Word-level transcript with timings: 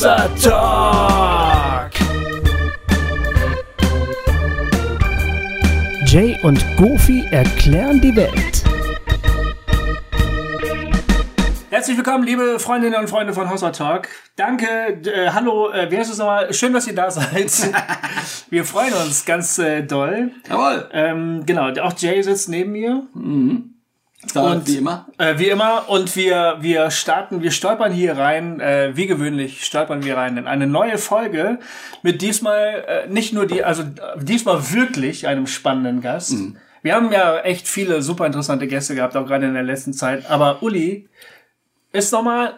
Hossa 0.00 0.28
Talk. 0.42 1.90
Jay 6.06 6.38
und 6.42 6.64
Goofy 6.78 7.26
erklären 7.30 8.00
die 8.00 8.16
Welt. 8.16 8.64
Herzlich 11.68 11.98
willkommen, 11.98 12.24
liebe 12.24 12.58
Freundinnen 12.58 12.98
und 12.98 13.10
Freunde 13.10 13.34
von 13.34 13.50
Hossa 13.50 13.72
Talk. 13.72 14.08
Danke, 14.36 14.66
äh, 15.04 15.32
hallo, 15.34 15.68
äh, 15.68 15.90
wie 15.90 15.98
heißt 15.98 16.10
es 16.10 16.16
nochmal? 16.16 16.50
Schön, 16.54 16.72
dass 16.72 16.86
ihr 16.86 16.94
da 16.94 17.10
seid. 17.10 17.52
Wir 18.48 18.64
freuen 18.64 18.94
uns 18.94 19.26
ganz 19.26 19.58
äh, 19.58 19.82
doll. 19.82 20.30
Jawohl. 20.48 20.88
Ähm, 20.92 21.42
genau, 21.44 21.68
auch 21.82 21.92
Jay 21.98 22.22
sitzt 22.22 22.48
neben 22.48 22.72
mir. 22.72 23.06
Und- 24.34 24.66
wie 24.68 24.76
immer. 24.76 25.06
Äh, 25.18 25.38
wie 25.38 25.48
immer. 25.48 25.88
Und 25.88 26.14
wir, 26.14 26.58
wir 26.60 26.90
starten, 26.90 27.42
wir 27.42 27.50
stolpern 27.50 27.90
hier 27.92 28.18
rein, 28.18 28.60
äh, 28.60 28.92
wie 28.94 29.06
gewöhnlich 29.06 29.64
stolpern 29.64 30.04
wir 30.04 30.16
rein 30.16 30.36
in 30.36 30.46
eine 30.46 30.66
neue 30.66 30.98
Folge 30.98 31.58
mit 32.02 32.20
diesmal 32.20 32.84
äh, 32.86 33.08
nicht 33.08 33.32
nur 33.32 33.46
die, 33.46 33.64
also 33.64 33.82
äh, 33.82 33.86
diesmal 34.22 34.72
wirklich 34.72 35.26
einem 35.26 35.46
spannenden 35.46 36.00
Gast. 36.02 36.34
Wir 36.82 36.94
haben 36.94 37.10
ja 37.12 37.40
echt 37.40 37.66
viele 37.68 38.02
super 38.02 38.26
interessante 38.26 38.66
Gäste 38.66 38.94
gehabt, 38.94 39.16
auch 39.16 39.26
gerade 39.26 39.46
in 39.46 39.54
der 39.54 39.62
letzten 39.62 39.92
Zeit. 39.92 40.30
Aber 40.30 40.62
Uli 40.62 41.08
ist 41.92 42.12
nochmal 42.12 42.54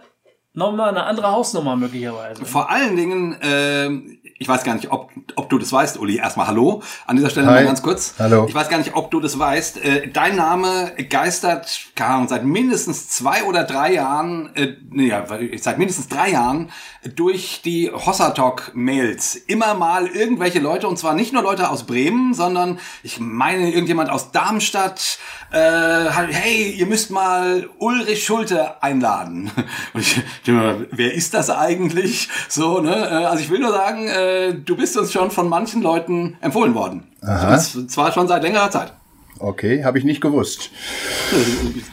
noch 0.55 0.73
mal 0.73 0.91
eine 0.91 1.05
andere 1.05 1.31
Hausnummer 1.33 1.77
möglicherweise. 1.77 2.45
Vor 2.45 2.71
allen 2.71 2.95
Dingen, 2.97 3.37
ähm, 3.41 4.19
ich 4.43 4.49
weiß 4.49 4.65
gar 4.65 4.75
nicht, 4.75 4.91
ob, 4.91 5.13
ob 5.37 5.49
du 5.51 5.59
das 5.59 5.73
weißt, 5.73 6.01
Uli. 6.01 6.17
Erstmal 6.17 6.49
Hallo. 6.49 6.83
An 7.07 7.15
dieser 7.15 7.31
Stelle 7.31 7.47
Hi. 7.47 7.55
mal 7.55 7.65
ganz 7.65 7.81
kurz. 7.81 8.15
Hallo. 8.19 8.47
Ich 8.49 8.55
weiß 8.55 8.69
gar 8.69 8.79
nicht, 8.79 8.97
ob 8.97 9.13
du 9.13 9.21
das 9.21 9.39
weißt. 9.39 9.85
Äh, 9.85 10.09
dein 10.09 10.35
Name 10.35 10.93
geistert, 11.09 11.87
keine 11.95 12.15
Ahnung, 12.15 12.29
seit 12.29 12.45
mindestens 12.45 13.09
zwei 13.09 13.45
oder 13.45 13.63
drei 13.63 13.95
Jahren, 13.95 14.51
äh, 14.57 14.75
ja, 14.97 15.25
seit 15.59 15.79
mindestens 15.79 16.09
drei 16.09 16.31
Jahren 16.31 16.71
durch 17.15 17.63
die 17.65 17.93
Hossa 17.93 18.31
Talk 18.31 18.73
Mails. 18.75 19.37
Immer 19.37 19.75
mal 19.75 20.09
irgendwelche 20.09 20.59
Leute, 20.59 20.89
und 20.89 20.99
zwar 20.99 21.15
nicht 21.15 21.33
nur 21.33 21.43
Leute 21.43 21.71
aus 21.71 21.85
Bremen, 21.85 22.35
sondern 22.35 22.81
ich 23.05 23.21
meine 23.21 23.71
irgendjemand 23.71 24.11
aus 24.11 24.33
Darmstadt, 24.33 25.19
äh, 25.53 26.09
hey, 26.11 26.71
ihr 26.71 26.87
müsst 26.87 27.11
mal 27.11 27.69
Ulrich 27.79 28.25
Schulte 28.25 28.83
einladen. 28.83 29.51
Und 29.93 30.01
ich 30.01 30.23
wer 30.47 31.13
ist 31.13 31.35
das 31.35 31.51
eigentlich? 31.51 32.29
So, 32.49 32.81
ne? 32.81 32.95
Äh, 32.95 33.25
Also 33.27 33.45
ich 33.45 33.51
will 33.51 33.61
nur 33.61 33.73
sagen, 33.73 34.09
äh, 34.09 34.32
du 34.55 34.77
bist 34.77 34.97
uns 34.97 35.13
schon 35.13 35.31
von 35.31 35.49
manchen 35.49 35.83
Leuten 35.83 36.37
empfohlen 36.41 36.75
worden. 36.75 37.05
Aha. 37.23 37.55
Und 37.55 37.91
Zwar 37.91 38.13
schon 38.13 38.29
seit 38.29 38.43
längerer 38.43 38.71
Zeit. 38.71 38.93
Okay, 39.39 39.85
habe 39.85 39.99
ich 39.99 40.05
nicht 40.05 40.21
gewusst. 40.21 40.71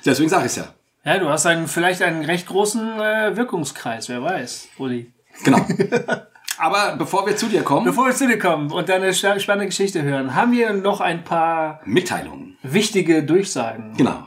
Deswegen 0.06 0.30
sage 0.30 0.48
ich 0.48 0.56
ja. 0.56 0.66
Ja, 1.06 1.18
du 1.18 1.30
hast 1.30 1.46
einen, 1.46 1.68
vielleicht 1.68 2.02
einen 2.02 2.26
recht 2.26 2.46
großen 2.48 3.00
äh, 3.00 3.38
Wirkungskreis, 3.38 4.10
wer 4.10 4.22
weiß, 4.22 4.68
Uli. 4.78 5.12
Genau. 5.44 5.66
Aber 6.58 6.96
bevor 6.98 7.26
wir 7.26 7.38
zu 7.38 7.46
dir 7.48 7.64
kommen, 7.64 7.86
Bevor 7.86 8.08
wir 8.08 8.14
zu 8.14 8.28
dir 8.28 8.38
kommen 8.38 8.70
und 8.72 8.90
deine 8.90 9.14
spannende 9.14 9.66
Geschichte 9.68 10.02
hören, 10.04 10.36
haben 10.36 10.52
wir 10.52 10.74
noch 10.74 11.00
ein 11.00 11.24
paar 11.24 11.80
Mitteilungen. 11.86 12.58
wichtige 12.64 13.24
Durchsagen. 13.24 13.94
Genau. 13.96 14.26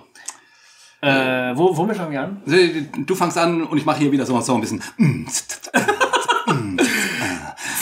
Äh, 1.03 1.55
wo, 1.57 1.77
womit 1.77 1.97
fangen 1.97 2.13
wir 2.13 2.23
an? 2.23 2.43
Du 3.07 3.15
fangst 3.15 3.37
an 3.37 3.65
und 3.65 3.77
ich 3.77 3.85
mache 3.85 3.99
hier 3.99 4.13
wieder 4.13 4.25
so, 4.25 4.41
so 4.41 4.55
ein 4.55 4.61
bisschen. 4.63 4.83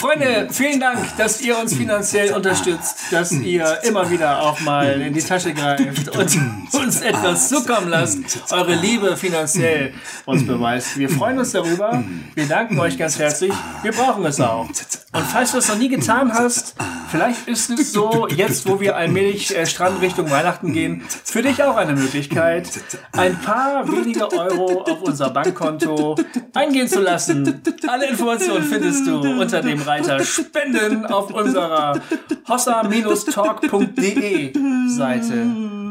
Freunde, 0.01 0.47
vielen 0.49 0.79
Dank, 0.79 1.15
dass 1.17 1.41
ihr 1.41 1.55
uns 1.59 1.75
finanziell 1.75 2.33
unterstützt, 2.33 2.97
dass 3.11 3.31
ihr 3.33 3.83
immer 3.83 4.09
wieder 4.09 4.41
auch 4.41 4.59
mal 4.61 4.99
in 4.99 5.13
die 5.13 5.21
Tasche 5.21 5.53
greift 5.53 6.09
und 6.17 6.39
uns 6.73 7.01
etwas 7.01 7.49
zukommen 7.49 7.87
lasst, 7.87 8.51
eure 8.51 8.73
Liebe 8.73 9.15
finanziell 9.15 9.93
uns 10.25 10.47
beweist. 10.47 10.97
Wir 10.97 11.07
freuen 11.07 11.37
uns 11.37 11.51
darüber. 11.51 12.03
Wir 12.33 12.47
danken 12.47 12.79
euch 12.79 12.97
ganz 12.97 13.19
herzlich. 13.19 13.53
Wir 13.83 13.91
brauchen 13.91 14.25
es 14.25 14.41
auch. 14.41 14.67
Und 15.13 15.25
falls 15.25 15.51
du 15.51 15.57
es 15.57 15.67
noch 15.67 15.77
nie 15.77 15.89
getan 15.89 16.33
hast, 16.33 16.73
vielleicht 17.09 17.45
ist 17.45 17.69
es 17.69 17.91
so, 17.91 18.29
jetzt 18.29 18.65
wo 18.65 18.79
wir 18.79 18.95
allmählich 18.95 19.53
äh, 19.53 19.65
Strand 19.65 20.01
Richtung 20.01 20.31
Weihnachten 20.31 20.71
gehen, 20.71 21.03
für 21.25 21.41
dich 21.41 21.61
auch 21.61 21.75
eine 21.75 21.93
Möglichkeit, 21.93 22.69
ein 23.11 23.37
paar 23.37 23.91
wenige 23.91 24.31
Euro 24.31 24.83
auf 24.83 25.01
unser 25.01 25.29
Bankkonto 25.29 26.15
eingehen 26.53 26.87
zu 26.87 27.01
lassen. 27.01 27.61
Alle 27.87 28.07
Informationen 28.07 28.63
findest 28.63 29.05
du 29.05 29.19
unter 29.19 29.61
dem 29.61 29.85
Reiter 29.91 30.19
Spenden 30.23 31.05
auf 31.05 31.31
unserer 31.33 31.99
hossa-talk.de 32.47 34.53
Seite. 34.87 35.45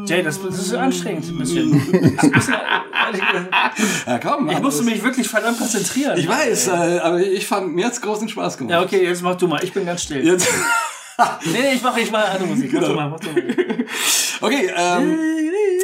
Jay, 0.07 0.23
das, 0.23 0.41
das 0.41 0.57
ist 0.57 0.73
anstrengend 0.73 1.27
ein 1.29 1.37
bisschen. 1.37 1.81
Ja, 4.07 4.17
komm. 4.19 4.49
ich 4.49 4.59
musste 4.61 4.83
das- 4.83 4.91
mich 4.93 5.03
wirklich 5.03 5.27
verdammt 5.27 5.59
konzentrieren. 5.59 6.17
Ich 6.17 6.27
weiß, 6.27 6.67
äh, 6.67 6.99
aber 7.03 7.19
ich 7.19 7.45
fand, 7.45 7.73
mir 7.75 7.85
hat's 7.85 8.01
großen 8.01 8.29
Spaß 8.29 8.57
gemacht. 8.57 8.71
Ja, 8.71 8.81
okay, 8.81 9.03
jetzt 9.03 9.21
mach 9.21 9.35
du 9.35 9.47
mal. 9.47 9.63
Ich 9.63 9.73
bin 9.73 9.85
ganz 9.85 10.03
still. 10.03 10.25
Jetzt, 10.25 10.47
Nee, 11.45 11.59
nee, 11.61 11.73
ich 11.75 11.83
mache 11.83 11.99
ich 11.99 12.11
mach 12.11 12.25
andere 12.33 12.47
Musik. 12.47 12.73
Mach 12.73 12.81
du 12.83 12.93
mal, 12.93 13.09
mach 13.09 13.19
du 13.19 13.29
mal. 13.31 13.43
okay, 14.41 14.71
ähm, 14.75 15.19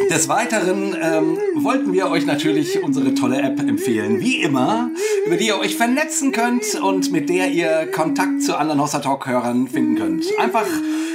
des 0.09 0.29
Weiteren 0.29 0.95
ähm, 1.01 1.37
wollten 1.55 1.93
wir 1.93 2.09
euch 2.09 2.25
natürlich 2.25 2.81
unsere 2.83 3.13
tolle 3.13 3.41
App 3.41 3.59
empfehlen. 3.59 4.19
Wie 4.19 4.41
immer, 4.41 4.91
über 5.25 5.37
die 5.37 5.47
ihr 5.47 5.59
euch 5.59 5.75
vernetzen 5.75 6.31
könnt 6.31 6.75
und 6.81 7.11
mit 7.11 7.29
der 7.29 7.51
ihr 7.51 7.87
Kontakt 7.91 8.41
zu 8.41 8.57
anderen 8.57 8.81
Hossa 8.81 8.99
Talk-Hörern 8.99 9.67
finden 9.67 9.95
könnt. 9.95 10.25
Einfach 10.39 10.65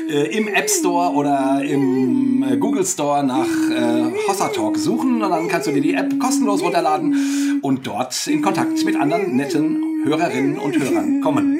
äh, 0.09 0.37
im 0.37 0.49
App 0.49 0.69
Store 0.69 1.13
oder 1.15 1.63
im 1.65 2.43
äh, 2.43 2.57
Google 2.57 2.85
Store 2.85 3.25
nach 3.25 3.47
äh, 3.47 4.13
Hossa 4.29 4.49
Talk 4.49 4.77
suchen 4.77 5.23
und 5.23 5.31
dann 5.31 5.49
kannst 5.49 5.69
du 5.69 5.73
dir 5.73 5.81
die 5.81 5.95
App 5.95 6.19
kostenlos 6.19 6.63
runterladen 6.63 7.61
und 7.63 7.87
dort 7.87 8.27
in 8.27 8.43
Kontakt 8.43 8.85
mit 8.85 8.97
anderen 8.97 9.37
netten 9.37 10.05
Hörerinnen 10.05 10.59
und 10.59 10.79
Hörern 10.79 11.21
kommen. 11.21 11.59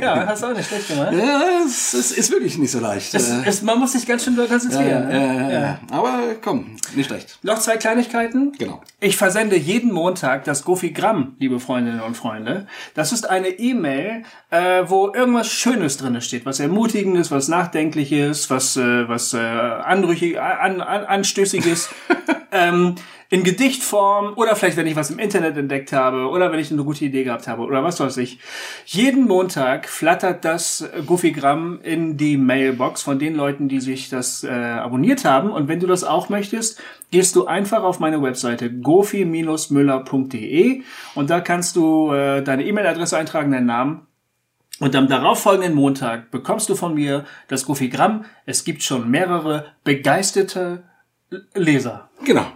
Ja, 0.00 0.26
hast 0.26 0.42
du 0.42 0.46
auch 0.48 0.56
nicht 0.56 0.68
schlecht 0.68 0.88
gemacht. 0.88 1.12
Ja, 1.12 1.42
es 1.64 1.94
ist, 1.94 2.12
ist 2.12 2.30
wirklich 2.30 2.58
nicht 2.58 2.70
so 2.70 2.80
leicht. 2.80 3.14
Es, 3.14 3.30
Äh, 3.30 3.42
es, 3.46 3.62
man 3.62 3.78
muss 3.78 3.92
sich 3.92 4.06
ganz 4.06 4.24
schön 4.24 4.36
konzentrieren. 4.36 5.08
ne? 5.08 5.48
äh, 5.50 5.54
Ja. 5.54 5.78
Aber 5.90 6.18
komm, 6.42 6.76
nicht 6.94 7.06
schlecht. 7.08 7.38
Noch 7.42 7.58
zwei 7.58 7.76
Kleinigkeiten. 7.76 8.52
Genau. 8.58 8.82
Ich 9.00 9.16
versende 9.16 9.56
jeden 9.56 9.92
Montag 9.92 10.44
das 10.44 10.64
Gofigramm, 10.64 11.36
liebe 11.38 11.60
Freundinnen 11.60 12.00
und 12.00 12.16
Freunde. 12.16 12.66
Das 12.94 13.12
ist 13.12 13.28
eine 13.28 13.48
E-Mail, 13.48 14.22
äh, 14.50 14.82
wo 14.86 15.12
irgendwas 15.14 15.48
Schönes 15.48 15.96
drin 15.96 16.20
steht, 16.20 16.46
was 16.46 16.60
Ermutigendes, 16.60 17.30
was 17.30 17.48
Nachdenkliches, 17.48 18.50
was, 18.50 18.76
äh, 18.76 19.08
was 19.08 19.34
äh, 19.34 19.38
Anrüchig, 19.38 20.38
an, 20.40 20.80
an, 20.80 21.04
Anstößiges. 21.04 21.88
ähm, 22.52 22.94
in 23.30 23.42
Gedichtform 23.42 24.34
oder 24.36 24.56
vielleicht, 24.56 24.76
wenn 24.76 24.86
ich 24.86 24.96
was 24.96 25.10
im 25.10 25.18
Internet 25.18 25.56
entdeckt 25.56 25.92
habe 25.92 26.28
oder 26.28 26.52
wenn 26.52 26.58
ich 26.58 26.70
eine 26.70 26.84
gute 26.84 27.04
Idee 27.04 27.24
gehabt 27.24 27.48
habe 27.48 27.62
oder 27.62 27.82
was 27.82 28.00
weiß 28.00 28.16
ich. 28.18 28.38
Jeden 28.86 29.26
Montag 29.26 29.88
flattert 29.88 30.44
das 30.44 30.88
Gofigramm 31.06 31.80
in 31.82 32.16
die 32.16 32.36
Mailbox 32.36 33.02
von 33.02 33.18
den 33.18 33.34
Leuten, 33.34 33.68
die 33.68 33.80
sich 33.80 34.08
das 34.08 34.44
äh, 34.44 34.50
abonniert 34.50 35.24
haben. 35.24 35.50
Und 35.50 35.68
wenn 35.68 35.80
du 35.80 35.86
das 35.86 36.04
auch 36.04 36.28
möchtest, 36.28 36.80
gehst 37.10 37.36
du 37.36 37.46
einfach 37.46 37.82
auf 37.82 38.00
meine 38.00 38.22
Webseite 38.22 38.70
gofi-müller.de 38.70 40.82
und 41.14 41.30
da 41.30 41.40
kannst 41.40 41.76
du 41.76 42.12
äh, 42.12 42.42
deine 42.42 42.64
E-Mail-Adresse 42.64 43.16
eintragen, 43.16 43.50
deinen 43.50 43.66
Namen 43.66 44.06
und 44.80 44.96
am 44.96 45.08
darauffolgenden 45.08 45.74
Montag 45.74 46.30
bekommst 46.30 46.68
du 46.68 46.74
von 46.74 46.94
mir 46.94 47.24
das 47.48 47.64
Gofigramm. 47.64 48.24
Es 48.44 48.64
gibt 48.64 48.82
schon 48.82 49.08
mehrere 49.08 49.66
begeisterte 49.84 50.82
Leser. 51.54 52.08
Genau. 52.24 52.46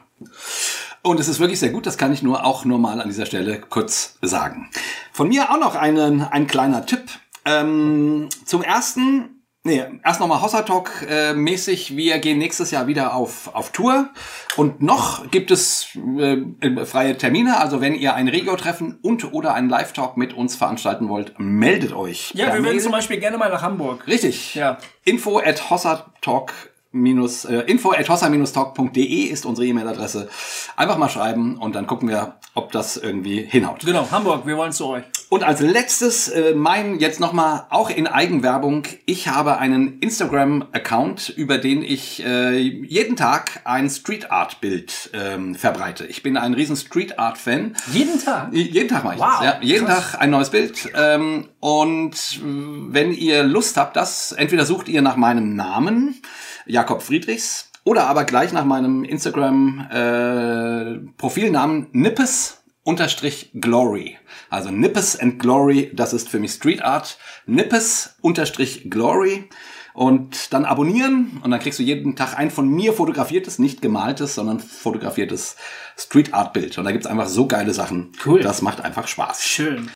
Und 1.02 1.20
es 1.20 1.28
ist 1.28 1.40
wirklich 1.40 1.60
sehr 1.60 1.70
gut, 1.70 1.86
das 1.86 1.96
kann 1.96 2.12
ich 2.12 2.22
nur 2.22 2.44
auch 2.44 2.64
nur 2.64 2.78
mal 2.78 3.00
an 3.00 3.08
dieser 3.08 3.26
Stelle 3.26 3.60
kurz 3.60 4.18
sagen. 4.20 4.70
Von 5.12 5.28
mir 5.28 5.50
auch 5.50 5.58
noch 5.58 5.74
einen, 5.74 6.22
ein 6.22 6.46
kleiner 6.46 6.86
Tipp. 6.86 7.02
Ähm, 7.44 8.28
zum 8.44 8.62
ersten, 8.62 9.42
nee, 9.62 9.82
erst 10.04 10.20
nochmal 10.20 10.42
Hossa 10.42 10.62
Talk 10.62 11.06
äh, 11.08 11.34
mäßig. 11.34 11.96
Wir 11.96 12.18
gehen 12.18 12.38
nächstes 12.38 12.72
Jahr 12.72 12.88
wieder 12.88 13.14
auf, 13.14 13.54
auf 13.54 13.70
Tour. 13.70 14.10
Und 14.56 14.82
noch 14.82 15.30
gibt 15.30 15.50
es 15.50 15.96
äh, 16.18 16.84
freie 16.84 17.16
Termine. 17.16 17.58
Also 17.58 17.80
wenn 17.80 17.94
ihr 17.94 18.14
ein 18.14 18.28
Regio-Treffen 18.28 18.98
und 19.00 19.32
oder 19.32 19.54
einen 19.54 19.68
Live-Talk 19.68 20.16
mit 20.16 20.34
uns 20.34 20.56
veranstalten 20.56 21.08
wollt, 21.08 21.38
meldet 21.38 21.92
euch. 21.94 22.32
Ja, 22.34 22.52
wir 22.52 22.62
würden 22.64 22.80
zum 22.80 22.92
Beispiel 22.92 23.18
gerne 23.18 23.38
mal 23.38 23.50
nach 23.50 23.62
Hamburg. 23.62 24.06
Richtig. 24.08 24.56
Ja. 24.56 24.78
Info 25.04 25.38
at 25.38 25.70
hossatalk 25.70 26.52
minus, 26.90 27.44
äh, 27.44 27.58
info 27.66 27.92
at 27.92 28.08
hossa-talk.de 28.08 29.24
ist 29.24 29.44
unsere 29.44 29.66
E-Mail-Adresse. 29.66 30.28
Einfach 30.76 30.96
mal 30.96 31.08
schreiben 31.08 31.56
und 31.58 31.74
dann 31.74 31.86
gucken 31.86 32.08
wir, 32.08 32.36
ob 32.54 32.72
das 32.72 32.96
irgendwie 32.96 33.42
hinhaut. 33.42 33.84
Genau, 33.84 34.10
Hamburg, 34.10 34.46
wir 34.46 34.56
wollen 34.56 34.72
zu 34.72 34.86
euch. 34.86 35.04
Und 35.28 35.44
als 35.44 35.60
letztes, 35.60 36.28
äh, 36.28 36.54
mein 36.54 36.98
jetzt 36.98 37.20
nochmal 37.20 37.66
auch 37.68 37.90
in 37.90 38.06
Eigenwerbung. 38.06 38.84
Ich 39.04 39.28
habe 39.28 39.58
einen 39.58 39.98
Instagram-Account, 39.98 41.28
über 41.36 41.58
den 41.58 41.82
ich 41.82 42.24
äh, 42.24 42.56
jeden 42.56 43.16
Tag 43.16 43.60
ein 43.64 43.90
Street 43.90 44.30
Art-Bild 44.30 45.10
ähm, 45.12 45.54
verbreite. 45.54 46.06
Ich 46.06 46.22
bin 46.22 46.38
ein 46.38 46.54
riesen 46.54 46.76
Street 46.76 47.18
Art-Fan. 47.18 47.76
Jeden 47.92 48.24
Tag. 48.24 48.52
Jeden 48.52 48.88
Tag 48.88 49.04
mache 49.04 49.16
ich 49.16 49.20
Wow, 49.20 49.40
das. 49.40 49.44
Ja. 49.44 49.58
Jeden 49.60 49.86
krass. 49.86 50.12
Tag 50.12 50.20
ein 50.22 50.30
neues 50.30 50.48
Bild. 50.48 50.90
Ähm, 50.96 51.48
und 51.60 52.14
äh, 52.14 52.40
wenn 52.42 53.12
ihr 53.12 53.42
Lust 53.42 53.76
habt, 53.76 53.96
das 53.96 54.32
entweder 54.32 54.64
sucht 54.64 54.88
ihr 54.88 55.02
nach 55.02 55.16
meinem 55.16 55.54
Namen, 55.54 56.22
Jakob 56.68 57.02
Friedrichs, 57.02 57.70
oder 57.84 58.06
aber 58.06 58.24
gleich 58.24 58.52
nach 58.52 58.64
meinem 58.64 59.02
Instagram 59.02 59.88
äh, 59.90 60.98
Profilnamen 61.16 61.88
Nippes 61.92 62.62
unterstrich 62.82 63.50
Glory. 63.54 64.18
Also 64.50 64.70
Nippes 64.70 65.18
and 65.18 65.38
Glory, 65.38 65.90
das 65.94 66.12
ist 66.12 66.28
für 66.28 66.38
mich 66.38 66.52
Street 66.52 66.82
Art. 66.82 67.18
Nippes 67.46 68.16
unterstrich 68.20 68.90
Glory. 68.90 69.48
Und 69.94 70.52
dann 70.52 70.64
abonnieren 70.64 71.40
und 71.42 71.50
dann 71.50 71.60
kriegst 71.60 71.78
du 71.78 71.82
jeden 71.82 72.14
Tag 72.14 72.38
ein 72.38 72.50
von 72.50 72.68
mir 72.68 72.92
fotografiertes, 72.92 73.58
nicht 73.58 73.82
gemaltes, 73.82 74.34
sondern 74.34 74.60
fotografiertes 74.60 75.56
Street 75.96 76.34
Art 76.34 76.52
Bild. 76.52 76.78
Und 76.78 76.84
da 76.84 76.92
gibt's 76.92 77.06
einfach 77.06 77.26
so 77.26 77.48
geile 77.48 77.74
Sachen. 77.74 78.12
Cool. 78.24 78.40
Das 78.40 78.62
macht 78.62 78.80
einfach 78.80 79.08
Spaß. 79.08 79.42
Schön. 79.42 79.90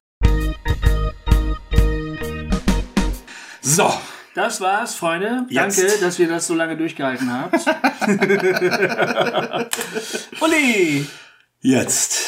So, 3.60 3.92
Das 4.34 4.60
war's, 4.60 4.94
Freunde. 4.94 5.46
Jetzt. 5.50 5.78
Danke, 5.78 5.98
dass 6.00 6.18
wir 6.18 6.28
das 6.28 6.46
so 6.46 6.54
lange 6.54 6.76
durchgehalten 6.76 7.30
habt. 7.30 7.52
Uli! 10.40 11.06
Jetzt. 11.60 12.18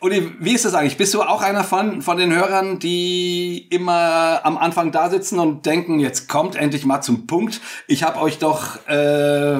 Uli, 0.00 0.36
wie 0.38 0.52
ist 0.52 0.64
das 0.64 0.74
eigentlich? 0.74 0.96
Bist 0.96 1.12
du 1.14 1.22
auch 1.22 1.42
einer 1.42 1.64
von, 1.64 2.02
von 2.02 2.16
den 2.16 2.32
Hörern, 2.32 2.78
die 2.78 3.66
immer 3.70 4.40
am 4.44 4.56
Anfang 4.56 4.92
da 4.92 5.10
sitzen 5.10 5.40
und 5.40 5.66
denken, 5.66 5.98
jetzt 5.98 6.28
kommt 6.28 6.54
endlich 6.54 6.86
mal 6.86 7.00
zum 7.00 7.26
Punkt. 7.26 7.60
Ich 7.88 8.04
habe 8.04 8.20
euch 8.20 8.38
doch 8.38 8.86
äh, 8.86 9.58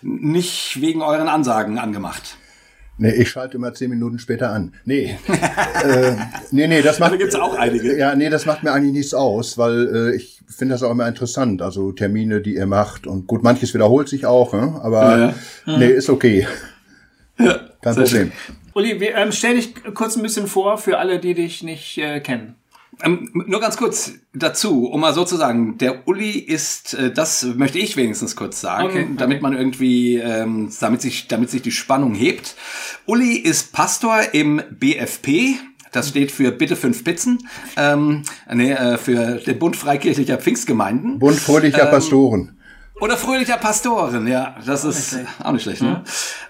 nicht 0.00 0.80
wegen 0.80 1.02
euren 1.02 1.28
Ansagen 1.28 1.78
angemacht. 1.78 2.37
Nee, 3.00 3.12
ich 3.12 3.30
schalte 3.30 3.56
immer 3.56 3.72
zehn 3.74 3.90
Minuten 3.90 4.18
später 4.18 4.50
an. 4.50 4.74
Nee. 4.84 5.16
äh, 5.84 6.16
nee, 6.50 6.66
nee, 6.66 6.82
das 6.82 6.98
macht. 6.98 7.12
Da 7.12 7.16
gibt's 7.16 7.36
auch 7.36 7.54
einige. 7.54 7.96
Ja, 7.96 8.16
nee, 8.16 8.28
das 8.28 8.44
macht 8.44 8.64
mir 8.64 8.72
eigentlich 8.72 8.92
nichts 8.92 9.14
aus, 9.14 9.56
weil 9.56 9.94
äh, 9.94 10.16
ich 10.16 10.42
finde 10.48 10.74
das 10.74 10.82
auch 10.82 10.90
immer 10.90 11.06
interessant. 11.06 11.62
Also 11.62 11.92
Termine, 11.92 12.40
die 12.40 12.56
ihr 12.56 12.66
macht. 12.66 13.06
Und 13.06 13.28
gut, 13.28 13.44
manches 13.44 13.72
wiederholt 13.72 14.08
sich 14.08 14.26
auch, 14.26 14.52
ne? 14.52 14.80
aber 14.82 15.34
Ja, 15.66 15.78
nee, 15.78 15.86
ist 15.86 16.10
okay. 16.10 16.46
Kein 17.36 17.94
sehr 17.94 18.02
Problem. 18.02 18.32
Uli, 18.74 19.00
wir, 19.00 19.14
ähm, 19.14 19.30
stell 19.30 19.54
dich 19.54 19.74
kurz 19.94 20.16
ein 20.16 20.22
bisschen 20.22 20.48
vor 20.48 20.76
für 20.78 20.98
alle, 20.98 21.20
die 21.20 21.34
dich 21.34 21.62
nicht 21.62 21.98
äh, 21.98 22.20
kennen. 22.20 22.56
Ähm, 23.02 23.30
nur 23.32 23.60
ganz 23.60 23.76
kurz 23.76 24.12
dazu, 24.34 24.86
um 24.86 25.00
mal 25.00 25.14
so 25.14 25.24
zu 25.24 25.36
sagen, 25.36 25.78
der 25.78 26.08
Uli 26.08 26.32
ist, 26.32 26.94
äh, 26.94 27.12
das 27.12 27.44
möchte 27.44 27.78
ich 27.78 27.96
wenigstens 27.96 28.34
kurz 28.34 28.60
sagen, 28.60 28.88
Okay, 28.88 29.02
okay. 29.04 29.14
damit 29.16 29.42
man 29.42 29.56
irgendwie, 29.56 30.16
ähm, 30.16 30.70
damit 30.80 31.00
sich, 31.00 31.28
damit 31.28 31.50
sich 31.50 31.62
die 31.62 31.70
Spannung 31.70 32.14
hebt. 32.14 32.56
Uli 33.06 33.36
ist 33.36 33.72
Pastor 33.72 34.20
im 34.32 34.62
BFP. 34.70 35.56
Das 35.92 36.08
steht 36.08 36.30
für 36.32 36.50
Bitte 36.50 36.76
fünf 36.76 37.04
Pizzen. 37.04 37.38
Ähm, 37.76 38.24
nee, 38.52 38.72
äh, 38.72 38.98
für 38.98 39.36
den 39.36 39.58
Bund 39.58 39.76
Freikirchlicher 39.76 40.38
Pfingstgemeinden. 40.38 41.18
Bund 41.18 41.38
fröhlicher 41.38 41.86
Pastoren. 41.86 42.57
Oder 43.00 43.16
fröhlicher 43.16 43.58
Pastoren, 43.58 44.26
ja, 44.26 44.56
das 44.64 44.84
ist 44.84 45.10
schlecht. 45.10 45.28
auch 45.42 45.52
nicht 45.52 45.62
schlecht. 45.62 45.82
Ne? 45.82 46.02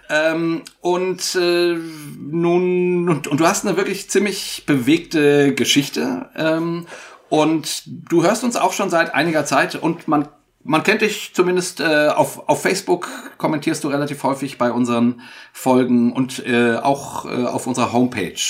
Ähm, 0.09 0.63
und 0.81 1.35
äh, 1.35 1.77
nun 2.19 3.09
und, 3.09 3.27
und 3.27 3.41
du 3.41 3.47
hast 3.47 3.67
eine 3.67 3.77
wirklich 3.77 4.09
ziemlich 4.09 4.65
bewegte 4.67 5.55
Geschichte 5.55 6.31
ähm, 6.35 6.87
und 7.29 7.83
du 7.87 8.23
hörst 8.23 8.45
uns 8.45 8.57
auch 8.57 8.73
schon 8.73 8.89
seit 8.89 9.15
einiger 9.15 9.45
Zeit 9.45 9.75
und 9.75 10.09
man 10.09 10.29
man 10.65 10.83
kennt 10.83 11.03
dich 11.03 11.33
zumindest 11.35 11.81
äh, 11.81 12.09
auf 12.09 12.49
auf 12.49 12.63
Facebook 12.63 13.09
kommentierst 13.37 13.85
du 13.85 13.89
relativ 13.89 14.23
häufig 14.23 14.57
bei 14.57 14.73
unseren 14.73 15.21
Folgen 15.53 16.13
und 16.13 16.45
äh, 16.47 16.77
auch 16.77 17.27
äh, 17.27 17.45
auf 17.45 17.67
unserer 17.67 17.93
Homepage. 17.93 18.41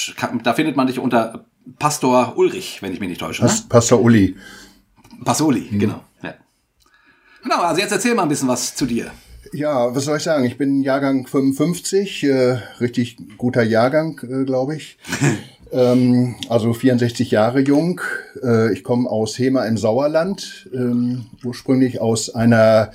Da 0.44 0.54
findet 0.54 0.76
man 0.76 0.86
dich 0.86 1.00
unter 1.00 1.44
Pastor 1.80 2.34
Ulrich, 2.36 2.80
wenn 2.80 2.92
ich 2.92 3.00
mich 3.00 3.08
nicht 3.08 3.20
täusche. 3.20 3.42
Ne? 3.42 3.48
Pas 3.48 3.62
Pastor 3.68 4.00
Uli. 4.00 4.36
Pasoli, 5.24 5.68
genau. 5.72 6.00
Genau, 7.42 7.62
also 7.62 7.80
jetzt 7.80 7.92
erzähl 7.92 8.14
mal 8.14 8.24
ein 8.24 8.28
bisschen 8.28 8.48
was 8.48 8.74
zu 8.74 8.86
dir. 8.86 9.10
Ja, 9.52 9.94
was 9.94 10.04
soll 10.04 10.18
ich 10.18 10.22
sagen? 10.22 10.44
Ich 10.44 10.58
bin 10.58 10.82
Jahrgang 10.82 11.26
55, 11.26 12.24
äh, 12.24 12.58
richtig 12.80 13.16
guter 13.38 13.62
Jahrgang, 13.62 14.20
äh, 14.22 14.44
glaube 14.44 14.76
ich. 14.76 14.98
ähm, 15.72 16.36
also 16.48 16.74
64 16.74 17.30
Jahre 17.30 17.60
jung. 17.60 18.00
Äh, 18.42 18.72
ich 18.72 18.84
komme 18.84 19.08
aus 19.08 19.38
Hema 19.38 19.64
im 19.64 19.78
Sauerland, 19.78 20.68
ähm, 20.74 21.26
ursprünglich 21.44 22.00
aus 22.00 22.34
einer 22.34 22.90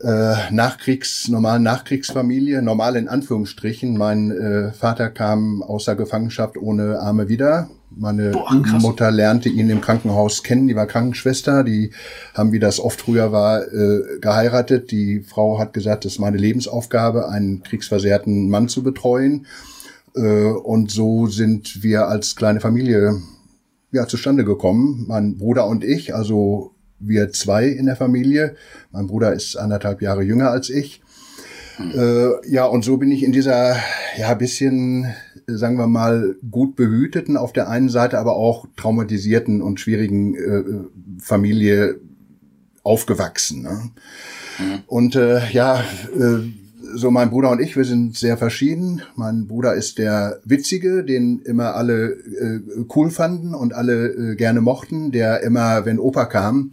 äh, 0.00 0.52
Nachkriegs, 0.52 1.28
normalen 1.28 1.62
Nachkriegsfamilie, 1.62 2.62
normal 2.62 2.96
in 2.96 3.08
Anführungsstrichen. 3.08 3.96
Mein 3.96 4.30
äh, 4.30 4.72
Vater 4.72 5.10
kam 5.10 5.62
aus 5.62 5.86
der 5.86 5.96
Gefangenschaft 5.96 6.56
ohne 6.56 7.00
Arme 7.00 7.28
wieder. 7.28 7.68
Meine 7.96 8.30
Boah. 8.30 8.52
Mutter 8.80 9.10
lernte 9.10 9.48
ihn 9.48 9.70
im 9.70 9.80
Krankenhaus 9.80 10.42
kennen, 10.42 10.68
die 10.68 10.76
war 10.76 10.86
Krankenschwester, 10.86 11.64
die 11.64 11.90
haben, 12.34 12.52
wie 12.52 12.58
das 12.58 12.80
oft 12.80 13.00
früher 13.00 13.32
war, 13.32 13.62
äh, 13.62 14.18
geheiratet. 14.20 14.90
Die 14.90 15.20
Frau 15.20 15.58
hat 15.58 15.72
gesagt, 15.72 16.04
das 16.04 16.14
ist 16.14 16.18
meine 16.18 16.38
Lebensaufgabe, 16.38 17.28
einen 17.28 17.62
kriegsversehrten 17.62 18.48
Mann 18.48 18.68
zu 18.68 18.82
betreuen. 18.82 19.46
Äh, 20.14 20.46
und 20.46 20.90
so 20.90 21.26
sind 21.26 21.82
wir 21.82 22.08
als 22.08 22.36
kleine 22.36 22.60
Familie 22.60 23.20
ja, 23.92 24.06
zustande 24.08 24.44
gekommen. 24.44 25.04
Mein 25.06 25.38
Bruder 25.38 25.66
und 25.66 25.84
ich, 25.84 26.14
also 26.14 26.72
wir 26.98 27.30
zwei 27.32 27.66
in 27.66 27.86
der 27.86 27.96
Familie. 27.96 28.56
Mein 28.90 29.06
Bruder 29.06 29.32
ist 29.32 29.56
anderthalb 29.56 30.02
Jahre 30.02 30.22
jünger 30.22 30.50
als 30.50 30.68
ich. 30.70 31.00
Äh, 31.78 32.48
ja, 32.48 32.66
und 32.66 32.84
so 32.84 32.96
bin 32.96 33.10
ich 33.10 33.22
in 33.22 33.32
dieser, 33.32 33.76
ja, 34.16 34.34
bisschen, 34.34 35.12
sagen 35.46 35.76
wir 35.76 35.86
mal, 35.86 36.36
gut 36.50 36.76
behüteten 36.76 37.36
auf 37.36 37.52
der 37.52 37.68
einen 37.68 37.88
Seite, 37.88 38.18
aber 38.18 38.36
auch 38.36 38.66
traumatisierten 38.76 39.62
und 39.62 39.80
schwierigen 39.80 40.34
äh, 40.34 41.20
Familie 41.20 42.00
aufgewachsen. 42.82 43.62
Ne? 43.62 43.90
Und 44.86 45.16
äh, 45.16 45.50
ja, 45.50 45.80
äh, 45.80 46.48
so 46.94 47.10
mein 47.10 47.30
Bruder 47.30 47.50
und 47.50 47.60
ich, 47.60 47.76
wir 47.76 47.84
sind 47.84 48.16
sehr 48.16 48.36
verschieden. 48.36 49.02
Mein 49.16 49.46
Bruder 49.46 49.74
ist 49.74 49.98
der 49.98 50.40
Witzige, 50.44 51.02
den 51.02 51.40
immer 51.40 51.74
alle 51.74 52.10
äh, 52.12 52.60
cool 52.94 53.10
fanden 53.10 53.54
und 53.54 53.74
alle 53.74 54.08
äh, 54.08 54.36
gerne 54.36 54.60
mochten, 54.60 55.10
der 55.10 55.42
immer, 55.42 55.84
wenn 55.86 55.98
Opa 55.98 56.26
kam, 56.26 56.72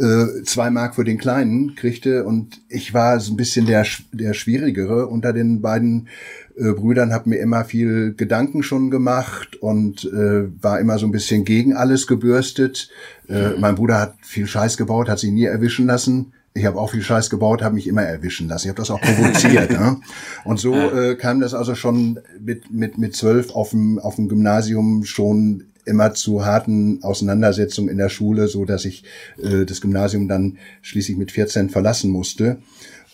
äh, 0.00 0.42
zwei 0.44 0.70
Mark 0.70 0.94
für 0.94 1.04
den 1.04 1.18
Kleinen 1.18 1.74
kriegte. 1.74 2.24
Und 2.24 2.62
ich 2.68 2.94
war 2.94 3.20
so 3.20 3.32
ein 3.32 3.36
bisschen 3.36 3.66
der, 3.66 3.84
der 4.12 4.34
Schwierigere 4.34 5.06
unter 5.06 5.32
den 5.32 5.60
beiden 5.60 6.08
äh, 6.56 6.72
Brüdern, 6.72 7.12
habe 7.12 7.28
mir 7.28 7.36
immer 7.38 7.64
viel 7.64 8.14
Gedanken 8.14 8.62
schon 8.62 8.90
gemacht 8.90 9.56
und 9.56 10.04
äh, 10.04 10.48
war 10.62 10.80
immer 10.80 10.98
so 10.98 11.06
ein 11.06 11.12
bisschen 11.12 11.44
gegen 11.44 11.74
alles 11.74 12.06
gebürstet. 12.06 12.90
Äh, 13.28 13.58
mein 13.58 13.74
Bruder 13.74 14.00
hat 14.00 14.14
viel 14.22 14.46
Scheiß 14.46 14.76
gebaut, 14.76 15.08
hat 15.08 15.18
sich 15.18 15.30
nie 15.30 15.44
erwischen 15.44 15.86
lassen. 15.86 16.32
Ich 16.52 16.64
habe 16.64 16.80
auch 16.80 16.90
viel 16.90 17.02
Scheiß 17.02 17.30
gebaut, 17.30 17.62
habe 17.62 17.76
mich 17.76 17.86
immer 17.86 18.02
erwischen 18.02 18.48
lassen. 18.48 18.66
Ich 18.66 18.70
habe 18.70 18.80
das 18.80 18.90
auch 18.90 19.00
provoziert. 19.00 19.70
ne? 19.78 20.00
Und 20.44 20.58
so 20.58 20.74
äh, 20.74 21.14
kam 21.14 21.40
das 21.40 21.54
also 21.54 21.74
schon 21.74 22.18
mit 22.40 22.72
mit 22.72 22.98
mit 22.98 23.14
zwölf 23.14 23.54
auf 23.54 23.70
dem 23.70 23.98
auf 23.98 24.16
dem 24.16 24.28
Gymnasium 24.28 25.04
schon 25.04 25.69
immer 25.84 26.14
zu 26.14 26.44
harten 26.44 27.02
Auseinandersetzungen 27.02 27.88
in 27.88 27.98
der 27.98 28.08
Schule, 28.08 28.48
so 28.48 28.64
dass 28.64 28.84
ich 28.84 29.04
äh, 29.42 29.64
das 29.64 29.80
Gymnasium 29.80 30.28
dann 30.28 30.58
schließlich 30.82 31.16
mit 31.16 31.32
14 31.32 31.70
verlassen 31.70 32.10
musste. 32.10 32.58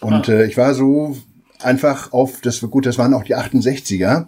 Und 0.01 0.29
äh, 0.29 0.47
ich 0.47 0.57
war 0.57 0.75
so 0.75 1.17
einfach 1.63 2.13
auf, 2.13 2.41
das 2.41 2.63
war 2.63 2.69
gut, 2.69 2.87
das 2.87 2.99
waren 2.99 3.15
auch 3.15 3.25
die 3.25 3.37
68er 3.37 4.27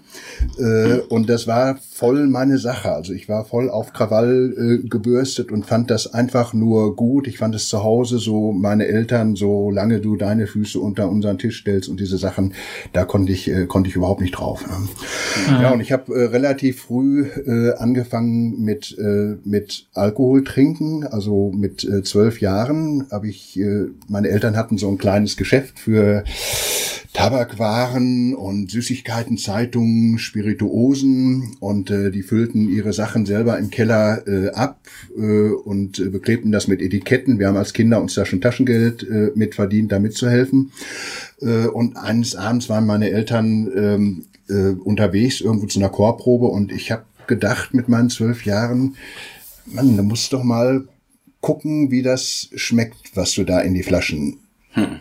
äh, 0.59 0.99
und 1.09 1.29
das 1.29 1.47
war 1.47 1.79
voll 1.99 2.29
meine 2.29 2.59
Sache. 2.59 2.93
Also 2.93 3.13
ich 3.13 3.29
war 3.29 3.45
voll 3.45 3.69
auf 3.69 3.93
Krawall 3.93 4.55
äh, 4.57 4.89
gebürstet 4.89 5.51
und 5.51 5.67
fand 5.67 5.91
das 5.91 6.15
einfach 6.15 6.55
nur 6.55 6.95
gut. 6.95 7.27
Ich 7.27 7.39
fand 7.39 7.57
es 7.57 7.69
zu 7.69 7.83
Hause 7.83 8.19
so, 8.19 8.53
meine 8.53 8.87
Eltern, 8.87 9.35
solange 9.35 10.01
du 10.01 10.15
deine 10.15 10.47
Füße 10.47 10.79
unter 10.79 11.09
unseren 11.09 11.39
Tisch 11.39 11.59
stellst 11.59 11.89
und 11.89 11.99
diese 11.99 12.17
Sachen, 12.17 12.55
da 12.93 13.05
konnte 13.05 13.33
ich, 13.33 13.51
äh, 13.51 13.67
konnte 13.67 13.91
ich 13.91 13.97
überhaupt 13.97 14.21
nicht 14.21 14.31
drauf. 14.31 14.65
Ne? 14.65 15.59
Ja, 15.61 15.73
und 15.73 15.81
ich 15.81 15.91
habe 15.91 16.15
äh, 16.15 16.27
relativ 16.27 16.83
früh 16.83 17.25
äh, 17.25 17.75
angefangen 17.75 18.63
mit, 18.63 18.97
äh, 18.97 19.37
mit 19.43 19.89
Alkohol 19.93 20.45
trinken, 20.45 21.05
also 21.05 21.51
mit 21.53 21.83
äh, 21.83 22.05
zwölf 22.05 22.41
Jahren 22.41 23.09
habe 23.11 23.27
ich, 23.29 23.59
äh, 23.59 23.87
meine 24.07 24.29
Eltern 24.29 24.57
hatten 24.57 24.79
so 24.79 24.89
ein 24.89 24.99
kleines 24.99 25.37
Geschäft 25.37 25.81
für 25.81 26.23
Tabakwaren 27.19 28.35
und 28.37 28.71
Süßigkeiten, 28.71 29.39
Zeitungen, 29.39 30.19
Spirituosen 30.19 31.57
und 31.59 31.88
äh, 31.91 32.11
die 32.11 32.23
füllten 32.23 32.69
ihre 32.69 32.93
Sachen 32.93 33.27
selber 33.27 33.59
im 33.59 33.71
Keller 33.71 34.27
äh, 34.27 34.51
ab 34.51 34.81
äh, 35.17 35.51
und 35.51 35.99
äh, 35.99 36.09
beklebten 36.09 36.53
das 36.53 36.69
mit 36.69 36.81
Etiketten. 36.81 37.39
Wir 37.39 37.49
haben 37.49 37.57
als 37.57 37.73
Kinder 37.73 38.01
uns 38.01 38.15
da 38.15 38.25
schon 38.25 38.41
Taschengeld 38.41 39.03
äh, 39.03 39.33
mitverdient, 39.35 39.93
da 39.93 39.99
mitzuhelfen. 39.99 40.73
Äh, 41.41 41.67
und 41.67 41.97
eines 41.97 42.37
Abends 42.37 42.69
waren 42.69 42.87
meine 42.87 43.11
Eltern 43.11 43.71
ähm, 43.75 44.25
äh, 44.49 44.75
unterwegs 44.83 45.41
irgendwo 45.41 45.67
zu 45.67 45.79
einer 45.79 45.91
Chorprobe 45.91 46.47
und 46.47 46.73
ich 46.73 46.91
habe 46.91 47.05
gedacht 47.27 47.75
mit 47.75 47.89
meinen 47.89 48.11
zwölf 48.11 48.45
Jahren, 48.45 48.97
Mann, 49.67 49.97
du 49.97 50.03
musst 50.03 50.33
doch 50.33 50.43
mal 50.43 50.89
gucken, 51.41 51.91
wie 51.91 52.03
das 52.03 52.49
schmeckt, 52.55 53.15
was 53.15 53.33
du 53.33 53.45
da 53.45 53.61
in 53.61 53.75
die 53.75 53.83
Flaschen 53.83 54.39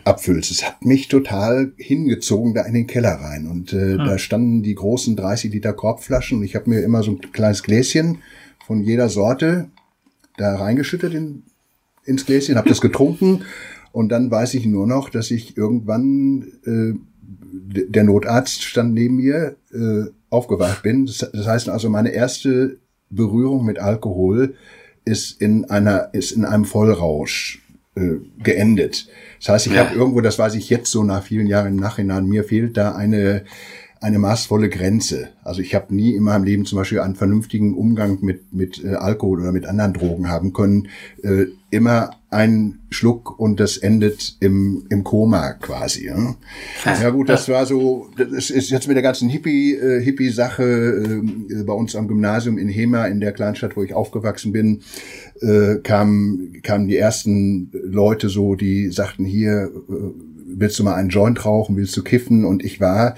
abfüllst. 0.04 0.50
Es 0.50 0.66
hat 0.66 0.84
mich 0.84 1.08
total 1.08 1.72
hingezogen 1.76 2.54
da 2.54 2.62
in 2.62 2.74
den 2.74 2.86
Keller 2.86 3.12
rein. 3.12 3.46
Und 3.46 3.72
äh, 3.72 3.96
da 3.96 4.18
standen 4.18 4.62
die 4.62 4.74
großen 4.74 5.16
30 5.16 5.52
Liter 5.52 5.72
Korbflaschen 5.72 6.38
und 6.38 6.44
ich 6.44 6.54
habe 6.54 6.70
mir 6.70 6.80
immer 6.80 7.02
so 7.02 7.12
ein 7.12 7.20
kleines 7.32 7.62
Gläschen 7.62 8.18
von 8.66 8.82
jeder 8.82 9.08
Sorte 9.08 9.68
da 10.36 10.56
reingeschüttet 10.56 11.14
in, 11.14 11.42
ins 12.04 12.26
Gläschen, 12.26 12.56
habe 12.56 12.68
das 12.68 12.80
getrunken 12.80 13.42
und 13.92 14.10
dann 14.10 14.30
weiß 14.30 14.54
ich 14.54 14.66
nur 14.66 14.86
noch, 14.86 15.10
dass 15.10 15.30
ich 15.30 15.56
irgendwann 15.56 16.52
äh, 16.64 16.94
der 17.50 18.04
Notarzt 18.04 18.62
stand 18.62 18.94
neben 18.94 19.16
mir, 19.16 19.56
äh, 19.72 20.04
aufgewacht 20.30 20.82
bin. 20.82 21.06
Das, 21.06 21.28
das 21.32 21.46
heißt 21.46 21.68
also, 21.68 21.88
meine 21.90 22.10
erste 22.10 22.78
Berührung 23.10 23.64
mit 23.64 23.78
Alkohol 23.78 24.54
ist 25.04 25.40
in 25.40 25.64
einer, 25.66 26.10
ist 26.12 26.32
in 26.32 26.44
einem 26.44 26.64
Vollrausch 26.64 27.62
äh, 27.98 28.42
geendet. 28.42 29.08
Das 29.38 29.48
heißt, 29.48 29.66
ich 29.66 29.74
ja. 29.74 29.86
habe 29.86 29.96
irgendwo, 29.96 30.20
das 30.20 30.38
weiß 30.38 30.54
ich 30.54 30.70
jetzt 30.70 30.90
so 30.90 31.02
nach 31.04 31.22
vielen 31.22 31.46
Jahren 31.46 31.68
im 31.68 31.76
Nachhinein, 31.76 32.26
mir 32.26 32.44
fehlt 32.44 32.76
da 32.76 32.92
eine 32.92 33.44
eine 34.00 34.18
maßvolle 34.18 34.68
Grenze. 34.68 35.30
Also 35.42 35.60
ich 35.60 35.74
habe 35.74 35.94
nie 35.94 36.14
in 36.14 36.22
meinem 36.22 36.44
Leben 36.44 36.64
zum 36.64 36.78
Beispiel 36.78 37.00
einen 37.00 37.16
vernünftigen 37.16 37.74
Umgang 37.74 38.18
mit, 38.20 38.52
mit 38.52 38.84
äh, 38.84 38.94
Alkohol 38.94 39.40
oder 39.40 39.52
mit 39.52 39.66
anderen 39.66 39.92
Drogen 39.92 40.28
haben 40.28 40.52
können. 40.52 40.88
Äh, 41.22 41.46
immer 41.70 42.10
ein 42.30 42.80
Schluck 42.90 43.38
und 43.38 43.58
das 43.58 43.78
endet 43.78 44.36
im, 44.40 44.84
im 44.90 45.02
Koma 45.02 45.54
quasi. 45.54 46.06
Ja, 46.06 46.36
ja 46.84 47.10
gut, 47.10 47.28
das 47.30 47.48
war 47.48 47.64
so, 47.64 48.10
das 48.18 48.50
ist 48.50 48.68
jetzt 48.70 48.86
mit 48.86 48.96
der 48.96 49.02
ganzen 49.02 49.30
Hippie, 49.30 49.74
äh, 49.74 50.02
Hippie-Sache 50.02 50.62
äh, 50.62 51.62
bei 51.62 51.72
uns 51.72 51.96
am 51.96 52.06
Gymnasium 52.06 52.58
in 52.58 52.68
Hema, 52.68 53.06
in 53.06 53.20
der 53.20 53.32
Kleinstadt, 53.32 53.76
wo 53.76 53.82
ich 53.82 53.94
aufgewachsen 53.94 54.52
bin, 54.52 54.82
äh, 55.40 55.76
kamen, 55.76 56.60
kamen 56.62 56.88
die 56.88 56.98
ersten 56.98 57.70
Leute 57.72 58.28
so, 58.28 58.54
die 58.54 58.90
sagten 58.90 59.24
hier, 59.24 59.70
äh, 59.88 60.37
willst 60.48 60.78
du 60.78 60.84
mal 60.84 60.94
einen 60.94 61.10
Joint 61.10 61.44
rauchen, 61.44 61.76
willst 61.76 61.96
du 61.96 62.02
kiffen? 62.02 62.44
Und 62.44 62.64
ich 62.64 62.80
war 62.80 63.14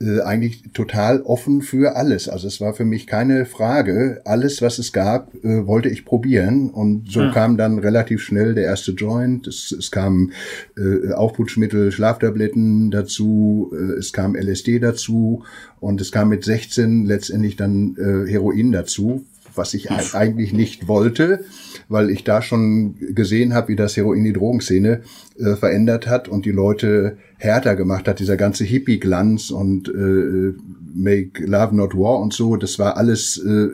äh, 0.00 0.20
eigentlich 0.20 0.62
total 0.72 1.22
offen 1.22 1.60
für 1.60 1.96
alles. 1.96 2.28
Also 2.28 2.46
es 2.46 2.60
war 2.60 2.74
für 2.74 2.84
mich 2.84 3.06
keine 3.06 3.46
Frage. 3.46 4.20
Alles, 4.24 4.62
was 4.62 4.78
es 4.78 4.92
gab, 4.92 5.34
äh, 5.44 5.66
wollte 5.66 5.88
ich 5.88 6.04
probieren. 6.04 6.70
Und 6.70 7.10
so 7.10 7.22
ja. 7.22 7.32
kam 7.32 7.56
dann 7.56 7.78
relativ 7.78 8.22
schnell 8.22 8.54
der 8.54 8.64
erste 8.64 8.92
Joint. 8.92 9.46
Es, 9.46 9.72
es 9.72 9.90
kam 9.90 10.32
äh, 10.76 11.12
Aufputschmittel, 11.12 11.90
Schlaftabletten 11.90 12.90
dazu. 12.90 13.72
Äh, 13.74 13.98
es 13.98 14.12
kam 14.12 14.36
LSD 14.36 14.78
dazu. 14.78 15.42
Und 15.80 16.00
es 16.00 16.12
kam 16.12 16.28
mit 16.28 16.44
16 16.44 17.04
letztendlich 17.04 17.56
dann 17.56 17.96
äh, 17.96 18.30
Heroin 18.30 18.72
dazu, 18.72 19.24
was 19.54 19.74
ich 19.74 19.90
eigentlich 19.90 20.52
nicht 20.52 20.86
wollte 20.86 21.44
weil 21.88 22.10
ich 22.10 22.24
da 22.24 22.42
schon 22.42 22.96
gesehen 23.14 23.54
habe, 23.54 23.68
wie 23.68 23.76
das 23.76 23.96
Heroin 23.96 24.24
die 24.24 24.32
Drogenszene 24.32 25.00
äh, 25.38 25.56
verändert 25.56 26.06
hat 26.06 26.28
und 26.28 26.44
die 26.44 26.50
Leute 26.50 27.16
härter 27.38 27.76
gemacht 27.76 28.06
hat. 28.06 28.20
Dieser 28.20 28.36
ganze 28.36 28.64
Hippie-Glanz 28.64 29.50
und 29.50 29.88
äh, 29.88 30.52
Make 30.94 31.44
Love 31.44 31.74
Not 31.74 31.94
War 31.94 32.18
und 32.18 32.32
so, 32.32 32.56
das 32.56 32.78
war 32.78 32.96
alles 32.96 33.38
äh, 33.38 33.68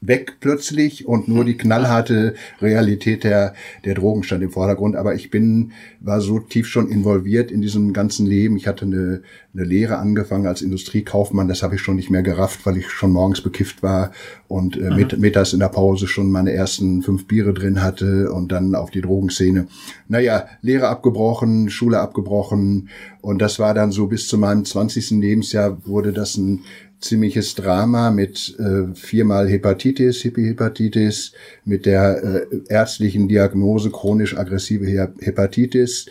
weg 0.00 0.36
plötzlich 0.40 1.08
und 1.08 1.26
nur 1.26 1.44
die 1.44 1.56
knallharte 1.56 2.34
Realität 2.60 3.24
der, 3.24 3.54
der 3.84 3.94
Drogen 3.94 4.22
stand 4.22 4.42
im 4.44 4.50
Vordergrund. 4.50 4.94
Aber 4.94 5.14
ich 5.14 5.30
bin, 5.30 5.72
war 6.00 6.20
so 6.20 6.38
tief 6.38 6.68
schon 6.68 6.88
involviert 6.88 7.50
in 7.50 7.60
diesem 7.60 7.92
ganzen 7.92 8.24
Leben. 8.24 8.56
Ich 8.56 8.68
hatte 8.68 8.84
eine, 8.84 9.22
eine 9.54 9.64
Lehre 9.64 9.98
angefangen 9.98 10.46
als 10.46 10.62
Industriekaufmann. 10.62 11.48
Das 11.48 11.64
habe 11.64 11.74
ich 11.74 11.80
schon 11.80 11.96
nicht 11.96 12.10
mehr 12.10 12.22
gerafft, 12.22 12.64
weil 12.64 12.76
ich 12.76 12.88
schon 12.88 13.10
morgens 13.10 13.40
bekifft 13.40 13.82
war 13.82 14.12
und 14.46 14.76
äh, 14.76 14.90
mit, 14.90 15.18
mittags 15.18 15.52
in 15.52 15.58
der 15.58 15.68
Pause 15.68 16.06
schon 16.06 16.30
meine 16.30 16.52
ersten 16.52 17.02
fünf 17.02 17.26
Biere 17.26 17.52
drin 17.52 17.82
hatte 17.82 18.32
und 18.32 18.52
dann 18.52 18.76
auf 18.76 18.90
die 18.90 19.00
Drogenszene. 19.00 19.66
Naja, 20.06 20.46
Lehre 20.62 20.88
abgebrochen, 20.88 21.70
Schule 21.70 21.98
abgebrochen 21.98 22.88
und 23.20 23.42
das 23.42 23.58
war 23.58 23.74
dann 23.74 23.90
so 23.90 24.06
bis 24.06 24.28
zu 24.28 24.38
meinem 24.38 24.64
20. 24.64 25.10
Lebensjahr 25.10 25.84
wurde 25.86 26.12
das 26.12 26.36
ein 26.36 26.60
ziemliches 27.00 27.54
Drama 27.54 28.10
mit 28.10 28.56
äh, 28.58 28.94
viermal 28.94 29.48
Hepatitis, 29.48 30.22
Hippie-Hepatitis, 30.22 31.32
mit 31.64 31.86
der 31.86 32.22
äh, 32.22 32.46
ärztlichen 32.68 33.28
Diagnose 33.28 33.90
chronisch 33.90 34.36
aggressive 34.36 34.86
Hepatitis. 35.20 36.06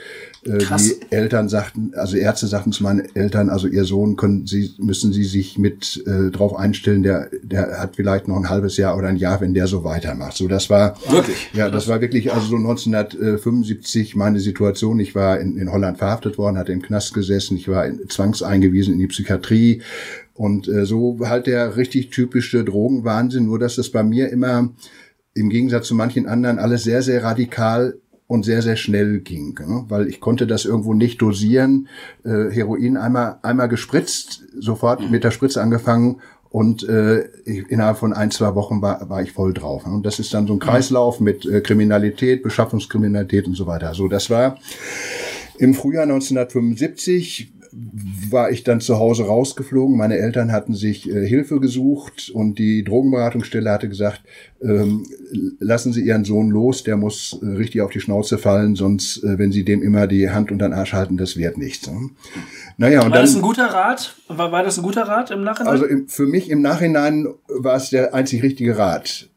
Äh, 0.45 0.59
die 0.59 0.95
Eltern 1.09 1.49
sagten, 1.49 1.91
also 1.95 2.15
Ärzte 2.15 2.47
sagten 2.47 2.71
zu 2.71 2.83
meinen 2.83 3.03
Eltern, 3.15 3.49
also 3.49 3.67
ihr 3.67 3.83
Sohn 3.83 4.15
können 4.15 4.47
sie, 4.47 4.71
müssen 4.77 5.11
sie 5.11 5.25
sich 5.25 5.57
mit 5.57 6.01
äh, 6.05 6.31
drauf 6.31 6.55
einstellen, 6.55 7.03
der, 7.03 7.29
der 7.43 7.79
hat 7.79 7.97
vielleicht 7.97 8.29
noch 8.29 8.37
ein 8.37 8.49
halbes 8.49 8.77
Jahr 8.77 8.97
oder 8.97 9.09
ein 9.09 9.17
Jahr, 9.17 9.41
wenn 9.41 9.53
der 9.53 9.67
so 9.67 9.83
weitermacht. 9.83 10.37
So, 10.37 10.47
das 10.47 10.69
war 10.69 10.95
wirklich, 11.09 11.49
ja, 11.53 11.69
das 11.69 11.89
war 11.89 11.99
wirklich 11.99 12.31
also 12.31 12.47
so 12.47 12.55
1975 12.55 14.15
meine 14.15 14.39
Situation. 14.39 14.99
Ich 14.99 15.15
war 15.15 15.39
in, 15.39 15.57
in 15.57 15.71
Holland 15.71 15.97
verhaftet 15.97 16.37
worden, 16.37 16.57
hatte 16.57 16.71
im 16.71 16.81
Knast 16.81 17.13
gesessen, 17.13 17.57
ich 17.57 17.67
war 17.67 17.85
in, 17.85 18.07
zwangseingewiesen 18.07 18.93
in 18.93 18.99
die 18.99 19.07
Psychiatrie 19.07 19.81
und 20.37 20.67
äh, 20.67 20.85
so 20.85 21.17
halt 21.23 21.47
der 21.47 21.75
richtig 21.77 22.11
typische 22.11 22.63
Drogenwahnsinn, 22.63 23.45
nur 23.45 23.59
dass 23.59 23.77
es 23.77 23.91
bei 23.91 24.03
mir 24.03 24.29
immer 24.29 24.69
im 25.33 25.49
Gegensatz 25.49 25.87
zu 25.87 25.95
manchen 25.95 26.27
anderen 26.27 26.59
alles 26.59 26.83
sehr, 26.83 27.01
sehr 27.01 27.23
radikal 27.23 27.99
und 28.27 28.43
sehr, 28.43 28.61
sehr 28.61 28.75
schnell 28.75 29.19
ging, 29.19 29.57
ne? 29.59 29.85
weil 29.87 30.07
ich 30.07 30.19
konnte 30.19 30.47
das 30.47 30.65
irgendwo 30.65 30.93
nicht 30.93 31.21
dosieren. 31.21 31.87
Äh, 32.23 32.51
Heroin 32.51 32.97
einmal, 32.97 33.39
einmal 33.41 33.69
gespritzt, 33.69 34.43
sofort 34.59 35.09
mit 35.09 35.23
der 35.23 35.31
Spritze 35.31 35.61
angefangen 35.61 36.21
und 36.49 36.87
äh, 36.87 37.19
innerhalb 37.45 37.97
von 37.97 38.13
ein, 38.13 38.31
zwei 38.31 38.53
Wochen 38.55 38.81
war, 38.81 39.09
war 39.09 39.21
ich 39.21 39.31
voll 39.31 39.53
drauf. 39.53 39.85
Ne? 39.85 39.93
Und 39.93 40.05
das 40.05 40.19
ist 40.19 40.33
dann 40.33 40.47
so 40.47 40.53
ein 40.53 40.59
Kreislauf 40.59 41.19
mit 41.19 41.45
äh, 41.45 41.61
Kriminalität, 41.61 42.43
Beschaffungskriminalität 42.43 43.47
und 43.47 43.55
so 43.55 43.65
weiter. 43.65 43.93
So, 43.93 44.07
das 44.07 44.29
war 44.29 44.57
im 45.57 45.73
Frühjahr 45.73 46.03
1975 46.03 47.53
war 48.29 48.49
ich 48.49 48.63
dann 48.63 48.81
zu 48.81 48.97
Hause 48.97 49.25
rausgeflogen. 49.25 49.95
Meine 49.95 50.17
Eltern 50.17 50.51
hatten 50.51 50.73
sich 50.73 51.09
äh, 51.09 51.27
Hilfe 51.27 51.59
gesucht 51.59 52.31
und 52.33 52.57
die 52.57 52.83
Drogenberatungsstelle 52.83 53.69
hatte 53.69 53.87
gesagt, 53.87 54.23
ähm, 54.61 55.05
lassen 55.59 55.93
Sie 55.93 56.01
Ihren 56.01 56.23
Sohn 56.23 56.49
los, 56.49 56.83
der 56.83 56.97
muss 56.97 57.39
äh, 57.41 57.45
richtig 57.45 57.81
auf 57.81 57.91
die 57.91 57.99
Schnauze 57.99 58.37
fallen, 58.37 58.75
sonst, 58.75 59.23
äh, 59.23 59.37
wenn 59.37 59.51
Sie 59.51 59.63
dem 59.63 59.83
immer 59.83 60.07
die 60.07 60.29
Hand 60.29 60.51
unter 60.51 60.67
den 60.67 60.73
Arsch 60.73 60.93
halten, 60.93 61.17
das 61.17 61.37
wird 61.37 61.57
nichts. 61.57 61.87
Ne? 61.87 62.09
Naja, 62.77 62.99
und 62.99 63.11
war 63.11 63.17
dann, 63.17 63.25
das 63.25 63.35
ein 63.35 63.41
guter 63.41 63.67
Rat? 63.67 64.15
War, 64.27 64.51
war 64.51 64.63
das 64.63 64.77
ein 64.77 64.83
guter 64.83 65.03
Rat 65.03 65.29
im 65.29 65.43
Nachhinein? 65.43 65.71
Also 65.71 65.85
im, 65.85 66.07
für 66.07 66.25
mich 66.25 66.49
im 66.49 66.61
Nachhinein 66.61 67.27
war 67.47 67.75
es 67.75 67.89
der 67.89 68.13
einzig 68.13 68.41
richtige 68.41 68.77
Rat. 68.77 69.29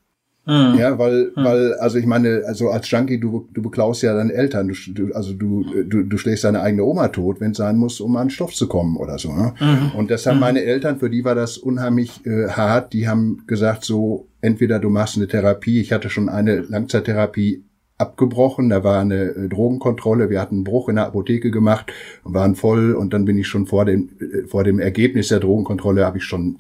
Mhm. 0.47 0.79
Ja, 0.79 0.99
weil, 0.99 1.33
mhm. 1.37 1.45
weil, 1.45 1.75
also 1.75 1.99
ich 1.99 2.07
meine, 2.07 2.43
also 2.47 2.71
als 2.71 2.91
Junkie, 2.91 3.19
du, 3.19 3.49
du 3.53 3.63
beklaust 3.63 4.03
ja 4.03 4.15
deine 4.15 4.33
Eltern, 4.33 4.69
du, 4.69 4.75
du, 4.93 5.15
also 5.15 5.35
du, 5.35 5.65
du, 5.85 6.03
du 6.03 6.19
schlägst 6.19 6.45
deine 6.45 6.63
eigene 6.63 6.85
Oma 6.85 7.09
tot, 7.09 7.41
wenn 7.41 7.53
es 7.53 7.59
sein 7.59 7.77
muss, 7.77 8.01
um 8.01 8.17
an 8.17 8.31
Stoff 8.31 8.55
zu 8.55 8.67
kommen 8.67 8.97
oder 8.97 9.19
so. 9.19 9.33
Ne? 9.33 9.55
Mhm. 9.61 9.99
Und 9.99 10.11
das 10.11 10.27
haben 10.27 10.37
mhm. 10.37 10.41
meine 10.41 10.63
Eltern, 10.65 10.99
für 10.99 11.11
die 11.11 11.25
war 11.25 11.35
das 11.35 11.59
unheimlich 11.59 12.25
äh, 12.27 12.49
hart, 12.49 12.93
die 12.95 13.07
haben 13.07 13.45
gesagt 13.47 13.85
so, 13.85 14.29
entweder 14.41 14.79
du 14.79 14.89
machst 14.89 15.17
eine 15.17 15.29
Therapie, 15.29 15.81
ich 15.81 15.93
hatte 15.93 16.09
schon 16.09 16.29
eine 16.29 16.61
Langzeittherapie 16.61 17.63
abgebrochen, 17.99 18.71
da 18.71 18.83
war 18.83 19.01
eine 19.01 19.25
äh, 19.25 19.49
Drogenkontrolle, 19.49 20.31
wir 20.31 20.41
hatten 20.41 20.57
einen 20.57 20.65
Bruch 20.65 20.89
in 20.89 20.97
der 20.97 21.07
Apotheke 21.07 21.51
gemacht 21.51 21.93
und 22.25 22.33
waren 22.33 22.55
voll 22.55 22.95
und 22.95 23.13
dann 23.13 23.27
bin 23.27 23.37
ich 23.37 23.47
schon 23.47 23.67
vor 23.67 23.85
dem, 23.85 24.09
äh, 24.19 24.47
vor 24.49 24.65
dem 24.65 24.81
Ergebnis 24.81 25.29
der 25.29 25.41
Drogenkontrolle, 25.41 26.05
habe 26.05 26.17
ich 26.17 26.25
schon 26.25 26.59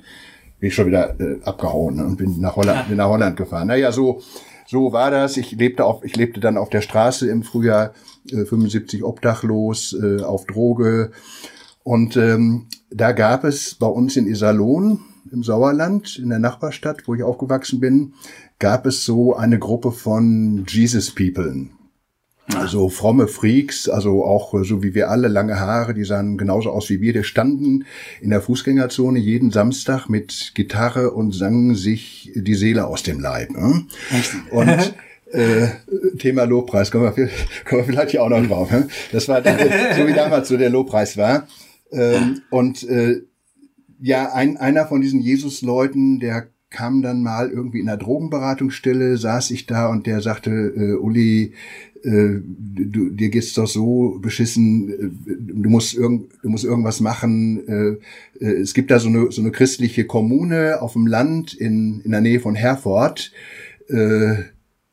bin 0.61 0.69
ich 0.69 0.75
schon 0.75 0.87
wieder 0.87 1.19
äh, 1.19 1.43
abgehauen 1.43 1.97
ne, 1.97 2.05
und 2.05 2.17
bin 2.17 2.40
nach 2.40 2.57
Holland, 2.57 2.88
bin 2.88 2.99
nach 2.99 3.09
Holland 3.09 3.37
gefahren. 3.37 3.69
Naja, 3.69 3.93
so, 3.93 4.21
so 4.67 4.93
war 4.93 5.11
das. 5.11 5.37
Ich 5.37 5.52
lebte 5.52 5.85
auf, 5.85 6.05
ich 6.05 6.17
lebte 6.17 6.38
dann 6.38 6.59
auf 6.59 6.69
der 6.69 6.83
Straße 6.83 7.29
im 7.29 7.43
Frühjahr 7.43 7.95
äh, 8.31 8.45
75 8.45 9.02
obdachlos, 9.02 9.97
äh, 10.00 10.23
auf 10.23 10.45
Droge. 10.45 11.12
Und 11.83 12.17
ähm, 12.17 12.67
da 12.90 13.12
gab 13.12 13.45
es 13.45 13.75
bei 13.75 13.87
uns 13.87 14.17
in 14.17 14.26
Iserlohn 14.26 15.00
im 15.33 15.43
Sauerland, 15.43 16.19
in 16.19 16.29
der 16.29 16.38
Nachbarstadt, 16.38 17.07
wo 17.07 17.14
ich 17.14 17.23
aufgewachsen 17.23 17.81
bin, 17.81 18.14
gab 18.59 18.87
es 18.87 19.05
so 19.05 19.35
eine 19.35 19.59
Gruppe 19.59 19.93
von 19.93 20.64
Jesus 20.69 21.14
People. 21.14 21.69
Also 22.57 22.88
fromme 22.88 23.28
Freaks, 23.28 23.88
also 23.88 24.25
auch 24.25 24.54
so 24.64 24.83
wie 24.83 24.95
wir 24.95 25.11
alle, 25.11 25.28
lange 25.28 25.59
Haare, 25.61 25.95
die 25.95 26.04
sahen 26.04 26.37
genauso 26.37 26.71
aus 26.71 26.90
wie 26.90 27.00
wir. 27.00 27.12
Die 27.12 27.25
standen 27.25 27.85
in 28.21 28.30
der 28.30 28.40
Fußgängerzone 28.40 29.19
jeden 29.19 29.50
Samstag 29.50 30.09
mit 30.09 30.52
Gitarre 30.54 31.12
und 31.12 31.33
sangen 31.33 31.75
sich 31.75 32.33
die 32.35 32.54
Seele 32.54 32.87
aus 32.87 33.02
dem 33.02 33.21
Leib. 33.21 33.50
Ne? 33.50 33.87
Und 34.50 34.95
äh, 35.33 35.69
Thema 36.19 36.45
Lobpreis, 36.45 36.90
kommen 36.90 37.12
wir, 37.16 37.30
kommen 37.64 37.83
wir 37.83 37.85
vielleicht 37.85 38.11
hier 38.11 38.23
auch 38.23 38.28
noch 38.28 38.45
drauf. 38.47 38.71
Ne? 38.71 38.88
Das 39.12 39.28
war 39.28 39.42
so 39.42 40.07
wie 40.07 40.12
damals 40.12 40.49
so 40.49 40.57
der 40.57 40.71
Lobpreis 40.71 41.16
war. 41.16 41.47
Ähm, 41.92 42.42
und 42.50 42.83
äh, 42.88 43.23
ja, 44.00 44.33
ein, 44.33 44.57
einer 44.57 44.87
von 44.87 45.00
diesen 45.00 45.21
Jesus-Leuten, 45.21 46.21
der 46.21 46.49
kam 46.71 47.02
dann 47.02 47.23
mal 47.23 47.50
irgendwie 47.50 47.80
in 47.80 47.87
der 47.87 47.97
Drogenberatungsstelle, 47.97 49.16
saß 49.16 49.50
ich 49.50 49.66
da 49.66 49.88
und 49.88 50.07
der 50.07 50.21
sagte, 50.21 50.50
äh, 50.50 50.95
Uli, 50.95 51.54
äh, 52.04 52.40
du, 52.42 53.11
dir 53.11 53.30
geht's 53.30 53.54
doch 53.54 53.66
so 53.66 54.19
beschissen, 54.21 54.90
äh, 54.90 55.11
du 55.26 55.69
musst, 55.69 55.95
irgend, 55.95 56.33
du 56.42 56.49
musst 56.49 56.64
irgendwas 56.64 57.00
machen. 57.00 57.66
Äh, 57.69 58.45
äh, 58.45 58.61
es 58.61 58.75
gibt 58.75 58.90
da 58.90 58.99
so 58.99 59.09
eine, 59.09 59.30
so 59.30 59.40
eine 59.40 59.50
christliche 59.50 60.07
Kommune 60.07 60.80
auf 60.80 60.95
dem 60.95 61.07
Land 61.07 61.54
in, 61.54 62.00
in 62.02 62.11
der 62.11 62.21
Nähe 62.21 62.40
von 62.40 62.54
Herford. 62.54 63.33
Äh, 63.88 64.45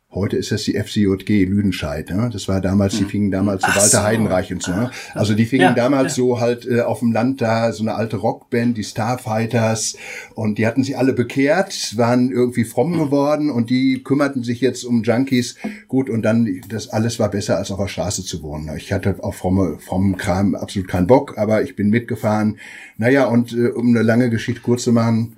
Heute 0.09 0.37
ist 0.37 0.53
das 0.53 0.63
die 0.63 0.79
FCJG 0.79 1.43
Lüdenscheid. 1.43 2.09
Ne? 2.09 2.29
Das 2.31 2.47
war 2.47 2.61
damals, 2.61 2.93
die 2.93 3.01
hm. 3.01 3.09
fingen 3.09 3.31
damals 3.31 3.63
so 3.63 3.67
Walter. 3.67 4.03
Heidenreich 4.03 4.53
und 4.53 4.63
so. 4.63 4.71
Ne? 4.71 4.89
Also 5.13 5.33
die 5.33 5.45
fingen 5.45 5.63
ja, 5.63 5.73
damals 5.73 6.15
ja. 6.15 6.23
so 6.23 6.39
halt 6.39 6.65
äh, 6.65 6.79
auf 6.79 6.99
dem 6.99 7.11
Land 7.11 7.41
da, 7.41 7.73
so 7.73 7.83
eine 7.83 7.93
alte 7.93 8.15
Rockband, 8.15 8.77
die 8.77 8.85
Starfighters. 8.85 9.97
Und 10.33 10.59
die 10.59 10.65
hatten 10.65 10.81
sich 10.81 10.97
alle 10.97 11.11
bekehrt, 11.11 11.97
waren 11.97 12.31
irgendwie 12.31 12.63
fromm 12.63 12.97
geworden 12.97 13.49
und 13.49 13.69
die 13.69 14.01
kümmerten 14.01 14.43
sich 14.43 14.61
jetzt 14.61 14.85
um 14.85 15.03
Junkies. 15.03 15.57
Gut, 15.89 16.09
und 16.09 16.21
dann, 16.21 16.61
das 16.69 16.87
alles 16.87 17.19
war 17.19 17.29
besser, 17.29 17.57
als 17.57 17.69
auf 17.69 17.79
der 17.79 17.89
Straße 17.89 18.23
zu 18.23 18.41
wohnen. 18.41 18.71
Ich 18.77 18.93
hatte 18.93 19.17
auf 19.21 19.35
fromme, 19.35 19.77
frommen 19.77 20.15
Kram 20.15 20.55
absolut 20.55 20.87
keinen 20.87 21.07
Bock, 21.07 21.37
aber 21.37 21.63
ich 21.63 21.75
bin 21.75 21.89
mitgefahren. 21.89 22.59
Naja, 22.97 23.25
und 23.25 23.51
äh, 23.51 23.67
um 23.67 23.89
eine 23.89 24.03
lange 24.03 24.29
Geschichte 24.29 24.61
kurz 24.61 24.83
zu 24.83 24.93
machen. 24.93 25.35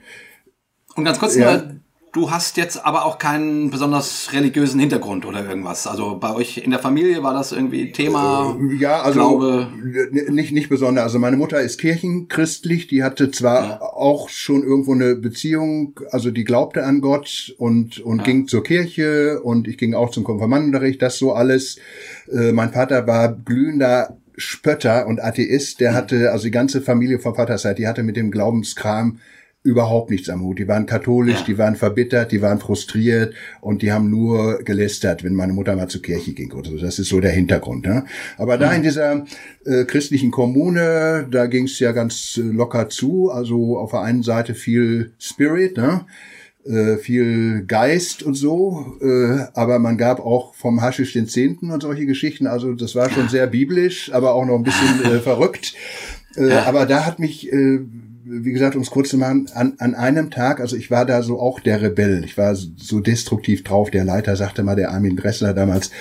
Und 0.95 1.05
ganz 1.05 1.17
kurz 1.17 1.35
ja. 1.35 1.57
nur, 1.57 1.79
Du 2.11 2.31
hast 2.31 2.57
jetzt 2.57 2.85
aber 2.85 3.05
auch 3.05 3.19
keinen 3.19 3.69
besonders 3.69 4.33
religiösen 4.33 4.79
Hintergrund 4.79 5.25
oder 5.25 5.45
irgendwas. 5.45 5.85
Also 5.85 6.17
bei 6.17 6.33
euch 6.33 6.57
in 6.57 6.71
der 6.71 6.79
Familie 6.79 7.21
war 7.21 7.35
das 7.35 7.51
irgendwie 7.51 7.91
Thema? 7.91 8.57
Äh, 8.59 8.75
ja, 8.77 9.01
also 9.01 9.19
Glaube? 9.19 9.67
nicht 10.29 10.51
nicht 10.51 10.69
besonders. 10.69 11.03
Also 11.03 11.19
meine 11.19 11.37
Mutter 11.37 11.61
ist 11.61 11.77
kirchenchristlich. 11.77 12.87
Die 12.87 13.03
hatte 13.03 13.29
zwar 13.29 13.63
ja. 13.63 13.81
auch 13.81 14.29
schon 14.29 14.63
irgendwo 14.63 14.93
eine 14.93 15.15
Beziehung, 15.15 15.99
also 16.09 16.31
die 16.31 16.45
glaubte 16.45 16.83
an 16.83 17.01
Gott 17.01 17.53
und 17.59 17.99
und 17.99 18.19
ja. 18.19 18.23
ging 18.23 18.47
zur 18.47 18.63
Kirche 18.63 19.41
und 19.43 19.67
ich 19.67 19.77
ging 19.77 19.93
auch 19.93 20.09
zum 20.09 20.23
Konfirmandenunterricht. 20.23 21.01
Das 21.01 21.19
so 21.19 21.33
alles. 21.33 21.77
Äh, 22.31 22.53
mein 22.53 22.71
Vater 22.71 23.05
war 23.05 23.33
glühender 23.33 24.17
Spötter 24.35 25.05
und 25.05 25.21
Atheist. 25.21 25.79
Der 25.79 25.91
mhm. 25.91 25.95
hatte 25.95 26.31
also 26.31 26.45
die 26.45 26.51
ganze 26.51 26.81
Familie 26.81 27.19
vom 27.19 27.35
Vaterseite, 27.35 27.81
die 27.81 27.87
hatte 27.87 28.01
mit 28.01 28.15
dem 28.15 28.31
Glaubenskram 28.31 29.19
überhaupt 29.61 30.09
nichts 30.09 30.29
am 30.29 30.41
Hut. 30.41 30.59
Die 30.59 30.67
waren 30.67 30.85
katholisch, 30.85 31.39
ja. 31.39 31.45
die 31.45 31.57
waren 31.57 31.75
verbittert, 31.75 32.31
die 32.31 32.41
waren 32.41 32.59
frustriert 32.59 33.33
und 33.61 33.81
die 33.81 33.91
haben 33.91 34.09
nur 34.09 34.63
gelästert, 34.63 35.23
wenn 35.23 35.33
meine 35.33 35.53
Mutter 35.53 35.75
mal 35.75 35.89
zur 35.89 36.01
Kirche 36.01 36.33
ging 36.33 36.53
oder 36.53 36.69
so. 36.69 36.77
Das 36.77 36.97
ist 36.97 37.09
so 37.09 37.19
der 37.19 37.31
Hintergrund. 37.31 37.85
Ne? 37.85 38.05
Aber 38.37 38.57
da 38.57 38.71
in 38.71 38.83
dieser 38.83 39.25
äh, 39.65 39.83
christlichen 39.83 40.31
Kommune, 40.31 41.27
da 41.29 41.47
ging 41.47 41.65
es 41.65 41.77
ja 41.79 41.91
ganz 41.91 42.37
äh, 42.37 42.41
locker 42.41 42.89
zu. 42.89 43.29
Also 43.31 43.77
auf 43.77 43.91
der 43.91 44.01
einen 44.01 44.23
Seite 44.23 44.55
viel 44.55 45.11
Spirit, 45.19 45.75
ne? 45.75 46.05
äh, 46.65 46.97
viel 46.97 47.65
Geist 47.65 48.23
und 48.23 48.35
so, 48.35 48.97
äh, 49.01 49.45
aber 49.53 49.79
man 49.79 49.97
gab 49.97 50.19
auch 50.19 50.53
vom 50.53 50.81
Haschisch 50.81 51.13
den 51.13 51.27
Zehnten 51.27 51.71
und 51.71 51.81
solche 51.81 52.05
Geschichten. 52.05 52.47
Also 52.47 52.73
das 52.73 52.95
war 52.95 53.09
schon 53.09 53.27
sehr 53.27 53.47
biblisch, 53.47 54.11
aber 54.13 54.33
auch 54.33 54.45
noch 54.45 54.55
ein 54.55 54.63
bisschen 54.63 55.03
äh, 55.03 55.19
verrückt. 55.19 55.73
Äh, 56.35 56.53
aber 56.53 56.85
da 56.85 57.05
hat 57.05 57.19
mich 57.19 57.51
äh, 57.51 57.79
wie 58.29 58.51
gesagt, 58.51 58.75
um 58.75 58.81
es 58.81 58.91
kurz 58.91 59.09
zu 59.09 59.17
machen, 59.17 59.47
an, 59.53 59.73
an 59.79 59.95
einem 59.95 60.29
Tag, 60.29 60.59
also 60.59 60.75
ich 60.75 60.91
war 60.91 61.05
da 61.05 61.23
so 61.23 61.39
auch 61.39 61.59
der 61.59 61.81
Rebell, 61.81 62.23
ich 62.23 62.37
war 62.37 62.55
so 62.55 62.99
destruktiv 62.99 63.63
drauf. 63.63 63.89
Der 63.89 64.05
Leiter 64.05 64.35
sagte 64.35 64.63
mal, 64.63 64.75
der 64.75 64.91
Armin 64.91 65.17
Dressler 65.17 65.53
damals, 65.53 65.91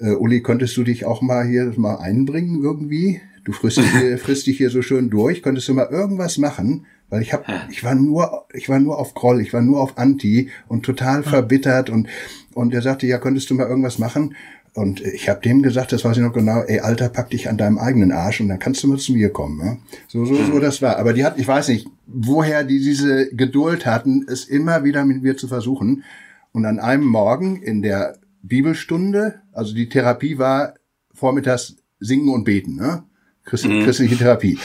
äh, 0.00 0.10
Uli, 0.10 0.42
könntest 0.42 0.76
du 0.76 0.84
dich 0.84 1.04
auch 1.04 1.20
mal 1.20 1.46
hier 1.46 1.72
mal 1.76 1.96
einbringen 1.96 2.62
irgendwie? 2.62 3.20
Du 3.44 3.52
frisst 3.52 3.76
dich, 3.78 3.90
hier, 3.90 4.18
frisst 4.18 4.46
dich 4.46 4.56
hier 4.56 4.70
so 4.70 4.80
schön 4.80 5.10
durch, 5.10 5.42
könntest 5.42 5.68
du 5.68 5.74
mal 5.74 5.88
irgendwas 5.90 6.38
machen? 6.38 6.86
Weil 7.10 7.20
ich 7.20 7.34
hab, 7.34 7.44
ich 7.70 7.84
war 7.84 7.94
nur, 7.94 8.46
ich 8.54 8.68
war 8.70 8.80
nur 8.80 8.98
auf 8.98 9.12
Groll, 9.12 9.40
ich 9.42 9.52
war 9.52 9.60
nur 9.60 9.80
auf 9.80 9.98
Anti 9.98 10.50
und 10.68 10.84
total 10.84 11.22
verbittert 11.22 11.90
und 11.90 12.08
und 12.54 12.72
er 12.72 12.82
sagte, 12.82 13.06
ja, 13.06 13.18
könntest 13.18 13.50
du 13.50 13.54
mal 13.54 13.68
irgendwas 13.68 13.98
machen? 13.98 14.36
Und 14.74 15.00
ich 15.00 15.28
habe 15.28 15.40
dem 15.40 15.62
gesagt, 15.62 15.92
das 15.92 16.04
weiß 16.04 16.16
ich 16.16 16.22
noch 16.22 16.32
genau, 16.32 16.62
ey, 16.62 16.80
Alter, 16.80 17.08
pack 17.08 17.30
dich 17.30 17.48
an 17.48 17.56
deinem 17.56 17.78
eigenen 17.78 18.10
Arsch 18.10 18.40
und 18.40 18.48
dann 18.48 18.58
kannst 18.58 18.82
du 18.82 18.88
mal 18.88 18.98
zu 18.98 19.12
mir 19.12 19.30
kommen. 19.30 19.56
Ne? 19.58 19.78
So, 20.08 20.24
so, 20.24 20.34
so 20.34 20.58
das 20.58 20.82
war. 20.82 20.96
Aber 20.98 21.12
die 21.12 21.24
hat, 21.24 21.38
ich 21.38 21.46
weiß 21.46 21.68
nicht, 21.68 21.86
woher 22.06 22.64
die 22.64 22.80
diese 22.80 23.32
Geduld 23.32 23.86
hatten, 23.86 24.26
es 24.28 24.44
immer 24.44 24.82
wieder 24.82 25.04
mit 25.04 25.22
mir 25.22 25.36
zu 25.36 25.46
versuchen. 25.46 26.02
Und 26.50 26.66
an 26.66 26.80
einem 26.80 27.06
Morgen 27.06 27.62
in 27.62 27.82
der 27.82 28.18
Bibelstunde, 28.42 29.42
also 29.52 29.74
die 29.74 29.88
Therapie 29.88 30.38
war 30.38 30.74
vormittags 31.12 31.76
singen 32.00 32.28
und 32.28 32.44
beten, 32.44 32.74
ne? 32.74 33.04
Christ, 33.44 33.66
mhm. 33.66 33.84
Christliche 33.84 34.16
Therapie. 34.16 34.58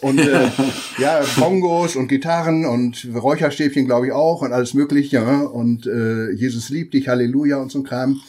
Und 0.00 0.18
äh, 0.18 0.50
ja, 0.98 1.22
Bongos 1.38 1.94
und 1.94 2.08
Gitarren 2.08 2.66
und 2.66 3.08
Räucherstäbchen, 3.14 3.86
glaube 3.86 4.06
ich, 4.06 4.12
auch 4.12 4.42
und 4.42 4.52
alles 4.52 4.74
mögliche. 4.74 5.16
Ja? 5.16 5.40
Und 5.42 5.86
äh, 5.86 6.30
Jesus 6.32 6.70
liebt 6.70 6.94
dich, 6.94 7.08
Halleluja 7.08 7.58
und 7.58 7.70
so 7.70 7.78
ein 7.78 7.84
Kram. 7.84 8.20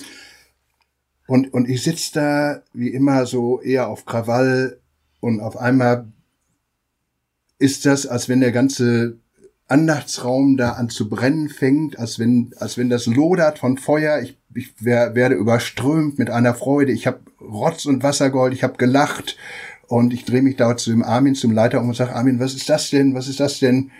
Und, 1.28 1.54
und 1.54 1.68
ich 1.70 1.84
sitz 1.84 2.12
da 2.12 2.62
wie 2.74 2.90
immer 2.90 3.26
so 3.26 3.62
eher 3.62 3.88
auf 3.88 4.06
Krawall 4.06 4.80
und 5.20 5.40
auf 5.40 5.58
einmal 5.58 6.08
ist 7.58 7.86
das, 7.86 8.06
als 8.06 8.30
wenn 8.30 8.42
der 8.42 8.52
ganze 8.52 9.18
Andachtsraum 9.68 10.58
da 10.58 10.74
an 10.74 10.90
zu 10.90 11.10
brennen 11.10 11.50
fängt, 11.50 11.98
als 11.98 12.20
wenn, 12.20 12.54
als 12.58 12.78
wenn 12.78 12.90
das 12.90 13.08
lodert 13.08 13.58
von 13.58 13.78
Feuer. 13.78 14.22
Ich, 14.22 14.38
ich 14.54 14.76
wer, 14.80 15.16
werde 15.16 15.36
überströmt 15.36 16.20
mit 16.20 16.30
einer 16.30 16.54
Freude. 16.54 16.92
Ich 16.92 17.08
habe 17.08 17.22
Rotz 17.42 17.86
und 17.86 18.04
Wassergold, 18.04 18.54
ich 18.54 18.64
habe 18.64 18.78
gelacht 18.78 19.38
und 19.88 20.14
ich 20.14 20.26
drehe 20.26 20.44
mich 20.44 20.58
da 20.58 20.78
zu 20.78 20.92
dem 20.92 21.04
Armin, 21.04 21.34
zum 21.34 21.52
Leiter 21.52 21.82
um 21.82 21.90
und 21.90 21.96
sage, 21.96 22.16
Armin, 22.16 22.40
was 22.40 22.54
ist 22.54 22.70
das 22.70 22.92
denn? 22.92 23.16
Was 23.16 23.28
ist 23.28 23.40
das 23.40 23.60
denn? 23.60 23.92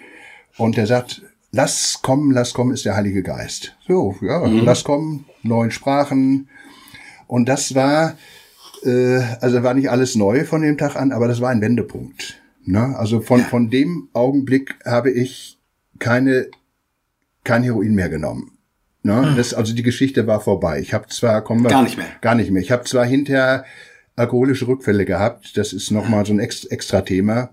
Und 0.58 0.78
der 0.78 0.86
sagt, 0.86 1.24
lass 1.52 2.02
kommen, 2.04 2.32
lass 2.32 2.54
kommen, 2.54 2.74
ist 2.74 2.86
der 2.86 2.96
Heilige 2.96 3.24
Geist. 3.24 3.76
So, 3.88 4.16
ja, 4.22 4.46
mhm. 4.46 4.64
lass 4.64 4.84
kommen, 4.84 5.26
neuen 5.42 5.72
Sprachen, 5.72 6.50
und 7.28 7.48
das 7.48 7.76
war, 7.76 8.18
äh, 8.84 9.22
also 9.42 9.64
war 9.64 9.74
nicht 9.74 9.90
alles 9.90 10.16
neu 10.16 10.46
von 10.46 10.62
dem 10.62 10.78
Tag 10.78 10.96
an, 10.96 11.12
aber 11.12 11.28
das 11.28 11.42
war 11.42 11.50
ein 11.50 11.62
Wendepunkt. 11.62 12.42
Ne? 12.66 12.96
Also 12.98 13.22
von, 13.22 13.42
ja. 13.42 13.46
von 13.46 13.70
dem 13.70 14.10
Augenblick 14.14 14.76
habe 14.86 15.12
ich 15.12 15.60
keine, 16.00 16.48
kein 17.44 17.64
Heroin 17.64 17.94
mehr 17.94 18.10
genommen. 18.10 18.58
Ne? 19.04 19.30
Hm. 19.30 19.36
Das, 19.38 19.54
also 19.54 19.74
die 19.74 19.84
Geschichte 19.84 20.26
war 20.26 20.42
vorbei. 20.42 20.80
Ich 20.80 20.94
habe 20.94 21.08
zwar, 21.08 21.44
kommen 21.44 21.64
wir, 21.64 21.70
gar 21.70 21.84
nicht 21.84 21.98
mehr, 21.98 22.08
gar 22.22 22.36
nicht 22.36 22.50
mehr. 22.52 22.62
Ich 22.62 22.72
habe 22.72 22.84
zwar 22.86 23.06
hinterher 23.06 23.66
alkoholische 24.16 24.68
Rückfälle 24.68 25.06
gehabt. 25.06 25.58
Das 25.58 25.74
ist 25.74 25.92
nochmal 25.92 26.26
so 26.26 26.34
ein 26.34 26.40
extra 26.40 27.02
Thema. 27.02 27.52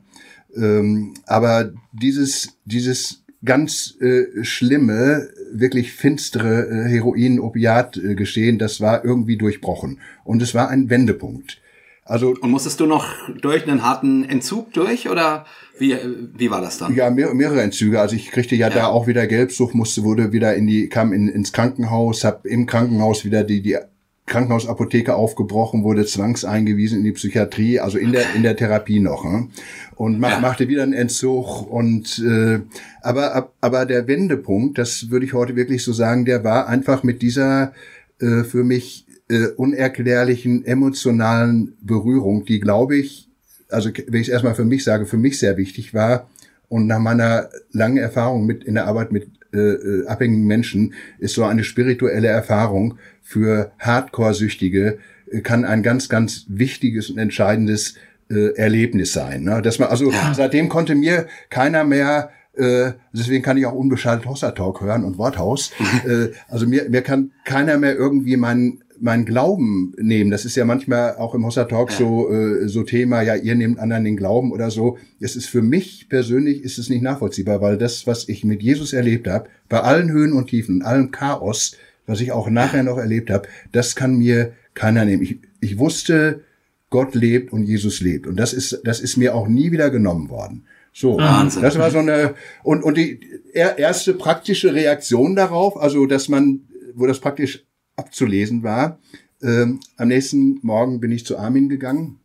Ähm, 0.57 1.15
aber 1.27 1.73
dieses, 1.93 2.57
dieses 2.65 3.22
ganz 3.45 3.97
äh, 4.01 4.45
schlimme, 4.45 5.29
wirklich 5.53 5.93
finstere 5.93 6.69
äh, 6.69 6.89
Heroin-Opiat-Geschehen, 6.89 8.59
das 8.59 8.81
war 8.81 9.05
irgendwie 9.05 9.37
durchbrochen. 9.37 9.99
Und 10.25 10.43
es 10.43 10.55
war 10.55 10.69
ein 10.69 10.91
Wendepunkt. 10.91 11.61
Also 12.05 12.35
und 12.41 12.51
musstest 12.51 12.81
du 12.81 12.87
noch 12.87 13.07
durch 13.41 13.63
einen 13.67 13.83
harten 13.83 14.25
Entzug 14.25 14.73
durch 14.73 15.09
oder 15.09 15.47
wie, 15.79 15.97
wie 16.37 16.51
war 16.51 16.61
das 16.61 16.79
dann? 16.79 16.95
Ja, 16.95 17.11
mehr, 17.11 17.33
mehrere 17.33 17.63
Entzüge. 17.63 18.01
Also 18.01 18.17
ich 18.17 18.31
kriegte 18.31 18.57
ja, 18.57 18.69
ja, 18.69 18.75
da 18.75 18.87
auch 18.89 19.07
wieder 19.07 19.27
Gelbsucht, 19.27 19.75
musste 19.75 20.03
wurde 20.03 20.33
wieder 20.33 20.55
in 20.55 20.67
die 20.67 20.89
kam 20.89 21.13
in, 21.13 21.29
ins 21.29 21.53
Krankenhaus, 21.53 22.25
hab 22.25 22.45
im 22.45 22.67
Krankenhaus 22.67 23.25
wieder 23.25 23.45
die 23.45 23.63
die 23.63 23.79
Krankenhausapotheke 24.27 25.15
aufgebrochen, 25.15 25.83
wurde 25.83 26.07
zwangseingewiesen 26.07 26.99
in 26.99 27.05
die 27.05 27.13
Psychiatrie, 27.13 27.81
also 27.81 27.99
in 27.99 28.13
der 28.13 28.35
in 28.35 28.43
der 28.43 28.57
Therapie 28.57 29.01
noch. 29.01 29.25
Ne? 29.25 29.49
Und 29.97 30.21
mach, 30.21 30.31
ja. 30.31 30.41
machte 30.41 30.69
wieder 30.69 30.85
einen 30.85 30.93
Entzug 30.93 31.71
und 31.71 32.19
äh, 32.21 32.61
aber 33.03 33.53
aber 33.61 33.85
der 33.85 34.07
Wendepunkt, 34.07 34.79
das 34.79 35.11
würde 35.11 35.27
ich 35.27 35.33
heute 35.33 35.57
wirklich 35.57 35.83
so 35.83 35.93
sagen, 35.93 36.25
der 36.25 36.45
war 36.45 36.69
einfach 36.69 37.03
mit 37.03 37.21
dieser 37.21 37.73
äh, 38.21 38.45
für 38.45 38.63
mich 38.63 39.07
äh, 39.29 39.49
unerklärlichen 39.57 40.65
emotionalen 40.65 41.77
Berührung, 41.81 42.45
die 42.45 42.61
glaube 42.61 42.97
ich, 42.97 43.29
also 43.71 43.91
wenn 43.91 44.21
ich 44.21 44.29
es 44.29 44.33
erstmal 44.33 44.55
für 44.55 44.65
mich 44.65 44.85
sage, 44.85 45.05
für 45.05 45.17
mich 45.17 45.39
sehr 45.39 45.57
wichtig 45.57 45.95
war 45.95 46.31
und 46.69 46.87
nach 46.87 47.01
meiner 47.01 47.49
langen 47.73 47.97
Erfahrung 47.97 48.47
mit 48.47 48.63
in 48.63 48.75
der 48.75 48.87
Arbeit 48.87 49.11
mit 49.11 49.29
äh, 49.53 49.59
äh 49.59 50.07
abhängigen 50.07 50.47
Menschen 50.47 50.95
ist 51.19 51.35
so 51.35 51.45
eine 51.45 51.65
spirituelle 51.65 52.29
Erfahrung 52.29 52.99
für 53.23 53.73
Hardcore-Süchtige 53.79 54.99
äh, 55.31 55.41
kann 55.41 55.65
ein 55.65 55.83
ganz, 55.83 56.09
ganz 56.09 56.45
wichtiges 56.49 57.11
und 57.11 57.19
entscheidendes 57.19 57.95
äh, 58.31 58.55
Erlebnis 58.57 59.13
sein. 59.13 59.45
Ne? 59.45 59.63
Dass 59.63 59.79
man, 59.79 59.89
also 59.89 60.11
ja. 60.11 60.35
seitdem 60.35 60.69
konnte 60.69 60.95
mir 60.95 61.27
keiner 61.51 61.85
mehr 61.85 62.31
äh, 62.55 62.93
deswegen 63.13 63.43
kann 63.43 63.57
ich 63.57 63.65
auch 63.65 63.73
unbeschaltet 63.73 64.27
Hossa 64.27 64.51
Talk 64.51 64.83
hören 64.83 65.05
und 65.05 65.17
Worthaus. 65.17 65.73
äh, 66.07 66.29
also 66.49 66.67
mir, 66.67 66.89
mir 66.91 67.03
kann 67.03 67.31
keiner 67.45 67.79
mehr 67.79 67.97
irgendwie 67.97 68.37
meinen 68.37 68.85
mein 69.03 69.25
Glauben 69.25 69.93
nehmen. 69.99 70.31
Das 70.31 70.45
ist 70.45 70.55
ja 70.55 70.65
manchmal 70.65 71.17
auch 71.17 71.35
im 71.35 71.45
Hossa 71.45 71.65
Talk 71.65 71.91
ja. 71.91 71.97
so, 71.97 72.31
äh, 72.31 72.69
so 72.69 72.85
Thema, 72.85 73.21
ja, 73.23 73.35
ihr 73.35 73.57
nehmt 73.57 73.81
anderen 73.81 74.05
den 74.05 74.17
Glauben 74.17 74.53
oder 74.53 74.71
so. 74.71 74.97
Es 75.19 75.35
ist 75.35 75.47
für 75.47 75.61
mich 75.61 76.09
persönlich 76.09 76.63
ist 76.63 76.79
es 76.79 76.89
nicht 76.89 77.03
nachvollziehbar, 77.03 77.61
weil 77.61 77.79
das, 77.79 78.07
was 78.07 78.29
ich 78.29 78.45
mit 78.45 78.63
Jesus 78.63 78.93
erlebt 78.93 79.27
habe, 79.27 79.49
bei 79.69 79.81
allen 79.81 80.11
Höhen 80.13 80.33
und 80.33 80.47
Tiefen 80.47 80.83
allem 80.83 81.11
Chaos, 81.11 81.77
was 82.07 82.21
ich 82.21 82.31
auch 82.31 82.49
nachher 82.49 82.85
noch 82.85 82.97
erlebt 82.97 83.31
habe, 83.31 83.49
das 83.73 83.97
kann 83.97 84.19
mir 84.19 84.53
keiner 84.75 85.05
nehmen. 85.05 85.25
Ich, 85.25 85.39
ich 85.61 85.79
wusste, 85.79 86.43
Gott 86.89 87.17
lebt 87.17 87.53
und 87.53 87.65
Jesus 87.65 88.01
lebt. 88.01 88.29
Und 88.29 88.37
das 88.37 88.53
ist, 88.53 88.83
das 88.85 89.01
ist 89.01 89.17
mir 89.17 89.35
auch 89.35 89.49
nie 89.49 89.73
wieder 89.73 89.91
genommen 89.91 90.31
worden. 90.31 90.65
So, 90.93 91.19
Wahnsinn. 91.19 91.63
das 91.63 91.77
war 91.77 91.91
so 91.91 91.99
eine, 91.99 92.35
und, 92.63 92.85
und 92.85 92.97
die 92.97 93.19
erste 93.53 94.15
praktische 94.15 94.73
Reaktion 94.73 95.35
darauf, 95.35 95.77
also, 95.77 96.07
dass 96.07 96.29
man, 96.29 96.61
wo 96.95 97.07
das 97.07 97.19
praktisch 97.19 97.65
abzulesen 97.97 98.63
war, 98.63 98.99
ähm, 99.43 99.81
am 99.97 100.09
nächsten 100.09 100.61
Morgen 100.63 101.01
bin 101.01 101.11
ich 101.11 101.27
zu 101.27 101.39
Armin 101.39 101.69
gegangen 101.69 102.21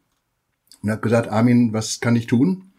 und 0.83 0.91
habe 0.91 1.01
gesagt, 1.01 1.29
Armin, 1.29 1.73
was 1.73 1.99
kann 1.99 2.15
ich 2.15 2.27
tun? 2.27 2.71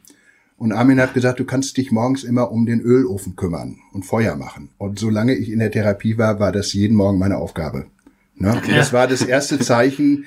Und 0.57 0.73
Armin 0.73 1.01
hat 1.01 1.15
gesagt, 1.15 1.39
du 1.39 1.45
kannst 1.45 1.77
dich 1.77 1.93
morgens 1.93 2.25
immer 2.25 2.51
um 2.51 2.67
den 2.67 2.81
Ölofen 2.81 3.37
kümmern 3.37 3.79
und 3.93 4.05
Feuer 4.05 4.35
machen. 4.35 4.71
Und 4.77 4.99
solange 4.99 5.35
ich 5.35 5.51
in 5.51 5.61
der 5.61 5.71
Therapie 5.71 6.19
war, 6.19 6.41
war 6.41 6.51
das 6.51 6.73
jeden 6.73 6.97
Morgen 6.97 7.19
meine 7.19 7.39
Aufgabe. 7.39 7.87
Ne? 8.35 8.57
Okay. 8.57 8.75
Das 8.75 8.93
war 8.93 9.07
das 9.07 9.23
erste 9.23 9.59
Zeichen, 9.59 10.27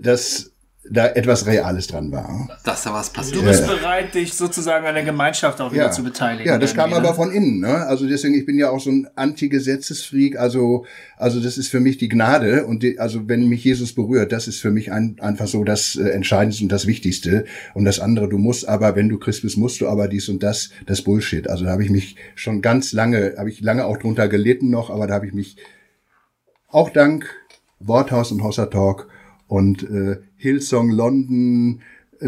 dass 0.00 0.51
da 0.90 1.06
etwas 1.06 1.46
Reales 1.46 1.86
dran 1.86 2.10
war. 2.10 2.48
Dass 2.64 2.82
da 2.82 2.92
was 2.92 3.10
passiert. 3.10 3.36
Du 3.36 3.44
bist 3.44 3.60
ja. 3.60 3.72
bereit, 3.72 4.14
dich 4.14 4.34
sozusagen 4.34 4.84
an 4.84 4.94
der 4.94 5.04
Gemeinschaft 5.04 5.60
auch 5.60 5.72
wieder 5.72 5.84
ja. 5.84 5.90
zu 5.92 6.02
beteiligen. 6.02 6.48
Ja, 6.48 6.58
das 6.58 6.74
kam 6.74 6.90
ne? 6.90 6.96
aber 6.96 7.14
von 7.14 7.30
innen. 7.30 7.60
Ne? 7.60 7.86
Also 7.86 8.08
deswegen, 8.08 8.34
ich 8.34 8.44
bin 8.44 8.58
ja 8.58 8.70
auch 8.70 8.80
so 8.80 8.90
ein 8.90 9.08
Anti-Gesetzesfreak. 9.14 10.36
Also, 10.36 10.84
also 11.16 11.40
das 11.40 11.56
ist 11.56 11.68
für 11.68 11.78
mich 11.78 11.98
die 11.98 12.08
Gnade. 12.08 12.66
Und 12.66 12.82
die, 12.82 12.98
also 12.98 13.28
wenn 13.28 13.48
mich 13.48 13.62
Jesus 13.62 13.92
berührt, 13.94 14.32
das 14.32 14.48
ist 14.48 14.60
für 14.60 14.72
mich 14.72 14.90
ein, 14.90 15.16
einfach 15.20 15.46
so 15.46 15.62
das 15.62 15.94
äh, 15.94 16.08
Entscheidendste 16.08 16.64
und 16.64 16.72
das 16.72 16.86
Wichtigste. 16.86 17.44
Und 17.74 17.84
das 17.84 18.00
andere, 18.00 18.28
du 18.28 18.38
musst 18.38 18.68
aber, 18.68 18.96
wenn 18.96 19.08
du 19.08 19.18
Christ 19.18 19.42
bist, 19.42 19.56
musst 19.56 19.80
du 19.80 19.88
aber 19.88 20.08
dies 20.08 20.28
und 20.28 20.42
das, 20.42 20.70
das 20.86 21.02
Bullshit. 21.02 21.48
Also 21.48 21.64
da 21.64 21.70
habe 21.70 21.84
ich 21.84 21.90
mich 21.90 22.16
schon 22.34 22.60
ganz 22.60 22.92
lange, 22.92 23.34
habe 23.38 23.50
ich 23.50 23.60
lange 23.60 23.84
auch 23.84 23.98
drunter 23.98 24.26
gelitten 24.26 24.70
noch, 24.70 24.90
aber 24.90 25.06
da 25.06 25.14
habe 25.14 25.26
ich 25.26 25.32
mich 25.32 25.56
auch 26.68 26.90
dank 26.90 27.26
Worthaus 27.78 28.32
und 28.32 28.42
Hossa 28.42 28.66
Talk 28.66 29.11
und 29.52 29.82
äh, 29.82 30.16
Hillsong 30.38 30.90
London, 30.90 31.82
äh, 32.20 32.26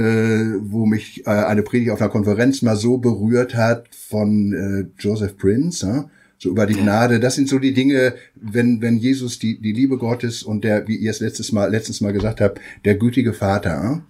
wo 0.61 0.85
mich 0.85 1.27
äh, 1.27 1.31
eine 1.31 1.63
Predigt 1.63 1.91
auf 1.91 2.03
einer 2.03 2.11
Konferenz 2.11 2.61
mal 2.61 2.77
so 2.77 2.99
berührt 2.99 3.55
hat 3.55 3.87
von 3.95 4.53
äh, 4.53 5.03
Joseph 5.03 5.39
Prince, 5.39 5.87
äh, 5.87 6.03
so 6.37 6.51
über 6.51 6.67
die 6.67 6.75
Gnade. 6.75 7.21
Das 7.21 7.37
sind 7.37 7.49
so 7.49 7.59
die 7.59 7.73
Dinge, 7.73 8.13
wenn 8.35 8.83
wenn 8.83 8.99
Jesus 8.99 9.39
die 9.39 9.59
die 9.59 9.73
Liebe 9.73 9.97
Gottes 9.97 10.43
und 10.43 10.65
der, 10.65 10.87
wie 10.87 10.97
ihr 10.97 11.11
es 11.11 11.21
letztes 11.21 11.51
Mal 11.51 11.71
letztes 11.71 12.03
Mal 12.03 12.13
gesagt 12.13 12.43
habt, 12.43 12.61
der 12.85 12.97
gütige 12.97 13.33
Vater, 13.33 14.05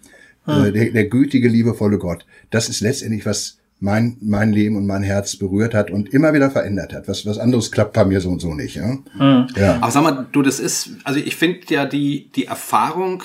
äh, 0.48 0.72
der, 0.72 0.90
der 0.90 1.04
gütige 1.04 1.48
liebevolle 1.48 1.98
Gott. 1.98 2.26
Das 2.50 2.68
ist 2.68 2.80
letztendlich 2.80 3.24
was 3.24 3.58
mein, 3.84 4.16
mein 4.22 4.50
Leben 4.50 4.76
und 4.76 4.86
mein 4.86 5.02
Herz 5.02 5.36
berührt 5.36 5.74
hat 5.74 5.90
und 5.90 6.08
immer 6.08 6.32
wieder 6.32 6.50
verändert 6.50 6.94
hat. 6.94 7.06
Was, 7.06 7.26
was 7.26 7.38
anderes 7.38 7.70
klappt 7.70 7.92
bei 7.92 8.06
mir 8.06 8.20
so 8.22 8.30
und 8.30 8.40
so 8.40 8.54
nicht. 8.54 8.76
Ja? 8.76 8.96
Mhm. 9.18 9.46
ja. 9.56 9.76
Aber 9.80 9.90
sag 9.90 10.02
mal, 10.02 10.26
du, 10.32 10.40
das 10.40 10.58
ist, 10.58 10.90
also 11.04 11.20
ich 11.20 11.36
finde 11.36 11.60
ja 11.68 11.84
die, 11.84 12.30
die 12.32 12.46
Erfahrung, 12.46 13.24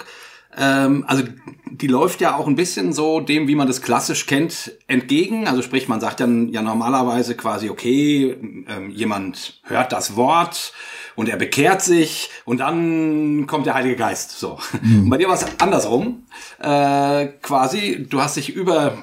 ähm, 0.58 1.06
also 1.08 1.24
die 1.72 1.88
läuft 1.88 2.20
ja 2.20 2.36
auch 2.36 2.46
ein 2.46 2.58
bisschen 2.58 2.92
so 2.92 3.22
dem, 3.22 3.48
wie 3.48 3.56
man 3.56 3.68
das 3.68 3.82
klassisch 3.82 4.26
kennt, 4.26 4.74
entgegen. 4.88 5.48
Also 5.48 5.62
sprich, 5.62 5.88
man 5.88 6.02
sagt 6.02 6.20
dann 6.20 6.50
ja 6.50 6.62
normalerweise 6.62 7.36
quasi, 7.36 7.70
okay, 7.70 8.36
ähm, 8.68 8.90
jemand 8.90 9.62
hört 9.64 9.94
das 9.94 10.18
Wort 10.18 10.74
und 11.16 11.30
er 11.30 11.38
bekehrt 11.38 11.82
sich 11.82 12.32
und 12.44 12.60
dann 12.60 13.48
kommt 13.48 13.66
der 13.66 13.76
Heilige 13.76 13.96
Geist. 13.96 14.38
So. 14.38 14.60
Mhm. 14.82 15.04
Und 15.04 15.10
bei 15.10 15.18
dir 15.18 15.30
war 15.30 15.36
es 15.36 15.46
andersrum. 15.62 16.24
Äh, 16.60 17.28
quasi, 17.42 18.06
du 18.10 18.22
hast 18.22 18.36
dich 18.36 18.54
über 18.54 18.98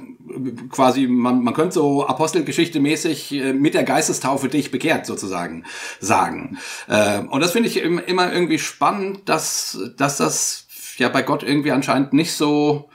quasi, 0.70 1.06
man, 1.06 1.42
man 1.42 1.54
könnte 1.54 1.74
so 1.74 2.06
Apostelgeschichte 2.06 2.80
mäßig 2.80 3.32
äh, 3.32 3.52
mit 3.52 3.74
der 3.74 3.84
Geistestaufe 3.84 4.48
dich 4.48 4.70
bekehrt 4.70 5.06
sozusagen 5.06 5.64
sagen. 6.00 6.58
Äh, 6.88 7.20
und 7.20 7.40
das 7.40 7.52
finde 7.52 7.68
ich 7.68 7.76
immer 7.78 8.32
irgendwie 8.32 8.58
spannend, 8.58 9.28
dass, 9.28 9.78
dass 9.96 10.16
das 10.16 10.66
ja 10.98 11.08
bei 11.08 11.22
Gott 11.22 11.42
irgendwie 11.42 11.72
anscheinend 11.72 12.12
nicht 12.12 12.32
so 12.32 12.88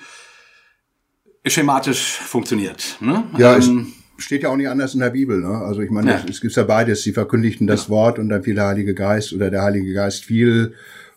schematisch 1.46 2.18
funktioniert. 2.18 2.98
Ne? 3.00 3.24
Ja, 3.38 3.56
ähm, 3.56 3.94
es 4.18 4.26
steht 4.26 4.44
ja 4.44 4.50
auch 4.50 4.58
nicht 4.58 4.70
anders 4.70 4.94
in 4.94 5.00
der 5.00 5.10
Bibel. 5.10 5.42
Ne? 5.42 5.58
Also 5.58 5.82
ich 5.82 5.90
meine, 5.90 6.12
ja. 6.12 6.26
es 6.30 6.42
gibt 6.42 6.56
ja 6.56 6.64
beides. 6.64 7.04
Sie 7.04 7.14
verkündigten 7.14 7.68
das 7.68 7.86
ja. 7.86 7.90
Wort 7.90 8.20
und 8.20 8.30
dann 8.30 8.44
fiel 8.44 8.56
der 8.56 8.68
Heilige 8.68 8.94
Geist 8.94 9.34
oder 9.34 9.50
der 9.50 9.64
Heilige 9.64 9.94
Geist 9.94 10.26
fiel 10.26 10.76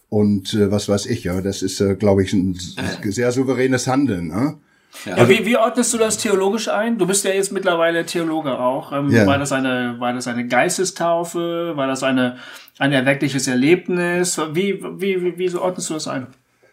und 0.08 0.54
äh, 0.54 0.70
was 0.70 0.88
weiß 0.88 1.06
ich. 1.06 1.24
Ja, 1.24 1.40
das 1.40 1.62
ist, 1.62 1.80
äh, 1.80 1.96
glaube 1.96 2.22
ich, 2.22 2.32
ein 2.32 2.58
äh. 3.02 3.10
sehr 3.10 3.32
souveränes 3.32 3.86
Handeln. 3.86 4.28
Ne? 4.28 4.58
Ja. 5.04 5.16
ja 5.16 5.28
wie, 5.28 5.44
wie 5.44 5.56
ordnest 5.56 5.92
du 5.92 5.98
das 5.98 6.18
theologisch 6.18 6.68
ein? 6.68 6.98
Du 6.98 7.06
bist 7.06 7.24
ja 7.24 7.32
jetzt 7.32 7.52
mittlerweile 7.52 8.06
Theologe 8.06 8.58
auch. 8.58 8.92
Ähm, 8.92 9.10
ja. 9.10 9.26
War 9.26 9.38
das 9.38 9.52
eine, 9.52 9.96
war 9.98 10.12
das 10.12 10.26
eine 10.26 10.46
Geistestaufe? 10.46 11.72
War 11.74 11.86
das 11.86 12.02
eine, 12.02 12.36
ein 12.78 12.92
erweckliches 12.92 13.46
Erlebnis? 13.46 14.38
Wie, 14.52 14.82
wie, 14.82 15.22
wie, 15.22 15.38
wie 15.38 15.54
ordnest 15.56 15.90
du 15.90 15.94
das 15.94 16.08
ein? 16.08 16.26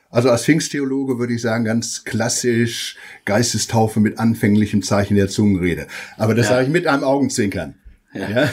Also 0.10 0.30
als 0.30 0.44
Pfingsttheologe 0.44 1.20
würde 1.20 1.34
ich 1.34 1.42
sagen, 1.42 1.64
ganz 1.64 2.04
klassisch 2.04 2.98
Geistestaufe 3.24 4.02
mit 4.02 4.20
anfänglichem 4.20 4.84
Zeichen 4.84 5.16
der 5.16 5.30
Zungenrede. 5.30 5.88
Aber 6.18 6.36
das 6.36 6.48
ja. 6.48 6.56
sage 6.56 6.66
ich 6.66 6.72
mit 6.72 6.86
einem 6.86 7.04
Augenzwinkern. 7.04 7.76
Ja. 8.14 8.30
ja. 8.30 8.50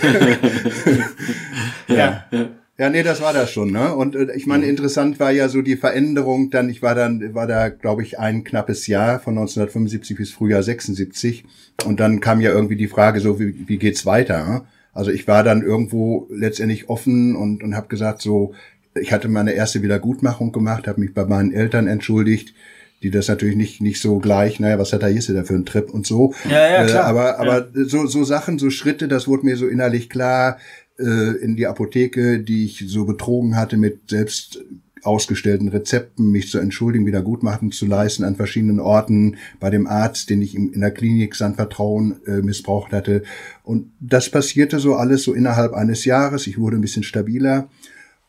ja. 2.33 2.48
Ja, 2.78 2.90
nee, 2.90 3.02
das 3.02 3.20
war 3.20 3.32
das 3.32 3.50
schon, 3.50 3.72
ne? 3.72 3.92
Und 3.92 4.14
äh, 4.14 4.32
ich 4.36 4.46
meine, 4.46 4.66
interessant 4.66 5.18
war 5.18 5.32
ja 5.32 5.48
so 5.48 5.62
die 5.62 5.76
Veränderung 5.76 6.50
dann, 6.50 6.70
ich 6.70 6.80
war 6.80 6.94
dann, 6.94 7.34
war 7.34 7.48
da, 7.48 7.70
glaube 7.70 8.02
ich, 8.02 8.20
ein 8.20 8.44
knappes 8.44 8.86
Jahr 8.86 9.18
von 9.18 9.36
1975 9.36 10.16
bis 10.16 10.30
Frühjahr 10.30 10.62
76. 10.62 11.44
Und 11.84 11.98
dann 11.98 12.20
kam 12.20 12.40
ja 12.40 12.52
irgendwie 12.52 12.76
die 12.76 12.86
Frage 12.86 13.18
so, 13.18 13.40
wie, 13.40 13.66
wie 13.66 13.78
geht's 13.78 14.06
weiter? 14.06 14.46
Ne? 14.46 14.62
Also 14.92 15.10
ich 15.10 15.26
war 15.26 15.42
dann 15.42 15.62
irgendwo 15.62 16.28
letztendlich 16.30 16.88
offen 16.88 17.34
und, 17.34 17.64
und 17.64 17.74
habe 17.74 17.88
gesagt, 17.88 18.22
so, 18.22 18.54
ich 18.94 19.12
hatte 19.12 19.28
meine 19.28 19.52
erste 19.52 19.82
Wiedergutmachung 19.82 20.52
gemacht, 20.52 20.86
habe 20.86 21.00
mich 21.00 21.12
bei 21.14 21.24
meinen 21.24 21.52
Eltern 21.52 21.88
entschuldigt, 21.88 22.54
die 23.02 23.10
das 23.10 23.28
natürlich 23.28 23.54
nicht 23.54 23.80
nicht 23.80 24.00
so 24.00 24.18
gleich, 24.18 24.58
naja, 24.58 24.78
was 24.78 24.92
hat 24.92 25.02
der 25.02 25.10
Jesse 25.10 25.32
da 25.32 25.44
für 25.44 25.54
einen 25.54 25.66
Trip 25.66 25.88
und 25.88 26.04
so. 26.04 26.34
Ja, 26.50 26.68
ja, 26.68 26.84
klar. 26.84 27.04
Äh, 27.04 27.08
aber 27.08 27.38
aber 27.38 27.68
ja. 27.74 27.84
so 27.84 28.06
so 28.06 28.24
Sachen, 28.24 28.58
so 28.58 28.70
Schritte, 28.70 29.06
das 29.06 29.28
wurde 29.28 29.46
mir 29.46 29.56
so 29.56 29.68
innerlich 29.68 30.10
klar 30.10 30.58
äh, 30.98 31.37
in 31.42 31.56
die 31.56 31.66
Apotheke, 31.66 32.40
die 32.40 32.64
ich 32.64 32.84
so 32.87 33.04
betrogen 33.04 33.56
hatte 33.56 33.76
mit 33.76 34.11
selbst 34.11 34.61
ausgestellten 35.04 35.68
Rezepten, 35.68 36.30
mich 36.30 36.50
zu 36.50 36.58
entschuldigen, 36.58 37.06
Wiedergutmachen 37.06 37.70
zu 37.70 37.87
leisten 37.87 38.24
an 38.24 38.37
verschiedenen 38.37 38.80
Orten, 38.80 39.37
bei 39.61 39.70
dem 39.70 39.87
Arzt, 39.87 40.28
den 40.28 40.42
ich 40.42 40.54
in 40.54 40.80
der 40.80 40.90
Klinik 40.90 41.34
sein 41.37 41.54
Vertrauen 41.54 42.16
äh, 42.26 42.42
missbraucht 42.42 42.92
hatte. 42.92 43.22
Und 43.62 43.92
das 44.00 44.28
passierte 44.28 44.80
so 44.80 44.96
alles 44.96 45.22
so 45.22 45.34
innerhalb 45.34 45.72
eines 45.72 46.04
Jahres. 46.04 46.46
Ich 46.46 46.58
wurde 46.58 46.76
ein 46.76 46.82
bisschen 46.82 47.04
stabiler. 47.04 47.68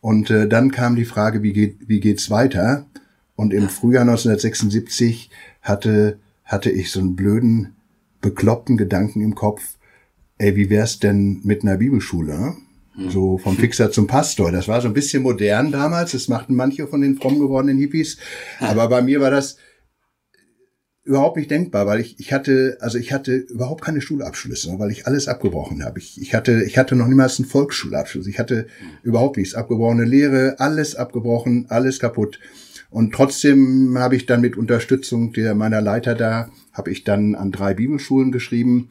Und 0.00 0.30
äh, 0.30 0.48
dann 0.48 0.70
kam 0.70 0.96
die 0.96 1.04
Frage, 1.04 1.42
wie 1.42 1.52
geht 1.52 1.76
wie 1.88 2.00
geht's 2.00 2.30
weiter? 2.30 2.86
Und 3.36 3.52
im 3.52 3.68
Frühjahr 3.68 4.02
1976 4.02 5.30
hatte 5.60 6.18
hatte 6.44 6.70
ich 6.70 6.90
so 6.90 7.00
einen 7.00 7.14
blöden, 7.14 7.76
bekloppten 8.20 8.76
Gedanken 8.76 9.20
im 9.20 9.34
Kopf 9.34 9.76
ey, 10.40 10.56
wie 10.56 10.70
wär's 10.70 10.98
denn 10.98 11.40
mit 11.44 11.62
einer 11.62 11.76
Bibelschule? 11.76 12.56
Hm. 12.94 13.10
So 13.10 13.38
vom 13.38 13.56
Fixer 13.56 13.90
zum 13.90 14.06
Pastor. 14.06 14.50
Das 14.50 14.68
war 14.68 14.80
so 14.80 14.88
ein 14.88 14.94
bisschen 14.94 15.22
modern 15.22 15.70
damals. 15.70 16.12
Das 16.12 16.28
machten 16.28 16.54
manche 16.54 16.86
von 16.86 17.02
den 17.02 17.16
fromm 17.16 17.38
gewordenen 17.38 17.78
Hippies. 17.78 18.16
Aber 18.58 18.88
bei 18.88 19.02
mir 19.02 19.20
war 19.20 19.30
das 19.30 19.58
überhaupt 21.04 21.36
nicht 21.36 21.50
denkbar, 21.50 21.86
weil 21.86 22.00
ich, 22.00 22.18
ich 22.18 22.32
hatte, 22.32 22.78
also 22.80 22.96
ich 22.96 23.12
hatte 23.12 23.34
überhaupt 23.34 23.82
keine 23.82 24.00
Schulabschlüsse, 24.00 24.78
weil 24.78 24.90
ich 24.90 25.06
alles 25.06 25.28
abgebrochen 25.28 25.84
habe. 25.84 25.98
Ich, 25.98 26.20
ich 26.20 26.34
hatte, 26.34 26.62
ich 26.64 26.78
hatte 26.78 26.96
noch 26.96 27.06
niemals 27.06 27.38
einen 27.38 27.48
Volksschulabschluss. 27.48 28.26
Ich 28.26 28.38
hatte 28.38 28.66
überhaupt 29.02 29.36
nichts. 29.36 29.54
Abgebrochene 29.54 30.04
Lehre, 30.04 30.56
alles 30.58 30.96
abgebrochen, 30.96 31.66
alles 31.68 32.00
kaputt. 32.00 32.40
Und 32.88 33.12
trotzdem 33.12 33.98
habe 33.98 34.16
ich 34.16 34.26
dann 34.26 34.40
mit 34.40 34.56
Unterstützung 34.56 35.32
der 35.32 35.54
meiner 35.54 35.80
Leiter 35.80 36.14
da, 36.14 36.50
habe 36.72 36.90
ich 36.90 37.04
dann 37.04 37.34
an 37.34 37.52
drei 37.52 37.74
Bibelschulen 37.74 38.32
geschrieben 38.32 38.88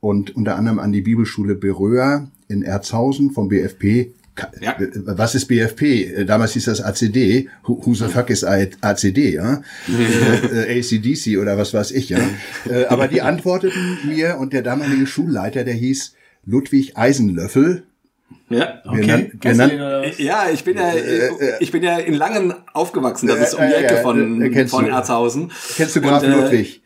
und 0.00 0.34
unter 0.34 0.56
anderem 0.56 0.78
an 0.78 0.92
die 0.92 1.02
Bibelschule 1.02 1.54
Beröa 1.54 2.28
in 2.48 2.62
Erzhausen 2.62 3.30
vom 3.30 3.48
BFP. 3.48 4.12
Ja. 4.60 4.76
Was 5.04 5.34
ist 5.34 5.46
BFP? 5.46 6.24
Damals 6.24 6.54
hieß 6.54 6.64
das 6.64 6.80
ACD. 6.80 7.48
Who, 7.64 7.94
the 7.94 8.06
fuck 8.06 8.30
is 8.30 8.42
ACD? 8.42 9.34
Ja? 9.34 9.60
äh, 10.54 10.78
ACDC 10.78 11.38
oder 11.38 11.58
was 11.58 11.74
weiß 11.74 11.90
ich. 11.90 12.08
Ja? 12.08 12.18
Äh, 12.68 12.86
aber 12.86 13.08
die 13.08 13.20
antworteten 13.20 13.98
mir 14.06 14.38
und 14.38 14.52
der 14.54 14.62
damalige 14.62 15.06
Schulleiter, 15.06 15.64
der 15.64 15.74
hieß 15.74 16.14
Ludwig 16.46 16.96
Eisenlöffel. 16.96 17.84
Ja, 18.48 18.82
okay. 18.84 19.30
Nan, 19.44 19.70
wir 19.70 20.12
ja, 20.18 20.50
ich 20.52 20.64
bin 20.64 20.76
ja, 20.76 20.90
äh, 20.90 21.26
äh, 21.26 21.32
ich 21.60 21.70
bin 21.70 21.82
ja 21.82 21.98
in 21.98 22.14
Langen 22.14 22.54
aufgewachsen. 22.72 23.28
Das 23.28 23.40
ist 23.40 23.54
um 23.54 23.64
die 23.66 23.74
Ecke 23.74 23.98
von, 23.98 24.68
von 24.68 24.88
Erzhausen. 24.88 25.52
Kennst 25.76 25.96
du 25.96 26.00
Graf 26.00 26.26
Ludwig? 26.26 26.82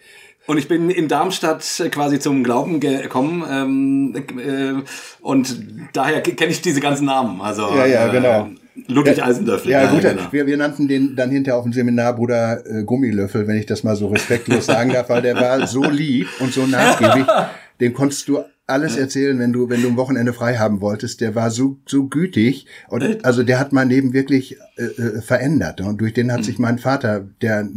Und 0.47 0.59
ich 0.59 0.69
bin 0.69 0.91
in 0.91 1.09
Darmstadt 1.09 1.65
quasi 1.91 2.19
zum 2.19 2.45
Glauben 2.45 2.79
gekommen 2.79 3.45
ähm, 3.51 4.15
äh, 4.15 4.83
und 5.23 5.59
daher 5.95 6.21
kenne 6.23 6.53
ich 6.53 6.61
diese 6.61 6.81
ganzen 6.81 7.07
Namen. 7.07 7.41
Also 7.41 7.63
ja, 7.75 7.87
ja, 7.87 8.09
genau. 8.09 8.47
Äh, 8.47 8.55
Ludwig 8.89 9.19
ja, 9.19 9.27
Eisendöffel. 9.27 9.71
Ja, 9.71 9.91
gut, 9.91 10.03
genau. 10.03 10.23
wir, 10.33 10.47
wir 10.47 10.57
nannten 10.57 10.89
den 10.89 11.17
dann 11.17 11.31
hinterher 11.31 11.59
auf 11.59 11.63
dem 11.63 11.73
Seminar 11.73 12.15
Bruder 12.15 12.63
äh, 12.67 12.83
Gummilöffel, 12.85 13.47
wenn 13.47 13.57
ich 13.57 13.67
das 13.67 13.85
mal 13.85 13.97
so 13.97 14.09
respektlos 14.09 14.67
sagen 14.67 14.93
darf, 14.93 15.09
weil 15.09 15.23
der 15.23 15.37
war 15.37 15.67
so 15.67 15.85
lieb 15.85 16.29
und 16.41 16.53
so 16.53 16.67
nachgiebig. 16.67 17.27
Den 17.81 17.93
konntest 17.93 18.29
du 18.29 18.39
alles 18.67 18.97
erzählen, 18.97 19.39
wenn 19.39 19.53
du, 19.53 19.69
wenn 19.69 19.83
du 19.83 19.89
ein 19.89 19.97
Wochenende 19.97 20.33
frei 20.33 20.57
haben 20.57 20.81
wolltest. 20.81 21.21
Der 21.21 21.35
war 21.35 21.51
so, 21.51 21.77
so 21.87 22.07
gütig. 22.07 22.67
Und, 22.89 23.25
also 23.25 23.43
der 23.43 23.59
hat 23.59 23.73
mein 23.73 23.89
Leben 23.89 24.13
wirklich 24.13 24.59
äh, 24.77 24.85
äh 24.85 25.21
verändert. 25.21 25.81
Und 25.81 26.01
durch 26.01 26.15
den 26.15 26.33
hat 26.33 26.45
sich 26.45 26.59
mein 26.59 26.79
Vater, 26.79 27.27
der 27.43 27.69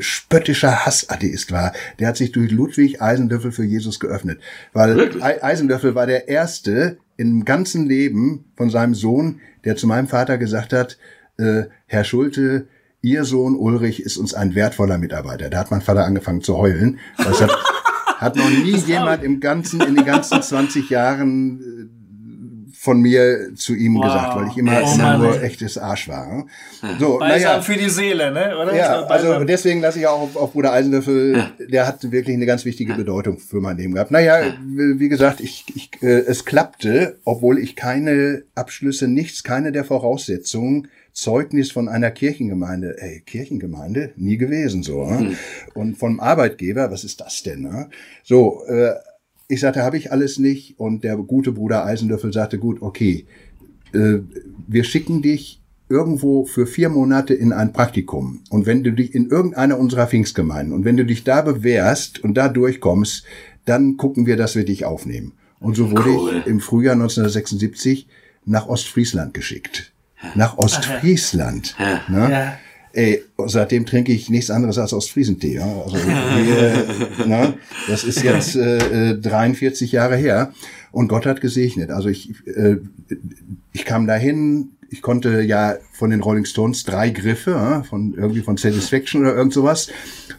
spöttischer 0.00 0.86
Hassatheist 0.86 1.52
war, 1.52 1.72
der 1.98 2.08
hat 2.08 2.16
sich 2.16 2.32
durch 2.32 2.50
Ludwig 2.50 3.00
Eisenlöffel 3.00 3.52
für 3.52 3.64
Jesus 3.64 4.00
geöffnet. 4.00 4.40
Weil 4.72 4.96
Wirklich? 4.96 5.22
Eisenlöffel 5.22 5.94
war 5.94 6.06
der 6.06 6.28
erste 6.28 6.98
im 7.16 7.44
ganzen 7.44 7.86
Leben 7.86 8.44
von 8.56 8.70
seinem 8.70 8.94
Sohn, 8.94 9.40
der 9.64 9.76
zu 9.76 9.86
meinem 9.86 10.06
Vater 10.06 10.38
gesagt 10.38 10.72
hat, 10.72 10.98
äh, 11.38 11.64
Herr 11.86 12.04
Schulte, 12.04 12.68
Ihr 13.00 13.24
Sohn 13.24 13.54
Ulrich 13.54 14.02
ist 14.02 14.16
uns 14.16 14.34
ein 14.34 14.54
wertvoller 14.54 14.98
Mitarbeiter. 14.98 15.50
Da 15.50 15.58
hat 15.58 15.70
mein 15.70 15.82
Vater 15.82 16.04
angefangen 16.04 16.42
zu 16.42 16.56
heulen. 16.56 16.98
Das 17.16 17.40
hat, 17.40 17.50
hat 18.18 18.36
noch 18.36 18.50
nie 18.50 18.76
jemand 18.76 19.22
im 19.22 19.38
ganzen, 19.38 19.80
in 19.80 19.94
den 19.94 20.04
ganzen 20.04 20.42
20 20.42 20.90
Jahren 20.90 21.60
äh, 21.60 21.97
von 22.88 23.02
mir 23.02 23.54
zu 23.54 23.74
ihm 23.74 23.96
Wow. 23.96 24.04
gesagt, 24.04 24.36
weil 24.36 24.48
ich 24.48 24.56
immer, 24.56 24.80
Oh 24.82 24.94
immer 24.94 25.18
nur 25.18 25.42
echtes 25.42 25.76
Arsch 25.76 26.08
war. 26.08 26.46
So, 26.98 27.18
Balsam 27.18 27.28
naja. 27.50 27.60
für 27.60 27.76
die 27.76 27.90
Seele, 27.90 28.30
ne? 28.32 28.56
Oder? 28.56 28.74
Ja, 28.74 29.02
also 29.02 29.44
deswegen 29.44 29.82
lasse 29.82 29.98
ich 29.98 30.06
auch 30.06 30.22
auf, 30.22 30.36
auf 30.36 30.52
Bruder 30.54 30.72
Eisenlöffel, 30.72 31.44
der 31.68 31.86
hat 31.86 32.10
wirklich 32.10 32.34
eine 32.34 32.46
ganz 32.46 32.64
wichtige 32.64 32.94
Bedeutung 32.94 33.38
für 33.40 33.60
mein 33.60 33.76
Leben 33.76 33.92
gehabt. 33.92 34.10
Naja, 34.10 34.54
wie 34.64 34.98
wie 35.00 35.08
gesagt, 35.10 35.40
ich, 35.40 35.66
ich, 35.74 35.90
äh, 36.02 36.20
es 36.20 36.46
klappte, 36.46 37.18
obwohl 37.24 37.58
ich 37.58 37.76
keine 37.76 38.44
Abschlüsse, 38.54 39.06
nichts, 39.06 39.42
keine 39.44 39.70
der 39.70 39.84
Voraussetzungen, 39.84 40.88
Zeugnis 41.12 41.70
von 41.72 41.88
einer 41.88 42.10
Kirchengemeinde, 42.10 42.96
ey, 43.00 43.20
Kirchengemeinde, 43.26 44.12
nie 44.16 44.38
gewesen 44.38 44.82
so. 44.82 45.04
Ne? 45.04 45.36
Und 45.74 45.98
vom 45.98 46.20
Arbeitgeber, 46.20 46.90
was 46.90 47.04
ist 47.04 47.20
das 47.20 47.42
denn? 47.42 47.62
Ne? 47.62 47.90
So, 48.22 48.64
äh, 48.66 48.92
ich 49.48 49.60
sagte, 49.60 49.82
habe 49.82 49.96
ich 49.96 50.12
alles 50.12 50.38
nicht. 50.38 50.78
Und 50.78 51.04
der 51.04 51.16
gute 51.16 51.52
Bruder 51.52 51.84
Eisenlöffel 51.84 52.32
sagte, 52.32 52.58
gut, 52.58 52.82
okay, 52.82 53.26
äh, 53.92 54.18
wir 54.66 54.84
schicken 54.84 55.22
dich 55.22 55.60
irgendwo 55.88 56.44
für 56.44 56.66
vier 56.66 56.90
Monate 56.90 57.32
in 57.32 57.52
ein 57.52 57.72
Praktikum. 57.72 58.40
Und 58.50 58.66
wenn 58.66 58.84
du 58.84 58.92
dich 58.92 59.14
in 59.14 59.30
irgendeiner 59.30 59.78
unserer 59.78 60.06
Pfingstgemeinden 60.06 60.74
und 60.74 60.84
wenn 60.84 60.98
du 60.98 61.06
dich 61.06 61.24
da 61.24 61.40
bewährst 61.40 62.22
und 62.22 62.34
da 62.34 62.48
durchkommst, 62.48 63.24
dann 63.64 63.96
gucken 63.96 64.26
wir, 64.26 64.36
dass 64.36 64.54
wir 64.54 64.66
dich 64.66 64.84
aufnehmen. 64.84 65.32
Und 65.60 65.76
so 65.76 65.90
wurde 65.90 66.10
Cool. 66.10 66.36
ich 66.40 66.46
im 66.46 66.60
Frühjahr 66.60 66.92
1976 66.94 68.06
nach 68.44 68.68
Ostfriesland 68.68 69.32
geschickt. 69.34 69.92
Nach 70.34 70.58
Ostfriesland. 70.58 71.74
Ne? 72.08 72.28
Ja. 72.30 72.58
Ey, 72.92 73.22
seitdem 73.46 73.86
trinke 73.86 74.12
ich 74.12 74.30
nichts 74.30 74.50
anderes 74.50 74.78
als 74.78 74.92
Ostfriesentee. 74.92 75.54
Ja? 75.54 75.82
Also, 75.82 75.96
wir, 75.96 77.26
ne? 77.26 77.54
Das 77.86 78.04
ist 78.04 78.22
jetzt 78.22 78.56
äh, 78.56 79.10
äh, 79.10 79.20
43 79.20 79.92
Jahre 79.92 80.16
her 80.16 80.52
und 80.90 81.08
Gott 81.08 81.26
hat 81.26 81.40
gesegnet. 81.40 81.90
Also 81.90 82.08
ich, 82.08 82.34
äh, 82.46 82.76
ich 83.72 83.84
kam 83.84 84.06
dahin, 84.06 84.70
ich 84.90 85.02
konnte 85.02 85.42
ja 85.42 85.76
von 85.92 86.10
den 86.10 86.20
Rolling 86.20 86.44
Stones 86.44 86.84
drei 86.84 87.10
Griffe, 87.10 87.50
ja, 87.52 87.82
von 87.82 88.14
irgendwie 88.14 88.40
von 88.40 88.56
Satisfaction 88.56 89.22
oder 89.22 89.34
irgend 89.34 89.52
sowas. 89.52 89.88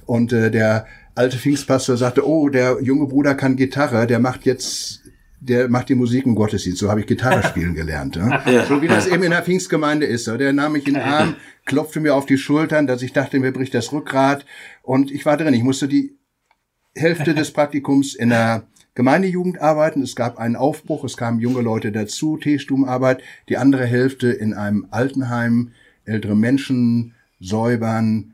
Und 0.05 0.33
äh, 0.33 0.49
der 0.49 0.88
alte 1.15 1.38
Pfingstpastor 1.38 1.97
sagte, 1.97 2.27
oh, 2.27 2.49
der 2.49 2.77
junge 2.81 3.05
Bruder 3.05 3.35
kann 3.35 3.57
Gitarre, 3.57 4.07
der 4.07 4.19
macht 4.19 4.45
jetzt 4.45 5.01
der 5.41 5.69
macht 5.69 5.89
die 5.89 5.95
Musik 5.95 6.25
im 6.25 6.36
Gottesdienst. 6.36 6.80
So 6.80 6.89
habe 6.89 7.02
ich 7.02 7.08
Gitarre 7.08 7.43
spielen 7.47 7.73
gelernt. 7.73 8.15
Ja? 8.15 8.43
So 8.67 8.82
wie 8.82 8.88
das 8.88 9.08
eben 9.08 9.23
in 9.23 9.32
der 9.32 9.43
Pfingstgemeinde 9.43 10.06
ist. 10.06 10.25
So. 10.25 10.38
Der 10.38 10.54
nahm 10.54 10.73
mich 10.73 10.88
in 10.88 10.95
den 10.95 11.04
Arm, 11.04 11.36
klopfte 11.65 11.99
mir 11.99 12.15
auf 12.15 12.25
die 12.25 12.38
Schultern, 12.38 12.88
dass 12.88 13.02
ich 13.02 13.13
dachte, 13.13 13.39
mir 13.39 13.54
bricht 13.54 13.73
das 13.73 13.91
Rückgrat. 13.91 14.45
Und 14.82 15.12
ich 15.12 15.25
war 15.25 15.38
drin. 15.38 15.54
Ich 15.54 15.63
musste 15.63 15.88
die 15.88 16.17
Hälfte 16.95 17.34
des 17.34 17.52
Praktikums 17.54 18.15
in 18.15 18.30
der 18.30 18.63
Gemeindejugend 18.95 19.62
arbeiten. 19.62 20.02
Es 20.02 20.15
gab 20.15 20.38
einen 20.39 20.56
Aufbruch, 20.56 21.04
es 21.04 21.15
kamen 21.15 21.39
junge 21.39 21.62
Leute 21.62 21.91
dazu, 21.91 22.38
Teestubenarbeit. 22.38 23.21
Die 23.47 23.58
andere 23.58 23.86
Hälfte 23.86 24.30
in 24.30 24.54
einem 24.54 24.88
Altenheim, 24.91 25.71
ältere 26.06 26.36
Menschen 26.36 27.15
säubern, 27.39 28.34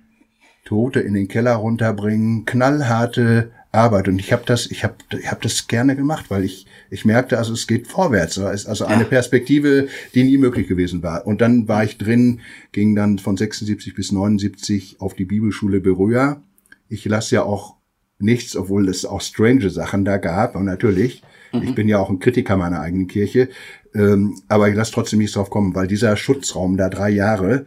Tote 0.64 1.00
in 1.02 1.14
den 1.14 1.28
Keller 1.28 1.54
runterbringen, 1.54 2.46
knallharte 2.46 3.52
Arbeit. 3.76 4.08
Und 4.08 4.20
ich 4.20 4.34
habe 4.34 4.44
das, 4.46 4.66
ich 4.68 4.84
habe, 4.84 4.96
ich 5.18 5.30
habe 5.30 5.42
das 5.42 5.68
gerne 5.68 5.96
gemacht, 5.96 6.26
weil 6.30 6.44
ich, 6.44 6.66
ich 6.90 7.06
merkte, 7.06 7.38
also 7.38 7.54
es 7.54 7.68
geht 7.68 7.88
vorwärts. 7.88 8.38
Also 8.38 8.86
eine 8.86 9.06
Perspektive, 9.06 9.88
die 10.14 10.24
nie 10.24 10.38
möglich 10.38 10.68
gewesen 10.68 11.04
war. 11.04 11.26
Und 11.26 11.42
dann 11.42 11.68
war 11.68 11.84
ich 11.84 11.98
drin, 11.98 12.42
ging 12.72 12.96
dann 12.96 13.20
von 13.20 13.38
76 13.38 13.94
bis 13.96 14.12
79 14.12 14.98
auf 15.00 15.14
die 15.14 15.26
Bibelschule 15.26 15.80
Berührer. 15.80 16.42
Ich 16.90 17.06
lasse 17.06 17.36
ja 17.36 17.44
auch 17.44 17.76
nichts, 18.20 18.56
obwohl 18.56 18.88
es 18.90 19.06
auch 19.06 19.22
strange 19.22 19.70
Sachen 19.70 20.06
da 20.06 20.18
gab. 20.18 20.56
Und 20.56 20.66
natürlich, 20.66 21.24
ich 21.64 21.76
bin 21.76 21.88
ja 21.88 22.00
auch 22.00 22.10
ein 22.10 22.20
Kritiker 22.20 22.58
meiner 22.58 22.82
eigenen 22.82 23.08
Kirche, 23.08 23.50
ähm, 23.94 24.42
aber 24.48 24.70
ich 24.70 24.76
lasse 24.76 24.92
trotzdem 24.92 25.20
nichts 25.20 25.36
drauf 25.36 25.50
kommen, 25.50 25.74
weil 25.74 25.88
dieser 25.88 26.18
Schutzraum 26.18 26.78
da 26.78 26.90
drei 26.90 27.10
Jahre 27.10 27.66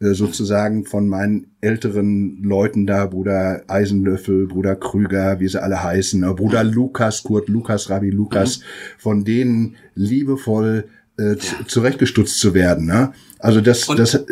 sozusagen 0.00 0.86
von 0.86 1.08
meinen 1.08 1.48
älteren 1.60 2.42
Leuten 2.42 2.86
da, 2.86 3.06
Bruder 3.06 3.62
Eisenlöffel, 3.68 4.46
Bruder 4.46 4.74
Krüger, 4.76 5.40
wie 5.40 5.48
sie 5.48 5.62
alle 5.62 5.82
heißen, 5.82 6.22
äh, 6.24 6.32
Bruder 6.32 6.64
Lukas, 6.64 7.22
Kurt 7.22 7.48
Lukas, 7.50 7.90
Rabbi 7.90 8.10
Lukas, 8.10 8.60
von 8.98 9.24
denen 9.24 9.76
liebevoll 9.94 10.84
äh, 11.18 11.36
zu- 11.36 11.64
zurechtgestutzt 11.66 12.38
zu 12.38 12.54
werden. 12.54 12.86
Ne? 12.86 13.12
Also 13.38 13.60
das, 13.60 13.86
Und- 13.88 13.98
das, 13.98 14.14
äh, 14.14 14.24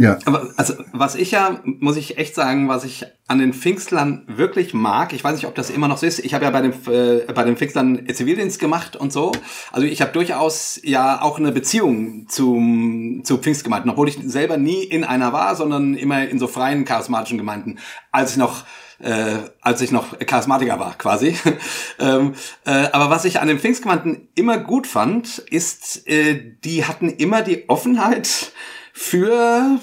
ja. 0.00 0.16
Aber 0.26 0.50
also, 0.56 0.74
was 0.92 1.16
ich 1.16 1.32
ja, 1.32 1.60
muss 1.64 1.96
ich 1.96 2.18
echt 2.18 2.36
sagen, 2.36 2.68
was 2.68 2.84
ich 2.84 3.04
an 3.26 3.40
den 3.40 3.52
Pfingstlern 3.52 4.22
wirklich 4.28 4.72
mag, 4.72 5.12
ich 5.12 5.24
weiß 5.24 5.34
nicht, 5.34 5.46
ob 5.46 5.56
das 5.56 5.70
immer 5.70 5.88
noch 5.88 5.98
so 5.98 6.06
ist, 6.06 6.20
ich 6.20 6.34
habe 6.34 6.44
ja 6.44 6.50
bei 6.52 6.62
den, 6.62 6.72
äh, 6.86 7.32
bei 7.32 7.42
den 7.42 7.56
Pfingstlern 7.56 8.06
Zivildienst 8.08 8.60
gemacht 8.60 8.94
und 8.94 9.12
so, 9.12 9.32
also 9.72 9.86
ich 9.88 10.00
habe 10.00 10.12
durchaus 10.12 10.80
ja 10.84 11.20
auch 11.20 11.38
eine 11.38 11.50
Beziehung 11.50 12.28
zum, 12.28 13.22
zu 13.24 13.38
Pfingstgemeinden, 13.38 13.90
obwohl 13.90 14.08
ich 14.08 14.18
selber 14.24 14.56
nie 14.56 14.84
in 14.84 15.02
einer 15.02 15.32
war, 15.32 15.56
sondern 15.56 15.94
immer 15.94 16.28
in 16.28 16.38
so 16.38 16.46
freien 16.46 16.84
charismatischen 16.84 17.36
Gemeinden, 17.36 17.80
als 18.12 18.30
ich 18.30 18.36
noch 18.36 18.64
äh, 19.00 19.38
als 19.60 19.80
ich 19.80 19.92
noch 19.92 20.18
Charismatiker 20.18 20.80
war, 20.80 20.96
quasi. 20.98 21.36
ähm, 22.00 22.34
äh, 22.64 22.88
aber 22.92 23.10
was 23.10 23.24
ich 23.24 23.40
an 23.40 23.46
den 23.48 23.60
Pfingstgemeinden 23.60 24.28
immer 24.34 24.58
gut 24.58 24.86
fand, 24.86 25.38
ist, 25.38 26.08
äh, 26.08 26.56
die 26.64 26.84
hatten 26.84 27.08
immer 27.08 27.42
die 27.42 27.68
Offenheit 27.68 28.52
für, 28.98 29.78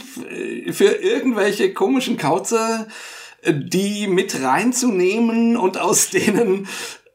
für 0.71 0.85
irgendwelche 1.01 1.73
komischen 1.73 2.17
Kauze, 2.17 2.85
äh, 3.41 3.53
die 3.55 4.07
mit 4.07 4.43
reinzunehmen 4.43 5.55
und 5.55 5.77
aus 5.77 6.09
denen 6.09 6.67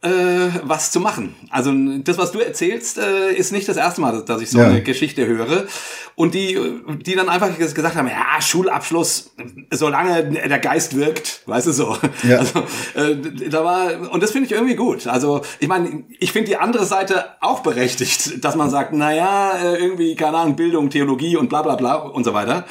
was 0.02 0.90
zu 0.92 1.00
machen. 1.00 1.34
Also 1.50 1.72
das, 1.98 2.16
was 2.16 2.32
du 2.32 2.38
erzählst, 2.40 2.96
äh, 2.98 3.32
ist 3.32 3.52
nicht 3.52 3.68
das 3.68 3.76
erste 3.76 4.00
Mal, 4.00 4.22
dass 4.24 4.40
ich 4.40 4.50
so 4.50 4.58
Ja. 4.58 4.66
eine 4.68 4.82
Geschichte 4.82 5.26
höre. 5.26 5.64
Und 6.14 6.34
die, 6.34 6.58
die 7.04 7.14
dann 7.14 7.28
einfach 7.28 7.48
ges- 7.58 7.74
gesagt 7.74 7.96
haben, 7.96 8.08
ja, 8.08 8.40
Schulabschluss, 8.40 9.32
solange 9.70 10.24
der 10.24 10.58
Geist 10.58 10.96
wirkt, 10.96 11.42
weißt 11.46 11.66
du 11.68 11.72
so. 11.72 11.96
Ja. 12.28 12.38
Also, 12.38 12.60
äh, 12.94 13.16
da 13.50 13.64
war, 13.64 14.10
und 14.12 14.22
das 14.22 14.30
finde 14.32 14.46
ich 14.46 14.52
irgendwie 14.52 14.74
gut. 14.74 15.06
Also, 15.06 15.42
ich 15.58 15.68
meine, 15.68 16.04
ich 16.18 16.32
finde 16.32 16.48
die 16.48 16.56
andere 16.56 16.84
Seite 16.86 17.24
auch 17.40 17.60
berechtigt, 17.60 18.44
dass 18.44 18.56
man 18.56 18.68
sagt, 18.70 18.92
na 18.92 19.14
ja, 19.14 19.52
äh, 19.58 19.76
irgendwie, 19.76 20.14
keine 20.16 20.36
Ahnung, 20.38 20.56
Bildung, 20.56 20.90
Theologie 20.90 21.36
und 21.36 21.48
bla 21.48 21.62
bla 21.62 21.76
bla 21.76 21.94
und 21.96 22.24
so 22.24 22.32
weiter. 22.34 22.66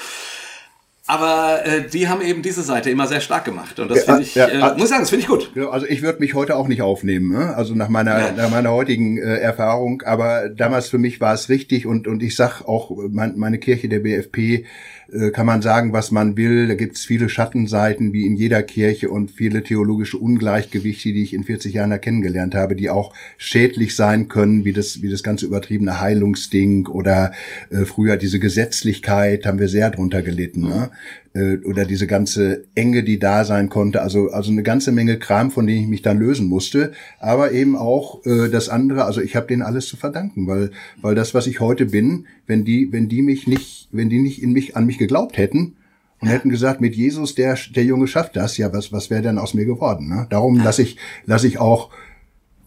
Aber 1.10 1.66
äh, 1.66 1.88
die 1.88 2.08
haben 2.08 2.22
eben 2.22 2.44
diese 2.44 2.62
Seite 2.62 2.92
immer 2.92 3.08
sehr 3.08 3.20
stark 3.20 3.44
gemacht. 3.44 3.80
Und 3.80 3.90
das 3.90 4.00
Ja, 4.00 4.04
finde 4.06 4.22
ich, 4.22 4.36
ja, 4.36 4.48
äh, 4.48 4.58
ah. 4.62 4.74
muss 4.74 4.84
ich 4.84 4.90
sagen, 4.90 5.02
das 5.02 5.10
finde 5.10 5.24
ich 5.24 5.28
gut. 5.28 5.52
Ja, 5.56 5.70
Also 5.70 5.88
ich 5.88 6.04
würde 6.04 6.20
mich 6.20 6.36
heute 6.36 6.56
auch 6.56 6.68
nicht 6.68 6.84
aufnehmen, 6.84 7.32
ne? 7.32 7.56
also 7.56 7.74
nach 7.74 7.90
meiner 7.90 8.20
Ja. 8.20 8.32
nach 8.32 8.52
meiner 8.52 8.70
heutigen 8.72 9.18
äh, 9.18 9.38
Erfahrung. 9.38 10.04
Aber 10.04 10.50
damals 10.50 10.88
für 10.90 11.00
mich 11.00 11.20
war 11.20 11.34
es 11.34 11.50
richtig 11.50 11.88
und 11.88 12.08
und 12.08 12.22
ich 12.22 12.36
sag 12.36 12.62
auch 12.68 12.92
mein, 13.10 13.40
meine 13.40 13.58
Kirche 13.58 13.90
der 13.90 14.00
BFP 14.02 14.66
äh, 15.14 15.32
kann 15.32 15.46
man 15.46 15.62
sagen, 15.62 15.94
was 15.94 16.12
man 16.12 16.38
will. 16.38 16.68
Da 16.68 16.76
gibt's 16.76 17.06
viele 17.06 17.30
Schattenseiten 17.30 18.14
wie 18.14 18.26
in 18.26 18.36
jeder 18.36 18.64
Kirche 18.64 19.10
und 19.10 19.32
viele 19.32 19.64
theologische 19.64 20.18
Ungleichgewichte, 20.18 21.14
die 21.14 21.24
ich 21.24 21.34
in 21.34 21.44
40 21.44 21.74
Jahren 21.74 21.90
da 21.90 21.98
kennengelernt 21.98 22.56
habe, 22.56 22.76
die 22.76 22.90
auch 22.90 23.14
schädlich 23.38 23.96
sein 23.96 24.28
können, 24.28 24.66
wie 24.66 24.74
das 24.74 25.02
wie 25.02 25.10
das 25.10 25.24
ganze 25.24 25.46
übertriebene 25.46 26.00
Heilungsding 26.00 26.88
oder 26.88 27.32
äh, 27.70 27.86
früher 27.86 28.18
diese 28.18 28.40
Gesetzlichkeit 28.40 29.46
haben 29.46 29.60
wir 29.60 29.68
sehr 29.68 29.90
drunter 29.90 30.22
gelitten. 30.22 30.62
Ne? 30.62 30.92
Äh, 31.34 31.58
oder 31.58 31.86
diese 31.86 32.08
ganze 32.08 32.66
Enge, 32.76 33.04
die 33.04 33.20
da 33.20 33.46
sein 33.46 33.70
konnte. 33.70 34.02
Also, 34.02 34.30
also 34.30 34.52
eine 34.52 34.64
ganze 34.64 34.92
Menge 34.92 35.20
Kram, 35.20 35.52
von 35.52 35.68
dem 35.68 35.84
ich 35.84 35.88
mich 35.88 36.02
dann 36.02 36.20
lösen 36.20 36.48
musste. 36.48 36.92
Aber 37.20 37.52
eben 37.52 37.76
auch 37.76 38.26
äh, 38.26 38.50
das 38.50 38.70
andere, 38.70 39.06
also 39.06 39.22
ich 39.22 39.36
habe 39.36 39.48
denen 39.48 39.62
alles 39.62 39.88
zu 39.88 39.98
verdanken, 39.98 40.48
weil, 40.48 40.72
weil 41.02 41.16
das, 41.16 41.34
was 41.34 41.48
ich 41.48 41.60
heute 41.60 41.88
bin, 41.88 42.28
wenn 42.48 42.66
die, 42.66 42.92
wenn 42.92 43.10
die 43.10 43.22
mich 43.22 43.48
nicht, 43.48 43.90
wenn 43.92 44.10
die 44.10 44.22
nicht 44.22 44.42
in 44.42 44.52
mich, 44.52 44.76
an 44.76 44.86
mich 44.86 44.98
geglaubt 44.98 45.38
hätten, 45.38 45.76
und 46.22 46.28
hätten 46.28 46.50
gesagt, 46.50 46.82
mit 46.82 46.96
Jesus, 46.96 47.34
der, 47.34 47.58
der 47.74 47.86
Junge 47.86 48.06
schafft 48.06 48.36
das, 48.36 48.58
ja, 48.58 48.74
was, 48.74 48.92
was 48.92 49.10
wäre 49.10 49.22
denn 49.22 49.38
aus 49.38 49.54
mir 49.54 49.64
geworden? 49.64 50.10
Ne? 50.10 50.28
Darum 50.30 50.60
lasse 50.60 50.82
ich, 50.82 50.98
lasse 51.26 51.48
ich 51.48 51.60
auch 51.60 51.92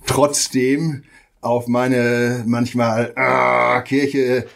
trotzdem 0.07 1.03
auf 1.42 1.68
meine 1.68 2.44
manchmal 2.46 3.12
ah, 3.16 3.83
Kirche, 3.83 4.46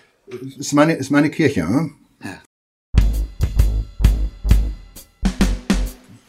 ist 0.58 0.72
meine, 0.72 0.94
ist 0.94 1.10
meine 1.10 1.30
Kirche. 1.30 1.64
Ne? 1.64 1.90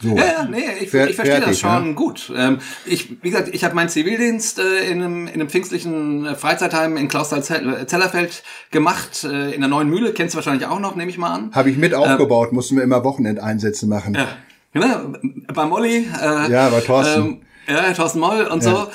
So. 0.00 0.16
Ja, 0.16 0.24
ja, 0.26 0.44
nee, 0.44 0.58
ich, 0.80 0.90
Fer- 0.90 1.08
ich 1.08 1.16
verstehe 1.16 1.40
das 1.40 1.58
fertig, 1.58 1.58
schon 1.58 1.94
gut. 1.96 2.32
Ähm, 2.36 2.58
ich, 2.86 3.20
wie 3.22 3.30
gesagt, 3.30 3.48
ich 3.52 3.64
habe 3.64 3.74
meinen 3.74 3.88
Zivildienst 3.88 4.58
äh, 4.60 4.88
in, 4.90 5.02
einem, 5.02 5.26
in 5.26 5.34
einem 5.34 5.48
pfingstlichen 5.48 6.24
äh, 6.24 6.34
Freizeitheim 6.36 6.96
in 6.96 7.08
Klausthal-Zellerfeld 7.08 8.42
gemacht, 8.70 9.24
äh, 9.24 9.50
in 9.52 9.60
der 9.60 9.68
Neuen 9.68 9.88
Mühle, 9.88 10.12
kennst 10.12 10.34
du 10.34 10.36
wahrscheinlich 10.36 10.66
auch 10.68 10.78
noch, 10.78 10.94
nehme 10.94 11.10
ich 11.10 11.18
mal 11.18 11.32
an. 11.32 11.50
Habe 11.52 11.70
ich 11.70 11.76
mit 11.76 11.94
aufgebaut, 11.94 12.52
mussten 12.52 12.76
wir 12.76 12.82
immer 12.84 13.02
Wochenendeinsätze 13.02 13.86
machen. 13.86 14.14
Ja, 14.14 14.28
genau, 14.72 15.12
bei 15.52 15.64
Molly. 15.66 16.08
Äh, 16.22 16.50
Ja, 16.50 16.68
bei 16.68 16.80
Thorsten. 16.80 17.20
Ähm, 17.20 17.40
ja, 17.66 17.92
Thorsten 17.92 18.20
Moll 18.20 18.42
und 18.46 18.62
so. 18.62 18.88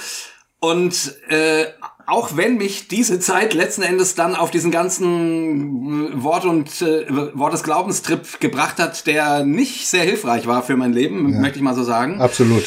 Und 0.60 1.16
äh, 1.28 1.66
auch 2.06 2.36
wenn 2.36 2.58
mich 2.58 2.88
diese 2.88 3.20
Zeit 3.20 3.54
letzten 3.54 3.82
Endes 3.82 4.16
dann 4.16 4.36
auf 4.36 4.52
diesen 4.52 4.72
ganzen 4.72 6.12
äh, 6.12 6.24
Wort 6.24 6.46
und 6.46 6.82
äh, 6.82 7.06
Wort 7.34 7.54
des 7.54 7.64
Glaubenstrip 7.64 8.40
gebracht 8.40 8.80
hat, 8.80 9.08
der 9.08 9.46
nicht 9.46 9.88
sehr 9.88 10.04
hilfreich 10.04 10.48
war 10.48 10.64
für 10.64 10.76
mein 10.76 10.94
Leben, 10.94 11.40
möchte 11.42 11.58
ich 11.58 11.64
mal 11.64 11.76
so 11.76 11.84
sagen. 11.84 12.22
Absolut. 12.22 12.64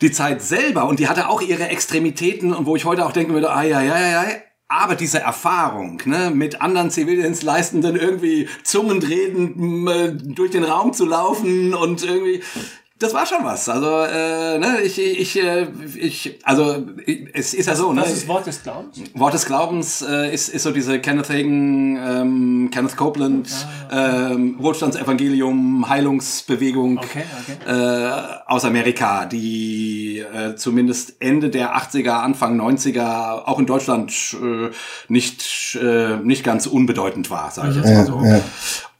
Die 0.00 0.10
Zeit 0.10 0.42
selber 0.42 0.86
und 0.86 0.98
die 0.98 1.08
hatte 1.08 1.28
auch 1.28 1.42
ihre 1.42 1.68
Extremitäten 1.68 2.54
und 2.54 2.66
wo 2.66 2.76
ich 2.76 2.84
heute 2.84 3.04
auch 3.04 3.12
denken 3.12 3.34
würde, 3.34 3.50
ah 3.50 3.62
ja 3.62 3.82
ja 3.82 3.98
ja 4.00 4.08
ja, 4.08 4.24
aber 4.70 4.94
diese 4.94 5.18
Erfahrung, 5.18 6.00
ne, 6.04 6.30
mit 6.32 6.62
anderen 6.62 6.92
Zivildienstleistenden 6.92 7.96
irgendwie 7.96 8.48
zungend 8.62 9.08
reden, 9.08 9.88
äh, 9.88 10.12
durch 10.12 10.52
den 10.52 10.62
Raum 10.62 10.92
zu 10.92 11.06
laufen 11.06 11.74
und 11.74 12.04
irgendwie, 12.04 12.40
das 13.00 13.14
war 13.14 13.24
schon 13.24 13.42
was. 13.44 13.66
Also, 13.68 14.02
äh, 14.02 14.58
ne, 14.58 14.82
ich, 14.84 14.98
ich, 14.98 15.42
äh, 15.42 15.66
ich, 15.96 16.38
also, 16.44 16.84
es 17.32 17.54
ist 17.54 17.66
ja 17.66 17.74
so, 17.74 17.94
ne? 17.94 18.02
Was 18.02 18.12
ist 18.12 18.28
Wort 18.28 18.46
des 18.46 18.62
Glaubens? 18.62 19.00
Wort 19.14 19.32
des 19.32 19.46
Glaubens 19.46 20.02
äh, 20.02 20.32
ist, 20.32 20.50
ist 20.50 20.62
so 20.64 20.70
diese 20.70 21.00
Kenneth 21.00 21.30
Hagen, 21.30 21.96
ähm, 21.96 22.70
Kenneth 22.70 22.98
Copeland, 22.98 23.48
ah, 23.90 24.32
ähm, 24.32 24.56
Wohlstandsevangelium, 24.58 25.88
Heilungsbewegung 25.88 26.98
okay, 26.98 27.24
okay. 27.40 27.70
Äh, 27.72 28.10
aus 28.46 28.66
Amerika, 28.66 29.24
die 29.24 30.18
äh, 30.18 30.54
zumindest 30.56 31.14
Ende 31.20 31.48
der 31.48 31.74
80er, 31.76 32.20
Anfang 32.20 32.60
90er 32.60 33.46
auch 33.46 33.58
in 33.58 33.64
Deutschland 33.64 34.12
äh, 34.42 34.68
nicht, 35.08 35.78
äh, 35.82 36.16
nicht 36.16 36.44
ganz 36.44 36.66
unbedeutend 36.66 37.30
war, 37.30 37.50
sage 37.50 37.70
ich 37.70 37.76
jetzt 37.76 37.94
mal 37.94 38.04
so. 38.04 38.20
Ja. 38.22 38.40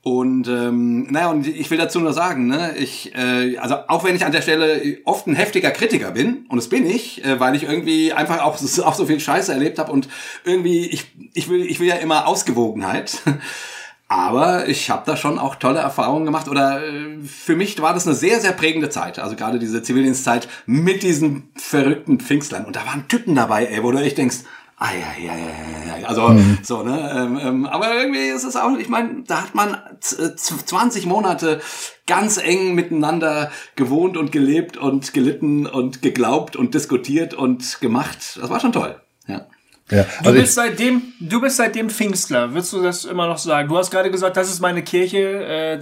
Und 0.02 0.48
ähm, 0.48 1.08
naja, 1.10 1.30
und 1.30 1.46
ich 1.46 1.70
will 1.70 1.76
dazu 1.76 2.00
nur 2.00 2.14
sagen, 2.14 2.46
ne, 2.46 2.74
ich, 2.78 3.14
äh, 3.14 3.58
also 3.58 3.76
auch 3.86 4.02
wenn 4.02 4.16
ich 4.16 4.24
an 4.24 4.32
der 4.32 4.40
Stelle 4.40 4.98
oft 5.04 5.26
ein 5.26 5.34
heftiger 5.34 5.70
Kritiker 5.72 6.12
bin, 6.12 6.46
und 6.48 6.56
das 6.56 6.70
bin 6.70 6.88
ich, 6.88 7.22
äh, 7.22 7.38
weil 7.38 7.54
ich 7.54 7.64
irgendwie 7.64 8.14
einfach 8.14 8.40
auch, 8.40 8.56
auch 8.56 8.94
so 8.94 9.06
viel 9.06 9.20
Scheiße 9.20 9.52
erlebt 9.52 9.78
habe 9.78 9.92
und 9.92 10.08
irgendwie, 10.44 10.86
ich, 10.86 11.12
ich 11.34 11.50
will, 11.50 11.66
ich 11.66 11.80
will 11.80 11.88
ja 11.88 11.96
immer 11.96 12.26
Ausgewogenheit. 12.26 13.18
Aber 14.08 14.66
ich 14.66 14.90
habe 14.90 15.04
da 15.06 15.16
schon 15.16 15.38
auch 15.38 15.54
tolle 15.54 15.78
Erfahrungen 15.78 16.24
gemacht 16.24 16.48
oder 16.48 16.82
äh, 16.82 17.18
für 17.22 17.54
mich 17.54 17.80
war 17.80 17.94
das 17.94 18.06
eine 18.06 18.16
sehr, 18.16 18.40
sehr 18.40 18.52
prägende 18.52 18.88
Zeit. 18.88 19.20
Also 19.20 19.36
gerade 19.36 19.60
diese 19.60 19.82
Zivildienstzeit 19.84 20.48
mit 20.66 21.04
diesen 21.04 21.50
verrückten 21.54 22.18
Pfingstlern. 22.18 22.64
Und 22.64 22.74
da 22.74 22.84
waren 22.86 23.06
Typen 23.06 23.36
dabei, 23.36 23.66
ey, 23.66 23.84
wo 23.84 23.92
du 23.92 23.98
echt 23.98 24.18
denkst, 24.18 24.38
Ah, 24.82 24.92
ja, 24.94 25.22
ja, 25.22 25.36
ja, 25.36 25.98
ja. 25.98 26.08
Also 26.08 26.28
mhm. 26.28 26.58
so, 26.62 26.82
ne? 26.82 27.12
Ähm, 27.14 27.38
ähm, 27.38 27.66
aber 27.66 27.94
irgendwie 27.94 28.28
ist 28.28 28.44
es 28.44 28.56
auch, 28.56 28.78
ich 28.78 28.88
meine, 28.88 29.24
da 29.26 29.42
hat 29.42 29.54
man 29.54 29.76
20 30.00 31.04
Monate 31.04 31.60
ganz 32.06 32.38
eng 32.38 32.74
miteinander 32.74 33.52
gewohnt 33.76 34.16
und 34.16 34.32
gelebt 34.32 34.78
und 34.78 35.12
gelitten 35.12 35.66
und 35.66 36.00
geglaubt 36.00 36.56
und 36.56 36.72
diskutiert 36.72 37.34
und 37.34 37.82
gemacht. 37.82 38.38
Das 38.40 38.48
war 38.48 38.58
schon 38.58 38.72
toll. 38.72 38.98
Ja. 39.26 39.46
Ja, 39.90 40.06
also 40.20 40.32
du 40.32 40.40
bist 40.40 40.54
seitdem, 40.54 41.02
du 41.20 41.42
bist 41.42 41.58
seitdem 41.58 41.90
Pfingstler. 41.90 42.54
Würdest 42.54 42.72
du 42.72 42.80
das 42.80 43.04
immer 43.04 43.26
noch 43.26 43.38
sagen? 43.38 43.68
Du 43.68 43.76
hast 43.76 43.90
gerade 43.90 44.10
gesagt, 44.10 44.38
das 44.38 44.48
ist 44.48 44.60
meine 44.60 44.82
Kirche, 44.82 45.18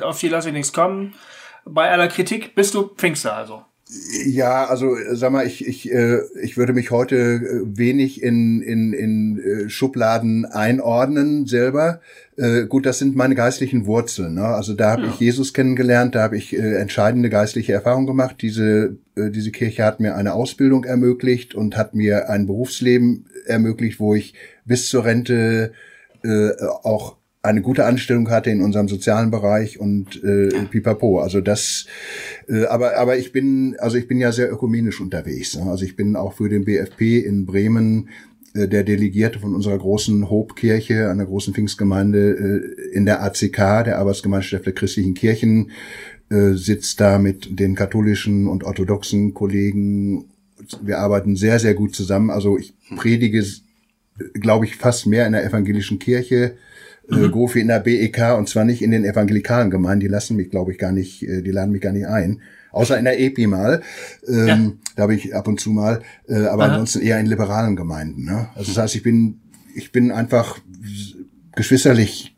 äh, 0.00 0.02
auf 0.02 0.18
die 0.18 0.28
lasse 0.28 0.48
ich 0.48 0.54
nichts 0.54 0.72
kommen. 0.72 1.14
Bei 1.64 1.88
aller 1.92 2.08
Kritik 2.08 2.56
bist 2.56 2.74
du 2.74 2.88
Pfingstler 2.96 3.36
also. 3.36 3.64
Ja, 4.26 4.66
also 4.66 4.96
sag 5.12 5.32
mal, 5.32 5.46
ich, 5.46 5.66
ich, 5.66 5.90
äh, 5.90 6.20
ich 6.42 6.58
würde 6.58 6.74
mich 6.74 6.90
heute 6.90 7.16
äh, 7.16 7.78
wenig 7.78 8.22
in, 8.22 8.60
in, 8.60 8.92
in 8.92 9.38
äh, 9.38 9.70
Schubladen 9.70 10.44
einordnen 10.44 11.46
selber. 11.46 12.00
Äh, 12.36 12.66
gut, 12.66 12.84
das 12.84 12.98
sind 12.98 13.16
meine 13.16 13.34
geistlichen 13.34 13.86
Wurzeln. 13.86 14.34
Ne? 14.34 14.44
Also 14.44 14.74
da 14.74 14.90
habe 14.90 15.02
ja. 15.02 15.08
ich 15.08 15.20
Jesus 15.20 15.54
kennengelernt, 15.54 16.14
da 16.14 16.22
habe 16.22 16.36
ich 16.36 16.54
äh, 16.54 16.74
entscheidende 16.76 17.30
geistliche 17.30 17.72
Erfahrungen 17.72 18.06
gemacht. 18.06 18.36
Diese, 18.42 18.98
äh, 19.16 19.30
diese 19.30 19.52
Kirche 19.52 19.84
hat 19.84 20.00
mir 20.00 20.16
eine 20.16 20.34
Ausbildung 20.34 20.84
ermöglicht 20.84 21.54
und 21.54 21.78
hat 21.78 21.94
mir 21.94 22.28
ein 22.28 22.46
Berufsleben 22.46 23.24
ermöglicht, 23.46 24.00
wo 24.00 24.14
ich 24.14 24.34
bis 24.66 24.88
zur 24.90 25.06
Rente 25.06 25.72
äh, 26.22 26.50
auch 26.82 27.16
eine 27.42 27.62
gute 27.62 27.84
Anstellung 27.84 28.30
hatte 28.30 28.50
in 28.50 28.62
unserem 28.62 28.88
sozialen 28.88 29.30
Bereich 29.30 29.78
und 29.78 30.22
äh, 30.24 30.48
pipapo. 30.70 31.20
Also 31.20 31.40
das, 31.40 31.86
äh, 32.48 32.64
aber 32.64 32.96
aber 32.96 33.16
ich 33.16 33.32
bin 33.32 33.76
also 33.78 33.96
ich 33.96 34.08
bin 34.08 34.18
ja 34.18 34.32
sehr 34.32 34.52
ökumenisch 34.52 35.00
unterwegs. 35.00 35.56
Ne? 35.56 35.70
Also 35.70 35.84
ich 35.84 35.96
bin 35.96 36.16
auch 36.16 36.34
für 36.34 36.48
den 36.48 36.64
BFP 36.64 37.18
in 37.18 37.46
Bremen 37.46 38.08
äh, 38.54 38.66
der 38.66 38.82
Delegierte 38.82 39.38
von 39.38 39.54
unserer 39.54 39.78
großen 39.78 40.28
Hobkirche, 40.30 41.08
einer 41.10 41.26
großen 41.26 41.54
Pfingstgemeinde 41.54 42.18
äh, 42.18 42.96
in 42.96 43.06
der 43.06 43.22
ACK, 43.22 43.84
der 43.84 43.98
Arbeitsgemeinschaft 43.98 44.66
der 44.66 44.72
christlichen 44.72 45.14
Kirchen, 45.14 45.70
äh, 46.30 46.52
sitzt 46.52 47.00
da 47.00 47.18
mit 47.18 47.58
den 47.58 47.76
katholischen 47.76 48.48
und 48.48 48.64
orthodoxen 48.64 49.32
Kollegen. 49.32 50.24
Wir 50.82 50.98
arbeiten 50.98 51.36
sehr, 51.36 51.60
sehr 51.60 51.74
gut 51.74 51.94
zusammen. 51.94 52.30
Also 52.30 52.58
ich 52.58 52.74
predige, 52.96 53.44
glaube 54.34 54.66
ich, 54.66 54.76
fast 54.76 55.06
mehr 55.06 55.26
in 55.26 55.32
der 55.32 55.44
evangelischen 55.44 56.00
Kirche 56.00 56.56
mhm. 57.08 57.30
Gofi 57.30 57.60
in 57.60 57.68
der 57.68 57.80
BEK 57.80 58.36
und 58.36 58.48
zwar 58.48 58.64
nicht 58.64 58.82
in 58.82 58.90
den 58.90 59.04
evangelikalen 59.04 59.70
Gemeinden, 59.70 60.00
die 60.00 60.08
lassen 60.08 60.36
mich, 60.36 60.50
glaube 60.50 60.72
ich, 60.72 60.78
gar 60.78 60.92
nicht, 60.92 61.22
äh, 61.22 61.42
die 61.42 61.50
laden 61.50 61.72
mich 61.72 61.82
gar 61.82 61.92
nicht 61.92 62.06
ein. 62.06 62.40
Außer 62.70 62.98
in 62.98 63.04
der 63.04 63.18
EPI 63.18 63.46
mal, 63.46 63.82
ähm, 64.28 64.46
ja. 64.46 64.72
da 64.96 65.06
bin 65.06 65.16
ich 65.16 65.34
ab 65.34 65.48
und 65.48 65.58
zu 65.58 65.70
mal, 65.70 66.02
äh, 66.28 66.46
aber 66.46 66.64
Aha. 66.64 66.72
ansonsten 66.72 67.00
eher 67.00 67.18
in 67.18 67.26
liberalen 67.26 67.76
Gemeinden. 67.76 68.24
Ne? 68.24 68.48
Also 68.54 68.72
das 68.72 68.82
heißt, 68.82 68.94
ich 68.94 69.02
bin, 69.02 69.40
ich 69.74 69.90
bin 69.90 70.12
einfach 70.12 70.58
geschwisterlich 71.56 72.36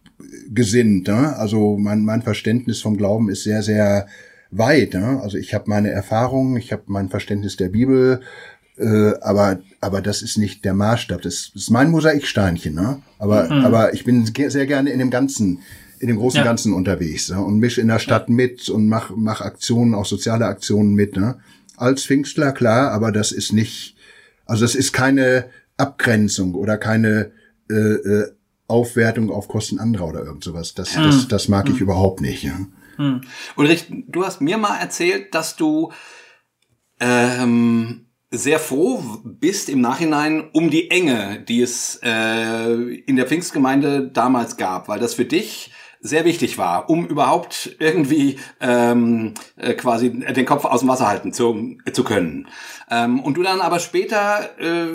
gesinnt. 0.52 1.08
Ne? 1.08 1.36
Also 1.36 1.76
mein, 1.76 2.04
mein 2.04 2.22
Verständnis 2.22 2.80
vom 2.80 2.96
Glauben 2.96 3.28
ist 3.28 3.42
sehr, 3.42 3.62
sehr 3.62 4.06
weit. 4.50 4.94
Ne? 4.94 5.20
Also 5.22 5.38
ich 5.38 5.54
habe 5.54 5.64
meine 5.68 5.90
Erfahrungen, 5.90 6.56
ich 6.56 6.72
habe 6.72 6.84
mein 6.86 7.08
Verständnis 7.08 7.56
der 7.56 7.68
Bibel, 7.68 8.20
äh, 8.80 9.14
aber, 9.20 9.60
aber 9.80 10.00
das 10.00 10.22
ist 10.22 10.38
nicht 10.38 10.64
der 10.64 10.74
Maßstab. 10.74 11.20
Das 11.22 11.52
ist 11.54 11.70
mein 11.70 11.90
Mosaiksteinchen, 11.90 12.74
ne? 12.74 13.02
Aber, 13.18 13.44
mhm. 13.44 13.64
aber 13.64 13.92
ich 13.92 14.04
bin 14.04 14.24
sehr 14.24 14.66
gerne 14.66 14.90
in 14.90 14.98
dem 14.98 15.10
Ganzen, 15.10 15.60
in 15.98 16.08
dem 16.08 16.16
großen 16.16 16.38
ja. 16.38 16.44
Ganzen 16.44 16.72
unterwegs 16.72 17.28
ne? 17.28 17.44
und 17.44 17.58
misch 17.58 17.76
in 17.76 17.88
der 17.88 17.98
Stadt 17.98 18.28
ja. 18.28 18.34
mit 18.34 18.68
und 18.70 18.88
mach, 18.88 19.10
mach 19.14 19.42
Aktionen, 19.42 19.94
auch 19.94 20.06
soziale 20.06 20.46
Aktionen 20.46 20.94
mit, 20.94 21.16
ne? 21.16 21.38
Als 21.76 22.04
Pfingstler, 22.04 22.52
klar, 22.52 22.90
aber 22.90 23.10
das 23.10 23.32
ist 23.32 23.52
nicht, 23.52 23.96
also 24.44 24.64
das 24.64 24.74
ist 24.74 24.92
keine 24.92 25.46
Abgrenzung 25.78 26.54
oder 26.54 26.76
keine 26.76 27.32
äh, 27.70 27.74
äh, 27.74 28.32
Aufwertung 28.66 29.30
auf 29.30 29.48
Kosten 29.48 29.78
anderer 29.78 30.08
oder 30.08 30.24
irgend 30.24 30.44
sowas. 30.44 30.74
Das, 30.74 30.96
mhm. 30.96 31.02
das, 31.04 31.28
das 31.28 31.48
mag 31.48 31.68
ich 31.68 31.76
mhm. 31.76 31.82
überhaupt 31.82 32.20
nicht. 32.20 32.42
Ja. 32.44 32.58
Mhm. 32.98 33.22
Ulrich, 33.56 33.86
du 34.08 34.24
hast 34.24 34.40
mir 34.40 34.58
mal 34.58 34.78
erzählt, 34.78 35.34
dass 35.34 35.56
du 35.56 35.90
ähm, 37.00 38.06
sehr 38.30 38.60
froh 38.60 39.02
bist 39.24 39.68
im 39.68 39.80
Nachhinein 39.80 40.50
um 40.52 40.70
die 40.70 40.90
Enge, 40.90 41.44
die 41.48 41.62
es 41.62 41.98
äh, 42.02 42.72
in 42.72 43.16
der 43.16 43.26
Pfingstgemeinde 43.26 44.08
damals 44.08 44.56
gab, 44.56 44.88
weil 44.88 45.00
das 45.00 45.14
für 45.14 45.24
dich 45.24 45.72
sehr 46.02 46.24
wichtig 46.24 46.56
war, 46.56 46.88
um 46.88 47.06
überhaupt 47.06 47.76
irgendwie 47.78 48.38
ähm, 48.60 49.34
äh, 49.56 49.74
quasi 49.74 50.10
den 50.10 50.46
Kopf 50.46 50.64
aus 50.64 50.80
dem 50.80 50.88
Wasser 50.88 51.06
halten 51.06 51.32
zu, 51.32 51.76
zu 51.92 52.04
können. 52.04 52.48
Ähm, 52.90 53.20
und 53.20 53.36
du 53.36 53.42
dann 53.42 53.60
aber 53.60 53.80
später 53.80 54.58
äh, 54.58 54.86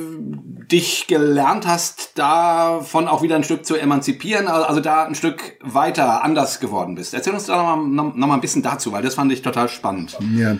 dich 0.71 1.06
gelernt 1.06 1.67
hast, 1.67 2.17
davon 2.17 3.08
auch 3.08 3.21
wieder 3.21 3.36
ein 3.36 3.43
Stück 3.43 3.65
zu 3.65 3.76
emanzipieren, 3.76 4.48
also 4.48 4.80
da 4.80 5.06
ein 5.06 5.13
Stück 5.13 5.60
weiter 5.62 6.24
anders 6.24 6.60
geworden 6.60 6.95
bist. 6.95 7.13
Erzähl 7.13 7.34
uns 7.34 7.45
da 7.45 7.58
noch 7.58 7.76
mal, 7.76 7.88
noch, 7.88 8.15
noch 8.15 8.28
mal 8.28 8.34
ein 8.34 8.41
bisschen 8.41 8.63
dazu, 8.63 8.91
weil 8.91 9.04
das 9.04 9.13
fand 9.13 9.32
ich 9.32 9.43
total 9.43 9.69
spannend. 9.69 10.17
Ja. 10.36 10.58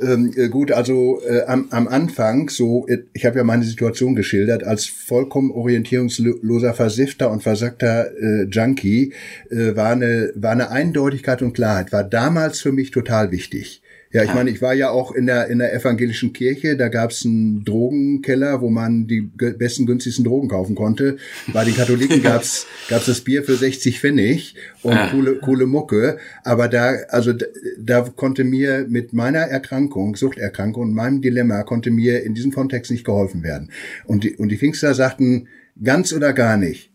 Ähm, 0.00 0.32
äh, 0.36 0.48
gut, 0.48 0.72
also 0.72 1.20
äh, 1.22 1.42
am, 1.46 1.68
am 1.70 1.86
Anfang, 1.86 2.48
so, 2.48 2.86
äh, 2.88 3.04
ich 3.12 3.24
habe 3.26 3.38
ja 3.38 3.44
meine 3.44 3.62
Situation 3.62 4.16
geschildert, 4.16 4.64
als 4.64 4.86
vollkommen 4.86 5.52
orientierungsloser 5.52 6.74
Versifter 6.74 7.30
und 7.30 7.44
versackter 7.44 8.10
äh, 8.10 8.44
Junkie, 8.50 9.12
äh, 9.50 9.76
war, 9.76 9.90
eine, 9.90 10.32
war 10.34 10.50
eine 10.50 10.70
Eindeutigkeit 10.70 11.42
und 11.42 11.52
Klarheit, 11.52 11.92
war 11.92 12.02
damals 12.02 12.60
für 12.60 12.72
mich 12.72 12.90
total 12.90 13.30
wichtig. 13.30 13.82
Ja, 14.14 14.22
ich 14.22 14.32
meine, 14.32 14.48
ich 14.48 14.62
war 14.62 14.74
ja 14.74 14.90
auch 14.90 15.10
in 15.10 15.26
der, 15.26 15.48
in 15.48 15.58
der 15.58 15.74
evangelischen 15.74 16.32
Kirche, 16.32 16.76
da 16.76 16.86
gab's 16.86 17.24
einen 17.24 17.64
Drogenkeller, 17.64 18.60
wo 18.60 18.70
man 18.70 19.08
die 19.08 19.22
besten, 19.22 19.86
günstigsten 19.86 20.24
Drogen 20.24 20.48
kaufen 20.48 20.76
konnte. 20.76 21.16
Bei 21.52 21.64
den 21.64 21.74
Katholiken 21.74 22.22
gab's 22.22 22.68
gab's 22.88 23.06
das 23.06 23.22
Bier 23.22 23.42
für 23.42 23.56
60 23.56 23.98
Pfennig 23.98 24.54
und 24.82 24.92
ja. 24.92 25.08
coole, 25.08 25.40
coole 25.40 25.66
Mucke. 25.66 26.18
Aber 26.44 26.68
da, 26.68 26.94
also 27.08 27.32
da, 27.32 27.46
da 27.76 28.02
konnte 28.02 28.44
mir 28.44 28.86
mit 28.88 29.14
meiner 29.14 29.40
Erkrankung, 29.40 30.14
Suchterkrankung 30.14 30.84
und 30.84 30.94
meinem 30.94 31.20
Dilemma, 31.20 31.64
konnte 31.64 31.90
mir 31.90 32.22
in 32.22 32.34
diesem 32.34 32.52
Kontext 32.52 32.92
nicht 32.92 33.04
geholfen 33.04 33.42
werden. 33.42 33.72
Und 34.04 34.22
die, 34.22 34.36
und 34.36 34.48
die 34.50 34.58
Pfingster 34.58 34.94
sagten, 34.94 35.48
ganz 35.82 36.12
oder 36.12 36.32
gar 36.32 36.56
nicht. 36.56 36.93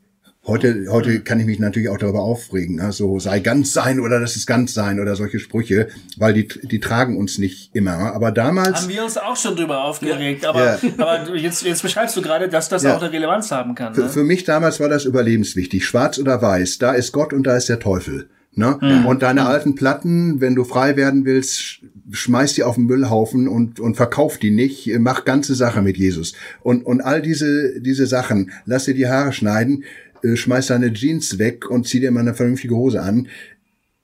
Heute, 0.50 0.88
heute 0.90 1.20
kann 1.20 1.40
ich 1.40 1.46
mich 1.46 1.60
natürlich 1.60 1.90
auch 1.90 2.00
darüber 2.00 2.22
aufregen, 2.22 2.78
ne? 2.78 2.92
so 2.92 3.20
sei 3.20 3.40
ganz 3.40 3.72
sein 3.72 4.00
oder 4.00 4.20
das 4.20 4.36
ist 4.36 4.48
ganz 4.48 4.74
sein 4.74 5.00
oder 5.00 5.16
solche 5.16 5.38
Sprüche, 5.38 5.90
weil 6.18 6.34
die, 6.34 6.48
die 6.48 6.80
tragen 6.80 7.18
uns 7.18 7.38
nicht 7.38 7.70
immer. 7.76 8.16
Aber 8.16 8.32
damals 8.32 8.82
haben 8.82 8.90
wir 8.90 9.04
uns 9.04 9.18
auch 9.20 9.38
schon 9.38 9.56
drüber 9.56 9.84
aufgeregt. 9.84 10.42
Ja. 10.42 10.50
Aber, 10.50 10.66
ja. 10.66 10.80
aber 10.98 11.36
jetzt, 11.36 11.64
jetzt 11.64 11.84
beschreibst 11.84 12.18
du 12.18 12.24
gerade, 12.24 12.50
dass 12.50 12.68
das 12.68 12.82
ja. 12.82 12.98
auch 12.98 13.02
eine 13.02 13.12
Relevanz 13.12 13.52
haben 13.52 13.76
kann. 13.76 13.94
Ne? 13.94 14.04
Für, 14.04 14.10
für 14.10 14.24
mich 14.24 14.44
damals 14.44 14.80
war 14.80 14.90
das 14.90 15.06
überlebenswichtig. 15.06 15.86
Schwarz 15.86 16.18
oder 16.18 16.42
weiß, 16.42 16.80
da 16.80 16.94
ist 16.94 17.12
Gott 17.12 17.32
und 17.32 17.44
da 17.44 17.56
ist 17.56 17.70
der 17.70 17.80
Teufel. 17.80 18.28
Ne? 18.56 18.80
Mhm. 18.82 19.06
Und 19.06 19.22
deine 19.22 19.46
alten 19.46 19.76
Platten, 19.76 20.42
wenn 20.42 20.56
du 20.56 20.64
frei 20.64 20.96
werden 20.96 21.26
willst, 21.26 21.82
schmeiß 22.12 22.56
die 22.56 22.64
auf 22.64 22.76
den 22.76 22.86
Müllhaufen 22.86 23.48
und, 23.48 23.80
und 23.80 23.96
verkauf 23.96 24.38
die 24.38 24.52
nicht, 24.52 24.90
mach 25.00 25.26
ganze 25.26 25.54
Sache 25.54 25.82
mit 25.82 25.98
Jesus. 25.98 26.34
Und, 26.62 26.86
und 26.86 27.02
all 27.02 27.22
diese, 27.22 27.80
diese 27.80 28.08
Sachen, 28.08 28.52
lass 28.66 28.86
dir 28.86 28.96
die 28.96 29.08
Haare 29.08 29.32
schneiden, 29.32 29.84
schmeiß 30.24 30.68
deine 30.68 30.94
Jeans 30.94 31.40
weg 31.40 31.70
und 31.70 31.88
zieh 31.88 32.00
dir 32.00 32.12
mal 32.12 32.22
eine 32.22 32.34
vernünftige 32.34 32.76
Hose 32.76 33.02
an. 33.02 33.28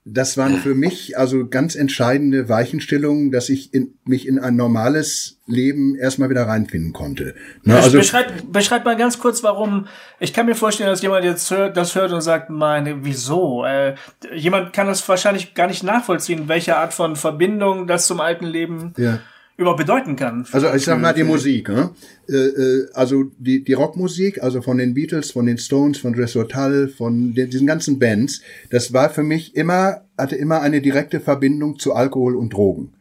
das 0.07 0.38
waren 0.38 0.57
für 0.57 0.76
mich 0.76 1.18
also 1.18 1.47
ganz 1.47 1.74
entscheidende 1.74 2.47
Weichenstellungen, 2.47 3.32
dass 3.32 3.49
ich 3.49 3.74
in, 3.74 3.95
mich 4.05 4.28
in 4.28 4.38
ein 4.38 4.55
normales 4.55 5.39
Leben 5.47 5.95
erstmal 5.95 6.30
wieder 6.30 6.43
reinfinden 6.43 6.93
konnte. 6.93 7.34
Ne, 7.63 7.76
also 7.76 7.97
beschreib, 7.97 8.32
beschreib 8.51 8.86
mal 8.86 8.95
ganz 8.95 9.18
kurz, 9.18 9.41
warum. 9.41 9.88
Ich 10.20 10.32
kann 10.32 10.45
mir 10.45 10.53
vorstellen, 10.53 10.91
dass 10.91 11.01
jemand 11.01 11.26
jetzt 11.26 11.49
hört, 11.49 11.76
das 11.76 11.95
hört 11.95 12.11
und 12.11 12.22
sagt, 12.22 12.51
meine, 12.51 13.03
wieso? 13.03 13.66
Äh, 13.66 13.95
jemand 14.32 14.74
kann 14.74 14.86
das 14.86 15.07
wahrscheinlich 15.09 15.55
gar 15.55 15.66
nicht 15.66 15.82
nachvollziehen, 15.82 16.47
welche 16.47 16.78
Art 16.78 16.93
von 16.93 17.16
Verbindung 17.16 17.88
das 17.88 18.05
zum 18.05 18.22
alten 18.22 18.45
Leben 18.45 18.93
ja 18.97 19.20
überhaupt 19.58 19.80
bedeuten 19.80 20.16
kann. 20.16 20.45
Also 20.51 20.74
ich 20.74 20.84
sag 20.84 20.99
mal 20.99 21.14
die 21.14 21.24
Musik, 21.24 21.70
ne? 21.70 21.91
Äh, 22.28 22.34
äh, 22.34 22.88
also 22.93 23.26
die, 23.38 23.64
die 23.64 23.74
Rockmusik, 23.74 24.43
also 24.43 24.62
von 24.62 24.78
den 24.78 24.93
Beatles, 24.93 25.32
von 25.32 25.45
den 25.45 25.58
Stones, 25.58 25.97
von 25.97 26.14
Dress 26.14 26.36
Hotel, 26.36 26.89
von 26.89 27.34
den, 27.34 27.49
diesen 27.49 27.68
ganzen 27.68 27.97
Bands, 27.97 28.41
das 28.70 28.91
war 28.91 29.10
für 29.10 29.24
mich 29.24 29.56
immer, 29.56 30.01
hatte 30.18 30.36
immer 30.36 30.62
eine 30.62 30.82
direkte 30.82 31.20
Verbindung 31.20 31.80
zu 31.80 31.93
Alkohol 31.93 32.36
und 32.36 32.53
Drogen. 32.53 32.93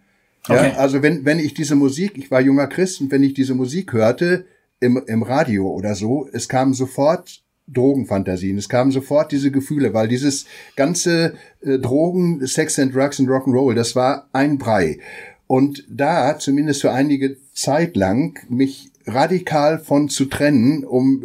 Ja, 0.49 0.57
okay. 0.57 0.73
also 0.77 1.03
wenn, 1.03 1.25
wenn 1.25 1.39
ich 1.39 1.55
diese 1.55 1.75
Musik, 1.75 2.13
ich 2.17 2.31
war 2.31 2.41
junger 2.41 2.67
Christ 2.67 3.01
und 3.01 3.11
wenn 3.11 3.23
ich 3.23 3.35
diese 3.35 3.55
Musik 3.55 3.93
hörte 3.93 4.45
im, 4.79 5.03
im 5.07 5.23
Radio 5.23 5.69
oder 5.69 5.95
so, 5.95 6.29
es 6.33 6.49
kamen 6.49 6.75
sofort 6.75 7.43
Drogenfantasien. 7.67 8.59
Es 8.59 8.69
kamen 8.69 8.91
sofort 8.91 9.33
diese 9.33 9.51
Gefühle, 9.51 9.95
weil 9.95 10.07
dieses 10.07 10.45
ganze 10.77 11.35
äh, 11.63 11.79
Drogen, 11.79 12.47
Sex 12.47 12.79
and 12.79 12.95
Drugs 12.95 13.19
und 13.19 13.29
Rock'n'Roll, 13.29 13.75
das 13.75 13.97
war 13.97 14.29
ein 14.33 14.59
Brei. 14.59 14.99
Und 15.47 15.85
da, 15.89 16.39
zumindest 16.39 16.81
für 16.81 16.93
einige 16.93 17.37
Zeit 17.53 17.97
lang, 17.97 18.39
mich 18.49 18.91
radikal 19.07 19.79
von 19.79 20.09
zu 20.09 20.27
trennen, 20.27 20.85
um, 20.85 21.23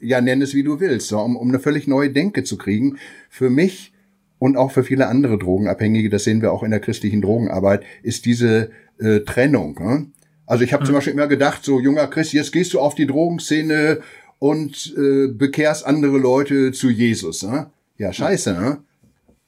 ja, 0.00 0.20
nenn 0.20 0.40
es 0.40 0.54
wie 0.54 0.62
du 0.62 0.80
willst, 0.80 1.08
so, 1.08 1.18
um, 1.18 1.36
um 1.36 1.48
eine 1.48 1.60
völlig 1.60 1.86
neue 1.86 2.10
Denke 2.10 2.42
zu 2.44 2.56
kriegen, 2.56 2.98
für 3.28 3.50
mich 3.50 3.92
und 4.38 4.56
auch 4.56 4.72
für 4.72 4.84
viele 4.84 5.08
andere 5.08 5.38
Drogenabhängige, 5.38 6.08
das 6.08 6.24
sehen 6.24 6.40
wir 6.40 6.52
auch 6.52 6.62
in 6.62 6.70
der 6.70 6.80
christlichen 6.80 7.20
Drogenarbeit, 7.20 7.82
ist 8.02 8.24
diese 8.24 8.70
äh, 8.98 9.20
Trennung. 9.20 9.78
Ne? 9.78 10.06
Also 10.46 10.64
ich 10.64 10.72
habe 10.72 10.82
mhm. 10.82 10.86
zum 10.86 10.94
Beispiel 10.94 11.12
immer 11.12 11.28
gedacht, 11.28 11.62
so 11.62 11.78
junger 11.78 12.06
Christ, 12.06 12.32
jetzt 12.32 12.52
gehst 12.52 12.72
du 12.72 12.80
auf 12.80 12.94
die 12.94 13.06
Drogenszene 13.06 14.00
und 14.38 14.94
äh, 14.96 15.28
bekehrst 15.28 15.84
andere 15.84 16.16
Leute 16.16 16.72
zu 16.72 16.88
Jesus. 16.88 17.42
Ne? 17.42 17.70
Ja, 17.98 18.12
scheiße, 18.12 18.54
ne? 18.54 18.78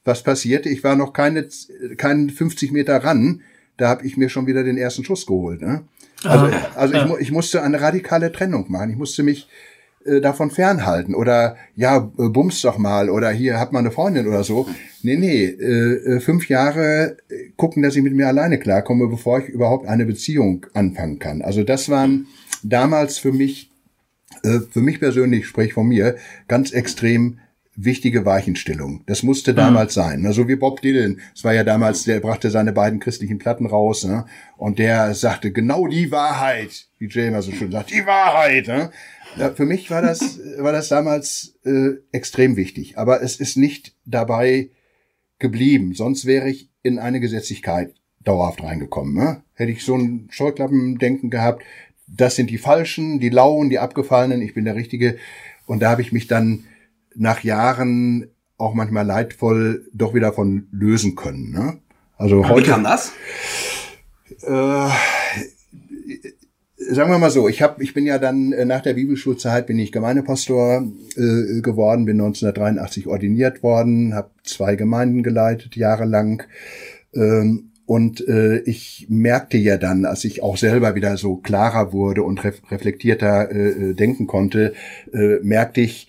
Was 0.04 0.24
passierte? 0.24 0.68
Ich 0.68 0.82
war 0.82 0.96
noch 0.96 1.12
keine, 1.12 1.48
keinen 1.96 2.28
50 2.28 2.72
Meter 2.72 2.96
ran 2.98 3.40
da 3.77 3.89
habe 3.89 4.07
ich 4.07 4.16
mir 4.16 4.29
schon 4.29 4.47
wieder 4.47 4.64
den 4.64 4.79
ersten 4.79 5.05
Schuss 5.05 5.27
geholt. 5.27 5.62
Ne? 5.62 5.85
Also, 6.25 6.47
ah, 6.47 6.70
also 6.77 6.95
ja. 6.95 7.07
ich, 7.07 7.20
ich 7.20 7.33
musste 7.33 7.62
eine 7.62 7.81
radikale 7.81 8.33
Trennung 8.33 8.66
machen. 8.70 8.91
Ich 8.91 8.97
musste 8.97 9.23
mich 9.23 9.49
äh, 10.05 10.20
davon 10.20 10.51
fernhalten 10.51 11.14
oder 11.14 11.57
ja, 11.77 12.11
äh, 12.18 12.29
bums 12.29 12.61
doch 12.62 12.79
mal 12.79 13.09
oder 13.09 13.31
hier 13.31 13.61
hat 13.61 13.73
man 13.73 13.85
eine 13.85 13.93
Freundin 13.93 14.27
oder 14.27 14.43
so. 14.43 14.66
Nee, 15.03 15.16
nee, 15.16 15.45
äh, 15.45 16.16
äh, 16.16 16.20
fünf 16.20 16.49
Jahre 16.49 17.16
gucken, 17.57 17.83
dass 17.83 17.97
ich 17.97 18.03
mit 18.03 18.14
mir 18.14 18.27
alleine 18.27 18.59
klarkomme, 18.59 19.09
bevor 19.09 19.41
ich 19.41 19.49
überhaupt 19.49 19.87
eine 19.87 20.05
Beziehung 20.05 20.66
anfangen 20.75 21.18
kann. 21.18 21.43
Also 21.43 21.62
das 21.62 21.89
waren 21.89 22.27
damals 22.62 23.18
für 23.18 23.33
mich, 23.33 23.70
äh, 24.43 24.61
für 24.70 24.81
mich 24.81 24.99
persönlich, 24.99 25.47
sprich 25.47 25.73
von 25.73 25.87
mir, 25.87 26.16
ganz 26.49 26.73
extrem 26.73 27.39
wichtige 27.75 28.27
Weichenstellung. 28.27 29.03
Das 29.07 29.23
musste 29.23 29.55
damals 29.55 29.97
mhm. 29.97 30.01
sein. 30.01 30.20
Ne? 30.23 30.33
So 30.33 30.49
wie 30.49 30.57
Bob 30.57 30.83
Dylan. 30.83 31.20
Es 31.35 31.43
war 31.45 31.55
ja 31.55 31.64
damals, 31.64 32.05
der 32.05 32.20
brachte 32.20 32.51
seine 32.51 32.73
beiden 32.73 33.01
christlichen 33.01 33.39
Platten 33.39 33.66
raus. 33.66 34.05
Ne? 34.05 34.27
Und 34.57 34.79
der 34.79 35.14
sagte 35.14 35.53
genau 35.53 35.87
die 35.87 36.11
Wahrheit, 36.11 36.89
wie 36.99 37.09
Jay 37.09 37.33
so 37.41 37.53
schön 37.53 37.73
sagt, 37.73 37.91
die 37.91 38.07
Wahrheit. 38.07 38.68
Ne? 38.68 38.91
Ja, 39.39 39.51
für 39.51 39.64
mich 39.64 39.91
war 39.91 40.03
das, 40.03 40.39
war 40.59 40.73
das 40.73 40.89
damals 40.89 41.55
äh, 41.64 41.93
extrem 42.12 42.57
wichtig. 42.57 42.99
Aber 42.99 43.23
es 43.23 43.37
ist 43.37 43.57
nicht 43.57 43.95
dabei 44.05 44.70
geblieben. 45.39 45.95
Sonst 45.95 46.27
wäre 46.27 46.51
ich 46.51 46.68
in 46.83 46.99
eine 46.99 47.20
Gesetzlichkeit 47.20 47.95
dauerhaft 48.20 48.62
reingekommen. 48.62 49.14
Ne? 49.14 49.43
Hätte 49.55 49.73
ich 49.73 49.85
so 49.85 49.97
ein 49.97 50.29
Scheuklappendenken 50.31 51.31
gehabt, 51.31 51.62
das 52.07 52.37
sind 52.37 52.51
die 52.51 52.59
Falschen, 52.59 53.20
die 53.20 53.31
Lauen, 53.31 53.70
die 53.70 53.79
Abgefallenen, 53.79 54.43
ich 54.43 54.53
bin 54.53 54.66
der 54.66 54.77
Richtige. 54.77 55.16
Und 55.66 55.81
da 55.81 55.91
habe 55.91 56.03
ich 56.03 56.12
mich 56.12 56.27
dann 56.27 56.64
nach 57.16 57.42
Jahren 57.42 58.26
auch 58.58 58.74
manchmal 58.74 59.06
leidvoll 59.06 59.88
doch 59.92 60.14
wieder 60.14 60.32
von 60.32 60.68
lösen 60.70 61.16
können. 61.16 61.50
Ne? 61.50 61.78
Also 62.16 62.48
heute. 62.48 62.66
Wie 62.66 62.70
kam 62.70 62.84
das? 62.84 63.12
Äh, 64.42 64.88
sagen 66.90 67.10
wir 67.10 67.18
mal 67.18 67.30
so, 67.30 67.48
ich 67.48 67.62
habe, 67.62 67.82
ich 67.82 67.94
bin 67.94 68.06
ja 68.06 68.18
dann 68.18 68.52
äh, 68.52 68.64
nach 68.64 68.82
der 68.82 68.94
Bibelschulzeit 68.94 69.66
bin 69.66 69.78
ich 69.78 69.92
Gemeindepastor 69.92 70.84
äh, 71.16 71.60
geworden, 71.60 72.04
bin 72.04 72.20
1983 72.20 73.06
ordiniert 73.06 73.62
worden, 73.62 74.14
habe 74.14 74.30
zwei 74.44 74.76
Gemeinden 74.76 75.22
geleitet 75.22 75.76
jahrelang. 75.76 76.44
Ähm, 77.14 77.72
und 77.84 78.26
äh, 78.26 78.58
ich 78.60 79.06
merkte 79.10 79.58
ja 79.58 79.76
dann, 79.76 80.04
als 80.04 80.24
ich 80.24 80.42
auch 80.42 80.56
selber 80.56 80.94
wieder 80.94 81.16
so 81.16 81.36
klarer 81.36 81.92
wurde 81.92 82.22
und 82.22 82.42
ref 82.44 82.62
reflektierter 82.70 83.50
äh, 83.50 83.90
äh 83.90 83.94
denken 83.94 84.26
konnte, 84.26 84.72
äh, 85.12 85.40
merkte 85.42 85.80
ich, 85.80 86.08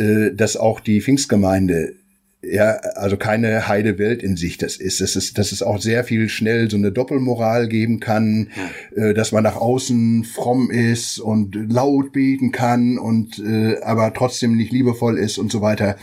äh, 0.00 0.34
dass 0.34 0.56
auch 0.56 0.80
die 0.80 1.00
Pfingstgemeinde 1.00 1.94
ja, 2.42 2.76
also 2.94 3.16
keine 3.16 3.68
heile 3.68 3.98
Welt 3.98 4.22
in 4.22 4.36
sich 4.36 4.56
das 4.56 4.76
ist. 4.76 5.00
Das 5.00 5.14
ist, 5.14 5.36
dass 5.36 5.52
es 5.52 5.62
auch 5.62 5.78
sehr 5.78 6.04
viel 6.04 6.28
schnell 6.28 6.70
so 6.70 6.76
eine 6.76 6.90
Doppelmoral 6.90 7.68
geben 7.68 8.00
kann, 8.00 8.48
äh, 8.96 9.12
dass 9.12 9.32
man 9.32 9.42
nach 9.42 9.56
außen 9.56 10.24
fromm 10.24 10.70
ist 10.70 11.18
und 11.18 11.54
laut 11.70 12.12
beten 12.12 12.50
kann 12.50 12.98
und 12.98 13.38
äh, 13.40 13.80
aber 13.82 14.14
trotzdem 14.14 14.56
nicht 14.56 14.72
liebevoll 14.72 15.18
ist 15.18 15.36
und 15.36 15.52
so 15.52 15.60
weiter. 15.60 15.96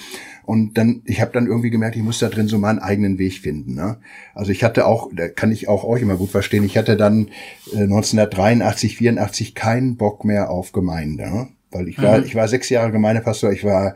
Und 0.43 0.77
dann, 0.77 1.01
ich 1.05 1.19
habe 1.19 1.31
dann 1.33 1.47
irgendwie 1.47 1.71
gemerkt, 1.71 1.97
ich 1.97 2.03
muss 2.03 2.19
da 2.19 2.29
drin 2.29 2.47
so 2.47 2.57
meinen 2.57 2.79
eigenen 2.79 3.17
Weg 3.17 3.39
finden. 3.39 3.73
Ne? 3.73 3.97
Also 4.33 4.51
ich 4.51 4.63
hatte 4.63 4.85
auch, 4.85 5.09
da 5.13 5.27
kann 5.27 5.51
ich 5.51 5.67
auch 5.67 5.83
euch 5.83 6.01
immer 6.01 6.15
gut 6.15 6.29
verstehen, 6.29 6.63
ich 6.63 6.77
hatte 6.77 6.95
dann 6.95 7.29
äh, 7.73 7.81
1983, 7.81 8.95
84 8.95 9.55
keinen 9.55 9.97
Bock 9.97 10.23
mehr 10.23 10.49
auf 10.49 10.71
Gemeinde. 10.71 11.23
Ne? 11.29 11.47
Weil 11.71 11.87
ich 11.87 12.01
war, 12.01 12.19
mhm. 12.19 12.25
ich 12.25 12.35
war 12.35 12.47
sechs 12.47 12.69
Jahre 12.69 12.91
Gemeindepastor, 12.91 13.51
ich 13.51 13.63
war 13.63 13.95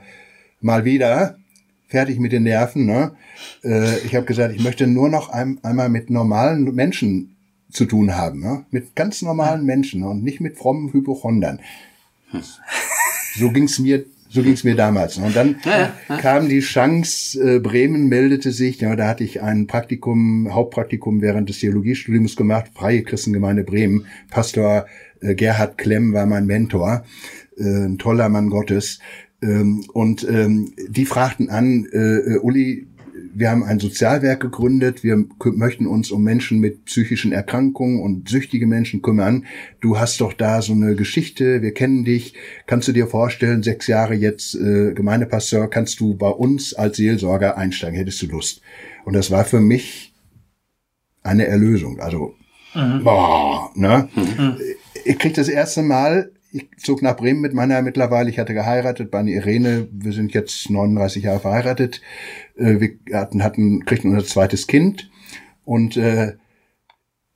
mal 0.59 0.85
wieder 0.85 1.37
fertig 1.87 2.19
mit 2.19 2.31
den 2.31 2.43
Nerven. 2.43 2.85
Ne? 2.85 3.11
Äh, 3.63 3.99
ich 3.99 4.15
habe 4.15 4.25
gesagt, 4.25 4.55
ich 4.55 4.63
möchte 4.63 4.87
nur 4.87 5.09
noch 5.09 5.29
ein, 5.29 5.59
einmal 5.63 5.89
mit 5.89 6.09
normalen 6.09 6.73
Menschen 6.73 7.35
zu 7.71 7.85
tun 7.85 8.15
haben, 8.15 8.41
ne? 8.41 8.65
mit 8.71 8.95
ganz 8.95 9.21
normalen 9.21 9.65
Menschen 9.65 10.03
und 10.03 10.23
nicht 10.23 10.41
mit 10.41 10.57
frommen 10.57 10.91
Hypochondern. 10.93 11.59
So 13.35 13.51
ging's 13.51 13.79
mir 13.79 14.05
so 14.31 14.43
ging's 14.43 14.63
mir 14.63 14.75
damals. 14.75 15.17
Und 15.17 15.35
dann 15.35 15.57
ja, 15.65 15.93
ja. 16.07 16.17
kam 16.17 16.47
die 16.47 16.61
Chance, 16.61 17.55
äh, 17.57 17.59
Bremen 17.59 18.07
meldete 18.07 18.53
sich, 18.53 18.79
ja, 18.79 18.95
da 18.95 19.09
hatte 19.09 19.25
ich 19.25 19.41
ein 19.41 19.67
Praktikum, 19.67 20.53
Hauptpraktikum 20.53 21.21
während 21.21 21.49
des 21.49 21.59
Theologiestudiums 21.59 22.37
gemacht, 22.37 22.71
Freie 22.73 23.03
Christengemeinde 23.03 23.65
Bremen. 23.65 24.05
Pastor 24.29 24.85
äh, 25.19 25.35
Gerhard 25.35 25.77
Klemm 25.77 26.13
war 26.13 26.25
mein 26.25 26.45
Mentor 26.45 27.03
äh, 27.61 27.85
ein 27.85 27.97
toller 27.97 28.29
Mann 28.29 28.49
Gottes. 28.49 28.99
Ähm, 29.41 29.85
und 29.93 30.27
ähm, 30.27 30.73
die 30.87 31.05
fragten 31.05 31.49
an, 31.49 31.85
äh, 31.91 31.97
äh, 31.97 32.37
Uli, 32.39 32.87
wir 33.33 33.49
haben 33.49 33.63
ein 33.63 33.79
Sozialwerk 33.79 34.41
gegründet, 34.41 35.03
wir 35.03 35.25
möchten 35.43 35.87
uns 35.87 36.11
um 36.11 36.23
Menschen 36.23 36.59
mit 36.59 36.85
psychischen 36.85 37.31
Erkrankungen 37.31 38.01
und 38.01 38.29
süchtige 38.29 38.67
Menschen 38.67 39.01
kümmern. 39.01 39.45
Du 39.79 39.97
hast 39.97 40.21
doch 40.21 40.33
da 40.33 40.61
so 40.61 40.73
eine 40.73 40.95
Geschichte, 40.95 41.61
wir 41.61 41.73
kennen 41.73 42.03
dich. 42.03 42.33
Kannst 42.67 42.87
du 42.87 42.91
dir 42.91 43.07
vorstellen, 43.07 43.63
sechs 43.63 43.87
Jahre 43.87 44.15
jetzt 44.15 44.55
äh, 44.55 44.93
Gemeindepastor, 44.93 45.69
kannst 45.69 45.99
du 45.99 46.15
bei 46.15 46.29
uns 46.29 46.73
als 46.73 46.97
Seelsorger 46.97 47.57
einsteigen? 47.57 47.97
Hättest 47.97 48.21
du 48.21 48.27
Lust? 48.27 48.61
Und 49.05 49.13
das 49.13 49.31
war 49.31 49.45
für 49.45 49.61
mich 49.61 50.13
eine 51.23 51.47
Erlösung. 51.47 51.99
Also, 51.99 52.35
mhm. 52.75 53.03
boah, 53.03 53.71
ne? 53.75 54.09
Mhm. 54.15 54.57
Ich 55.05 55.17
krieg 55.17 55.33
das 55.33 55.47
erste 55.47 55.81
Mal 55.81 56.31
ich 56.51 56.69
zog 56.77 57.01
nach 57.01 57.15
Bremen 57.15 57.41
mit 57.41 57.53
meiner 57.53 57.81
mittlerweile, 57.81 58.29
ich 58.29 58.39
hatte 58.39 58.53
geheiratet, 58.53 59.09
bei 59.11 59.21
Irene, 59.23 59.87
wir 59.91 60.13
sind 60.13 60.33
jetzt 60.33 60.69
39 60.69 61.23
Jahre 61.23 61.39
verheiratet, 61.39 62.01
äh, 62.57 62.79
wir 62.79 62.97
hatten, 63.17 63.43
hatten, 63.43 63.85
kriegten 63.85 64.11
unser 64.11 64.25
zweites 64.25 64.67
Kind. 64.67 65.09
Und 65.63 65.97
äh, 65.97 66.35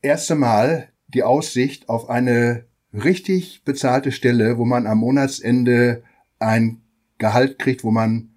erste 0.01 0.35
Mal 0.35 0.89
die 1.07 1.23
Aussicht 1.23 1.89
auf 1.89 2.09
eine 2.09 2.65
richtig 2.93 3.63
bezahlte 3.63 4.11
Stelle, 4.11 4.57
wo 4.57 4.65
man 4.65 4.87
am 4.87 4.99
Monatsende 4.99 6.03
ein 6.39 6.81
Gehalt 7.17 7.59
kriegt, 7.59 7.83
wo 7.83 7.91
man 7.91 8.29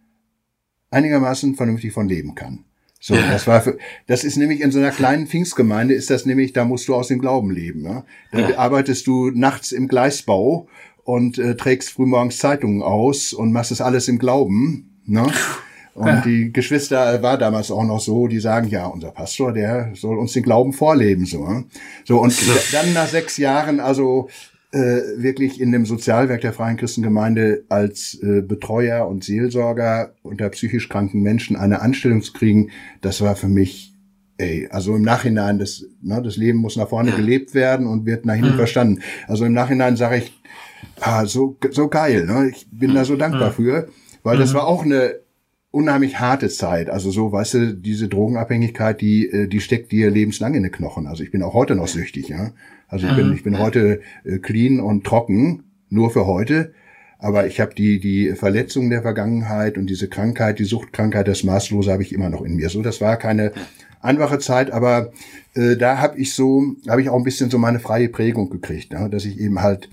einigermaßen 0.90 1.56
vernünftig 1.56 1.92
von 1.92 2.08
leben 2.08 2.34
kann. 2.34 2.64
So, 3.09 3.14
das 3.14 3.46
war 3.46 3.62
für, 3.62 3.78
das 4.06 4.22
ist 4.22 4.36
nämlich 4.36 4.61
in 4.61 4.70
so 4.70 4.78
einer 4.78 4.90
kleinen 4.90 5.26
Pfingstgemeinde 5.26 5.94
ist 5.94 6.11
das 6.11 6.26
nämlich, 6.26 6.52
da 6.52 6.66
musst 6.66 6.88
du 6.88 6.94
aus 6.94 7.09
dem 7.09 7.20
Glauben 7.20 7.50
leben. 7.50 7.80
Ne? 7.80 8.04
Da 8.32 8.50
ja. 8.50 8.59
arbeitest 8.59 9.06
du 9.06 9.30
nachts 9.30 9.72
im 9.72 9.88
Gleisbau 9.88 10.68
und 11.04 11.38
äh, 11.38 11.56
trägst 11.56 11.88
frühmorgens 11.88 12.36
Zeitungen 12.36 12.82
aus 12.82 13.32
und 13.32 13.50
machst 13.50 13.70
das 13.70 13.80
alles 13.80 14.09
im 14.09 14.18
Glauben. 14.18 15.00
Ne? 15.06 15.26
Und 15.94 16.06
ja. 16.06 16.20
die 16.20 16.52
Geschwister 16.52 17.22
war 17.22 17.38
damals 17.38 17.70
auch 17.70 17.84
noch 17.84 17.98
so, 17.98 18.28
die 18.28 18.40
sagen, 18.40 18.68
ja, 18.68 18.84
unser 18.84 19.11
Pastor, 19.11 19.54
der 19.54 19.92
soll 19.94 20.18
uns 20.18 20.34
den 20.34 20.42
Glauben 20.42 20.74
vorleben. 20.74 21.24
So, 21.24 21.48
ne? 21.48 21.64
so 22.04 22.20
und 22.20 22.38
dann 22.72 22.92
nach 22.92 23.09
sechs 23.09 23.38
Jahren, 23.38 23.80
also 23.80 24.28
äh, 24.70 25.00
wirklich 25.16 25.60
in 25.60 25.72
dem 25.72 25.86
Sozialwerk 25.86 26.42
der 26.42 26.52
Freien 26.52 26.76
Christengemeinde 26.76 27.64
als 27.68 28.18
äh, 28.22 28.42
Betreuer 28.42 29.08
und 29.08 29.24
Seelsorger 29.24 30.12
unter 30.22 30.48
psychisch 30.50 30.88
kranken 30.88 31.22
Menschen 31.22 31.56
eine 31.56 31.80
Anstellung 31.80 32.20
zu 32.20 32.32
kriegen, 32.32 32.70
das 33.00 33.20
war 33.22 33.34
für 33.34 33.48
mich, 33.48 33.94
ey, 34.36 34.68
also 34.70 34.94
im 34.94 35.02
Nachhinein, 35.02 35.58
das, 35.58 35.84
ne, 36.02 36.20
das 36.22 36.36
Leben 36.36 36.58
muss 36.58 36.76
nach 36.76 36.90
vorne 36.90 37.10
ja. 37.10 37.16
gelebt 37.16 37.54
werden 37.54 37.86
und 37.86 38.04
wird 38.04 38.26
nach 38.26 38.34
hinten 38.34 38.52
mhm. 38.52 38.56
verstanden. 38.56 39.00
Also 39.26 39.46
im 39.46 39.54
Nachhinein 39.54 39.96
sage 39.96 40.18
ich, 40.18 40.38
ah, 41.00 41.24
so, 41.24 41.56
so 41.70 41.88
geil, 41.88 42.26
ne? 42.26 42.50
ich 42.50 42.68
bin 42.70 42.90
mhm. 42.90 42.94
da 42.96 43.04
so 43.06 43.16
dankbar 43.16 43.50
mhm. 43.50 43.54
für, 43.54 43.88
weil 44.22 44.36
das 44.36 44.52
mhm. 44.52 44.56
war 44.56 44.66
auch 44.66 44.84
eine 44.84 45.14
unheimlich 45.70 46.18
harte 46.20 46.48
Zeit. 46.48 46.90
Also 46.90 47.10
so, 47.10 47.32
weißt 47.32 47.54
du, 47.54 47.74
diese 47.74 48.08
Drogenabhängigkeit, 48.08 49.00
die, 49.00 49.28
äh, 49.30 49.48
die 49.48 49.60
steckt 49.60 49.92
dir 49.92 50.10
lebenslang 50.10 50.54
in 50.54 50.62
den 50.62 50.72
Knochen. 50.72 51.06
Also 51.06 51.22
ich 51.22 51.30
bin 51.30 51.42
auch 51.42 51.54
heute 51.54 51.74
noch 51.74 51.88
süchtig, 51.88 52.28
ja. 52.28 52.52
Also 52.89 53.07
ich 53.07 53.14
bin, 53.14 53.32
ich 53.34 53.43
bin 53.43 53.59
heute 53.59 54.01
äh, 54.24 54.39
clean 54.39 54.80
und 54.80 55.05
trocken, 55.05 55.64
nur 55.91 56.11
für 56.11 56.26
heute. 56.26 56.72
Aber 57.18 57.47
ich 57.47 57.61
habe 57.61 57.74
die, 57.74 57.99
die 57.99 58.34
Verletzungen 58.34 58.91
der 58.91 59.03
Vergangenheit 59.03 59.76
und 59.76 59.89
diese 59.89 60.09
Krankheit, 60.09 60.59
die 60.59 60.64
Suchtkrankheit, 60.64 61.26
das 61.26 61.43
Maßlose 61.43 61.93
habe 61.93 62.03
ich 62.03 62.12
immer 62.12 62.30
noch 62.30 62.43
in 62.43 62.57
mir. 62.57 62.70
So, 62.70 62.80
das 62.80 63.01
war 63.01 63.16
keine 63.16 63.53
einfache 64.01 64.39
Zeit, 64.39 64.70
aber 64.70 65.12
äh, 65.55 65.76
da 65.76 65.99
habe 65.99 66.18
ich 66.18 66.34
so, 66.34 66.76
habe 66.89 67.03
ich 67.03 67.09
auch 67.09 67.16
ein 67.16 67.24
bisschen 67.24 67.51
so 67.51 67.59
meine 67.59 67.80
freie 67.80 68.09
Prägung 68.09 68.51
gekriegt, 68.51 68.93
ne? 68.93 69.11
dass 69.11 69.24
ich 69.24 69.41
eben 69.41 69.61
halt 69.61 69.89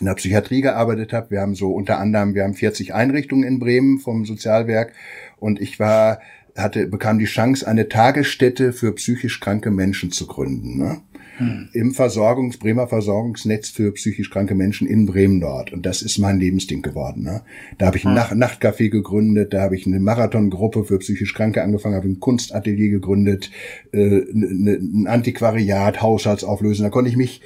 in 0.00 0.06
der 0.06 0.14
Psychiatrie 0.14 0.60
gearbeitet 0.60 1.12
habe. 1.12 1.30
Wir 1.30 1.40
haben 1.40 1.54
so 1.54 1.72
unter 1.72 1.98
anderem, 1.98 2.34
wir 2.34 2.44
haben 2.44 2.54
40 2.54 2.92
Einrichtungen 2.94 3.44
in 3.44 3.58
Bremen 3.58 3.98
vom 3.98 4.26
Sozialwerk 4.26 4.92
und 5.38 5.60
ich 5.60 5.80
war 5.80 6.20
hatte 6.56 6.86
bekam 6.86 7.18
die 7.18 7.24
Chance, 7.24 7.66
eine 7.66 7.88
Tagesstätte 7.88 8.72
für 8.72 8.92
psychisch 8.92 9.40
kranke 9.40 9.70
Menschen 9.70 10.12
zu 10.12 10.26
gründen. 10.26 10.78
Ne? 10.78 11.00
Hm. 11.36 11.68
Im 11.72 11.94
Versorgungs 11.94 12.58
Bremer 12.58 12.86
Versorgungsnetz 12.86 13.68
für 13.68 13.92
psychisch 13.92 14.30
kranke 14.30 14.54
Menschen 14.54 14.86
in 14.86 15.06
Bremen 15.06 15.40
dort. 15.40 15.72
Und 15.72 15.84
das 15.84 16.02
ist 16.02 16.18
mein 16.18 16.38
Lebensding 16.38 16.82
geworden. 16.82 17.24
Ne? 17.24 17.42
Da 17.78 17.86
habe 17.86 17.96
ich 17.96 18.04
ein 18.04 18.30
hm. 18.30 18.38
Nachtcafé 18.38 18.88
gegründet, 18.88 19.52
da 19.52 19.62
habe 19.62 19.76
ich 19.76 19.86
eine 19.86 20.00
Marathongruppe 20.00 20.84
für 20.84 20.98
psychisch 20.98 21.34
Kranke 21.34 21.62
angefangen, 21.62 21.96
habe 21.96 22.08
ein 22.08 22.20
Kunstatelier 22.20 22.90
gegründet, 22.90 23.50
äh, 23.92 24.20
ein 24.32 25.06
Antiquariat, 25.08 26.00
Haushaltsauflösen. 26.02 26.84
Da 26.84 26.90
konnte 26.90 27.10
ich 27.10 27.16
mich 27.16 27.40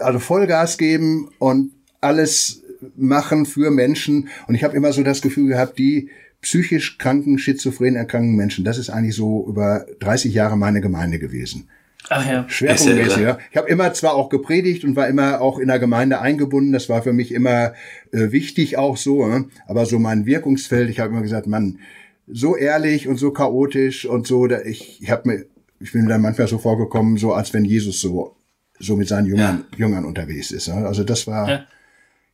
also 0.00 0.18
Vollgas 0.18 0.78
geben 0.78 1.28
und 1.38 1.72
alles 2.00 2.62
machen 2.96 3.46
für 3.46 3.70
Menschen. 3.70 4.28
Und 4.46 4.54
ich 4.54 4.64
habe 4.64 4.76
immer 4.76 4.92
so 4.92 5.02
das 5.02 5.22
Gefühl 5.22 5.48
gehabt, 5.48 5.78
die 5.78 6.10
psychisch 6.40 6.98
kranken, 6.98 7.38
schizophren 7.38 7.96
erkrankten 7.96 8.36
Menschen, 8.36 8.64
das 8.64 8.78
ist 8.78 8.90
eigentlich 8.90 9.14
so 9.14 9.46
über 9.48 9.86
30 10.00 10.34
Jahre 10.34 10.58
meine 10.58 10.80
Gemeinde 10.80 11.18
gewesen. 11.18 11.68
Ach 12.10 12.26
ja. 12.26 12.44
Schwerpunktmäßig, 12.48 13.22
ja. 13.22 13.38
Ich 13.50 13.56
habe 13.56 13.68
immer 13.68 13.92
zwar 13.94 14.14
auch 14.14 14.28
gepredigt 14.28 14.84
und 14.84 14.94
war 14.94 15.08
immer 15.08 15.40
auch 15.40 15.58
in 15.58 15.68
der 15.68 15.78
Gemeinde 15.78 16.20
eingebunden, 16.20 16.72
das 16.72 16.88
war 16.88 17.02
für 17.02 17.12
mich 17.12 17.32
immer 17.32 17.72
äh, 18.12 18.30
wichtig 18.30 18.76
auch 18.76 18.96
so, 18.96 19.26
äh? 19.26 19.44
aber 19.66 19.86
so 19.86 19.98
mein 19.98 20.26
Wirkungsfeld, 20.26 20.90
ich 20.90 21.00
habe 21.00 21.12
immer 21.12 21.22
gesagt, 21.22 21.46
Mann, 21.46 21.78
so 22.26 22.56
ehrlich 22.56 23.08
und 23.08 23.16
so 23.16 23.30
chaotisch 23.30 24.04
und 24.04 24.26
so, 24.26 24.46
da 24.46 24.60
ich, 24.60 25.02
ich 25.02 25.10
habe 25.10 25.28
mir, 25.28 25.46
ich 25.80 25.92
bin 25.92 26.06
da 26.06 26.18
manchmal 26.18 26.48
so 26.48 26.58
vorgekommen, 26.58 27.16
so 27.16 27.32
als 27.32 27.54
wenn 27.54 27.64
Jesus 27.64 28.00
so 28.00 28.36
so 28.78 28.96
mit 28.96 29.08
seinen 29.08 29.26
Jüngern, 29.26 29.64
ja. 29.72 29.78
Jüngern 29.78 30.04
unterwegs 30.04 30.50
ist. 30.50 30.68
Ne? 30.68 30.86
Also 30.86 31.04
das 31.04 31.26
war, 31.26 31.48
ja. 31.48 31.66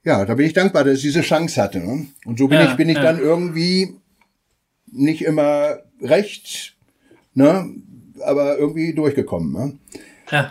ja. 0.05 0.25
da 0.25 0.35
bin 0.35 0.47
ich 0.47 0.53
dankbar, 0.53 0.85
dass 0.85 0.97
ich 0.97 1.03
diese 1.03 1.21
Chance 1.21 1.61
hatte. 1.61 1.81
Ne? 1.81 2.07
Und 2.25 2.39
so 2.39 2.49
bin 2.49 2.59
ja, 2.59 2.71
ich, 2.71 2.77
bin 2.77 2.89
ich 2.89 2.99
dann 2.99 3.19
irgendwie 3.19 3.97
nicht 4.87 5.23
immer 5.23 5.79
recht, 6.01 6.77
ne, 7.35 7.71
aber 8.25 8.59
irgendwie 8.59 8.95
durchgekommen. 8.95 9.53
Ne? 9.53 9.79
Ja. 10.31 10.51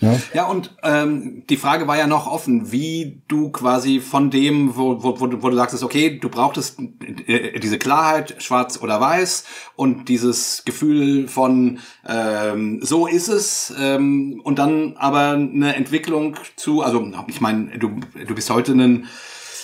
Ja, 0.00 0.14
ja 0.34 0.44
und 0.46 0.76
ähm, 0.82 1.44
die 1.48 1.56
Frage 1.56 1.88
war 1.88 1.96
ja 1.96 2.06
noch 2.06 2.26
offen, 2.26 2.70
wie 2.70 3.22
du 3.28 3.50
quasi 3.50 4.00
von 4.00 4.30
dem, 4.30 4.76
wo, 4.76 5.02
wo, 5.02 5.20
wo, 5.20 5.42
wo 5.42 5.50
du 5.50 5.56
sagst, 5.56 5.82
okay, 5.82 6.18
du 6.18 6.28
brauchtest 6.28 6.78
äh, 7.26 7.58
diese 7.58 7.78
Klarheit, 7.78 8.36
schwarz 8.42 8.82
oder 8.82 9.00
weiß, 9.00 9.44
und 9.74 10.08
dieses 10.08 10.64
Gefühl 10.64 11.28
von 11.28 11.78
ähm, 12.06 12.80
so 12.82 13.06
ist 13.06 13.28
es, 13.28 13.72
ähm, 13.80 14.40
und 14.44 14.58
dann 14.58 14.96
aber 14.98 15.30
eine 15.30 15.74
Entwicklung 15.74 16.36
zu, 16.56 16.82
also 16.82 17.10
ich 17.28 17.40
meine, 17.40 17.78
du, 17.78 17.98
du 18.26 18.34
bist 18.34 18.50
heute 18.50 18.72
ein 18.72 19.06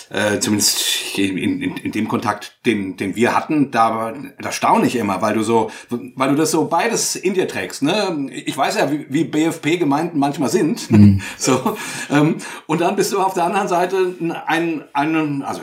äh, 0.09 0.39
zumindest 0.39 1.17
in, 1.17 1.37
in, 1.37 1.77
in 1.77 1.91
dem 1.91 2.07
Kontakt, 2.07 2.57
den, 2.65 2.97
den 2.97 3.15
wir 3.15 3.35
hatten, 3.35 3.71
da, 3.71 4.13
da 4.39 4.51
staune 4.51 4.87
ich 4.87 4.95
immer, 4.95 5.21
weil 5.21 5.33
du 5.33 5.43
so, 5.43 5.71
weil 5.89 6.29
du 6.29 6.35
das 6.35 6.51
so 6.51 6.65
beides 6.65 7.15
in 7.15 7.33
dir 7.33 7.47
trägst. 7.47 7.83
Ne? 7.83 8.29
Ich 8.45 8.57
weiß 8.57 8.77
ja, 8.77 8.91
wie, 8.91 9.05
wie 9.09 9.23
BFP-Gemeinden 9.23 10.19
manchmal 10.19 10.49
sind. 10.49 10.89
Mhm. 10.91 11.21
so, 11.37 11.77
ähm, 12.11 12.37
und 12.67 12.81
dann 12.81 12.95
bist 12.95 13.11
du 13.13 13.19
auf 13.19 13.33
der 13.33 13.45
anderen 13.45 13.67
Seite 13.67 14.13
ein, 14.47 14.83
ein, 14.93 15.41
also 15.43 15.61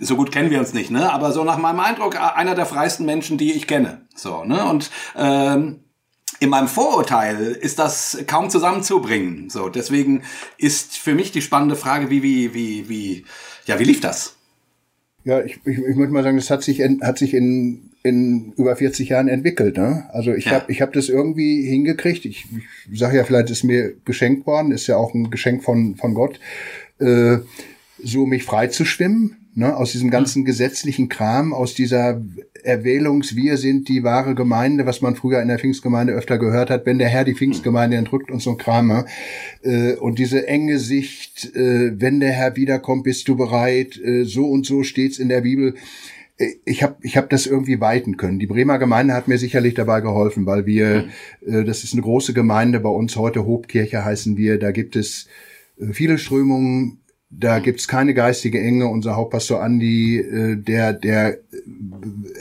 so 0.00 0.16
gut 0.16 0.32
kennen 0.32 0.50
wir 0.50 0.58
uns 0.58 0.72
nicht, 0.72 0.90
ne? 0.90 1.12
aber 1.12 1.32
so 1.32 1.44
nach 1.44 1.58
meinem 1.58 1.80
Eindruck 1.80 2.20
einer 2.20 2.54
der 2.54 2.66
freisten 2.66 3.06
Menschen, 3.06 3.38
die 3.38 3.52
ich 3.52 3.66
kenne. 3.66 4.06
So, 4.14 4.44
ne? 4.44 4.64
Und 4.64 4.90
ähm, 5.16 5.80
in 6.40 6.50
meinem 6.50 6.68
Vorurteil 6.68 7.52
ist 7.60 7.78
das 7.78 8.18
kaum 8.26 8.50
zusammenzubringen. 8.50 9.50
So, 9.50 9.68
deswegen 9.68 10.22
ist 10.56 10.96
für 10.96 11.14
mich 11.14 11.32
die 11.32 11.42
spannende 11.42 11.76
Frage, 11.76 12.10
wie, 12.10 12.22
wie, 12.22 12.54
wie, 12.54 12.88
wie, 12.88 13.24
ja, 13.68 13.78
wie 13.78 13.84
lief 13.84 14.00
das? 14.00 14.34
Ja, 15.24 15.42
ich, 15.42 15.60
ich, 15.64 15.78
ich 15.78 15.96
würde 15.96 16.12
mal 16.12 16.22
sagen, 16.22 16.36
das 16.36 16.50
hat 16.50 16.62
sich, 16.62 16.80
in, 16.80 17.02
hat 17.02 17.18
sich 17.18 17.34
in, 17.34 17.90
in 18.02 18.52
über 18.56 18.74
40 18.74 19.10
Jahren 19.10 19.28
entwickelt. 19.28 19.76
Ne? 19.76 20.08
Also 20.12 20.32
ich 20.32 20.46
ja. 20.46 20.52
habe 20.52 20.72
ich 20.72 20.80
hab 20.80 20.92
das 20.92 21.08
irgendwie 21.08 21.66
hingekriegt. 21.66 22.24
Ich, 22.24 22.46
ich 22.90 22.98
sage 22.98 23.18
ja, 23.18 23.24
vielleicht 23.24 23.50
ist 23.50 23.64
mir 23.64 23.94
geschenkt 24.04 24.46
worden, 24.46 24.72
ist 24.72 24.86
ja 24.86 24.96
auch 24.96 25.14
ein 25.14 25.30
Geschenk 25.30 25.64
von, 25.64 25.96
von 25.96 26.14
Gott, 26.14 26.40
äh, 26.98 27.38
so 28.02 28.26
mich 28.26 28.44
frei 28.44 28.68
zu 28.68 28.84
schwimmen 28.84 29.37
ne, 29.58 29.76
aus 29.76 29.92
diesem 29.92 30.10
ganzen 30.10 30.44
gesetzlichen 30.44 31.08
Kram, 31.08 31.52
aus 31.52 31.74
dieser 31.74 32.22
Erwählungs, 32.62 33.34
wir 33.34 33.56
sind 33.56 33.88
die 33.88 34.04
wahre 34.04 34.36
Gemeinde, 34.36 34.86
was 34.86 35.02
man 35.02 35.16
früher 35.16 35.42
in 35.42 35.48
der 35.48 35.58
Pfingstgemeinde 35.58 36.12
öfter 36.12 36.38
gehört 36.38 36.70
hat, 36.70 36.86
wenn 36.86 36.98
der 36.98 37.08
Herr 37.08 37.24
die 37.24 37.34
Pfingstgemeinde 37.34 37.96
entrückt 37.96 38.30
und 38.30 38.40
so 38.40 38.50
ein 38.50 38.58
Kram. 38.58 38.86
Ne? 38.86 39.04
Äh, 39.62 39.94
und 39.96 40.20
diese 40.20 40.46
enge 40.46 40.78
Sicht, 40.78 41.56
äh, 41.56 42.00
wenn 42.00 42.20
der 42.20 42.30
Herr 42.30 42.54
wiederkommt, 42.54 43.02
bist 43.02 43.26
du 43.26 43.36
bereit, 43.36 43.98
äh, 43.98 44.24
so 44.24 44.46
und 44.46 44.64
so 44.64 44.84
steht's 44.84 45.18
in 45.18 45.28
der 45.28 45.40
Bibel 45.40 45.74
äh, 46.38 46.54
ich 46.64 46.84
habe 46.84 46.96
ich 47.02 47.16
hab 47.16 47.28
das 47.28 47.46
irgendwie 47.46 47.80
weiten 47.80 48.16
können. 48.16 48.38
Die 48.38 48.46
Bremer 48.46 48.78
Gemeinde 48.78 49.14
hat 49.14 49.26
mir 49.26 49.38
sicherlich 49.38 49.74
dabei 49.74 50.00
geholfen, 50.00 50.46
weil 50.46 50.66
wir, 50.66 51.08
äh, 51.44 51.64
das 51.64 51.82
ist 51.82 51.94
eine 51.94 52.02
große 52.02 52.32
Gemeinde 52.32 52.78
bei 52.78 52.90
uns 52.90 53.16
heute, 53.16 53.44
Hobkirche 53.44 54.04
heißen 54.04 54.36
wir, 54.36 54.60
da 54.60 54.70
gibt 54.70 54.94
es 54.94 55.26
äh, 55.80 55.92
viele 55.92 56.18
Strömungen, 56.18 57.00
da 57.30 57.58
gibt's 57.58 57.88
keine 57.88 58.14
geistige 58.14 58.60
Enge. 58.60 58.88
Unser 58.88 59.16
Hauptpastor 59.16 59.62
Andi, 59.62 60.18
äh, 60.18 60.56
der, 60.56 60.92
der 60.92 61.34
äh, 61.34 61.38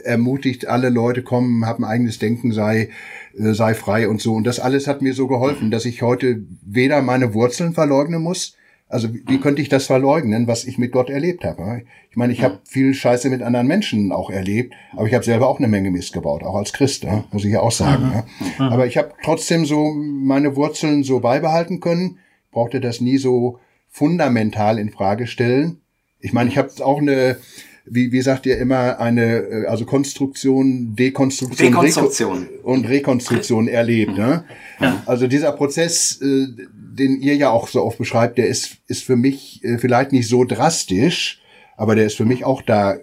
ermutigt 0.03 0.67
alle 0.67 0.89
Leute, 0.89 1.23
kommen, 1.23 1.65
haben 1.65 1.83
eigenes 1.83 2.19
Denken, 2.19 2.51
sei, 2.51 2.89
äh, 3.37 3.53
sei 3.53 3.73
frei 3.73 4.07
und 4.07 4.21
so. 4.21 4.33
Und 4.33 4.45
das 4.45 4.59
alles 4.59 4.87
hat 4.87 5.01
mir 5.01 5.13
so 5.13 5.27
geholfen, 5.27 5.71
dass 5.71 5.85
ich 5.85 6.01
heute 6.01 6.43
weder 6.65 7.01
meine 7.01 7.33
Wurzeln 7.33 7.73
verleugnen 7.73 8.21
muss, 8.21 8.55
also 8.89 9.09
wie 9.13 9.39
könnte 9.39 9.61
ich 9.61 9.67
das 9.67 9.85
verleugnen, 9.85 10.47
was 10.47 10.63
ich 10.63 10.77
mit 10.77 10.93
Gott 10.93 11.09
erlebt 11.09 11.43
habe? 11.43 11.81
Ich 12.09 12.15
meine, 12.15 12.31
ich 12.31 12.41
habe 12.41 12.59
viel 12.63 12.93
Scheiße 12.93 13.29
mit 13.29 13.41
anderen 13.41 13.67
Menschen 13.67 14.13
auch 14.13 14.29
erlebt, 14.29 14.73
aber 14.93 15.07
ich 15.07 15.13
habe 15.13 15.25
selber 15.25 15.49
auch 15.49 15.59
eine 15.59 15.67
Menge 15.67 15.91
Mist 15.91 16.13
gebaut, 16.13 16.43
auch 16.43 16.55
als 16.55 16.71
Christ, 16.71 17.05
muss 17.33 17.43
ich 17.43 17.51
ja 17.51 17.59
auch 17.59 17.71
sagen. 17.71 18.23
Aber 18.59 18.87
ich 18.87 18.97
habe 18.97 19.11
trotzdem 19.23 19.65
so 19.65 19.93
meine 19.93 20.55
Wurzeln 20.55 21.03
so 21.03 21.19
beibehalten 21.19 21.81
können, 21.81 22.19
brauchte 22.51 22.79
das 22.79 23.01
nie 23.01 23.17
so 23.17 23.59
fundamental 23.97 24.77
in 24.77 24.91
Frage 24.91 25.25
stellen. 25.27 25.77
Ich 26.19 26.31
meine, 26.31 26.49
ich 26.49 26.57
habe 26.57 26.69
auch 26.85 26.99
eine, 26.99 27.37
wie, 27.85 28.11
wie 28.11 28.21
sagt 28.21 28.45
ihr 28.45 28.57
immer, 28.57 28.99
eine, 28.99 29.37
äh, 29.37 29.65
also 29.65 29.85
Konstruktion, 29.85 30.95
Dekonstruktion, 30.95 31.67
Rekonstruktion 31.73 32.37
Reko 32.43 32.69
und 32.69 32.87
Rekonstruktion 32.87 33.67
erlebt. 33.67 34.17
Ne? 34.17 34.43
Ja. 34.79 35.03
Also 35.05 35.27
dieser 35.27 35.51
Prozess, 35.51 36.21
äh, 36.21 36.47
den 36.73 37.21
ihr 37.21 37.35
ja 37.35 37.49
auch 37.49 37.67
so 37.67 37.83
oft 37.83 37.97
beschreibt, 37.97 38.37
der 38.37 38.47
ist, 38.47 38.77
ist 38.87 39.03
für 39.03 39.15
mich 39.15 39.63
äh, 39.63 39.77
vielleicht 39.77 40.11
nicht 40.11 40.27
so 40.27 40.43
drastisch, 40.43 41.41
aber 41.75 41.95
der 41.95 42.05
ist 42.05 42.17
für 42.17 42.25
mich 42.25 42.45
auch 42.45 42.61
da, 42.61 42.97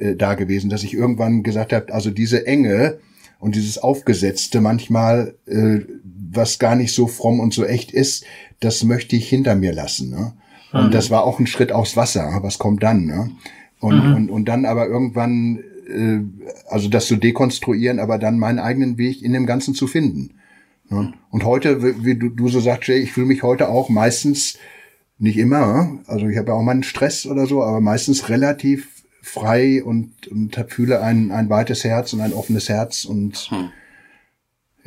äh, 0.00 0.14
da 0.14 0.34
gewesen, 0.34 0.68
dass 0.68 0.82
ich 0.82 0.94
irgendwann 0.94 1.42
gesagt 1.42 1.72
habe, 1.72 1.92
also 1.92 2.10
diese 2.10 2.46
Enge 2.46 2.98
und 3.38 3.54
dieses 3.54 3.78
Aufgesetzte 3.78 4.60
manchmal, 4.60 5.34
äh, 5.46 5.80
was 6.30 6.58
gar 6.58 6.76
nicht 6.76 6.94
so 6.94 7.06
fromm 7.06 7.40
und 7.40 7.54
so 7.54 7.64
echt 7.64 7.90
ist, 7.92 8.24
das 8.60 8.84
möchte 8.84 9.16
ich 9.16 9.28
hinter 9.28 9.54
mir 9.54 9.72
lassen. 9.72 10.10
Ne? 10.10 10.32
Und 10.72 10.86
mhm. 10.86 10.90
das 10.90 11.10
war 11.10 11.24
auch 11.24 11.38
ein 11.38 11.46
Schritt 11.46 11.72
aufs 11.72 11.96
Wasser. 11.96 12.38
Was 12.42 12.58
kommt 12.58 12.82
dann? 12.82 13.06
Ne? 13.06 13.30
Und, 13.80 14.04
mhm. 14.04 14.14
und, 14.14 14.30
und 14.30 14.44
dann 14.46 14.64
aber 14.64 14.86
irgendwann, 14.86 15.58
äh, 15.88 16.20
also 16.68 16.88
das 16.88 17.06
zu 17.06 17.16
dekonstruieren, 17.16 18.00
aber 18.00 18.18
dann 18.18 18.38
meinen 18.38 18.58
eigenen 18.58 18.98
Weg 18.98 19.22
in 19.22 19.32
dem 19.32 19.46
Ganzen 19.46 19.74
zu 19.74 19.86
finden. 19.86 20.34
Ne? 20.90 21.12
Und 21.30 21.44
heute, 21.44 22.04
wie 22.04 22.16
du, 22.16 22.28
du 22.28 22.48
so 22.48 22.60
sagst, 22.60 22.88
Jay, 22.88 22.98
ich 22.98 23.12
fühle 23.12 23.26
mich 23.26 23.42
heute 23.42 23.68
auch 23.68 23.88
meistens, 23.88 24.58
nicht 25.18 25.36
immer, 25.36 25.98
also 26.06 26.28
ich 26.28 26.38
habe 26.38 26.48
ja 26.48 26.54
auch 26.54 26.62
mal 26.62 26.72
einen 26.72 26.84
Stress 26.84 27.26
oder 27.26 27.46
so, 27.46 27.62
aber 27.62 27.80
meistens 27.80 28.28
relativ 28.28 29.02
frei 29.20 29.82
und, 29.82 30.28
und 30.28 30.56
fühle 30.68 31.02
ein, 31.02 31.32
ein 31.32 31.50
weites 31.50 31.84
Herz 31.84 32.12
und 32.12 32.20
ein 32.20 32.32
offenes 32.32 32.68
Herz 32.68 33.04
und 33.04 33.36
hm. 33.50 33.70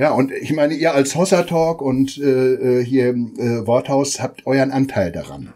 Ja, 0.02 0.14
und 0.14 0.32
ich 0.32 0.52
meine, 0.52 0.74
ihr 0.74 0.96
als 0.96 1.16
Hossa 1.16 1.44
Talk 1.44 1.80
und 1.80 2.18
äh, 2.18 2.80
äh 2.80 2.84
hier 2.84 3.10
äh, 3.10 3.68
Worthaus 3.68 4.20
habt 4.20 4.48
euren 4.48 4.72
Anteil 4.72 5.12
daran. 5.12 5.54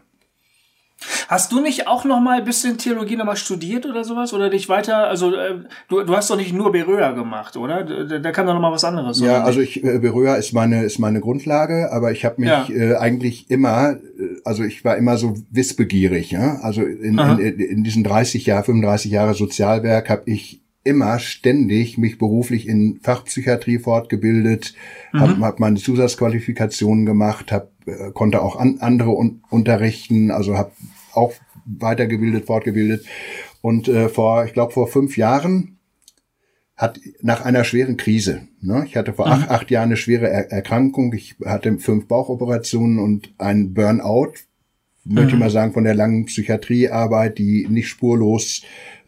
Hast 1.28 1.52
du 1.52 1.62
nicht 1.62 1.88
auch 1.88 2.06
noch 2.06 2.20
mal 2.20 2.38
ein 2.38 2.46
bisschen 2.46 2.78
Theologie 2.78 3.16
noch 3.16 3.26
mal 3.26 3.38
studiert 3.38 3.88
oder 3.88 4.04
sowas 4.04 4.34
oder 4.34 4.52
dich 4.52 4.70
weiter? 4.70 5.08
Also 5.08 5.34
äh, 5.34 5.62
du, 5.88 6.04
du 6.04 6.16
hast 6.16 6.30
doch 6.30 6.38
nicht 6.38 6.54
nur 6.54 6.72
Berührer 6.72 7.14
gemacht, 7.14 7.58
oder? 7.58 7.84
Da, 7.84 8.20
da 8.20 8.32
kann 8.32 8.46
doch 8.46 8.54
noch 8.54 8.62
mal 8.62 8.72
was 8.72 8.84
anderes. 8.84 9.20
Ja, 9.20 9.44
also 9.44 9.62
ich 9.62 9.84
äh, 9.84 9.98
Berührer 9.98 10.38
ist 10.38 10.54
meine 10.54 10.84
ist 10.84 11.00
meine 11.00 11.22
Grundlage, 11.22 11.92
aber 11.92 12.12
ich 12.12 12.24
habe 12.24 12.42
mich 12.42 12.50
ja. 12.50 12.68
äh, 12.70 12.98
eigentlich 12.98 13.50
immer, 13.50 13.94
äh, 13.94 13.98
also 14.44 14.64
ich 14.64 14.86
war 14.86 14.96
immer 14.96 15.18
so 15.18 15.34
wissbegierig. 15.50 16.30
Ja? 16.30 16.60
Also 16.62 16.84
in, 16.84 17.18
in, 17.18 17.60
in 17.60 17.84
diesen 17.84 18.04
30 18.04 18.46
Jahren, 18.46 18.64
35 18.64 19.10
Jahre 19.10 19.34
Sozialwerk 19.34 20.08
habe 20.08 20.22
ich 20.28 20.62
immer 20.86 21.20
ständig 21.20 21.98
mich 21.98 22.18
beruflich 22.18 22.68
in 22.68 23.00
Fachpsychiatrie 23.02 23.80
fortgebildet, 23.80 24.76
mhm. 25.12 25.20
habe 25.20 25.40
hab 25.42 25.60
meine 25.60 25.78
Zusatzqualifikationen 25.78 27.06
gemacht, 27.06 27.52
hab, 27.52 27.72
äh, 27.88 28.12
konnte 28.14 28.42
auch 28.42 28.56
an, 28.56 28.78
andere 28.80 29.10
un 29.10 29.42
unterrichten, 29.50 30.32
also 30.32 30.58
habe 30.58 30.72
auch 31.14 31.34
weitergebildet, 31.66 32.46
fortgebildet. 32.46 33.06
Und 33.62 33.88
äh, 33.88 34.10
vor, 34.10 34.46
ich 34.46 34.54
glaube, 34.54 34.74
vor 34.74 34.88
fünf 34.88 35.18
Jahren 35.18 35.80
hat 36.78 37.00
nach 37.22 37.44
einer 37.44 37.64
schweren 37.64 37.98
Krise. 37.98 38.48
Ne? 38.62 38.84
Ich 38.86 38.96
hatte 38.96 39.14
vor 39.14 39.26
mhm. 39.26 39.34
acht, 39.34 39.50
acht 39.50 39.72
Jahren 39.72 39.90
eine 39.90 39.98
schwere 39.98 40.30
er 40.30 40.52
Erkrankung. 40.52 41.14
Ich 41.14 41.36
hatte 41.44 41.78
fünf 41.80 42.08
Bauchoperationen 42.08 43.00
und 43.00 43.34
ein 43.40 43.74
Burnout. 43.74 44.34
Möchte 45.04 45.30
ich 45.30 45.34
mhm. 45.34 45.40
mal 45.40 45.50
sagen, 45.50 45.74
von 45.74 45.84
der 45.84 45.96
langen 45.96 46.26
Psychiatriearbeit, 46.26 47.38
die 47.38 47.68
nicht 47.70 47.88
spurlos 47.88 48.64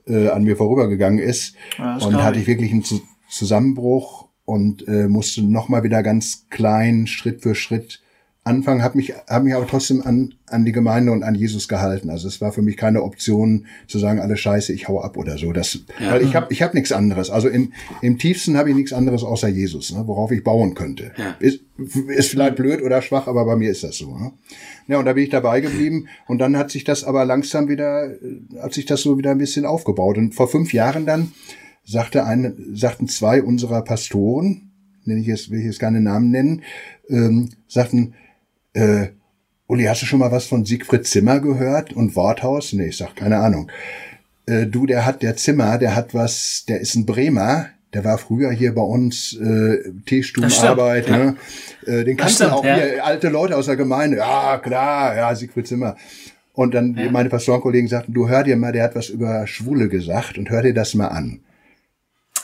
äh, 0.08 0.30
an 0.30 0.44
mir 0.44 0.58
vorübergegangen 0.58 1.20
ist. 1.20 1.56
Ja, 1.78 1.98
und 1.98 2.24
hatte 2.24 2.40
ich 2.40 2.48
wirklich 2.48 2.72
einen 2.72 2.84
Zusammenbruch 3.30 4.28
und 4.46 4.88
äh, 4.88 5.08
musste 5.08 5.42
nochmal 5.42 5.84
wieder 5.84 6.04
ganz 6.04 6.48
klein, 6.50 7.08
Schritt 7.08 7.42
für 7.42 7.56
Schritt 7.56 8.02
anfangen, 8.48 8.82
habe 8.82 8.98
mich, 8.98 9.14
hab 9.28 9.44
mich 9.44 9.54
aber 9.54 9.68
trotzdem 9.68 10.02
an, 10.02 10.34
an 10.48 10.66
die 10.66 10.72
Gemeinde 10.72 11.12
und 11.12 11.24
an 11.24 11.36
Jesus 11.36 11.68
gehalten. 11.68 12.10
Also 12.10 12.28
es 12.28 12.42
war 12.42 12.52
für 12.52 12.62
mich 12.62 12.78
keine 12.78 13.04
Option 13.04 13.68
zu 13.88 14.00
sagen, 14.00 14.20
alles 14.20 14.40
scheiße, 14.40 14.74
ich 14.74 14.88
hau 14.88 15.02
ab 15.02 15.18
oder 15.18 15.38
so. 15.38 15.52
Das, 15.54 15.80
ja. 16.00 16.12
Weil 16.12 16.24
ich 16.24 16.36
habe 16.36 16.48
ich 16.52 16.62
hab 16.62 16.74
nichts 16.74 16.92
anderes. 16.92 17.30
Also 17.30 17.50
im, 17.50 17.74
im 18.02 18.18
tiefsten 18.18 18.58
habe 18.58 18.70
ich 18.70 18.76
nichts 18.76 18.94
anderes 18.94 19.24
außer 19.24 19.50
Jesus, 19.50 19.94
ne, 19.94 20.08
worauf 20.08 20.32
ich 20.32 20.44
bauen 20.44 20.74
könnte. 20.74 21.12
Ja. 21.18 21.36
Ist, 21.40 21.60
ist 22.08 22.32
vielleicht 22.32 22.56
blöd 22.56 22.82
oder 22.82 23.02
schwach, 23.02 23.28
aber 23.28 23.46
bei 23.46 23.56
mir 23.56 23.70
ist 23.70 23.84
das 23.84 23.98
so. 23.98 24.18
Ne? 24.18 24.32
Ja, 24.88 25.00
und 25.00 25.06
da 25.06 25.14
bin 25.14 25.24
ich 25.24 25.30
dabei 25.30 25.62
geblieben. 25.62 26.08
Und 26.28 26.40
dann 26.40 26.58
hat 26.58 26.72
sich 26.72 26.84
das 26.84 27.04
aber 27.04 27.26
langsam 27.26 27.68
wieder, 27.68 28.16
hat 28.62 28.74
sich 28.74 28.86
das 28.86 29.02
so 29.02 29.18
wieder 29.18 29.32
ein 29.32 29.38
bisschen 29.38 29.66
aufgebaut. 29.66 30.18
Und 30.18 30.34
vor 30.34 30.48
fünf 30.48 30.74
Jahren 30.74 31.06
dann 31.06 31.34
sagte 31.84 32.26
eine, 32.26 32.56
sagten 32.74 33.08
zwei 33.08 33.44
unserer 33.44 33.82
Pastoren, 33.82 34.72
nenne 35.08 35.22
ich 35.22 35.28
jetzt, 35.28 35.50
will 35.50 35.60
ich 35.60 35.66
jetzt 35.66 35.80
keine 35.80 36.02
Namen 36.02 36.30
nennen, 36.32 36.62
ähm, 37.10 37.50
sagten, 37.68 38.14
äh, 38.78 39.10
Uli, 39.68 39.84
hast 39.86 40.02
du 40.02 40.06
schon 40.06 40.20
mal 40.20 40.32
was 40.32 40.46
von 40.46 40.66
Siegfried 40.66 41.06
Zimmer 41.06 41.40
gehört 41.40 41.92
und 41.94 42.16
Worthaus? 42.16 42.74
Nee, 42.74 42.88
ich 42.88 42.98
sag, 42.98 43.16
keine 43.16 43.38
Ahnung. 43.38 43.70
Äh, 44.46 44.66
du, 44.68 44.86
der 44.86 45.06
hat, 45.06 45.22
der 45.24 45.36
Zimmer, 45.36 45.78
der 45.78 45.96
hat 45.96 46.14
was, 46.14 46.64
der 46.68 46.80
ist 46.80 46.96
ein 46.96 47.06
Bremer, 47.06 47.68
der 47.94 48.06
war 48.06 48.18
früher 48.18 48.52
hier 48.52 48.74
bei 48.76 48.82
uns 48.82 49.34
äh, 49.34 49.92
Teestubenarbeit. 50.06 51.10
Ja. 51.10 51.18
Ne? 51.18 51.38
Äh, 51.86 52.04
den 52.06 52.16
kannst 52.18 52.40
du 52.40 52.52
auch 52.52 52.64
ja. 52.64 52.76
hier, 52.76 53.06
alte 53.06 53.30
Leute 53.30 53.58
aus 53.58 53.66
der 53.66 53.76
Gemeinde. 53.76 54.18
Ja, 54.18 54.58
klar, 54.58 55.16
ja, 55.16 55.36
Siegfried 55.36 55.68
Zimmer. 55.68 55.98
Und 56.54 56.74
dann 56.74 56.96
ja. 56.96 57.12
meine 57.12 57.30
Pastorenkollegen 57.30 57.90
sagten, 57.90 58.14
du 58.14 58.30
hör 58.30 58.44
dir 58.44 58.58
mal, 58.58 58.72
der 58.72 58.84
hat 58.84 58.96
was 58.96 59.10
über 59.10 59.48
Schwule 59.48 59.90
gesagt 59.90 60.38
und 60.38 60.50
hör 60.50 60.62
dir 60.62 60.74
das 60.74 60.94
mal 60.94 61.08
an. 61.08 61.42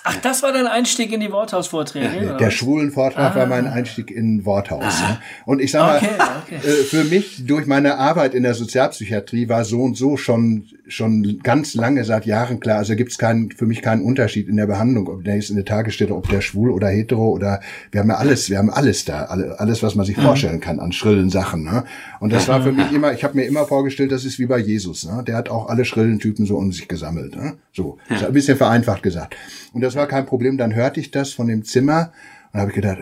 Ach, 0.05 0.17
das 0.17 0.43
war 0.43 0.51
dein 0.51 0.67
Einstieg 0.67 1.13
in 1.13 1.21
die 1.21 1.31
Worthaus-Vorträge? 1.31 2.25
Ja, 2.25 2.37
der 2.37 2.51
schwulen 2.51 2.91
Vortrag 2.91 3.33
ah. 3.33 3.39
war 3.39 3.45
mein 3.45 3.67
Einstieg 3.67 4.11
in 4.11 4.45
Worthaus. 4.45 4.83
Ah. 5.01 5.21
Und 5.45 5.61
ich 5.61 5.71
sag 5.71 5.87
mal, 5.87 5.97
okay, 5.97 6.59
okay. 6.59 6.67
Äh, 6.67 6.83
für 6.83 7.05
mich 7.05 7.45
durch 7.45 7.67
meine 7.67 7.97
Arbeit 7.97 8.33
in 8.33 8.43
der 8.43 8.53
Sozialpsychiatrie 8.53 9.47
war 9.47 9.63
so 9.63 9.81
und 9.81 9.95
so 9.95 10.17
schon 10.17 10.67
schon 10.87 11.39
ganz 11.43 11.75
lange 11.75 12.03
seit 12.03 12.25
Jahren 12.25 12.59
klar. 12.59 12.77
Also 12.77 12.95
gibt 12.95 13.11
es 13.11 13.17
keinen 13.17 13.51
für 13.51 13.65
mich 13.65 13.81
keinen 13.81 14.03
Unterschied 14.03 14.47
in 14.47 14.57
der 14.57 14.67
Behandlung, 14.67 15.07
ob 15.07 15.23
der 15.23 15.37
ist 15.37 15.49
in 15.49 15.55
der 15.55 15.65
Tagesstätte, 15.65 16.15
ob 16.15 16.27
der 16.29 16.41
schwul 16.41 16.71
oder 16.71 16.87
hetero 16.89 17.29
oder 17.29 17.61
wir 17.91 18.01
haben 18.01 18.09
ja 18.09 18.15
alles, 18.15 18.49
wir 18.49 18.57
haben 18.57 18.69
alles 18.69 19.05
da, 19.05 19.23
alles 19.23 19.83
was 19.83 19.95
man 19.95 20.05
sich 20.05 20.17
mhm. 20.17 20.23
vorstellen 20.23 20.59
kann 20.59 20.79
an 20.79 20.91
schrillen 20.91 21.29
Sachen. 21.29 21.63
Ne? 21.63 21.85
Und 22.19 22.33
das 22.33 22.47
war 22.47 22.61
für 22.61 22.71
mich 22.71 22.91
immer, 22.91 23.13
ich 23.13 23.23
habe 23.23 23.35
mir 23.35 23.45
immer 23.45 23.65
vorgestellt, 23.65 24.11
das 24.11 24.25
ist 24.25 24.39
wie 24.39 24.45
bei 24.45 24.59
Jesus. 24.59 25.05
Ne? 25.05 25.23
Der 25.25 25.35
hat 25.35 25.49
auch 25.49 25.69
alle 25.69 25.85
schrillen 25.85 26.19
Typen 26.19 26.45
so 26.45 26.57
um 26.57 26.71
sich 26.71 26.87
gesammelt. 26.87 27.35
Ne? 27.35 27.53
So, 27.71 27.97
ja. 28.09 28.27
ein 28.27 28.33
bisschen 28.33 28.57
vereinfacht 28.57 29.03
gesagt. 29.03 29.35
Und 29.71 29.81
das 29.81 29.95
war 29.95 30.07
kein 30.07 30.25
Problem. 30.25 30.57
Dann 30.57 30.75
hörte 30.75 30.99
ich 30.99 31.11
das 31.11 31.31
von 31.31 31.47
dem 31.47 31.63
Zimmer 31.63 32.11
und 32.51 32.59
habe 32.59 32.71
ich 32.71 32.75
gedacht, 32.75 32.99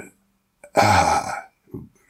ah, 0.73 1.33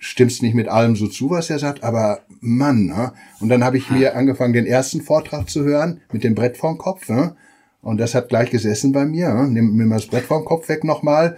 stimmt's 0.02 0.42
nicht 0.42 0.56
mit 0.56 0.68
allem 0.68 0.96
so 0.96 1.08
zu, 1.08 1.30
was 1.30 1.50
er 1.50 1.60
sagt, 1.60 1.84
aber 1.84 2.22
Mann, 2.42 2.88
ne? 2.88 3.14
Und 3.40 3.50
dann 3.50 3.64
habe 3.64 3.78
ich 3.78 3.90
mir 3.92 4.16
angefangen, 4.16 4.52
den 4.52 4.66
ersten 4.66 5.02
Vortrag 5.02 5.50
zu 5.50 5.64
hören 5.64 6.02
mit 6.12 6.24
dem 6.24 6.34
Brett 6.36 6.58
vorm 6.58 6.80
Kopf, 6.80 7.08
ne? 7.08 7.36
Und 7.82 8.00
das 8.00 8.16
hat 8.16 8.30
gleich 8.30 8.50
gesessen 8.50 8.92
bei 8.92 9.06
mir. 9.06 9.34
Ne? 9.34 9.48
Nimm 9.48 9.76
mir 9.76 9.86
mal 9.86 9.96
das 9.96 10.08
Brett 10.08 10.26
vorm 10.26 10.46
Kopf 10.46 10.70
weg 10.70 10.84
nochmal. 10.84 11.38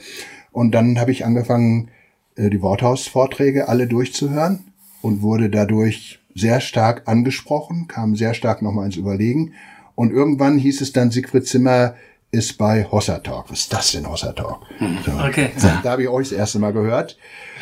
Und 0.52 0.72
dann 0.72 1.00
habe 1.00 1.12
ich 1.12 1.26
angefangen, 1.26 1.90
äh, 2.36 2.50
die 2.50 2.62
Worthaus-Vorträge 2.62 3.68
alle 3.70 3.88
durchzuhören 3.88 4.60
und 5.02 5.22
wurde 5.22 5.50
dadurch 5.50 6.20
sehr 6.36 6.62
stark 6.62 7.04
angesprochen, 7.06 7.88
kam 7.88 8.16
sehr 8.16 8.34
stark 8.34 8.62
nochmal 8.62 8.88
ins 8.88 8.98
Überlegen. 8.98 9.54
Und 9.96 10.12
irgendwann 10.12 10.58
hieß 10.58 10.82
es 10.82 10.92
dann, 10.92 11.12
Siegfried 11.12 11.48
Zimmer 11.48 11.96
ist 12.34 12.58
bei 12.58 12.88
Hossa 12.92 13.20
Talk. 13.20 13.46
Was 13.50 13.60
ist 13.60 13.74
das 13.74 13.92
denn, 13.92 14.10
Hossa 14.10 14.34
Talk? 14.34 14.62
So. 15.06 15.12
Okay. 15.12 15.52
Da, 15.62 15.80
da 15.84 15.92
habe 15.92 16.02
ich 16.02 16.10
euch 16.10 16.30
das 16.30 16.38
erste 16.38 16.58
Mal 16.58 16.74
gehört. 16.74 17.16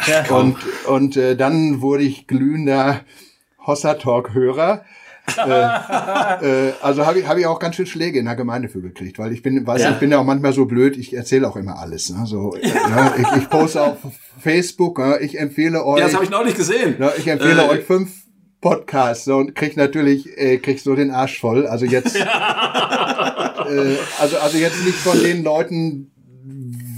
Ja. 0.08 0.34
Und, 0.34 0.56
und 0.88 1.18
äh, 1.18 1.36
dann 1.36 1.82
wurde 1.82 2.04
ich 2.04 2.26
glühender 2.26 3.02
Hossa 3.68 3.96
Talk-Hörer. 3.96 4.86
äh, 5.38 6.70
äh, 6.70 6.74
also 6.82 7.06
habe 7.06 7.20
ich, 7.20 7.28
hab 7.28 7.38
ich 7.38 7.46
auch 7.46 7.60
ganz 7.60 7.76
schön 7.76 7.86
Schläge 7.86 8.18
in 8.18 8.26
der 8.26 8.36
Gemeinde 8.36 8.70
für 8.70 8.82
gekriegt, 8.82 9.20
weil 9.20 9.34
ich 9.34 9.44
bin, 9.44 9.68
weiß 9.68 9.82
ja. 9.82 9.92
ich 9.92 9.98
bin 9.98 10.10
ja 10.10 10.20
auch 10.20 10.26
manchmal 10.26 10.54
so 10.54 10.66
blöd, 10.66 10.98
ich 10.98 11.14
erzähle 11.14 11.48
auch 11.48 11.58
immer 11.58 11.78
alles. 11.78 12.10
Ne? 12.10 12.26
So, 12.26 12.56
ja. 12.62 13.14
ich, 13.18 13.42
ich 13.42 13.50
poste 13.50 13.84
auf 13.84 13.98
Facebook, 14.40 15.00
ne? 15.00 15.20
ich 15.20 15.38
empfehle 15.38 15.86
euch. 15.86 16.00
Ja, 16.00 16.06
das 16.06 16.16
habe 16.16 16.24
ich 16.24 16.32
noch 16.32 16.46
nicht 16.46 16.58
gesehen. 16.58 16.96
Ne? 16.98 17.12
Ich 17.18 17.28
empfehle 17.28 17.64
äh, 17.64 17.70
euch 17.70 17.84
fünf 17.84 18.22
Podcasts 18.62 19.26
so, 19.26 19.38
und 19.38 19.56
krieg 19.56 19.76
natürlich 19.76 20.38
äh, 20.38 20.60
krieg 20.60 20.80
so 20.80 20.96
den 20.96 21.10
Arsch 21.10 21.40
voll. 21.40 21.66
Also 21.66 21.86
jetzt, 21.86 22.16
äh, 23.72 23.98
also 24.20 24.38
also 24.38 24.58
jetzt 24.58 24.84
nicht 24.86 24.98
von 24.98 25.20
den 25.20 25.44
Leuten, 25.44 26.12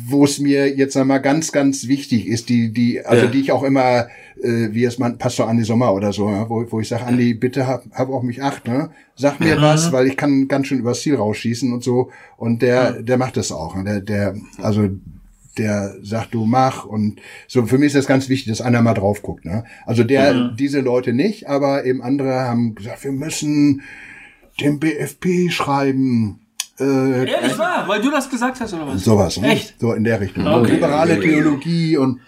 wo 0.08 0.26
es 0.26 0.40
mir 0.40 0.76
jetzt 0.76 0.98
einmal 0.98 1.22
ganz 1.22 1.52
ganz 1.52 1.88
wichtig 1.88 2.28
ist, 2.28 2.50
die 2.50 2.72
die 2.72 3.06
also 3.06 3.26
ja. 3.26 3.32
die 3.32 3.40
ich 3.40 3.52
auch 3.52 3.64
immer 3.64 4.08
äh, 4.44 4.74
wie 4.74 4.84
es 4.84 5.00
man 5.00 5.18
Pastor 5.18 5.48
Andi 5.48 5.64
Sommer 5.64 5.94
oder 5.94 6.12
so, 6.12 6.30
ja, 6.30 6.50
wo, 6.50 6.66
wo 6.70 6.80
ich 6.80 6.88
sage, 6.88 7.06
Andi, 7.06 7.34
bitte 7.34 7.66
hab, 7.66 7.86
hab 7.92 8.10
auf 8.10 8.24
mich 8.24 8.44
acht, 8.44 8.68
ne? 8.68 8.92
Sag 9.16 9.40
mir 9.40 9.58
mhm. 9.58 9.62
was, 9.62 9.92
weil 9.92 10.08
ich 10.08 10.18
kann 10.18 10.48
ganz 10.48 10.68
schön 10.68 10.80
übers 10.80 11.02
Ziel 11.02 11.16
rausschießen 11.16 11.72
und 11.72 11.84
so. 11.84 12.12
Und 12.38 12.62
der, 12.62 13.02
der 13.02 13.18
macht 13.18 13.38
das 13.38 13.52
auch. 13.52 13.76
Ne? 13.76 13.84
Der, 13.84 14.02
der, 14.02 14.36
also 14.62 14.90
der 15.58 15.96
sagt, 16.02 16.34
du 16.34 16.46
mach 16.46 16.86
und 16.86 17.22
so 17.48 17.66
für 17.68 17.78
mich 17.78 17.88
ist 17.88 17.96
das 17.96 18.08
ganz 18.08 18.28
wichtig, 18.28 18.50
dass 18.50 18.62
einer 18.62 18.82
mal 18.82 18.96
drauf 18.96 19.22
guckt. 19.22 19.46
Ne? 19.46 19.66
Also 19.86 20.04
der, 20.04 20.34
mhm. 20.34 20.56
diese 20.58 20.82
Leute 20.82 21.14
nicht, 21.14 21.48
aber 21.48 21.86
eben 21.86 22.02
andere 22.02 22.42
haben 22.42 22.76
gesagt, 22.76 23.04
wir 23.04 23.12
müssen 23.12 23.82
dem 24.60 24.80
BFP 24.80 25.52
schreiben. 25.52 26.40
Äh, 26.80 27.30
Ehrlich 27.30 27.58
wahr, 27.58 27.88
weil 27.88 28.02
du 28.02 28.10
das 28.10 28.30
gesagt 28.30 28.60
hast 28.60 28.74
oder 28.74 28.88
was? 28.88 29.04
Sowas, 29.04 29.38
ne? 29.40 29.50
Echt? 29.50 29.80
So 29.80 29.94
in 29.94 30.04
der 30.04 30.20
Richtung. 30.20 30.48
Okay. 30.48 30.68
So 30.68 30.74
liberale 30.74 31.20
Theologie 31.20 31.98
und 31.98 32.20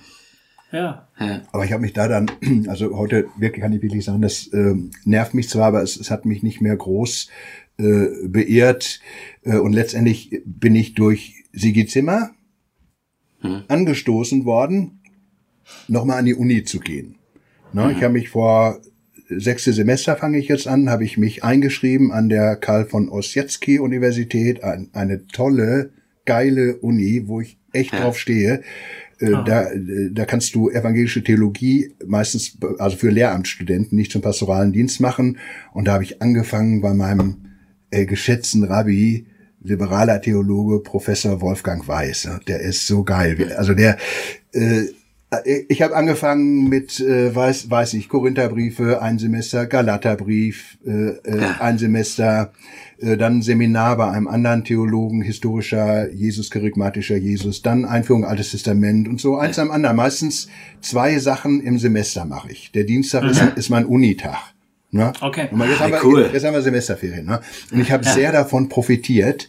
ja. 0.71 1.07
Aber 1.51 1.63
ich 1.63 1.71
habe 1.71 1.81
mich 1.81 1.93
da 1.93 2.07
dann, 2.07 2.29
also 2.67 2.97
heute 2.97 3.27
wirklich 3.37 3.61
kann 3.61 3.73
ich 3.73 3.81
wirklich 3.81 4.03
sagen, 4.03 4.21
das 4.21 4.47
äh, 4.47 4.75
nervt 5.05 5.33
mich 5.33 5.49
zwar, 5.49 5.67
aber 5.67 5.81
es, 5.81 5.95
es 5.95 6.11
hat 6.11 6.25
mich 6.25 6.43
nicht 6.43 6.61
mehr 6.61 6.75
groß 6.75 7.29
äh, 7.77 8.27
beehrt. 8.27 8.99
Äh, 9.43 9.57
und 9.57 9.73
letztendlich 9.73 10.41
bin 10.45 10.75
ich 10.75 10.93
durch 10.93 11.45
Sigi 11.53 11.85
Zimmer, 11.85 12.31
hm. 13.39 13.63
angestoßen 13.67 14.45
worden, 14.45 15.01
nochmal 15.87 16.19
an 16.19 16.25
die 16.25 16.35
Uni 16.35 16.63
zu 16.63 16.79
gehen. 16.79 17.15
Ne, 17.73 17.85
hm. 17.85 17.91
Ich 17.91 18.03
habe 18.03 18.13
mich 18.13 18.29
vor 18.29 18.81
sechste 19.29 19.73
Semester 19.73 20.15
fange 20.15 20.37
ich 20.37 20.47
jetzt 20.47 20.67
an, 20.67 20.89
habe 20.89 21.03
ich 21.03 21.17
mich 21.17 21.43
eingeschrieben 21.43 22.11
an 22.11 22.29
der 22.29 22.55
Karl 22.55 22.85
von 22.85 23.09
Ossietzky 23.09 23.79
Universität, 23.79 24.63
ein, 24.63 24.89
eine 24.93 25.27
tolle, 25.27 25.91
geile 26.25 26.77
Uni, 26.77 27.23
wo 27.27 27.41
ich 27.41 27.57
echt 27.73 27.93
ja. 27.93 28.01
drauf 28.01 28.17
stehe. 28.19 28.61
Äh, 29.19 29.33
ah. 29.33 29.43
Da, 29.43 29.67
da 30.11 30.25
kannst 30.25 30.55
du 30.55 30.69
evangelische 30.69 31.23
Theologie 31.23 31.93
meistens, 32.05 32.57
also 32.79 32.97
für 32.97 33.09
Lehramtsstudenten, 33.09 33.97
nicht 33.97 34.11
zum 34.11 34.21
pastoralen 34.21 34.73
Dienst 34.73 34.99
machen. 34.99 35.37
Und 35.73 35.87
da 35.87 35.93
habe 35.93 36.03
ich 36.03 36.21
angefangen 36.21 36.81
bei 36.81 36.93
meinem 36.93 37.37
äh, 37.91 38.05
geschätzten 38.05 38.63
Rabbi, 38.63 39.25
liberaler 39.63 40.21
Theologe 40.21 40.79
Professor 40.79 41.41
Wolfgang 41.41 41.87
Weiß. 41.87 42.29
Der 42.47 42.59
ist 42.59 42.85
so 42.85 43.03
geil. 43.03 43.53
Also 43.57 43.73
der, 43.73 43.97
äh, 44.51 44.85
Äh, 44.85 44.93
ich 45.43 45.81
habe 45.81 45.95
angefangen 45.95 46.69
mit, 46.69 46.99
äh, 46.99 47.33
weiß, 47.33 47.69
weiß 47.69 47.93
nicht, 47.93 48.09
Korintherbriefe, 48.09 49.01
ein 49.01 49.19
Semester, 49.19 49.65
Galaterbrief, 49.65 50.77
äh, 50.85 50.91
äh, 50.91 51.41
ja. 51.41 51.55
ein 51.59 51.77
Semester, 51.77 52.51
äh, 52.99 53.17
dann 53.17 53.41
Seminar 53.41 53.97
bei 53.97 54.09
einem 54.09 54.27
anderen 54.27 54.63
Theologen, 54.63 55.21
historischer 55.21 56.11
Jesus, 56.11 56.49
charismatischer 56.49 57.17
Jesus, 57.17 57.61
dann 57.61 57.85
Einführung 57.85 58.25
Altes 58.25 58.51
Testament 58.51 59.07
und 59.07 59.19
so 59.19 59.37
eins 59.37 59.59
am 59.59 59.71
anderen. 59.71 59.97
Meistens 59.97 60.47
zwei 60.81 61.19
Sachen 61.19 61.61
im 61.61 61.79
Semester 61.79 62.25
mache 62.25 62.51
ich. 62.51 62.71
Der 62.71 62.83
Dienstag 62.83 63.23
mhm. 63.23 63.29
ist, 63.29 63.41
ist 63.55 63.69
mein 63.69 63.85
Unitag. 63.85 64.53
Ne? 64.91 65.11
Okay. 65.19 65.49
Und 65.51 65.59
jetzt, 65.59 65.81
ah, 65.81 65.83
haben 65.83 65.91
wir, 65.91 66.05
cool. 66.05 66.29
jetzt 66.31 66.45
haben 66.45 66.53
wir 66.53 66.61
Semesterferien. 66.61 67.25
Ne? 67.25 67.41
Und 67.71 67.81
ich 67.81 67.91
habe 67.91 68.05
ja. 68.05 68.11
sehr 68.13 68.31
davon 68.31 68.69
profitiert 68.69 69.47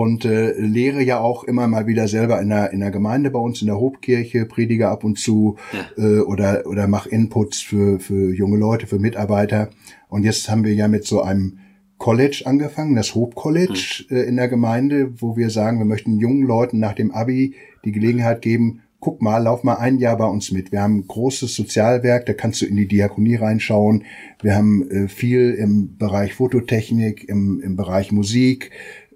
und 0.00 0.24
äh, 0.24 0.52
lehre 0.52 1.02
ja 1.02 1.20
auch 1.20 1.44
immer 1.44 1.68
mal 1.68 1.86
wieder 1.86 2.08
selber 2.08 2.40
in 2.40 2.48
der, 2.48 2.72
in 2.72 2.80
der 2.80 2.90
Gemeinde 2.90 3.30
bei 3.30 3.38
uns 3.38 3.60
in 3.60 3.66
der 3.66 3.78
Hobkirche, 3.78 4.46
predige 4.46 4.88
ab 4.88 5.04
und 5.04 5.18
zu 5.18 5.58
ja. 5.74 6.02
äh, 6.02 6.20
oder, 6.20 6.62
oder 6.64 6.88
mach 6.88 7.04
Inputs 7.04 7.60
für, 7.60 8.00
für 8.00 8.34
junge 8.34 8.56
Leute, 8.56 8.86
für 8.86 8.98
Mitarbeiter. 8.98 9.68
Und 10.08 10.24
jetzt 10.24 10.48
haben 10.48 10.64
wir 10.64 10.72
ja 10.72 10.88
mit 10.88 11.06
so 11.06 11.20
einem 11.20 11.58
College 11.98 12.44
angefangen, 12.46 12.96
das 12.96 13.14
Hope 13.14 13.34
College 13.34 14.06
mhm. 14.08 14.16
äh, 14.16 14.22
in 14.22 14.36
der 14.36 14.48
Gemeinde, 14.48 15.20
wo 15.20 15.36
wir 15.36 15.50
sagen, 15.50 15.76
wir 15.76 15.84
möchten 15.84 16.18
jungen 16.18 16.46
Leuten 16.46 16.78
nach 16.78 16.94
dem 16.94 17.10
Abi 17.10 17.54
die 17.84 17.92
Gelegenheit 17.92 18.40
geben, 18.40 18.80
guck 19.00 19.20
mal, 19.20 19.36
lauf 19.36 19.64
mal 19.64 19.74
ein 19.74 19.98
Jahr 19.98 20.16
bei 20.16 20.24
uns 20.24 20.50
mit. 20.50 20.72
Wir 20.72 20.80
haben 20.80 21.00
ein 21.00 21.08
großes 21.08 21.54
Sozialwerk, 21.54 22.24
da 22.24 22.32
kannst 22.32 22.62
du 22.62 22.64
in 22.64 22.76
die 22.76 22.88
Diakonie 22.88 23.34
reinschauen. 23.34 24.04
Wir 24.40 24.56
haben 24.56 24.90
äh, 24.90 25.08
viel 25.08 25.50
im 25.50 25.98
Bereich 25.98 26.32
Fototechnik, 26.32 27.28
im, 27.28 27.60
im 27.60 27.76
Bereich 27.76 28.12
Musik, 28.12 28.70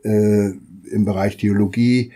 äh, 0.05 0.53
im 0.91 1.05
Bereich 1.05 1.37
Theologie. 1.37 2.13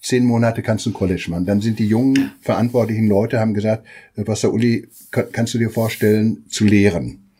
Zehn 0.00 0.24
Monate 0.24 0.62
kannst 0.62 0.86
du 0.86 0.90
ein 0.90 0.94
College 0.94 1.26
machen. 1.30 1.46
Dann 1.46 1.60
sind 1.60 1.78
die 1.78 1.86
jungen 1.86 2.32
verantwortlichen 2.40 3.08
Leute, 3.08 3.40
haben 3.40 3.54
gesagt, 3.54 3.86
äh, 4.14 4.24
Pastor 4.24 4.52
Uli, 4.52 4.88
kannst 5.10 5.54
du 5.54 5.58
dir 5.58 5.70
vorstellen, 5.70 6.44
zu 6.48 6.64
lehren? 6.64 7.30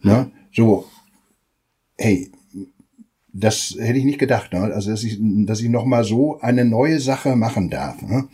Ne? 0.00 0.30
So, 0.52 0.86
hey, 1.98 2.30
das 3.32 3.76
hätte 3.78 3.98
ich 3.98 4.04
nicht 4.04 4.20
gedacht, 4.20 4.52
ne? 4.52 4.60
also 4.60 4.90
dass 4.90 5.02
ich, 5.02 5.18
dass 5.20 5.60
ich 5.60 5.68
noch 5.68 5.84
mal 5.84 6.04
so 6.04 6.40
eine 6.40 6.64
neue 6.64 7.00
Sache 7.00 7.34
machen 7.34 7.68
darf. 7.68 8.00
Ne? 8.00 8.28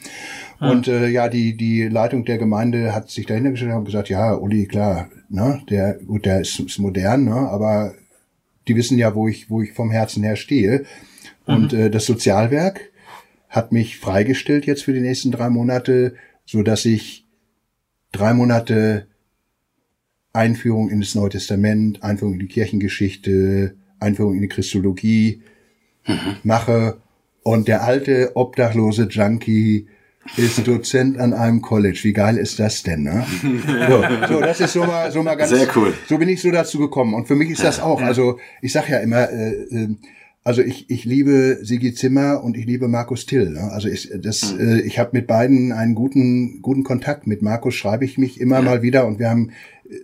Ah. 0.61 0.71
Und 0.71 0.89
äh, 0.89 1.09
ja, 1.09 1.29
die 1.29 1.57
die 1.57 1.89
Leitung 1.89 2.27
der 2.27 2.37
Gemeinde 2.37 2.95
hat 2.95 3.11
sich 3.11 3.25
dahinter 3.25 3.51
gestellt 3.51 3.73
und 3.73 3.87
gesagt, 3.87 4.11
ja, 4.11 4.35
Uli, 4.35 4.67
klar, 4.67 5.09
ne, 5.31 5.63
der 5.71 5.95
gut, 5.95 6.27
der 6.27 6.43
ist, 6.43 6.61
ist 6.61 6.79
modern, 6.79 7.25
ne, 7.25 7.35
aber 7.35 7.95
die 8.69 8.77
wissen 8.77 8.99
ja, 8.99 9.15
wo 9.15 9.27
ich 9.27 9.49
wo 9.49 9.63
ich 9.63 9.73
vom 9.73 9.91
Herzen 9.91 10.23
her 10.23 10.37
stehe. 10.37 10.85
Und 11.47 11.73
mhm. 11.73 11.79
äh, 11.79 11.91
das 11.91 12.07
Sozialwerk 12.07 12.91
hat 13.49 13.73
mich 13.73 13.99
freigestellt 13.99 14.67
jetzt 14.67 14.85
für 14.85 14.93
die 14.93 15.01
nächsten 15.01 15.33
drei 15.33 15.51
Monate, 15.51 16.15
so 16.45 16.63
dass 16.63 16.85
ich 16.85 17.27
drei 18.13 18.33
Monate 18.33 19.07
Einführung 20.33 20.91
in 20.91 21.01
das 21.01 21.15
Neue 21.15 21.31
Testament, 21.31 22.03
Einführung 22.03 22.35
in 22.35 22.41
die 22.41 22.47
Kirchengeschichte, 22.47 23.75
Einführung 23.99 24.35
in 24.35 24.43
die 24.43 24.49
Christologie 24.49 25.43
mhm. 26.07 26.37
mache. 26.45 26.99
Und 27.43 27.69
der 27.69 27.83
alte 27.83 28.33
obdachlose 28.37 29.05
Junkie 29.05 29.89
ist 30.37 30.67
Dozent 30.67 31.19
an 31.19 31.33
einem 31.33 31.63
College. 31.63 32.01
Wie 32.03 32.13
geil 32.13 32.37
ist 32.37 32.59
das 32.59 32.83
denn, 32.83 33.03
ne? 33.03 33.27
So, 33.89 34.35
so 34.35 34.41
das 34.41 34.61
ist 34.61 34.73
so 34.75 34.85
mal, 34.85 35.11
so 35.11 35.23
mal 35.23 35.35
ganz. 35.35 35.51
Sehr 35.51 35.69
cool. 35.75 35.95
So 36.09 36.19
bin 36.19 36.29
ich 36.29 36.41
so 36.41 36.51
dazu 36.51 36.79
gekommen. 36.79 37.15
Und 37.15 37.27
für 37.27 37.35
mich 37.35 37.51
ist 37.51 37.65
das 37.65 37.81
auch. 37.81 38.01
Also 38.01 38.39
ich 38.61 38.73
sag 38.73 38.89
ja 38.89 38.99
immer, 38.99 39.31
äh, 39.31 39.53
äh, 39.53 39.97
also 40.43 40.63
ich, 40.63 40.89
ich 40.89 41.05
liebe 41.05 41.59
Sigi 41.63 41.93
Zimmer 41.95 42.43
und 42.43 42.57
ich 42.57 42.65
liebe 42.65 42.89
Markus 42.89 43.27
Till. 43.27 43.51
Ne? 43.51 43.71
Also 43.73 43.89
ich, 43.89 44.11
das, 44.23 44.55
mhm. 44.55 44.61
äh, 44.61 44.81
ich 44.81 44.99
habe 44.99 45.11
mit 45.13 45.27
beiden 45.27 45.73
einen 45.73 45.95
guten, 45.95 46.63
guten 46.63 46.83
Kontakt. 46.83 47.27
Mit 47.27 47.43
Markus 47.43 47.75
schreibe 47.75 48.05
ich 48.05 48.17
mich 48.17 48.41
immer 48.41 48.57
ja. 48.57 48.63
mal 48.63 48.83
wieder 48.83 49.07
und 49.07 49.19
wir 49.19 49.29
haben 49.29 49.51
äh, 49.89 49.97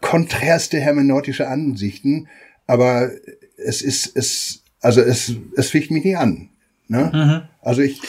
konträrste 0.00 0.78
hermeneutische 0.78 1.48
Ansichten, 1.48 2.28
aber 2.66 3.10
es 3.56 3.80
ist, 3.80 4.14
es, 4.14 4.62
also 4.80 5.00
es, 5.00 5.32
es 5.56 5.70
ficht 5.70 5.90
mich 5.90 6.04
nie 6.04 6.16
an. 6.16 6.50
Ne? 6.88 7.10
Mhm. 7.14 7.48
Also 7.62 7.80
ich, 7.80 8.02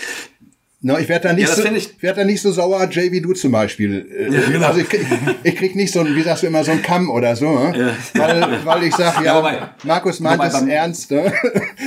No, 0.88 0.99
ich 0.99 1.09
werde 1.09 1.29
da 1.29 1.33
nicht 1.33 1.49
ja, 1.49 1.55
so, 1.55 1.65
ich 1.65 2.03
werd 2.03 2.15
da 2.15 2.23
nicht 2.23 2.39
so 2.39 2.51
sauer, 2.51 2.88
Jay, 2.91 3.11
wie 3.11 3.19
du 3.19 3.33
zum 3.33 3.51
Beispiel. 3.51 4.05
Äh, 4.07 4.31
ja, 4.31 4.41
genau. 4.51 4.67
Also 4.67 4.81
ich, 4.81 4.88
krieg, 4.88 5.03
ich 5.41 5.55
krieg 5.55 5.75
nicht 5.75 5.91
so 5.91 6.01
ein, 6.01 6.15
wie 6.15 6.21
sagst 6.21 6.43
du 6.43 6.47
immer, 6.47 6.63
so 6.63 6.73
ein 6.73 6.83
Kamm 6.83 7.09
oder 7.09 7.36
so, 7.36 7.57
ne? 7.57 7.73
ja. 7.75 8.21
weil, 8.21 8.59
weil 8.63 8.83
ich 8.83 8.95
sag, 8.95 9.19
ja, 9.25 9.36
wobei, 9.36 9.57
Markus 9.83 10.19
meint 10.19 10.43
es 10.43 10.61
ernst. 10.61 11.09
Ne? 11.09 11.33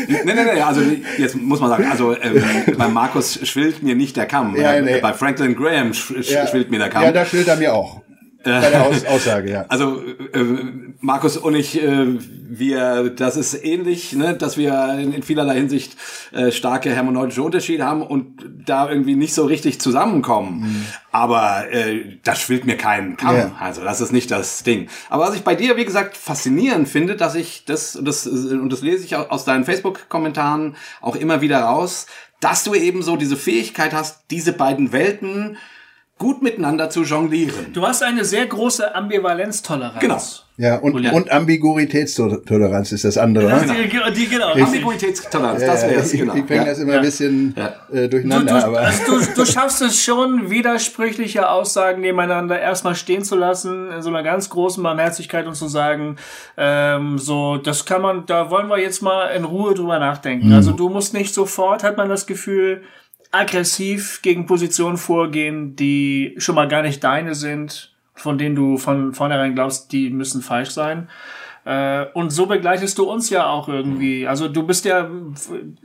Nee, 0.09 0.19
nee, 0.25 0.35
nee, 0.35 0.61
also 0.61 0.81
jetzt 1.17 1.37
muss 1.37 1.61
man 1.61 1.71
sagen, 1.71 1.87
also 1.89 2.17
ähm, 2.21 2.43
bei 2.77 2.89
Markus 2.89 3.39
schwillt 3.47 3.85
mir 3.85 3.95
nicht 3.95 4.17
der 4.17 4.27
Kamm. 4.27 4.57
Ja, 4.57 4.81
nee. 4.81 4.99
Bei 4.99 5.13
Franklin 5.13 5.55
Graham 5.55 5.95
schwillt 5.95 6.69
mir 6.69 6.81
der 6.81 6.89
Kamm. 6.89 7.05
Ja, 7.05 7.13
da 7.13 7.25
schwillt 7.25 7.47
er 7.47 7.55
mir 7.55 7.73
auch. 7.75 8.01
Bei 8.45 8.71
der 8.71 8.87
Aus 8.87 9.05
Aussage, 9.05 9.51
ja. 9.51 9.65
Also 9.69 10.01
äh, 10.33 10.45
Markus 11.01 11.37
und 11.37 11.55
ich, 11.57 11.83
äh, 11.83 12.07
wir, 12.21 13.11
das 13.11 13.37
ist 13.37 13.65
ähnlich, 13.65 14.13
ne, 14.13 14.35
dass 14.35 14.57
wir 14.57 14.97
in, 14.99 15.13
in 15.13 15.23
vielerlei 15.23 15.57
Hinsicht 15.57 15.97
äh, 16.33 16.53
starke 16.53 16.91
hermeneutische 16.91 17.43
Unterschiede 17.43 17.85
haben 17.85 18.03
und 18.03 18.45
da 18.65 18.89
irgendwie 18.89 19.17
nicht 19.17 19.35
so 19.35 19.45
richtig 19.45 19.81
zusammenkommen. 19.81 20.61
Mhm. 20.61 20.87
Aber 21.11 21.71
äh, 21.73 22.19
das 22.23 22.41
schwillt 22.41 22.65
mir 22.65 22.77
keinen 22.77 23.17
Kamm. 23.17 23.37
Ja. 23.37 23.53
Also 23.59 23.83
das 23.83 24.01
ist 24.01 24.13
nicht 24.13 24.31
das 24.31 24.63
Ding. 24.63 24.89
Aber 25.11 25.25
was 25.25 25.35
ich 25.35 25.43
bei 25.43 25.57
dir, 25.57 25.77
wie 25.77 25.85
gesagt, 25.85 26.17
faszinierend 26.17 26.89
finde, 26.89 27.17
dass 27.17 27.35
ich 27.35 27.65
das, 27.65 27.99
das 28.01 28.27
und 28.27 28.73
das 28.73 28.83
lese 28.83 29.05
ich 29.05 29.17
aus 29.17 29.45
deinen 29.45 29.65
Facebook-Kommentaren 29.65 30.77
auch 31.01 31.17
immer 31.17 31.41
wieder 31.41 31.61
raus, 31.61 32.07
dass 32.41 32.63
du 32.63 32.75
eben 32.75 33.03
so 33.03 33.17
diese 33.17 33.37
Fähigkeit 33.37 33.93
hast, 33.93 34.23
diese 34.31 34.53
beiden 34.53 34.93
Welten 34.93 35.57
gut 36.19 36.43
miteinander 36.43 36.91
zu 36.91 37.05
jonglieren. 37.05 37.73
Du 37.73 37.87
hast 37.87 38.03
eine 38.03 38.25
sehr 38.25 38.47
große 38.47 38.95
Ambivalenztoleranz. 38.95 40.01
Genau. 40.01 40.19
Ja, 40.61 40.75
und, 40.75 40.93
und 40.93 41.31
Ambiguitätstoleranz 41.31 42.91
ist 42.91 43.05
das 43.05 43.17
andere. 43.17 43.49
Ja, 43.49 43.65
ne? 43.65 43.75
die, 43.85 44.13
die, 44.13 44.29
genau. 44.29 44.55
Ambiguitätstoleranz, 44.55 45.61
das 45.61 45.83
wäre 45.85 46.01
es. 46.01 46.11
Genau. 46.11 46.33
Ich, 46.35 46.41
ich 46.41 46.47
bringe 46.47 46.63
ja. 46.63 46.71
das 46.71 46.81
immer 46.81 46.95
ja. 46.95 46.99
ein 46.99 47.05
bisschen 47.05 47.55
äh, 47.93 48.09
durcheinander. 48.09 48.55
Du, 48.55 48.61
du, 48.61 48.67
aber. 48.67 48.81
Also 48.81 49.05
du, 49.07 49.35
du 49.37 49.47
schaffst 49.47 49.81
es 49.83 50.03
schon, 50.03 50.51
widersprüchliche 50.51 51.49
Aussagen 51.49 52.01
nebeneinander 52.01 52.59
erstmal 52.61 52.97
stehen 52.97 53.23
zu 53.23 53.37
lassen, 53.37 53.93
in 53.93 54.03
so 54.03 54.09
einer 54.09 54.25
ganz 54.25 54.51
großen 54.51 54.83
Barmherzigkeit 54.83 55.47
und 55.47 55.55
zu 55.55 55.69
sagen, 55.69 56.17
ähm, 56.57 57.19
so, 57.19 57.57
das 57.59 57.85
kann 57.85 58.03
man, 58.03 58.27
da 58.27 58.51
wollen 58.51 58.67
wir 58.67 58.81
jetzt 58.81 59.01
mal 59.01 59.29
in 59.29 59.45
Ruhe 59.45 59.75
drüber 59.75 60.01
nachdenken. 60.01 60.49
Mhm. 60.49 60.55
Also 60.55 60.73
du 60.73 60.89
musst 60.89 61.15
nicht 61.15 61.33
sofort, 61.33 61.85
hat 61.85 61.97
man 61.97 62.09
das 62.09 62.27
Gefühl, 62.27 62.83
aggressiv 63.31 64.23
gegen 64.23 64.47
Positionen 64.47 64.97
vorgehen, 64.97 65.77
die 65.77 66.35
schon 66.39 66.55
mal 66.55 66.69
gar 66.69 66.83
nicht 66.83 67.05
deine 67.05 67.35
sind, 67.35 67.95
von 68.15 68.39
denen 68.39 68.57
du 68.57 68.79
von 68.79 69.15
vornherein 69.15 69.55
glaubst, 69.55 69.93
die 69.93 70.11
müssen 70.11 70.43
falsch 70.43 70.71
sein. 70.71 71.09
Äh, 71.69 72.07
und 72.15 72.31
so 72.31 72.47
begleitest 72.47 72.97
du 72.97 73.05
uns 73.05 73.29
ja 73.29 73.47
auch 73.47 73.69
irgendwie. 73.69 74.27
Also 74.27 74.49
du 74.49 74.63
bist 74.63 74.87
ja 74.87 75.11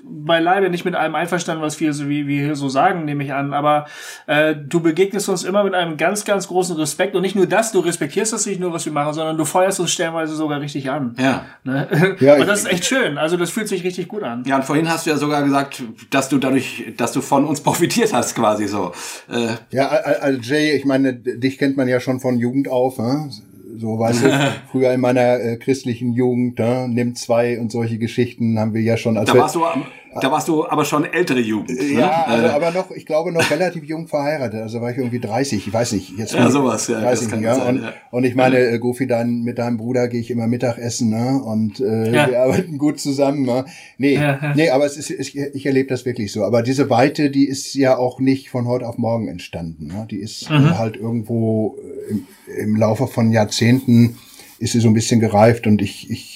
beileibe 0.01 0.69
nicht 0.69 0.85
mit 0.85 0.95
allem 0.95 1.13
einverstanden, 1.13 1.61
was 1.61 1.77
wir 1.81 1.91
so 1.91 2.07
wie 2.07 2.25
wir 2.25 2.45
hier 2.45 2.55
so 2.55 2.69
sagen, 2.69 3.03
nehme 3.03 3.21
ich 3.21 3.33
an. 3.33 3.53
Aber 3.53 3.85
äh, 4.25 4.55
du 4.55 4.79
begegnest 4.79 5.27
uns 5.27 5.43
immer 5.43 5.61
mit 5.65 5.73
einem 5.73 5.97
ganz, 5.97 6.23
ganz 6.23 6.47
großen 6.47 6.77
Respekt. 6.77 7.17
Und 7.17 7.23
nicht 7.23 7.35
nur 7.35 7.47
das, 7.47 7.73
du 7.73 7.81
respektierst 7.81 8.31
das 8.31 8.45
nicht 8.45 8.61
nur, 8.61 8.71
was 8.71 8.85
wir 8.85 8.93
machen, 8.93 9.13
sondern 9.13 9.35
du 9.35 9.43
feuerst 9.43 9.81
uns 9.81 9.91
stellenweise 9.91 10.35
sogar 10.35 10.61
richtig 10.61 10.89
an. 10.89 11.17
Ja. 11.19 11.43
Ne? 11.65 12.15
ja 12.21 12.35
und 12.35 12.47
das 12.47 12.59
ist 12.59 12.71
echt 12.71 12.85
schön. 12.85 13.17
Also 13.17 13.35
das 13.35 13.49
fühlt 13.49 13.67
sich 13.67 13.83
richtig 13.83 14.07
gut 14.07 14.23
an. 14.23 14.45
Ja, 14.45 14.55
und 14.55 14.63
vorhin 14.63 14.89
hast 14.89 15.05
du 15.05 15.09
ja 15.09 15.17
sogar 15.17 15.43
gesagt, 15.43 15.83
dass 16.11 16.29
du 16.29 16.37
dadurch, 16.37 16.93
dass 16.95 17.11
du 17.11 17.19
von 17.19 17.43
uns 17.43 17.59
profitiert 17.59 18.13
hast, 18.13 18.35
quasi 18.35 18.67
so. 18.67 18.93
Äh. 19.29 19.55
Ja, 19.71 19.89
also 19.89 20.39
Jay, 20.39 20.77
ich 20.77 20.85
meine, 20.85 21.13
dich 21.13 21.57
kennt 21.57 21.75
man 21.75 21.89
ja 21.89 21.99
schon 21.99 22.21
von 22.21 22.39
Jugend 22.39 22.69
auf. 22.69 22.99
Hm? 22.99 23.31
So, 23.77 23.99
weißt 23.99 24.23
du, 24.23 24.51
früher 24.71 24.93
in 24.93 25.01
meiner 25.01 25.39
äh, 25.39 25.57
christlichen 25.57 26.13
Jugend, 26.13 26.59
ne, 26.59 26.87
nimm 26.89 27.15
zwei 27.15 27.59
und 27.59 27.71
solche 27.71 27.97
Geschichten 27.97 28.59
haben 28.59 28.73
wir 28.73 28.81
ja 28.81 28.97
schon. 28.97 29.17
Als 29.17 29.31
da 29.31 29.37
warst 29.37 29.55
du 29.55 29.65
am, 29.65 29.85
da 30.21 30.31
warst 30.31 30.47
du 30.47 30.67
aber 30.67 30.85
schon 30.85 31.05
ältere 31.05 31.39
Jugend. 31.39 31.69
Ne? 31.69 31.99
Ja, 31.99 32.25
also, 32.27 32.47
aber 32.47 32.71
noch, 32.71 32.91
ich 32.91 33.05
glaube 33.05 33.31
noch 33.31 33.49
relativ 33.49 33.83
jung 33.83 34.07
verheiratet. 34.07 34.61
Also 34.61 34.81
war 34.81 34.91
ich 34.91 34.97
irgendwie 34.97 35.19
30, 35.19 35.67
ich 35.67 35.73
weiß 35.73 35.93
nicht. 35.93 36.17
Jetzt 36.17 36.33
ja, 36.33 36.49
sowas, 36.49 36.87
ja. 36.87 36.99
30, 37.01 37.29
das 37.29 37.41
ja. 37.41 37.55
Sein, 37.55 37.77
und, 37.77 37.83
ja. 37.83 37.93
und 38.11 38.23
ich 38.23 38.35
meine, 38.35 38.57
äh, 38.57 38.79
Gofi, 38.79 39.07
dein, 39.07 39.41
mit 39.41 39.57
deinem 39.57 39.77
Bruder 39.77 40.07
gehe 40.07 40.19
ich 40.19 40.31
immer 40.31 40.47
Mittagessen, 40.47 41.09
ne? 41.09 41.41
Und 41.43 41.79
äh, 41.79 42.11
ja. 42.11 42.29
wir 42.29 42.41
arbeiten 42.41 42.77
gut 42.77 42.99
zusammen. 42.99 43.43
Ne? 43.43 43.65
Nee, 43.97 44.15
ja. 44.15 44.53
nee, 44.55 44.69
aber 44.69 44.85
es 44.85 44.97
ist, 44.97 45.09
ich, 45.09 45.37
ich 45.37 45.65
erlebe 45.65 45.89
das 45.89 46.05
wirklich 46.05 46.31
so. 46.31 46.43
Aber 46.43 46.63
diese 46.63 46.89
Weite, 46.89 47.29
die 47.29 47.47
ist 47.47 47.73
ja 47.73 47.97
auch 47.97 48.19
nicht 48.19 48.49
von 48.49 48.67
heute 48.67 48.87
auf 48.87 48.97
morgen 48.97 49.27
entstanden. 49.27 49.87
Ne? 49.87 50.07
Die 50.09 50.19
ist 50.19 50.49
mhm. 50.49 50.77
halt 50.77 50.97
irgendwo 50.97 51.77
äh, 51.77 52.11
im, 52.11 52.27
im 52.57 52.75
Laufe 52.75 53.07
von 53.07 53.31
Jahrzehnten 53.31 54.17
ist 54.63 54.71
sie 54.71 54.79
so 54.79 54.87
ein 54.87 54.93
bisschen 54.93 55.19
gereift 55.19 55.67
und 55.67 55.81
ich, 55.81 56.09
ich 56.09 56.32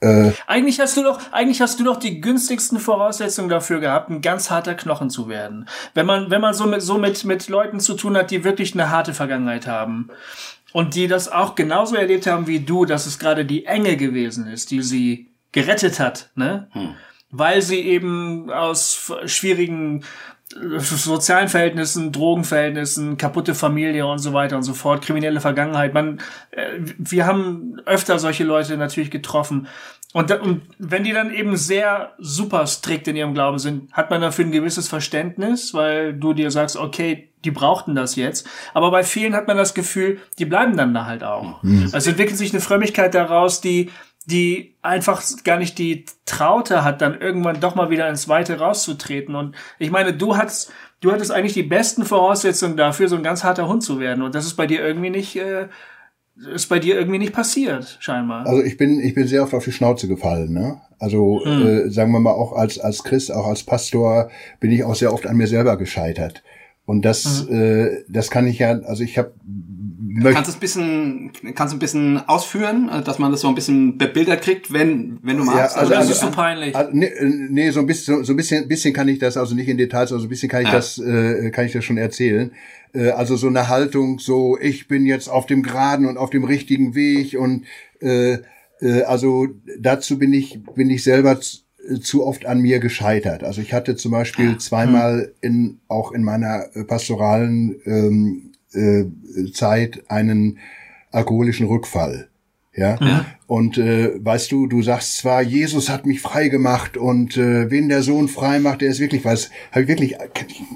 äh, 0.00 0.32
eigentlich 0.46 0.80
hast 0.80 0.96
du 0.96 1.02
doch, 1.02 1.20
eigentlich 1.30 1.60
hast 1.60 1.78
du 1.78 1.84
doch 1.84 1.98
die 1.98 2.20
günstigsten 2.20 2.78
Voraussetzungen 2.78 3.50
dafür 3.50 3.80
gehabt, 3.80 4.10
ein 4.10 4.22
ganz 4.22 4.50
harter 4.50 4.74
Knochen 4.74 5.10
zu 5.10 5.28
werden. 5.28 5.68
Wenn 5.94 6.06
man, 6.06 6.30
wenn 6.30 6.40
man 6.40 6.54
so 6.54 6.66
mit, 6.66 6.82
so 6.82 6.98
mit, 6.98 7.24
mit 7.24 7.48
Leuten 7.48 7.80
zu 7.80 7.94
tun 7.94 8.16
hat, 8.16 8.30
die 8.30 8.44
wirklich 8.44 8.74
eine 8.74 8.90
harte 8.90 9.14
Vergangenheit 9.14 9.66
haben. 9.66 10.10
Und 10.72 10.94
die 10.94 11.08
das 11.08 11.30
auch 11.30 11.56
genauso 11.56 11.96
erlebt 11.96 12.28
haben 12.28 12.46
wie 12.46 12.60
du, 12.60 12.84
dass 12.84 13.06
es 13.06 13.18
gerade 13.18 13.44
die 13.44 13.66
Enge 13.66 13.96
gewesen 13.96 14.46
ist, 14.46 14.70
die 14.70 14.82
sie 14.82 15.28
gerettet 15.50 15.98
hat, 15.98 16.30
ne? 16.36 16.68
Hm. 16.70 16.94
Weil 17.32 17.60
sie 17.60 17.80
eben 17.80 18.50
aus 18.50 19.12
schwierigen 19.26 20.04
sozialen 20.78 21.48
Verhältnissen, 21.48 22.12
Drogenverhältnissen, 22.12 23.16
kaputte 23.16 23.54
Familie 23.54 24.06
und 24.06 24.18
so 24.18 24.32
weiter 24.32 24.56
und 24.56 24.62
so 24.62 24.74
fort, 24.74 25.02
kriminelle 25.02 25.40
Vergangenheit. 25.40 25.94
Man, 25.94 26.20
äh, 26.50 26.78
wir 26.98 27.26
haben 27.26 27.80
öfter 27.86 28.18
solche 28.18 28.44
Leute 28.44 28.76
natürlich 28.76 29.10
getroffen. 29.10 29.68
Und, 30.12 30.32
und 30.40 30.62
wenn 30.78 31.04
die 31.04 31.12
dann 31.12 31.32
eben 31.32 31.56
sehr 31.56 32.14
super 32.18 32.66
strikt 32.66 33.06
in 33.06 33.14
ihrem 33.14 33.32
Glauben 33.32 33.60
sind, 33.60 33.92
hat 33.92 34.10
man 34.10 34.20
dafür 34.20 34.44
ein 34.44 34.50
gewisses 34.50 34.88
Verständnis, 34.88 35.72
weil 35.72 36.14
du 36.14 36.32
dir 36.32 36.50
sagst, 36.50 36.76
okay, 36.76 37.28
die 37.44 37.52
brauchten 37.52 37.94
das 37.94 38.16
jetzt. 38.16 38.46
Aber 38.74 38.90
bei 38.90 39.04
vielen 39.04 39.34
hat 39.34 39.46
man 39.46 39.56
das 39.56 39.72
Gefühl, 39.72 40.18
die 40.38 40.46
bleiben 40.46 40.76
dann 40.76 40.92
da 40.92 41.06
halt 41.06 41.22
auch. 41.22 41.62
Mhm. 41.62 41.90
Also 41.92 42.10
entwickelt 42.10 42.36
sich 42.36 42.52
eine 42.52 42.60
Frömmigkeit 42.60 43.14
daraus, 43.14 43.60
die 43.60 43.90
die 44.26 44.76
einfach 44.82 45.22
gar 45.44 45.58
nicht 45.58 45.78
die 45.78 46.04
Traute 46.26 46.84
hat, 46.84 47.00
dann 47.00 47.20
irgendwann 47.20 47.60
doch 47.60 47.74
mal 47.74 47.90
wieder 47.90 48.08
ins 48.08 48.28
Weite 48.28 48.58
rauszutreten. 48.58 49.34
Und 49.34 49.56
ich 49.78 49.90
meine, 49.90 50.12
du 50.14 50.36
hattest, 50.36 50.72
du 51.00 51.12
hattest 51.12 51.32
eigentlich 51.32 51.54
die 51.54 51.62
besten 51.62 52.04
Voraussetzungen 52.04 52.76
dafür, 52.76 53.08
so 53.08 53.16
ein 53.16 53.22
ganz 53.22 53.44
harter 53.44 53.68
Hund 53.68 53.82
zu 53.82 53.98
werden. 53.98 54.22
Und 54.22 54.34
das 54.34 54.46
ist 54.46 54.54
bei 54.54 54.66
dir 54.66 54.84
irgendwie 54.84 55.10
nicht, 55.10 55.36
äh, 55.36 55.68
ist 56.54 56.68
bei 56.68 56.78
dir 56.78 56.96
irgendwie 56.96 57.18
nicht 57.18 57.32
passiert, 57.32 57.98
scheinbar. 58.00 58.46
Also 58.46 58.62
ich 58.62 58.76
bin, 58.76 59.00
ich 59.00 59.14
bin 59.14 59.26
sehr 59.26 59.42
oft 59.42 59.54
auf 59.54 59.64
die 59.64 59.72
Schnauze 59.72 60.06
gefallen, 60.06 60.52
ne? 60.52 60.80
Also 60.98 61.40
hm. 61.42 61.66
äh, 61.66 61.90
sagen 61.90 62.12
wir 62.12 62.20
mal 62.20 62.32
auch 62.32 62.52
als 62.52 62.78
als 62.78 63.02
Christ, 63.02 63.32
auch 63.32 63.46
als 63.46 63.62
Pastor 63.62 64.30
bin 64.60 64.70
ich 64.70 64.84
auch 64.84 64.94
sehr 64.94 65.12
oft 65.12 65.26
an 65.26 65.36
mir 65.36 65.46
selber 65.46 65.76
gescheitert. 65.78 66.42
Und 66.90 67.04
das, 67.04 67.46
mhm. 67.48 67.54
äh, 67.54 68.04
das 68.08 68.30
kann 68.30 68.48
ich 68.48 68.58
ja, 68.58 68.70
also 68.80 69.04
ich 69.04 69.16
habe 69.16 69.32
Kannst 70.22 70.50
du 70.50 70.56
ein 70.56 70.60
bisschen, 70.60 71.30
kannst 71.54 71.72
du 71.72 71.76
ein 71.76 71.78
bisschen 71.78 72.28
ausführen, 72.28 72.88
äh, 72.88 73.02
dass 73.02 73.18
man 73.18 73.30
das 73.30 73.42
so 73.42 73.48
ein 73.48 73.54
bisschen 73.54 73.96
bebildert 73.98 74.42
kriegt, 74.42 74.72
wenn, 74.72 75.18
wenn 75.22 75.36
du 75.36 75.44
magst? 75.44 75.76
Ja, 75.76 75.82
also, 75.82 75.92
das 75.92 76.10
ist 76.10 76.20
so 76.20 76.30
peinlich. 76.30 76.74
Also, 76.74 76.90
nee, 76.92 77.10
nee, 77.48 77.70
so 77.70 77.80
ein 77.80 77.86
bisschen, 77.86 78.24
so 78.24 78.32
ein 78.32 78.36
bisschen, 78.36 78.66
bisschen 78.66 78.92
kann 78.92 79.08
ich 79.08 79.18
das, 79.18 79.36
also 79.36 79.54
nicht 79.54 79.68
in 79.68 79.78
Details, 79.78 80.12
also 80.12 80.26
ein 80.26 80.28
bisschen 80.28 80.48
kann 80.48 80.62
ich 80.62 80.68
ja. 80.68 80.74
das, 80.74 80.98
äh, 80.98 81.50
kann 81.50 81.66
ich 81.66 81.72
das 81.72 81.84
schon 81.84 81.96
erzählen. 81.96 82.52
Äh, 82.92 83.10
also 83.10 83.36
so 83.36 83.46
eine 83.46 83.68
Haltung, 83.68 84.18
so 84.18 84.58
ich 84.60 84.88
bin 84.88 85.06
jetzt 85.06 85.28
auf 85.28 85.46
dem 85.46 85.62
geraden 85.62 86.06
und 86.06 86.16
auf 86.16 86.30
dem 86.30 86.44
richtigen 86.44 86.94
Weg 86.94 87.38
und 87.38 87.64
äh, 88.00 88.38
äh, 88.80 89.02
also 89.06 89.48
dazu 89.78 90.18
bin 90.18 90.32
ich, 90.32 90.60
bin 90.74 90.90
ich 90.90 91.04
selber 91.04 91.38
zu 91.40 92.26
oft 92.26 92.46
an 92.46 92.60
mir 92.60 92.78
gescheitert. 92.78 93.42
Also 93.44 93.60
ich 93.60 93.72
hatte 93.72 93.96
zum 93.96 94.12
Beispiel 94.12 94.58
zweimal 94.58 95.32
in 95.40 95.80
auch 95.88 96.12
in 96.12 96.22
meiner 96.22 96.66
pastoralen 96.86 97.80
ähm, 97.86 98.49
äh, 98.72 99.04
Zeit 99.52 100.04
einen 100.08 100.58
alkoholischen 101.10 101.66
Rückfall. 101.66 102.28
Ja? 102.74 102.96
ja. 103.00 103.26
Und 103.46 103.78
äh, 103.78 104.24
weißt 104.24 104.52
du, 104.52 104.66
du 104.66 104.82
sagst 104.82 105.18
zwar, 105.18 105.42
Jesus 105.42 105.88
hat 105.88 106.06
mich 106.06 106.20
frei 106.20 106.48
gemacht 106.48 106.96
und 106.96 107.36
äh, 107.36 107.70
wen 107.70 107.88
der 107.88 108.02
Sohn 108.02 108.28
frei 108.28 108.60
macht, 108.60 108.80
der 108.80 108.90
ist 108.90 109.00
wirklich 109.00 109.24
was, 109.24 109.50
habe 109.72 109.82
ich 109.82 109.88
wirklich 109.88 110.16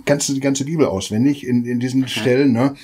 ganze 0.05 0.34
die 0.34 0.40
ganze 0.40 0.64
Bibel 0.64 0.86
auswendig 0.86 1.47
in, 1.47 1.64
in 1.64 1.78
diesen 1.78 2.03
ja. 2.03 2.09
Stellen, 2.09 2.53
ne? 2.53 2.74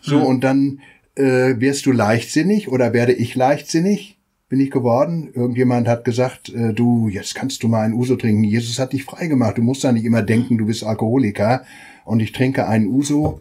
So 0.00 0.18
ja. 0.18 0.22
und 0.22 0.42
dann 0.42 0.80
äh, 1.16 1.60
wirst 1.60 1.86
du 1.86 1.92
leichtsinnig 1.92 2.68
oder 2.68 2.92
werde 2.92 3.12
ich 3.12 3.34
leichtsinnig? 3.34 4.18
Bin 4.48 4.60
ich 4.60 4.70
geworden? 4.70 5.30
Irgendjemand 5.32 5.88
hat 5.88 6.04
gesagt, 6.04 6.50
äh, 6.50 6.72
du, 6.72 7.08
jetzt 7.08 7.34
kannst 7.34 7.62
du 7.62 7.68
mal 7.68 7.82
ein 7.82 7.94
Uso 7.94 8.16
trinken. 8.16 8.44
Jesus 8.44 8.78
hat 8.78 8.92
dich 8.92 9.04
frei 9.04 9.26
gemacht. 9.26 9.56
Du 9.56 9.62
musst 9.62 9.82
da 9.82 9.92
nicht 9.92 10.04
immer 10.04 10.22
denken, 10.22 10.58
du 10.58 10.66
bist 10.66 10.84
Alkoholiker. 10.84 11.64
Und 12.04 12.20
ich 12.20 12.32
trinke 12.32 12.66
einen 12.66 12.86
Uso 12.86 13.40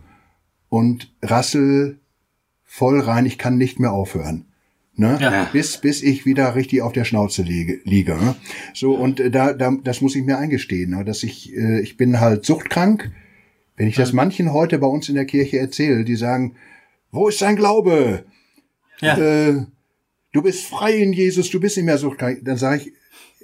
und 0.72 1.14
rassel 1.22 2.00
voll 2.64 3.02
rein, 3.02 3.26
ich 3.26 3.38
kann 3.38 3.58
nicht 3.58 3.78
mehr 3.78 3.92
aufhören. 3.92 4.46
Ne? 4.96 5.18
Ja. 5.20 5.50
Bis, 5.52 5.78
bis 5.78 6.02
ich 6.02 6.26
wieder 6.26 6.56
richtig 6.56 6.82
auf 6.82 6.94
der 6.94 7.04
Schnauze 7.04 7.42
liege. 7.42 7.82
liege 7.84 8.16
ne? 8.16 8.36
So, 8.74 8.94
und 8.94 9.20
äh, 9.20 9.30
da, 9.30 9.52
da, 9.52 9.76
das 9.84 10.00
muss 10.00 10.16
ich 10.16 10.24
mir 10.24 10.38
eingestehen, 10.38 10.92
ne? 10.92 11.04
dass 11.04 11.24
ich, 11.24 11.54
äh, 11.54 11.82
ich 11.82 11.98
bin 11.98 12.22
halt 12.22 12.46
suchtkrank. 12.46 13.12
Wenn 13.76 13.88
ich 13.88 13.96
das 13.96 14.14
manchen 14.14 14.54
heute 14.54 14.80
bei 14.80 14.88
uns 14.88 15.10
in 15.10 15.16
der 15.16 15.26
Kirche 15.26 15.60
erzähle, 15.60 16.06
die 16.06 16.16
sagen, 16.16 16.56
wo 17.12 17.28
ist 17.28 17.42
dein 17.42 17.58
Glaube? 17.58 18.24
Ja. 19.02 19.18
Äh, 19.18 19.66
du 20.32 20.42
bist 20.42 20.66
frei 20.66 20.94
in 20.94 21.12
Jesus, 21.12 21.50
du 21.50 21.60
bist 21.60 21.76
nicht 21.76 21.86
mehr 21.86 21.98
suchtkrank. 21.98 22.46
Dann 22.46 22.58
sage 22.58 22.84
ich, 22.84 22.94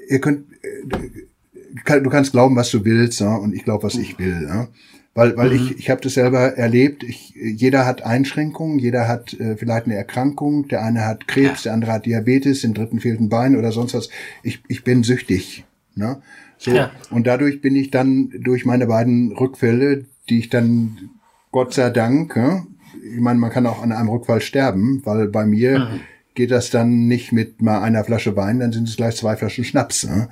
ihr 0.09 0.21
könnt, 0.21 0.45
äh, 0.63 1.99
du 1.99 2.09
kannst 2.09 2.32
glauben, 2.32 2.55
was 2.55 2.71
du 2.71 2.86
willst, 2.86 3.19
ja? 3.19 3.36
und 3.36 3.53
ich 3.53 3.65
glaube, 3.65 3.84
was 3.84 3.95
ich 3.95 4.17
will. 4.17 4.47
Ja? 4.47 4.69
Weil, 5.18 5.36
weil 5.36 5.49
mhm. 5.49 5.55
ich, 5.55 5.80
ich 5.80 5.89
habe 5.89 5.99
das 5.99 6.13
selber 6.13 6.57
erlebt. 6.57 7.03
Ich, 7.03 7.34
jeder 7.34 7.88
hat 7.88 8.03
Einschränkungen, 8.03 8.78
jeder 8.78 9.07
hat 9.07 9.34
äh, 9.34 9.57
vielleicht 9.57 9.88
eine 9.88 9.95
Erkrankung. 9.95 10.68
Der 10.68 10.84
eine 10.84 11.05
hat 11.05 11.28
Krebs, 11.28 11.63
ja. 11.63 11.70
der 11.70 11.74
andere 11.74 11.91
hat 11.93 12.05
Diabetes, 12.05 12.61
den 12.61 12.76
dritten 12.76 12.99
fehlt 12.99 13.20
ein 13.20 13.28
Bein 13.28 13.55
oder 13.55 13.72
sonst 13.72 13.95
was. 13.95 14.09
Ich, 14.43 14.61
ich 14.68 14.84
bin 14.84 15.01
süchtig. 15.01 15.65
Ne? 15.95 16.22
So. 16.59 16.70
Ja. 16.70 16.91
Und 17.09 17.26
dadurch 17.26 17.61
bin 17.61 17.76
ich 17.76 17.89
dann 17.89 18.30
durch 18.39 18.63
meine 18.63 18.86
beiden 18.86 19.32
Rückfälle, 19.32 20.05
die 20.30 20.38
ich 20.38 20.49
dann 20.49 21.09
Gott 21.51 21.74
sei 21.74 21.89
Dank, 21.89 22.36
ja, 22.36 22.68
ich 23.01 23.20
meine, 23.20 23.39
man 23.39 23.49
kann 23.49 23.65
auch 23.65 23.82
an 23.82 23.91
einem 23.91 24.09
Rückfall 24.09 24.41
sterben, 24.41 25.01
weil 25.03 25.30
bei 25.30 25.47
mir 25.47 25.80
mhm. 25.80 25.99
geht 26.36 26.51
das 26.51 26.70
dann 26.70 27.07
nicht 27.07 27.32
mit 27.32 27.59
mal 27.59 27.82
einer 27.82 28.03
Flasche 28.03 28.36
Wein, 28.36 28.59
dann 28.59 28.72
sind 28.72 28.88
es 28.88 28.97
gleich 28.97 29.15
zwei 29.15 29.36
Flaschen 29.36 29.63
Schnaps. 29.63 30.03
Ne? 30.03 30.30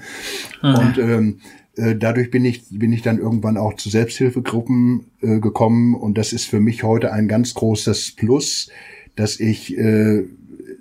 Mhm. 0.61 0.75
Und 0.75 0.97
ähm, 0.99 1.39
äh, 1.39 1.64
dadurch 1.95 2.31
bin 2.31 2.45
ich, 2.45 2.63
bin 2.69 2.93
ich 2.93 3.01
dann 3.01 3.19
irgendwann 3.19 3.57
auch 3.57 3.73
zu 3.75 3.89
Selbsthilfegruppen 3.89 5.05
äh, 5.21 5.39
gekommen 5.39 5.95
und 5.95 6.17
das 6.17 6.33
ist 6.33 6.45
für 6.45 6.59
mich 6.59 6.83
heute 6.83 7.11
ein 7.11 7.27
ganz 7.27 7.53
großes 7.53 8.13
Plus, 8.15 8.69
dass 9.15 9.39
ich, 9.39 9.77
äh, 9.77 10.23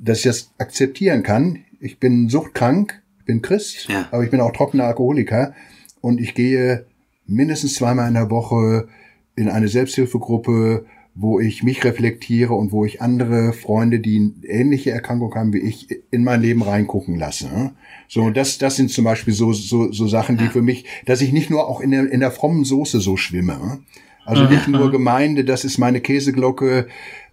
dass 0.01 0.19
ich 0.19 0.25
das 0.25 0.51
akzeptieren 0.59 1.23
kann. 1.23 1.61
Ich 1.81 1.99
bin 1.99 2.29
suchtkrank, 2.29 3.03
ich 3.21 3.25
bin 3.25 3.43
Christ, 3.43 3.89
ja. 3.89 4.09
aber 4.11 4.25
ich 4.25 4.31
bin 4.31 4.41
auch 4.41 4.53
trockener 4.53 4.85
Alkoholiker 4.85 5.55
und 6.01 6.21
ich 6.21 6.35
gehe 6.35 6.87
mindestens 7.27 7.75
zweimal 7.75 8.09
in 8.09 8.15
der 8.15 8.31
Woche 8.31 8.89
in 9.37 9.49
eine 9.49 9.69
Selbsthilfegruppe, 9.69 10.87
wo 11.15 11.41
ich 11.41 11.63
mich 11.63 11.85
reflektiere 11.85 12.55
und 12.55 12.73
wo 12.73 12.85
ich 12.85 13.01
andere 13.01 13.53
Freunde, 13.53 14.01
die 14.01 14.33
ähnliche 14.43 14.91
Erkrankung 14.91 15.35
haben 15.35 15.53
wie 15.53 15.61
ich, 15.61 15.89
in 16.11 16.25
mein 16.25 16.43
Leben 16.43 16.63
reingucken 16.63 17.17
lasse. 17.17 17.73
So, 18.09 18.31
das, 18.31 18.59
das 18.59 18.77
sind 18.77 18.91
zum 18.91 19.05
Beispiel 19.05 19.35
so, 19.35 19.53
so, 19.53 19.93
so 19.93 20.07
Sachen, 20.07 20.37
die 20.37 20.49
für 20.49 20.63
mich, 20.63 20.85
dass 21.07 21.21
ich 21.21 21.33
nicht 21.33 21.51
nur 21.51 21.69
auch 21.69 21.81
in 21.81 21.91
der, 21.91 22.11
in 22.11 22.21
der 22.21 22.31
frommen 22.31 22.65
Soße 22.65 23.01
so 23.01 23.17
schwimme. 23.17 23.81
Also 24.27 24.45
nicht 24.45 24.69
nur 24.69 24.91
Gemeinde, 24.91 25.45
das 25.45 25.65
ist 25.65 25.79
meine 25.79 26.01
Käseglocke. 26.01 26.87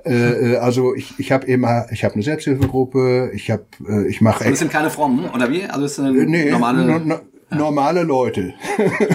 Äh, 0.03 0.11
äh 0.13 0.57
also 0.57 0.93
ich, 0.93 1.13
ich 1.19 1.31
habe 1.31 1.45
immer, 1.45 1.85
ich 1.91 2.03
habe 2.03 2.15
eine 2.15 2.23
Selbsthilfegruppe, 2.23 3.31
ich 3.33 3.49
habe, 3.49 3.65
äh, 3.87 4.07
ich 4.07 4.19
mache. 4.21 4.49
Das 4.49 4.59
sind 4.59 4.71
keine 4.71 4.89
frommen 4.89 5.29
oder 5.29 5.49
wie? 5.49 5.63
Also 5.63 5.85
es 5.85 5.95
sind 5.95 6.29
nee, 6.29 6.51
normale. 6.51 6.85
No, 6.85 6.99
no, 6.99 7.19
normale 7.51 8.03
Leute. 8.03 8.53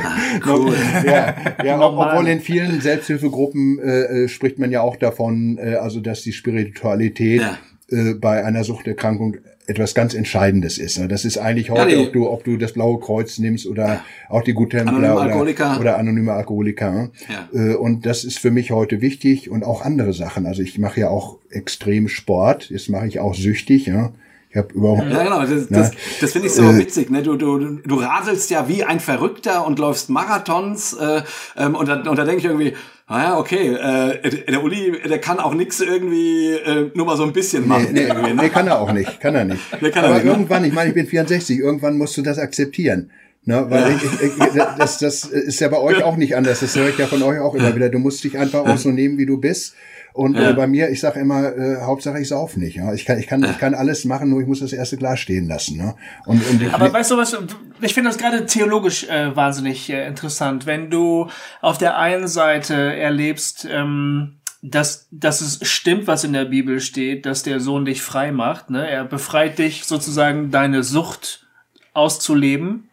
Ah, 0.03 0.17
cool. 0.47 0.75
ja, 1.05 1.35
ja 1.65 1.81
obwohl 1.81 2.29
in 2.29 2.41
vielen 2.41 2.81
Selbsthilfegruppen 2.81 3.79
äh, 3.79 4.25
äh, 4.25 4.29
spricht 4.29 4.59
man 4.59 4.71
ja 4.71 4.83
auch 4.83 4.97
davon, 4.97 5.59
äh, 5.59 5.75
also 5.75 6.01
dass 6.01 6.23
die 6.23 6.33
Spiritualität 6.33 7.43
ja. 7.43 7.59
äh, 7.91 8.15
bei 8.15 8.45
einer 8.45 8.65
Suchterkrankung 8.65 9.37
etwas 9.67 9.95
ganz 9.95 10.15
Entscheidendes 10.15 10.79
ist. 10.79 10.99
Ne? 10.99 11.09
Das 11.09 11.25
ist 11.25 11.39
eigentlich 11.39 11.71
heute, 11.71 11.97
ja, 11.97 12.01
ob 12.01 12.13
du, 12.13 12.29
ob 12.29 12.45
du 12.45 12.57
das 12.57 12.73
Blaue 12.73 13.01
Kreuz 13.01 13.39
nimmst 13.39 13.67
oder 13.67 13.87
ja. 13.87 14.05
auch 14.29 14.43
die 14.43 14.55
Guttempler 14.55 15.17
oder, 15.17 15.81
oder 15.81 15.99
anonyme 15.99 16.33
Alkoholiker. 16.33 16.91
Ne? 16.91 17.11
Ja. 17.29 17.49
Äh, 17.53 17.75
und 17.75 18.07
das 18.07 18.25
ist 18.25 18.39
für 18.39 18.51
mich 18.51 18.71
heute 18.71 19.01
wichtig 19.01 19.51
und 19.51 19.65
auch 19.65 19.83
andere 19.83 20.13
Sachen. 20.13 20.47
Also 20.47 20.63
ich 20.63 20.79
mache 20.79 21.01
ja 21.01 21.09
auch 21.09 21.39
extrem 21.51 22.09
Sport. 22.09 22.71
Jetzt 22.71 22.89
mache 22.89 23.09
ich 23.09 23.19
auch 23.19 23.35
süchtig. 23.35 23.87
Ja? 23.87 24.13
Ich 24.51 24.57
habe 24.57 24.73
überhaupt. 24.73 25.11
Ja, 25.11 25.25
genau. 25.25 25.41
Das, 25.41 25.69
das, 25.69 25.91
das 26.21 26.33
finde 26.33 26.47
ich 26.47 26.55
so 26.55 26.63
äh, 26.63 26.79
witzig. 26.79 27.11
Ne? 27.11 27.23
Du, 27.23 27.37
du, 27.37 27.59
du 27.59 27.97
radelst 27.97 28.51
ja 28.51 28.69
wie 28.69 28.85
ein 28.85 29.01
Verrückter 29.01 29.67
und 29.67 29.79
läufst 29.79 30.11
Marathons. 30.11 30.95
Äh, 30.95 31.23
ähm, 31.57 31.75
und, 31.75 31.89
da, 31.89 31.97
und 32.09 32.17
da 32.17 32.25
denke 32.25 32.39
ich 32.39 32.45
irgendwie, 32.45 32.75
ah 33.07 33.39
okay, 33.39 33.75
äh, 33.75 34.45
der 34.47 34.63
Uli, 34.63 35.01
der 35.09 35.21
kann 35.21 35.39
auch 35.39 35.55
nix 35.55 35.81
irgendwie 35.81 36.53
äh, 36.53 36.91
nur 36.95 37.07
mal 37.07 37.17
so 37.17 37.23
ein 37.23 37.33
bisschen 37.33 37.67
machen. 37.67 37.89
Nee, 37.93 38.13
nee, 38.13 38.33
nee 38.35 38.49
kann 38.49 38.67
er 38.67 38.81
auch 38.81 38.93
nicht, 38.93 39.21
kann 39.21 39.35
er 39.35 39.45
nicht. 39.45 39.63
Nee, 39.81 39.91
kann 39.91 40.05
Aber 40.05 40.15
er 40.15 40.19
nicht, 40.19 40.25
ne? 40.25 40.31
irgendwann, 40.33 40.63
ne? 40.63 40.69
ich 40.69 40.75
meine, 40.75 40.89
ich 40.89 40.95
bin 40.95 41.07
64, 41.07 41.59
irgendwann 41.59 41.97
musst 41.97 42.17
du 42.17 42.23
das 42.23 42.39
akzeptieren. 42.39 43.11
Ne, 43.49 43.65
weil 43.71 43.81
ja. 43.81 43.89
ich, 43.91 44.23
ich, 44.23 44.63
das, 44.77 44.99
das 44.99 45.25
ist 45.25 45.61
ja 45.61 45.69
bei 45.69 45.79
euch 45.79 46.03
auch 46.03 46.17
nicht 46.17 46.35
anders. 46.37 46.59
Das 46.59 46.75
höre 46.75 46.89
ich 46.89 46.99
ja 46.99 47.07
von 47.07 47.23
euch 47.23 47.39
auch 47.39 47.55
immer 47.55 47.77
wieder. 47.77 47.89
Du 47.89 48.01
musst 48.01 48.25
dich 48.25 48.37
einfach 48.37 48.67
auch 48.67 48.77
so 48.77 48.91
nehmen, 48.91 49.19
wie 49.19 49.27
du 49.27 49.39
bist. 49.39 49.77
Und 50.13 50.35
äh, 50.35 50.43
ja. 50.43 50.51
äh, 50.51 50.55
bei 50.55 50.67
mir, 50.67 50.91
ich 50.91 50.99
sage 50.99 51.21
immer, 51.21 51.57
äh, 51.57 51.83
Hauptsache 51.83 52.19
ich 52.19 52.27
sauf 52.27 52.57
nicht. 52.57 52.77
Ja? 52.77 52.93
Ich 52.93 53.05
kann, 53.05 53.21
ich 53.21 53.29
kann, 53.29 53.45
ich 53.45 53.59
kann 53.59 53.75
alles 53.75 54.05
machen, 54.05 54.31
nur 54.31 54.41
ich 54.41 54.49
muss 54.49 54.59
das 54.59 54.73
erste 54.73 54.97
Glas 54.97 55.21
stehen 55.21 55.47
lassen. 55.47 55.77
Ne? 55.77 55.95
Und, 56.25 56.43
und 56.51 56.75
Aber 56.75 56.93
weißt 56.93 57.13
du 57.13 57.19
was? 57.19 57.39
Ich 57.83 57.95
finde 57.95 58.11
das 58.11 58.19
gerade 58.19 58.47
theologisch 58.47 59.05
äh, 59.05 59.37
wahnsinnig 59.37 59.91
äh, 59.91 60.09
interessant, 60.09 60.67
wenn 60.67 60.91
du 60.91 61.29
auf 61.61 61.79
der 61.79 61.99
einen 61.99 62.27
Seite 62.27 62.75
erlebst. 62.75 63.69
Ähm, 63.71 64.39
dass, 64.63 65.07
dass 65.13 65.41
es 65.41 65.61
stimmt, 65.69 66.09
was 66.09 66.25
in 66.25 66.33
der 66.33 66.47
Bibel 66.47 66.81
steht, 66.81 67.27
dass 67.27 67.45
der 67.45 67.61
Sohn 67.61 67.85
dich 67.85 68.03
frei 68.03 68.33
macht. 68.33 68.71
Ne? 68.71 68.91
Er 68.91 69.05
befreit 69.05 69.59
dich 69.59 69.85
sozusagen, 69.85 70.51
deine 70.51 70.83
Sucht 70.83 71.47
auszuleben. 71.93 72.89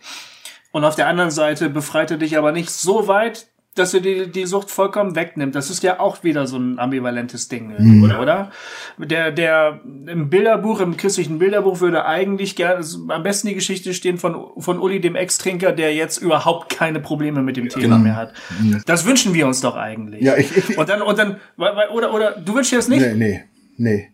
Und 0.74 0.84
auf 0.84 0.96
der 0.96 1.08
anderen 1.08 1.30
Seite 1.30 1.70
befreit 1.70 2.10
er 2.10 2.18
dich 2.18 2.36
aber 2.36 2.52
nicht 2.52 2.72
so 2.72 3.08
weit, 3.08 3.46
dass 3.76 3.92
du 3.92 4.02
die, 4.02 4.32
die 4.32 4.46
Sucht 4.46 4.72
vollkommen 4.72 5.16
wegnimmt. 5.16 5.54
Das 5.54 5.70
ist 5.70 5.84
ja 5.84 6.00
auch 6.00 6.24
wieder 6.24 6.48
so 6.48 6.58
ein 6.58 6.80
ambivalentes 6.80 7.48
Ding, 7.48 7.74
mhm. 7.78 8.04
oder? 8.20 8.52
Der, 8.98 9.32
der 9.32 9.82
im 9.84 10.30
Bilderbuch, 10.30 10.80
im 10.80 10.98
christlichen 10.98 11.38
Bilderbuch 11.38 11.80
würde 11.80 12.06
eigentlich 12.06 12.56
gerne 12.56 12.84
am 13.10 13.24
besten 13.24 13.50
die 13.50 13.54
Geschichte 13.54 13.94
stehen 13.94 14.18
von, 14.18 14.48
von 14.58 14.80
Uli, 14.80 15.00
dem 15.00 15.16
Ex-Trinker, 15.16 15.74
der 15.74 15.94
jetzt 15.94 16.18
überhaupt 16.18 16.76
keine 16.76 17.00
Probleme 17.00 17.44
mit 17.44 17.56
dem 17.56 17.70
Thema 17.70 17.84
genau. 17.84 17.98
mehr 18.00 18.16
hat. 18.16 18.34
Mhm. 18.60 18.82
Das 18.88 19.06
wünschen 19.06 19.36
wir 19.36 19.46
uns 19.46 19.62
doch 19.62 19.76
eigentlich. 19.76 20.24
Ja, 20.24 20.38
ich, 20.38 20.58
ich, 20.58 20.78
und 20.78 20.90
dann, 20.90 21.04
und 21.04 21.20
dann, 21.20 21.40
oder, 21.58 22.14
oder, 22.14 22.32
du 22.32 22.56
wünschst 22.56 22.72
dir 22.72 22.78
das 22.78 22.88
nicht? 22.88 23.02
Nee, 23.02 23.14
nee, 23.16 23.44
nee. 23.78 24.10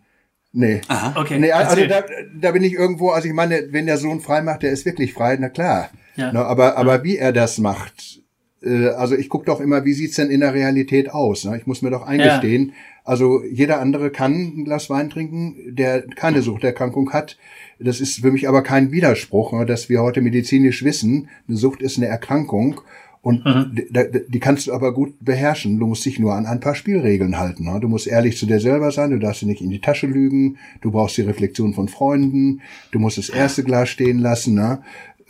Nee. 0.52 0.80
Aha. 0.88 1.12
Okay. 1.20 1.38
Nee, 1.38 1.52
also 1.52 1.76
da, 1.86 2.02
da 2.34 2.50
bin 2.50 2.64
ich 2.64 2.72
irgendwo, 2.72 3.10
also 3.10 3.28
ich 3.28 3.34
meine, 3.34 3.68
wenn 3.70 3.86
der 3.86 3.98
Sohn 3.98 4.20
frei 4.20 4.42
macht, 4.42 4.64
der 4.64 4.72
ist 4.72 4.84
wirklich 4.84 5.12
frei, 5.12 5.36
na 5.38 5.48
klar. 5.48 5.90
Ja. 6.20 6.32
No, 6.32 6.40
aber, 6.40 6.76
aber 6.76 7.02
wie 7.02 7.16
er 7.16 7.32
das 7.32 7.58
macht, 7.58 8.20
äh, 8.62 8.88
also 8.88 9.14
ich 9.14 9.28
gucke 9.28 9.46
doch 9.46 9.60
immer, 9.60 9.84
wie 9.84 9.92
sieht's 9.92 10.16
denn 10.16 10.30
in 10.30 10.40
der 10.40 10.54
Realität 10.54 11.10
aus? 11.10 11.44
Ne? 11.44 11.56
Ich 11.56 11.66
muss 11.66 11.82
mir 11.82 11.90
doch 11.90 12.06
eingestehen, 12.06 12.68
ja. 12.68 12.74
also 13.04 13.42
jeder 13.44 13.80
andere 13.80 14.10
kann 14.10 14.32
ein 14.34 14.64
Glas 14.64 14.90
Wein 14.90 15.10
trinken, 15.10 15.56
der 15.74 16.02
keine 16.02 16.42
Suchterkrankung 16.42 17.12
hat. 17.12 17.38
Das 17.78 18.00
ist 18.00 18.20
für 18.20 18.30
mich 18.30 18.48
aber 18.48 18.62
kein 18.62 18.92
Widerspruch, 18.92 19.52
ne, 19.52 19.64
dass 19.64 19.88
wir 19.88 20.02
heute 20.02 20.20
medizinisch 20.20 20.84
wissen, 20.84 21.28
eine 21.48 21.56
Sucht 21.56 21.80
ist 21.80 21.96
eine 21.96 22.06
Erkrankung 22.06 22.82
und 23.22 23.44
mhm. 23.44 23.74
die, 23.74 24.22
die, 24.28 24.40
kannst 24.40 24.66
du 24.66 24.72
aber 24.72 24.94
gut 24.94 25.14
beherrschen. 25.20 25.78
Du 25.78 25.86
musst 25.86 26.06
dich 26.06 26.18
nur 26.18 26.34
an 26.34 26.46
ein 26.46 26.60
paar 26.60 26.74
Spielregeln 26.74 27.38
halten. 27.38 27.64
Ne? 27.64 27.78
Du 27.78 27.86
musst 27.86 28.06
ehrlich 28.06 28.38
zu 28.38 28.46
dir 28.46 28.60
selber 28.60 28.92
sein, 28.92 29.10
du 29.10 29.18
darfst 29.18 29.42
dir 29.42 29.46
nicht 29.46 29.60
in 29.60 29.68
die 29.68 29.80
Tasche 29.80 30.06
lügen, 30.06 30.56
du 30.80 30.90
brauchst 30.90 31.18
die 31.18 31.22
Reflexion 31.22 31.74
von 31.74 31.88
Freunden, 31.88 32.62
du 32.92 32.98
musst 32.98 33.18
das 33.18 33.28
erste 33.28 33.62
Glas 33.62 33.90
stehen 33.90 34.20
lassen. 34.20 34.54
Ne? 34.54 34.80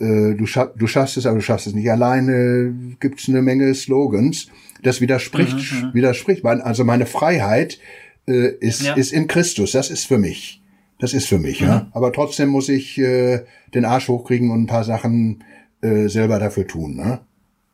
Äh, 0.01 0.35
du, 0.35 0.45
schaff, 0.45 0.71
du 0.75 0.87
schaffst 0.87 1.17
es, 1.17 1.25
aber 1.25 1.35
du 1.35 1.41
schaffst 1.41 1.67
es 1.67 1.73
nicht 1.73 1.89
alleine, 1.91 2.73
gibt's 2.99 3.29
eine 3.29 3.41
Menge 3.41 3.73
Slogans. 3.75 4.47
Das 4.81 4.99
widerspricht, 4.99 5.53
mhm, 5.53 5.89
mhm. 5.89 5.93
widerspricht. 5.93 6.43
Also 6.43 6.83
meine 6.83 7.05
Freiheit 7.05 7.79
äh, 8.27 8.49
ist, 8.59 8.81
ja. 8.81 8.95
ist 8.95 9.13
in 9.13 9.27
Christus, 9.27 9.71
das 9.71 9.91
ist 9.91 10.05
für 10.05 10.17
mich. 10.17 10.61
Das 10.99 11.13
ist 11.13 11.27
für 11.27 11.39
mich, 11.39 11.61
mhm. 11.61 11.67
ja. 11.67 11.87
Aber 11.93 12.11
trotzdem 12.11 12.49
muss 12.49 12.67
ich 12.67 12.97
äh, 12.97 13.45
den 13.73 13.85
Arsch 13.85 14.07
hochkriegen 14.07 14.51
und 14.51 14.63
ein 14.63 14.67
paar 14.67 14.83
Sachen 14.83 15.43
äh, 15.81 16.07
selber 16.07 16.39
dafür 16.39 16.67
tun. 16.67 16.95
Ne? 16.95 17.21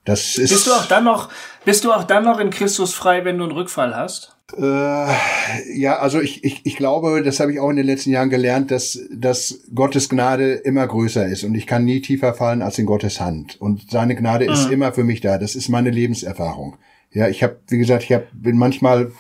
Das 0.04 0.38
ist. 0.38 0.52
Bist 0.52 0.68
du 0.68 0.72
auch 0.72 0.86
dann 0.86 1.04
noch, 1.04 1.30
bist 1.66 1.84
du 1.84 1.92
auch 1.92 2.04
dann 2.04 2.24
noch 2.24 2.40
in 2.40 2.50
Christus 2.50 2.94
frei, 2.94 3.26
wenn 3.26 3.38
du 3.38 3.44
einen 3.44 3.54
Rückfall 3.54 3.96
hast? 3.96 4.37
Äh, 4.56 5.78
ja, 5.78 6.00
also 6.00 6.22
ich, 6.22 6.44
ich, 6.44 6.66
ich 6.66 6.78
glaube, 6.78 7.22
das 7.22 7.40
habe 7.40 7.52
ich 7.52 7.60
auch 7.60 7.70
in 7.70 7.76
den 7.76 7.86
letzten 7.86 8.12
Jahren 8.12 8.30
gelernt, 8.30 8.72
dass, 8.72 9.00
dass 9.12 9.60
Gottes 9.76 10.08
Gnade 10.08 10.54
immer 10.54 10.88
größer 10.88 11.28
ist 11.28 11.44
und 11.44 11.54
ich 11.54 11.68
kann 11.68 11.84
nie 11.84 12.02
tiefer 12.02 12.34
fallen 12.34 12.62
als 12.62 12.80
in 12.80 12.86
Gottes 12.86 13.20
Hand. 13.20 13.60
Und 13.60 13.92
seine 13.92 14.16
Gnade 14.16 14.46
mhm. 14.46 14.54
ist 14.54 14.72
immer 14.72 14.94
für 14.94 15.04
mich 15.04 15.20
da. 15.20 15.38
Das 15.38 15.56
ist 15.56 15.68
meine 15.68 15.90
Lebenserfahrung. 15.90 16.78
Ja, 17.12 17.28
ich 17.28 17.44
habe, 17.44 17.60
wie 17.68 17.78
gesagt, 17.78 18.04
ich 18.04 18.14
hab, 18.14 18.28
bin 18.34 18.58
manchmal 18.58 19.12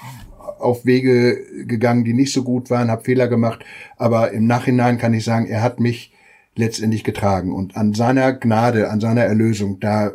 auf 0.60 0.86
Wege 0.86 1.66
gegangen, 1.66 2.04
die 2.04 2.14
nicht 2.14 2.34
so 2.34 2.44
gut 2.44 2.70
waren, 2.70 2.90
habe 2.90 3.04
Fehler 3.04 3.28
gemacht, 3.28 3.64
aber 3.98 4.32
im 4.32 4.48
Nachhinein 4.48 4.98
kann 4.98 5.14
ich 5.14 5.24
sagen, 5.24 5.46
er 5.46 5.62
hat 5.62 5.80
mich 5.80 6.14
letztendlich 6.56 7.04
getragen 7.04 7.54
und 7.54 7.76
an 7.76 7.94
seiner 7.94 8.34
Gnade, 8.34 8.90
an 8.90 9.00
seiner 9.00 9.22
Erlösung, 9.22 9.80
da 9.80 10.12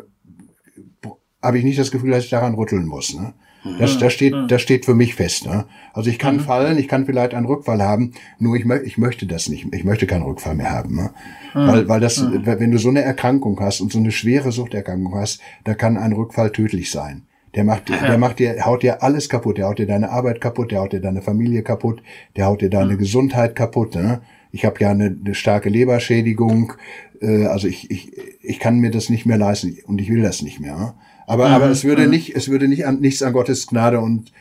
habe 1.40 1.58
ich 1.58 1.64
nicht 1.64 1.78
das 1.78 1.90
Gefühl, 1.90 2.10
dass 2.10 2.24
ich 2.24 2.30
daran 2.30 2.54
rütteln 2.54 2.86
muss. 2.86 3.14
Ne? 3.14 3.34
Das, 3.78 3.98
das, 3.98 4.12
steht, 4.12 4.34
das 4.48 4.60
steht 4.60 4.84
für 4.84 4.94
mich 4.94 5.14
fest. 5.14 5.46
Ne? 5.46 5.66
Also 5.92 6.10
ich 6.10 6.18
kann 6.18 6.36
mhm. 6.36 6.40
fallen, 6.40 6.78
ich 6.78 6.88
kann 6.88 7.06
vielleicht 7.06 7.32
einen 7.32 7.46
Rückfall 7.46 7.80
haben, 7.80 8.12
nur 8.38 8.56
ich, 8.56 8.64
mö 8.64 8.80
ich 8.82 8.98
möchte 8.98 9.26
das 9.26 9.48
nicht. 9.48 9.72
Ich 9.72 9.84
möchte 9.84 10.06
keinen 10.06 10.24
Rückfall 10.24 10.56
mehr 10.56 10.70
haben. 10.70 10.96
Ne? 10.96 11.10
Mhm. 11.54 11.68
Weil, 11.68 11.88
weil 11.88 12.00
das, 12.00 12.20
mhm. 12.20 12.44
wenn 12.44 12.72
du 12.72 12.78
so 12.78 12.88
eine 12.88 13.02
Erkrankung 13.02 13.60
hast 13.60 13.80
und 13.80 13.92
so 13.92 13.98
eine 13.98 14.10
schwere 14.10 14.50
Suchterkrankung 14.50 15.14
hast, 15.14 15.40
da 15.62 15.74
kann 15.74 15.96
ein 15.96 16.12
Rückfall 16.12 16.50
tödlich 16.50 16.90
sein. 16.90 17.22
Der 17.54 17.64
macht, 17.64 17.90
ja. 17.90 18.06
der 18.06 18.18
macht 18.18 18.38
dir, 18.38 18.64
haut 18.64 18.82
dir 18.82 19.02
alles 19.02 19.28
kaputt. 19.28 19.58
Der 19.58 19.68
haut 19.68 19.78
dir 19.78 19.86
deine 19.86 20.10
Arbeit 20.10 20.40
kaputt, 20.40 20.72
der 20.72 20.80
haut 20.80 20.92
dir 20.92 21.00
deine 21.00 21.22
Familie 21.22 21.62
kaputt, 21.62 22.02
der 22.36 22.46
haut 22.46 22.62
dir 22.62 22.70
deine 22.70 22.94
mhm. 22.94 22.98
Gesundheit 22.98 23.54
kaputt. 23.54 23.94
Ne? 23.94 24.22
Ich 24.50 24.64
habe 24.64 24.80
ja 24.80 24.90
eine, 24.90 25.16
eine 25.24 25.34
starke 25.34 25.68
Leberschädigung. 25.68 26.72
Äh, 27.20 27.46
also 27.46 27.68
ich, 27.68 27.90
ich, 27.90 28.12
ich 28.40 28.58
kann 28.58 28.78
mir 28.78 28.90
das 28.90 29.08
nicht 29.08 29.26
mehr 29.26 29.38
leisten 29.38 29.76
und 29.86 30.00
ich 30.00 30.10
will 30.10 30.22
das 30.22 30.42
nicht 30.42 30.60
mehr. 30.60 30.76
Ne? 30.76 30.94
Aber, 31.26 31.48
mhm. 31.48 31.54
aber 31.54 31.70
es 31.70 31.84
würde 31.84 32.04
mhm. 32.04 32.10
nicht, 32.10 32.34
es 32.34 32.48
würde 32.48 32.68
nicht 32.68 32.86
an, 32.86 33.00
nichts 33.00 33.22
an 33.22 33.32
Gottes 33.32 33.66
Gnade 33.66 34.00
und 34.00 34.32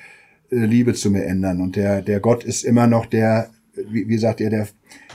äh, 0.51 0.65
Liebe 0.65 0.93
zu 0.93 1.11
mir 1.11 1.25
ändern. 1.25 1.61
Und 1.61 1.75
der, 1.75 2.01
der 2.01 2.19
Gott 2.19 2.43
ist 2.43 2.63
immer 2.63 2.87
noch 2.87 3.05
der, 3.05 3.49
wie, 3.75 4.07
wie 4.07 4.17
sagt 4.17 4.39
ihr, 4.39 4.49
der, 4.49 4.67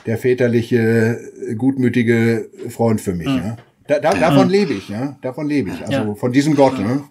der 0.05 0.17
väterliche, 0.17 1.19
gutmütige 1.57 2.49
Freund 2.69 3.01
für 3.01 3.13
mich. 3.13 3.27
Mhm. 3.27 3.37
Ja? 3.37 3.57
Da, 3.87 3.99
da, 3.99 4.13
davon 4.13 4.49
lebe 4.49 4.73
ich, 4.73 4.89
ja. 4.89 5.17
Davon 5.21 5.47
lebe 5.47 5.69
ich. 5.69 5.81
Also 5.81 6.09
ja. 6.09 6.15
von 6.15 6.31
diesem 6.31 6.55
Gott. 6.55 6.77
Ne? 6.77 7.03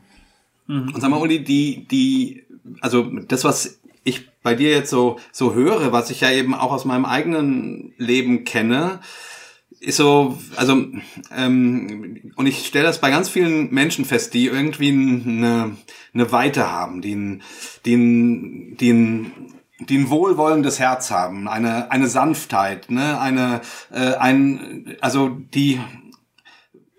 Mhm. 0.66 0.92
Und 0.94 1.00
sag 1.00 1.10
mal, 1.10 1.20
Uli, 1.20 1.42
die, 1.42 1.86
die, 1.90 2.44
also 2.80 3.02
das, 3.28 3.44
was 3.44 3.78
ich 4.04 4.28
bei 4.42 4.54
dir 4.54 4.70
jetzt 4.70 4.90
so, 4.90 5.18
so 5.32 5.54
höre, 5.54 5.92
was 5.92 6.10
ich 6.10 6.20
ja 6.20 6.30
eben 6.30 6.54
auch 6.54 6.72
aus 6.72 6.84
meinem 6.84 7.04
eigenen 7.04 7.92
Leben 7.98 8.44
kenne, 8.44 9.00
ist 9.80 9.96
so, 9.96 10.38
also, 10.56 10.86
ähm, 11.34 12.32
und 12.36 12.46
ich 12.46 12.66
stelle 12.66 12.86
das 12.86 13.00
bei 13.00 13.10
ganz 13.10 13.28
vielen 13.28 13.72
Menschen 13.72 14.04
fest, 14.04 14.34
die 14.34 14.46
irgendwie 14.46 14.88
eine, 14.90 15.76
eine 16.14 16.32
Weite 16.32 16.70
haben, 16.70 17.02
die 17.02 17.14
ein, 17.14 17.42
die 17.84 17.94
ein, 17.94 18.76
die 18.76 18.92
ein, 18.92 19.32
die 19.80 19.98
ein 19.98 20.10
wohlwollendes 20.10 20.78
Herz 20.78 21.10
haben, 21.10 21.48
eine, 21.48 21.90
eine 21.90 22.08
Sanftheit, 22.08 22.90
ne, 22.90 23.20
eine, 23.20 23.60
äh, 23.92 24.14
ein, 24.14 24.96
also 25.00 25.28
die, 25.28 25.80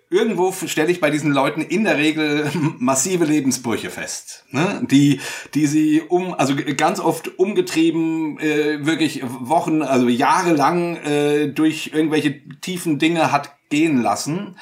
irgendwo 0.09 0.51
stelle 0.51 0.91
ich 0.91 1.01
bei 1.01 1.09
diesen 1.09 1.31
Leuten 1.31 1.61
in 1.61 1.83
der 1.83 1.97
Regel 1.97 2.49
massive 2.79 3.25
Lebensbrüche 3.25 3.89
fest, 3.89 4.45
ne? 4.51 4.81
die, 4.89 5.19
die 5.53 5.67
sie 5.67 6.01
um, 6.01 6.33
also 6.33 6.55
ganz 6.77 6.99
oft 6.99 7.37
umgetrieben, 7.39 8.39
äh, 8.39 8.85
wirklich 8.85 9.23
Wochen, 9.23 9.81
also 9.81 10.07
jahrelang 10.07 10.97
äh, 10.97 11.47
durch 11.47 11.91
irgendwelche 11.93 12.41
tiefen 12.61 12.99
Dinge 12.99 13.31
hat 13.31 13.51
gehen 13.69 14.01
lassen. 14.01 14.55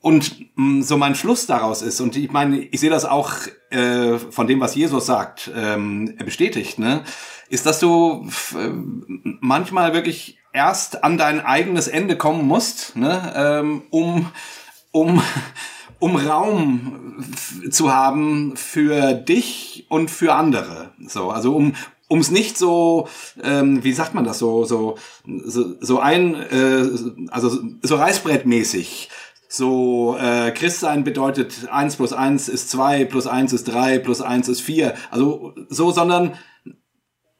Und 0.00 0.40
mh, 0.56 0.78
mm, 0.78 0.82
so 0.82 0.96
mein 0.96 1.14
Schluss 1.14 1.46
daraus 1.46 1.82
ist, 1.82 2.00
und 2.00 2.16
ich 2.16 2.32
meine, 2.32 2.58
ich 2.58 2.80
sehe 2.80 2.90
das 2.90 3.04
auch 3.04 3.34
äh, 3.70 4.18
von 4.18 4.46
dem, 4.46 4.60
was 4.60 4.74
Jesus 4.74 5.06
sagt, 5.06 5.50
ähm, 5.54 6.16
bestätigt, 6.24 6.78
ne, 6.78 7.04
ist, 7.48 7.66
dass 7.66 7.78
du 7.78 8.26
äh, 8.54 8.70
manchmal 9.40 9.92
wirklich 9.92 10.38
erst 10.52 11.04
an 11.04 11.18
dein 11.18 11.40
eigenes 11.40 11.86
Ende 11.86 12.16
kommen 12.16 12.46
musst, 12.46 12.96
ne, 12.96 13.32
ähm, 13.36 13.82
um 13.90 14.32
um, 14.92 15.22
um 15.98 16.16
Raum 16.16 17.24
zu 17.70 17.92
haben 17.92 18.56
für 18.56 19.14
dich 19.14 19.86
und 19.88 20.10
für 20.10 20.34
andere. 20.34 20.92
So, 21.06 21.30
also 21.30 21.56
um, 21.56 21.74
um 22.08 22.20
es 22.20 22.30
nicht 22.30 22.58
so, 22.58 23.08
ähm, 23.42 23.82
wie 23.84 23.92
sagt 23.92 24.14
man 24.14 24.24
das, 24.24 24.38
so, 24.38 24.64
so, 24.64 24.96
so, 25.44 25.74
so 25.80 25.98
ein, 25.98 26.34
äh, 26.34 26.84
also 27.30 27.58
so 27.82 27.96
reißbrettmäßig. 27.96 29.08
So, 29.48 30.16
äh, 30.18 30.50
Christsein 30.52 31.04
bedeutet 31.04 31.68
eins 31.70 31.96
plus 31.96 32.14
eins 32.14 32.48
ist 32.48 32.70
zwei 32.70 33.04
plus 33.04 33.26
eins 33.26 33.52
ist 33.52 33.64
drei 33.64 33.98
plus 33.98 34.22
eins 34.22 34.48
ist 34.48 34.62
vier 34.62 34.94
Also 35.10 35.54
so, 35.68 35.90
sondern 35.90 36.32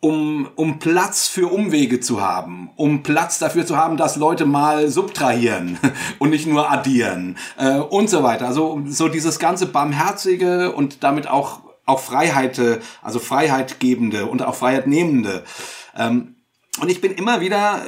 um, 0.04 0.50
um 0.56 0.80
Platz 0.80 1.28
für 1.28 1.46
Umwege 1.46 2.00
zu 2.00 2.20
haben, 2.20 2.70
um 2.74 3.04
Platz 3.04 3.38
dafür 3.38 3.64
zu 3.64 3.76
haben, 3.76 3.96
dass 3.96 4.16
Leute 4.16 4.46
mal 4.46 4.88
subtrahieren 4.88 5.78
und 6.18 6.30
nicht 6.30 6.46
nur 6.46 6.70
addieren 6.70 7.38
äh, 7.56 7.76
und 7.76 8.10
so 8.10 8.24
weiter. 8.24 8.48
Also 8.48 8.82
so 8.86 9.06
dieses 9.06 9.38
ganze 9.38 9.66
barmherzige 9.66 10.72
und 10.72 11.04
damit 11.04 11.28
auch 11.28 11.60
auch 11.84 12.00
Freiheit, 12.00 12.60
also 13.02 13.18
Freiheit 13.18 13.80
gebende 13.80 14.26
und 14.26 14.42
auch 14.42 14.54
Freiheit 14.54 14.86
nehmende. 14.86 15.44
Ähm, 15.96 16.36
und 16.80 16.88
ich 16.88 17.00
bin 17.00 17.12
immer 17.12 17.40
wieder 17.40 17.82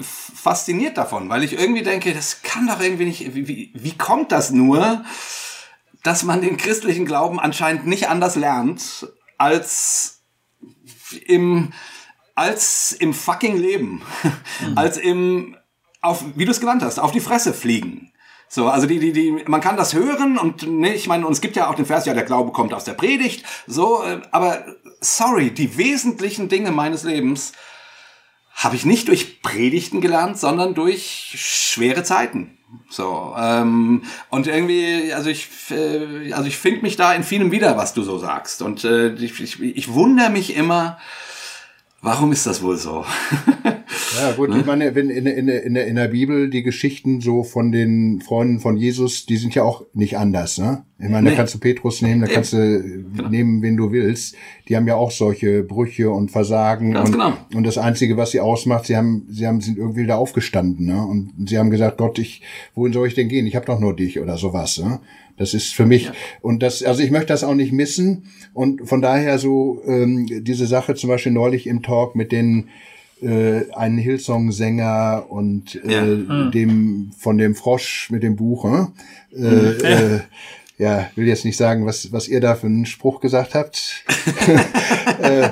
fasziniert 0.00 0.98
davon, 0.98 1.28
weil 1.28 1.44
ich 1.44 1.58
irgendwie 1.58 1.82
denke, 1.82 2.12
das 2.12 2.42
kann 2.42 2.66
doch 2.66 2.80
irgendwie 2.80 3.04
nicht, 3.06 3.34
wie, 3.34 3.70
wie 3.72 3.96
kommt 3.96 4.32
das 4.32 4.50
nur, 4.50 5.04
dass 6.02 6.22
man 6.22 6.42
den 6.42 6.56
christlichen 6.56 7.06
Glauben 7.06 7.38
anscheinend 7.38 7.86
nicht 7.86 8.08
anders 8.08 8.36
lernt, 8.36 9.08
als 9.38 10.19
im, 11.12 11.72
als 12.34 12.92
im 12.92 13.14
fucking 13.14 13.56
Leben, 13.56 14.02
mhm. 14.60 14.78
als 14.78 14.96
im, 14.96 15.56
auf, 16.00 16.24
wie 16.34 16.44
du 16.44 16.50
es 16.50 16.60
genannt 16.60 16.82
hast, 16.82 16.98
auf 16.98 17.12
die 17.12 17.20
Fresse 17.20 17.52
fliegen. 17.52 18.12
So, 18.48 18.68
also 18.68 18.88
die, 18.88 18.98
die, 18.98 19.12
die, 19.12 19.44
man 19.46 19.60
kann 19.60 19.76
das 19.76 19.94
hören 19.94 20.36
und 20.36 20.66
ne, 20.66 20.92
ich 20.92 21.06
meine, 21.06 21.24
und 21.24 21.32
es 21.32 21.40
gibt 21.40 21.54
ja 21.54 21.68
auch 21.68 21.76
den 21.76 21.86
Vers, 21.86 22.06
ja, 22.06 22.14
der 22.14 22.24
Glaube 22.24 22.50
kommt 22.50 22.74
aus 22.74 22.82
der 22.82 22.94
Predigt, 22.94 23.44
so, 23.68 24.02
äh, 24.02 24.22
aber 24.32 24.64
sorry, 25.00 25.52
die 25.52 25.76
wesentlichen 25.76 26.48
Dinge 26.48 26.72
meines 26.72 27.04
Lebens 27.04 27.52
habe 28.52 28.74
ich 28.74 28.84
nicht 28.84 29.06
durch 29.06 29.40
Predigten 29.40 30.00
gelernt, 30.00 30.36
sondern 30.36 30.74
durch 30.74 31.34
schwere 31.36 32.02
Zeiten. 32.02 32.58
So 32.88 33.34
ähm, 33.38 34.02
und 34.28 34.46
irgendwie, 34.46 35.12
also 35.12 35.30
ich, 35.30 35.48
äh, 35.70 36.32
also 36.32 36.46
ich 36.46 36.56
finde 36.56 36.82
mich 36.82 36.96
da 36.96 37.12
in 37.12 37.22
vielem 37.22 37.50
wieder, 37.52 37.76
was 37.76 37.94
du 37.94 38.02
so 38.02 38.18
sagst. 38.18 38.62
Und 38.62 38.84
äh, 38.84 39.14
ich, 39.14 39.40
ich, 39.40 39.60
ich 39.60 39.92
wundere 39.92 40.30
mich 40.30 40.56
immer, 40.56 40.98
warum 42.02 42.32
ist 42.32 42.46
das 42.46 42.62
wohl 42.62 42.76
so? 42.76 43.04
Ja, 44.20 44.32
gut, 44.32 44.50
ne? 44.50 44.60
ich 44.60 44.66
meine, 44.66 44.94
wenn 44.94 45.10
in, 45.10 45.26
in, 45.26 45.48
in, 45.48 45.76
in 45.76 45.94
der 45.96 46.08
Bibel 46.08 46.50
die 46.50 46.62
Geschichten 46.62 47.20
so 47.20 47.42
von 47.42 47.72
den 47.72 48.20
Freunden 48.20 48.60
von 48.60 48.76
Jesus, 48.76 49.26
die 49.26 49.36
sind 49.36 49.54
ja 49.54 49.62
auch 49.62 49.84
nicht 49.92 50.18
anders, 50.18 50.58
ne? 50.58 50.84
Ich 50.98 51.08
meine, 51.08 51.22
nee. 51.22 51.30
da 51.30 51.36
kannst 51.36 51.54
du 51.54 51.58
Petrus 51.58 52.02
nehmen, 52.02 52.20
da 52.20 52.26
kannst 52.26 52.52
du 52.52 52.82
genau. 52.82 53.28
nehmen, 53.28 53.62
wen 53.62 53.76
du 53.76 53.90
willst. 53.90 54.36
Die 54.68 54.76
haben 54.76 54.86
ja 54.86 54.96
auch 54.96 55.10
solche 55.10 55.62
Brüche 55.62 56.10
und 56.10 56.30
Versagen. 56.30 56.92
Ganz 56.92 57.08
und, 57.08 57.12
genau. 57.14 57.32
und 57.54 57.64
das 57.64 57.78
Einzige, 57.78 58.16
was 58.16 58.32
sie 58.32 58.40
ausmacht, 58.40 58.86
sie 58.86 58.96
haben, 58.96 59.26
sie 59.30 59.46
haben, 59.46 59.60
sind 59.60 59.78
irgendwie 59.78 60.06
da 60.06 60.16
aufgestanden, 60.16 60.86
ne? 60.86 61.02
Und 61.02 61.48
sie 61.48 61.58
haben 61.58 61.70
gesagt, 61.70 61.98
Gott, 61.98 62.18
ich, 62.18 62.42
wohin 62.74 62.92
soll 62.92 63.06
ich 63.08 63.14
denn 63.14 63.28
gehen? 63.28 63.46
Ich 63.46 63.56
habe 63.56 63.66
doch 63.66 63.80
nur 63.80 63.96
dich 63.96 64.20
oder 64.20 64.36
sowas, 64.36 64.78
ne? 64.78 65.00
Das 65.40 65.54
ist 65.54 65.72
für 65.72 65.86
mich 65.86 66.04
ja. 66.04 66.12
und 66.42 66.62
das, 66.62 66.82
also 66.82 67.02
ich 67.02 67.10
möchte 67.10 67.28
das 67.28 67.44
auch 67.44 67.54
nicht 67.54 67.72
missen 67.72 68.24
und 68.52 68.86
von 68.86 69.00
daher 69.00 69.38
so 69.38 69.80
ähm, 69.86 70.26
diese 70.44 70.66
Sache 70.66 70.94
zum 70.94 71.08
Beispiel 71.08 71.32
neulich 71.32 71.66
im 71.66 71.82
Talk 71.82 72.14
mit 72.14 72.30
den 72.30 72.68
äh, 73.22 73.62
einen 73.72 73.96
Hillsong-Sänger 73.96 75.24
und 75.30 75.82
äh, 75.82 75.92
ja. 75.92 76.02
hm. 76.02 76.50
dem 76.52 77.12
von 77.18 77.38
dem 77.38 77.54
Frosch 77.54 78.10
mit 78.10 78.22
dem 78.22 78.36
Buch. 78.36 78.64
Hm? 78.64 78.88
Äh, 79.32 79.38
hm. 79.38 79.84
äh, 79.84 80.20
ja, 80.76 81.10
will 81.14 81.26
jetzt 81.26 81.46
nicht 81.46 81.56
sagen, 81.56 81.86
was, 81.86 82.12
was 82.12 82.28
ihr 82.28 82.40
da 82.42 82.54
für 82.54 82.66
einen 82.66 82.84
Spruch 82.84 83.20
gesagt 83.20 83.54
habt. 83.54 84.04
äh, 85.22 85.44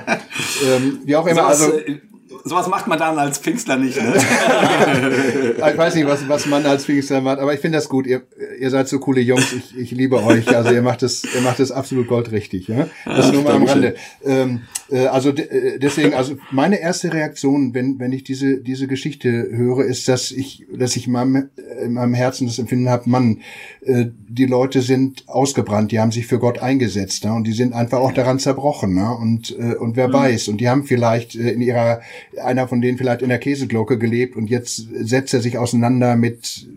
ähm, 0.66 0.98
wie 1.04 1.16
auch 1.16 1.26
immer. 1.26 1.46
Also, 1.46 1.78
äh, 1.78 2.00
sowas 2.48 2.68
macht 2.68 2.86
man 2.86 2.98
dann 2.98 3.18
als 3.18 3.38
Pfingstler 3.38 3.76
nicht, 3.76 4.00
ne? 4.00 4.14
ich 5.56 5.78
weiß 5.78 5.94
nicht, 5.94 6.06
was, 6.06 6.28
was 6.28 6.46
man 6.46 6.64
als 6.66 6.84
Pfingstler 6.84 7.20
macht, 7.20 7.38
aber 7.38 7.54
ich 7.54 7.60
finde 7.60 7.78
das 7.78 7.88
gut. 7.88 8.06
Ihr, 8.06 8.22
ihr 8.58 8.70
seid 8.70 8.88
so 8.88 8.98
coole 8.98 9.20
Jungs. 9.20 9.52
Ich, 9.52 9.76
ich 9.76 9.90
liebe 9.90 10.22
euch. 10.22 10.48
Also 10.54 10.70
ihr 10.72 10.82
macht 10.82 11.02
es, 11.02 11.24
ihr 11.34 11.40
macht 11.40 11.60
es 11.60 11.70
absolut 11.70 12.08
goldrichtig. 12.08 12.68
Ja? 12.68 12.88
Das 13.04 13.26
ja, 13.26 13.32
nur 13.32 13.42
mal 13.42 13.54
am 13.54 13.64
Rande. 13.64 13.94
Ähm, 14.24 14.62
äh, 14.90 15.06
also 15.06 15.30
äh, 15.30 15.78
deswegen, 15.78 16.14
also 16.14 16.36
meine 16.50 16.80
erste 16.80 17.12
Reaktion, 17.12 17.74
wenn, 17.74 17.98
wenn 17.98 18.12
ich 18.12 18.24
diese, 18.24 18.58
diese 18.58 18.86
Geschichte 18.86 19.28
höre, 19.28 19.84
ist, 19.84 20.08
dass 20.08 20.30
ich, 20.30 20.66
dass 20.72 20.96
ich 20.96 21.06
in 21.06 21.12
meinem, 21.12 21.50
in 21.82 21.92
meinem 21.94 22.14
Herzen 22.14 22.46
das 22.46 22.58
Empfinden 22.58 22.88
habe, 22.88 23.08
Mann, 23.08 23.40
äh, 23.77 23.77
die 23.88 24.44
Leute 24.44 24.82
sind 24.82 25.24
ausgebrannt, 25.28 25.92
die 25.92 26.00
haben 26.00 26.12
sich 26.12 26.26
für 26.26 26.38
Gott 26.38 26.58
eingesetzt 26.58 27.24
ne? 27.24 27.32
und 27.32 27.44
die 27.44 27.52
sind 27.52 27.72
einfach 27.72 27.98
auch 28.00 28.12
daran 28.12 28.38
zerbrochen. 28.38 28.94
Ne? 28.94 29.16
Und, 29.16 29.56
äh, 29.58 29.76
und 29.76 29.96
wer 29.96 30.08
mhm. 30.08 30.12
weiß, 30.12 30.48
und 30.48 30.60
die 30.60 30.68
haben 30.68 30.84
vielleicht 30.84 31.34
äh, 31.34 31.50
in 31.52 31.62
ihrer 31.62 32.00
einer 32.42 32.68
von 32.68 32.82
denen 32.82 32.98
vielleicht 32.98 33.22
in 33.22 33.30
der 33.30 33.38
Käseglocke 33.38 33.98
gelebt 33.98 34.36
und 34.36 34.50
jetzt 34.50 34.86
setzt 35.00 35.32
er 35.32 35.40
sich 35.40 35.56
auseinander 35.56 36.16
mit, 36.16 36.68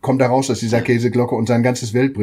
kommt 0.00 0.22
er 0.22 0.28
raus 0.28 0.50
aus 0.50 0.60
dieser 0.60 0.80
Käseglocke 0.80 1.34
und 1.34 1.48
sein 1.48 1.62
ganzes 1.62 1.92
Welt 1.92 2.16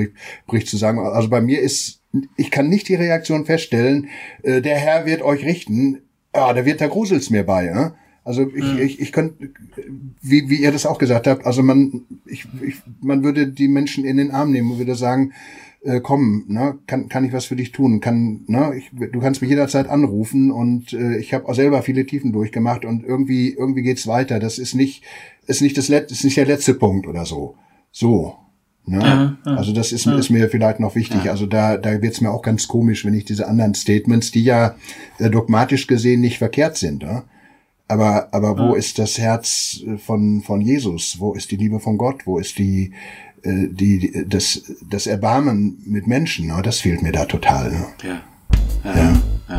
bricht, 0.48 0.68
zusammen. 0.68 1.00
Also 1.00 1.30
bei 1.30 1.42
mir 1.42 1.62
ist, 1.62 2.02
ich 2.36 2.50
kann 2.50 2.68
nicht 2.68 2.90
die 2.90 2.96
Reaktion 2.96 3.46
feststellen, 3.46 4.08
äh, 4.42 4.62
der 4.62 4.78
Herr 4.78 5.06
wird 5.06 5.22
euch 5.22 5.46
richten, 5.46 6.02
ja, 6.34 6.52
da 6.52 6.66
wird, 6.66 6.82
da 6.82 6.88
gruselt's 6.88 7.30
mir 7.30 7.44
bei, 7.44 7.66
ja. 7.66 7.96
Also 8.26 8.50
ich, 8.54 8.64
mhm. 8.64 8.80
ich, 8.80 9.00
ich 9.00 9.12
könnte, 9.12 9.50
wie, 10.22 10.50
wie 10.50 10.62
ihr 10.62 10.72
das 10.72 10.88
auch 10.88 10.98
gesagt 10.98 11.28
habt, 11.28 11.46
also 11.46 11.62
man, 11.62 12.02
ich, 12.26 12.48
ich, 12.62 12.78
man 13.00 13.24
würde 13.24 13.48
die 13.48 13.68
Menschen 13.68 14.04
in 14.04 14.18
den 14.18 14.32
Arm 14.32 14.52
nehmen 14.52 14.72
und 14.72 14.80
würde 14.80 14.96
sagen, 14.96 15.32
äh, 15.84 16.02
komm, 16.02 16.46
ne, 16.48 16.80
kann, 16.88 17.08
kann 17.08 17.24
ich 17.24 17.34
was 17.34 17.46
für 17.46 17.56
dich 17.56 17.72
tun? 17.72 18.00
Kann, 18.00 18.42
ne, 18.48 18.74
ich, 18.76 18.90
du 19.12 19.20
kannst 19.20 19.42
mich 19.42 19.52
jederzeit 19.52 19.88
anrufen 19.88 20.50
und 20.50 20.92
äh, 20.94 21.20
ich 21.20 21.36
habe 21.36 21.48
auch 21.48 21.54
selber 21.54 21.84
viele 21.84 22.08
Tiefen 22.08 22.32
durchgemacht 22.32 22.84
und 22.84 23.04
irgendwie, 23.04 23.54
irgendwie 23.54 23.84
geht's 23.84 24.08
weiter. 24.08 24.40
Das 24.40 24.58
ist 24.58 24.74
nicht, 24.74 25.04
ist 25.46 25.62
nicht 25.62 25.78
das 25.78 25.88
letzte, 25.88 26.16
ist 26.16 26.24
nicht 26.24 26.38
der 26.38 26.48
letzte 26.48 26.74
Punkt 26.74 27.06
oder 27.06 27.28
so. 27.28 27.56
So. 27.92 28.38
Ne? 28.88 29.00
Ja, 29.00 29.38
ja, 29.46 29.58
also 29.58 29.72
das 29.72 29.92
ist, 29.92 30.06
ja. 30.06 30.18
ist 30.18 30.32
mir 30.32 30.50
vielleicht 30.50 30.80
noch 30.80 30.96
wichtig. 30.96 31.30
Also 31.30 31.46
da, 31.46 31.78
da 31.78 32.02
wird's 32.02 32.22
mir 32.22 32.32
auch 32.32 32.42
ganz 32.42 32.68
komisch, 32.68 33.06
wenn 33.06 33.14
ich 33.14 33.26
diese 33.26 33.48
anderen 33.48 33.76
Statements, 33.76 34.32
die 34.32 34.44
ja 34.44 34.76
äh, 35.20 35.30
dogmatisch 35.30 35.86
gesehen 35.86 36.22
nicht 36.22 36.40
verkehrt 36.40 36.78
sind, 36.78 37.04
ne? 37.04 37.24
Aber, 37.88 38.34
aber 38.34 38.58
wo 38.58 38.74
ist 38.74 38.98
das 38.98 39.18
Herz 39.18 39.82
äh, 39.86 39.98
von, 39.98 40.42
von 40.42 40.62
Jesus? 40.62 41.20
Wo 41.20 41.34
ist 41.34 41.52
die 41.52 41.58
Liebe 41.58 41.80
von 41.80 41.98
Gott? 41.98 42.26
Wo 42.26 42.40
ist 42.40 42.58
die, 42.58 42.94
äh, 43.44 43.68
die, 43.70 44.26
das, 44.28 44.64
das 44.90 45.08
Erbarmen 45.08 45.82
mit 45.86 46.08
Menschen, 46.08 46.48
ne? 46.48 46.62
das 46.64 46.80
fehlt 46.80 47.02
mir 47.04 47.12
da 47.12 47.26
total. 47.26 47.72
Ne? 47.72 47.86
Ja. 48.04 48.22
Ja. 48.84 48.96
ja. 48.96 49.22
ja. 49.50 49.58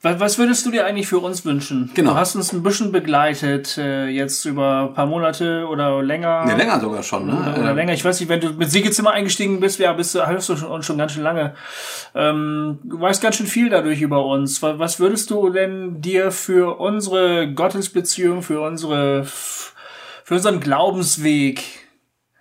Was 0.00 0.38
würdest 0.38 0.64
du 0.64 0.70
dir 0.70 0.86
eigentlich 0.86 1.08
für 1.08 1.18
uns 1.18 1.44
wünschen? 1.44 1.90
Genau. 1.94 2.12
Du 2.12 2.16
hast 2.16 2.36
uns 2.36 2.52
ein 2.52 2.62
bisschen 2.62 2.92
begleitet, 2.92 3.76
äh, 3.78 4.06
jetzt 4.06 4.44
über 4.44 4.88
ein 4.88 4.94
paar 4.94 5.06
Monate 5.06 5.66
oder 5.66 6.00
länger. 6.04 6.44
Ne, 6.44 6.56
länger 6.56 6.78
sogar 6.78 7.02
schon, 7.02 7.26
ne? 7.26 7.32
Oder, 7.32 7.58
oder 7.58 7.74
länger. 7.74 7.94
Ich 7.94 8.04
weiß 8.04 8.20
nicht, 8.20 8.28
wenn 8.28 8.40
du 8.40 8.50
mit 8.50 8.70
Siegezimmer 8.70 9.10
eingestiegen 9.10 9.58
bist, 9.58 9.80
ja, 9.80 9.92
bist 9.92 10.14
du, 10.14 10.24
hörst 10.24 10.48
du 10.50 10.56
schon, 10.56 10.84
schon 10.84 10.98
ganz 10.98 11.12
schön 11.12 11.24
lange. 11.24 11.54
Ähm, 12.14 12.78
du 12.84 13.00
weißt 13.00 13.20
ganz 13.20 13.36
schön 13.36 13.48
viel 13.48 13.70
dadurch 13.70 14.00
über 14.00 14.24
uns. 14.24 14.62
Was 14.62 15.00
würdest 15.00 15.30
du 15.30 15.50
denn 15.50 16.00
dir 16.00 16.30
für 16.30 16.78
unsere 16.78 17.52
Gottesbeziehung, 17.52 18.42
für 18.42 18.60
unsere 18.60 19.24
für 19.24 20.34
unseren 20.34 20.60
Glaubensweg 20.60 21.64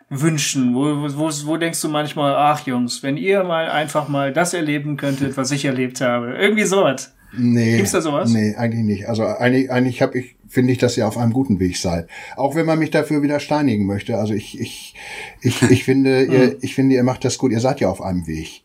wünschen? 0.09 0.75
Wo, 0.75 0.83
wo, 1.17 1.31
wo 1.47 1.57
denkst 1.57 1.81
du 1.81 1.89
manchmal, 1.89 2.35
ach 2.35 2.67
Jungs, 2.67 3.01
wenn 3.01 3.17
ihr 3.17 3.43
mal 3.43 3.71
einfach 3.71 4.07
mal 4.09 4.31
das 4.31 4.53
erleben 4.53 4.95
könntet, 4.95 5.37
was 5.37 5.49
ich 5.49 5.65
erlebt 5.65 6.01
habe? 6.01 6.35
Irgendwie 6.35 6.65
sowas. 6.65 7.16
Nee. 7.35 7.77
Gibt's 7.77 7.91
da 7.91 8.01
sowas? 8.01 8.31
Nee, 8.31 8.55
eigentlich 8.55 8.83
nicht. 8.83 9.09
Also 9.09 9.25
eigentlich, 9.25 9.71
eigentlich 9.71 10.01
habe 10.01 10.17
ich, 10.19 10.35
finde 10.47 10.71
ich, 10.71 10.77
dass 10.77 10.97
ihr 10.97 11.07
auf 11.07 11.17
einem 11.17 11.33
guten 11.33 11.59
Weg 11.59 11.77
seid. 11.77 12.07
Auch 12.35 12.55
wenn 12.55 12.65
man 12.65 12.79
mich 12.79 12.91
dafür 12.91 13.21
wieder 13.21 13.39
steinigen 13.39 13.85
möchte. 13.85 14.17
Also 14.17 14.33
ich, 14.33 14.59
ich, 14.59 14.95
ich, 15.41 15.61
ich 15.63 15.83
finde, 15.83 16.23
ihr, 16.31 16.51
hm. 16.51 16.55
ich 16.61 16.73
finde, 16.73 16.95
ihr 16.95 17.03
macht 17.03 17.25
das 17.25 17.37
gut. 17.37 17.51
Ihr 17.51 17.59
seid 17.59 17.79
ja 17.79 17.89
auf 17.89 18.01
einem 18.01 18.27
Weg. 18.27 18.63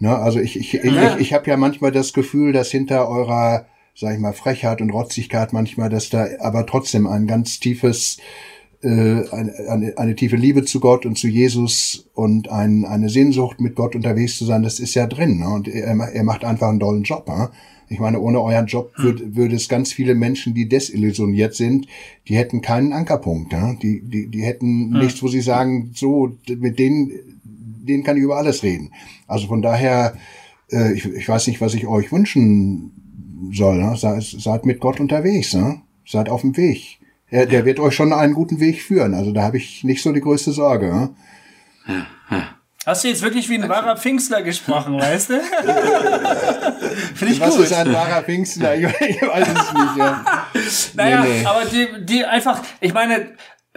Ne? 0.00 0.16
Also 0.16 0.40
ich, 0.40 0.58
ich, 0.58 0.74
ich, 0.74 0.92
ja. 0.92 1.14
ich, 1.14 1.20
ich 1.20 1.32
habe 1.32 1.48
ja 1.48 1.56
manchmal 1.56 1.92
das 1.92 2.12
Gefühl, 2.12 2.52
dass 2.52 2.70
hinter 2.70 3.08
eurer, 3.08 3.66
sag 3.94 4.14
ich 4.14 4.20
mal, 4.20 4.32
Frechheit 4.32 4.80
und 4.80 4.90
Rotzigkeit 4.90 5.52
manchmal, 5.52 5.88
dass 5.88 6.08
da 6.08 6.26
aber 6.40 6.66
trotzdem 6.66 7.06
ein 7.06 7.26
ganz 7.26 7.60
tiefes 7.60 8.18
äh, 8.82 8.88
eine, 8.88 9.54
eine, 9.68 9.98
eine 9.98 10.16
tiefe 10.16 10.36
Liebe 10.36 10.64
zu 10.64 10.80
Gott 10.80 11.04
und 11.04 11.18
zu 11.18 11.28
Jesus 11.28 12.08
und 12.14 12.50
ein, 12.50 12.86
eine 12.86 13.10
Sehnsucht 13.10 13.60
mit 13.60 13.74
Gott 13.74 13.94
unterwegs 13.94 14.38
zu 14.38 14.46
sein, 14.46 14.62
das 14.62 14.80
ist 14.80 14.94
ja 14.94 15.06
drin. 15.06 15.38
Ne? 15.40 15.48
Und 15.48 15.68
er, 15.68 15.94
er 15.96 16.24
macht 16.24 16.44
einfach 16.44 16.68
einen 16.68 16.80
tollen 16.80 17.02
Job. 17.02 17.28
Ne? 17.28 17.50
Ich 17.92 17.98
meine, 17.98 18.20
ohne 18.20 18.40
euren 18.40 18.66
Job 18.66 18.92
hm. 18.94 19.04
würde 19.04 19.36
würd 19.36 19.52
es 19.52 19.68
ganz 19.68 19.92
viele 19.92 20.14
Menschen, 20.14 20.54
die 20.54 20.68
desillusioniert 20.68 21.54
sind, 21.54 21.88
die 22.28 22.36
hätten 22.36 22.62
keinen 22.62 22.92
Ankerpunkt. 22.92 23.52
Ne? 23.52 23.76
Die, 23.82 24.00
die, 24.00 24.28
die 24.28 24.42
hätten 24.42 24.92
hm. 24.92 25.00
nichts, 25.00 25.22
wo 25.22 25.28
sie 25.28 25.40
sagen, 25.40 25.90
so, 25.94 26.30
mit 26.48 26.78
denen, 26.78 27.10
denen 27.44 28.04
kann 28.04 28.16
ich 28.16 28.22
über 28.22 28.36
alles 28.36 28.62
reden. 28.62 28.92
Also 29.26 29.48
von 29.48 29.60
daher, 29.60 30.14
äh, 30.70 30.92
ich, 30.92 31.04
ich 31.04 31.28
weiß 31.28 31.48
nicht, 31.48 31.60
was 31.60 31.74
ich 31.74 31.88
euch 31.88 32.12
wünschen 32.12 32.92
soll. 33.52 33.82
Ne? 33.82 33.96
Seid, 33.96 34.22
seid 34.22 34.66
mit 34.66 34.78
Gott 34.78 35.00
unterwegs. 35.00 35.52
Ne? 35.54 35.82
Seid 36.06 36.28
auf 36.28 36.42
dem 36.42 36.56
Weg. 36.56 37.00
Er, 37.28 37.46
der 37.46 37.64
wird 37.64 37.80
euch 37.80 37.94
schon 37.94 38.12
einen 38.12 38.34
guten 38.34 38.60
Weg 38.60 38.82
führen. 38.82 39.14
Also 39.14 39.32
da 39.32 39.42
habe 39.42 39.56
ich 39.56 39.82
nicht 39.82 40.02
so 40.02 40.12
die 40.12 40.20
größte 40.20 40.52
Sorge. 40.52 40.86
Ja? 40.86 41.10
Ja, 41.88 42.06
ja. 42.30 42.59
Hast 42.86 43.04
du 43.04 43.08
jetzt 43.08 43.20
wirklich 43.22 43.48
wie 43.50 43.56
ein 43.56 43.68
wahrer 43.68 43.96
Pfingstler 43.98 44.40
gesprochen, 44.40 44.98
weißt 44.98 45.30
du? 45.30 45.40
Finde 47.14 47.34
ich 47.34 47.40
Was 47.40 47.56
gut. 47.56 47.66
ist 47.66 47.74
ein 47.74 47.92
wahrer 47.92 48.22
Pfingstler? 48.22 48.74
Ich, 48.74 48.84
weiß 48.84 49.48
es 49.48 49.72
nicht. 49.74 49.96
Ja. 49.98 50.24
Naja, 50.94 51.22
nee, 51.22 51.28
nee. 51.28 51.46
aber 51.46 51.64
die, 51.66 52.06
die 52.06 52.24
einfach, 52.24 52.62
ich 52.80 52.94
meine, 52.94 53.32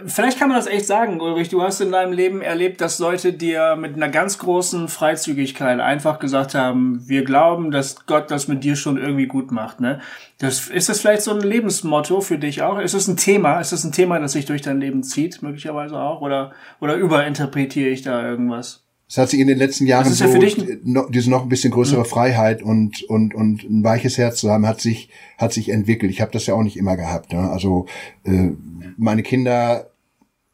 Vielleicht 0.06 0.40
kann 0.40 0.48
man 0.48 0.58
das 0.58 0.66
echt 0.66 0.86
sagen, 0.86 1.20
Ulrich. 1.20 1.50
Du 1.50 1.62
hast 1.62 1.80
in 1.80 1.92
deinem 1.92 2.12
Leben 2.12 2.42
erlebt, 2.42 2.80
dass 2.80 2.98
Leute 2.98 3.32
dir 3.32 3.76
mit 3.76 3.94
einer 3.94 4.08
ganz 4.08 4.38
großen 4.38 4.88
Freizügigkeit 4.88 5.78
einfach 5.78 6.18
gesagt 6.18 6.56
haben, 6.56 7.08
wir 7.08 7.24
glauben, 7.24 7.70
dass 7.70 8.04
Gott 8.04 8.28
das 8.28 8.48
mit 8.48 8.64
dir 8.64 8.74
schon 8.74 8.96
irgendwie 8.96 9.26
gut 9.26 9.52
macht. 9.52 9.78
Ne? 9.78 10.00
Das, 10.38 10.66
ist 10.68 10.88
das 10.88 11.00
vielleicht 11.00 11.22
so 11.22 11.30
ein 11.30 11.40
Lebensmotto 11.40 12.20
für 12.22 12.38
dich 12.38 12.62
auch? 12.62 12.80
Ist 12.80 12.94
es 12.94 13.06
ein 13.06 13.16
Thema? 13.16 13.60
Ist 13.60 13.70
es 13.70 13.84
ein 13.84 13.92
Thema, 13.92 14.18
das 14.18 14.32
sich 14.32 14.46
durch 14.46 14.62
dein 14.62 14.80
Leben 14.80 15.04
zieht, 15.04 15.42
möglicherweise 15.42 15.96
auch? 15.96 16.22
Oder, 16.22 16.50
oder 16.80 16.96
überinterpretiere 16.96 17.90
ich 17.90 18.02
da 18.02 18.20
irgendwas? 18.20 18.83
Es 19.08 19.18
hat 19.18 19.28
sich 19.30 19.40
in 19.40 19.46
den 19.46 19.58
letzten 19.58 19.86
Jahren 19.86 20.10
so, 20.10 20.24
ja 20.24 20.50
no, 20.82 21.06
diese 21.08 21.30
noch 21.30 21.42
ein 21.42 21.48
bisschen 21.48 21.70
größere 21.70 22.00
mhm. 22.00 22.06
Freiheit 22.06 22.62
und, 22.62 23.02
und, 23.02 23.34
und 23.34 23.62
ein 23.64 23.84
weiches 23.84 24.18
Herz 24.18 24.38
zu 24.38 24.50
haben, 24.50 24.66
hat 24.66 24.80
sich, 24.80 25.10
hat 25.36 25.52
sich 25.52 25.68
entwickelt. 25.68 26.10
Ich 26.10 26.20
habe 26.20 26.32
das 26.32 26.46
ja 26.46 26.54
auch 26.54 26.62
nicht 26.62 26.76
immer 26.76 26.96
gehabt. 26.96 27.32
Ne? 27.32 27.50
Also 27.50 27.86
äh, 28.24 28.50
meine 28.96 29.22
Kinder 29.22 29.90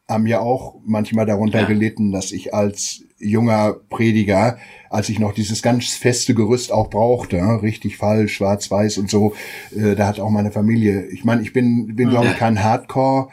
haben 0.09 0.27
ja 0.27 0.41
auch 0.41 0.75
manchmal 0.85 1.25
darunter 1.25 1.61
ja. 1.61 1.67
gelitten, 1.67 2.11
dass 2.11 2.33
ich 2.33 2.53
als 2.53 3.03
junger 3.17 3.77
Prediger, 3.89 4.57
als 4.89 5.07
ich 5.09 5.19
noch 5.19 5.33
dieses 5.33 5.61
ganz 5.61 5.93
feste 5.93 6.33
Gerüst 6.33 6.71
auch 6.71 6.89
brauchte, 6.89 7.37
ne? 7.37 7.61
richtig 7.61 7.97
falsch, 7.97 8.35
schwarz-weiß 8.35 8.97
und 8.97 9.09
so, 9.09 9.33
äh, 9.75 9.95
da 9.95 10.07
hat 10.07 10.19
auch 10.19 10.29
meine 10.29 10.51
Familie, 10.51 11.05
ich 11.07 11.23
meine, 11.23 11.41
ich 11.41 11.53
bin, 11.53 11.95
bin 11.95 12.09
glaube 12.09 12.27
ich 12.27 12.37
kein 12.37 12.61
Hardcore 12.61 13.29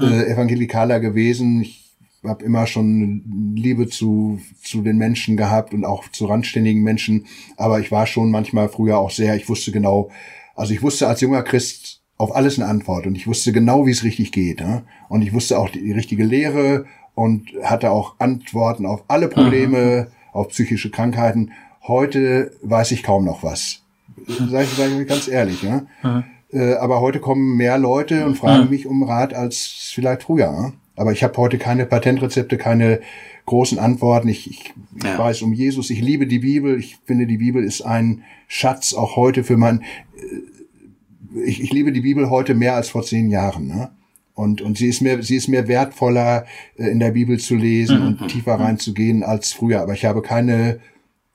äh, 0.00 0.32
Evangelikaler 0.32 1.00
gewesen. 1.00 1.60
Ich 1.60 1.83
habe 2.26 2.44
immer 2.44 2.66
schon 2.66 3.54
Liebe 3.56 3.88
zu, 3.88 4.40
zu 4.62 4.82
den 4.82 4.96
Menschen 4.96 5.36
gehabt 5.36 5.74
und 5.74 5.84
auch 5.84 6.08
zu 6.08 6.26
randständigen 6.26 6.82
Menschen. 6.82 7.26
Aber 7.56 7.80
ich 7.80 7.90
war 7.90 8.06
schon 8.06 8.30
manchmal 8.30 8.68
früher 8.68 8.98
auch 8.98 9.10
sehr, 9.10 9.36
ich 9.36 9.48
wusste 9.48 9.72
genau, 9.72 10.10
also 10.54 10.72
ich 10.72 10.82
wusste 10.82 11.08
als 11.08 11.20
junger 11.20 11.42
Christ 11.42 12.00
auf 12.16 12.34
alles 12.34 12.58
eine 12.58 12.68
Antwort 12.68 13.06
und 13.06 13.16
ich 13.16 13.26
wusste 13.26 13.52
genau, 13.52 13.86
wie 13.86 13.90
es 13.90 14.04
richtig 14.04 14.32
geht. 14.32 14.60
Ne? 14.60 14.82
Und 15.08 15.22
ich 15.22 15.32
wusste 15.32 15.58
auch 15.58 15.68
die, 15.68 15.82
die 15.82 15.92
richtige 15.92 16.24
Lehre 16.24 16.86
und 17.14 17.50
hatte 17.62 17.90
auch 17.90 18.16
Antworten 18.18 18.86
auf 18.86 19.04
alle 19.08 19.28
Probleme, 19.28 20.08
mhm. 20.08 20.12
auf 20.32 20.48
psychische 20.48 20.90
Krankheiten. 20.90 21.52
Heute 21.82 22.52
weiß 22.62 22.92
ich 22.92 23.02
kaum 23.02 23.24
noch 23.24 23.42
was. 23.42 23.82
Sag 24.26 24.64
ich, 24.64 24.70
sag 24.70 24.90
ich 24.90 25.08
ganz 25.08 25.28
ehrlich. 25.28 25.62
Ne? 25.62 25.86
Mhm. 26.02 26.24
Äh, 26.52 26.74
aber 26.74 27.00
heute 27.00 27.18
kommen 27.18 27.56
mehr 27.56 27.78
Leute 27.78 28.24
und 28.24 28.36
fragen 28.36 28.70
mich 28.70 28.86
um 28.86 29.02
Rat 29.02 29.34
als 29.34 29.90
vielleicht 29.92 30.22
früher. 30.22 30.72
Aber 30.96 31.12
ich 31.12 31.22
habe 31.24 31.36
heute 31.38 31.58
keine 31.58 31.86
Patentrezepte, 31.86 32.56
keine 32.56 33.00
großen 33.46 33.78
Antworten. 33.78 34.28
Ich, 34.28 34.48
ich, 34.50 34.72
ich 34.96 35.04
Ja. 35.04 35.18
weiß 35.18 35.42
um 35.42 35.52
Jesus, 35.52 35.90
ich 35.90 36.00
liebe 36.00 36.26
die 36.26 36.38
Bibel. 36.38 36.78
Ich 36.78 36.96
finde, 37.04 37.26
die 37.26 37.38
Bibel 37.38 37.64
ist 37.64 37.82
ein 37.82 38.22
Schatz 38.48 38.94
auch 38.94 39.16
heute 39.16 39.42
für 39.44 39.56
mein. 39.56 39.80
äh, 40.16 41.44
Ich, 41.46 41.60
ich 41.62 41.72
liebe 41.72 41.90
die 41.92 42.00
Bibel 42.02 42.30
heute 42.30 42.54
mehr 42.54 42.74
als 42.76 42.88
vor 42.90 43.02
zehn 43.02 43.28
Jahren. 43.28 43.66
Ne? 43.66 43.90
Und, 44.34 44.62
und 44.62 44.78
sie 44.78 44.86
ist 44.88 45.00
mir, 45.00 45.22
sie 45.22 45.36
ist 45.36 45.48
mir 45.48 45.66
wertvoller, 45.68 46.46
äh, 46.78 46.88
in 46.88 47.00
der 47.00 47.10
Bibel 47.10 47.38
zu 47.38 47.56
lesen 47.56 48.00
und 48.02 48.28
tiefer 48.28 48.54
reinzugehen 48.54 49.22
als 49.24 49.52
früher. 49.52 49.80
Aber 49.80 49.94
ich 49.94 50.04
habe 50.04 50.22
keine 50.22 50.78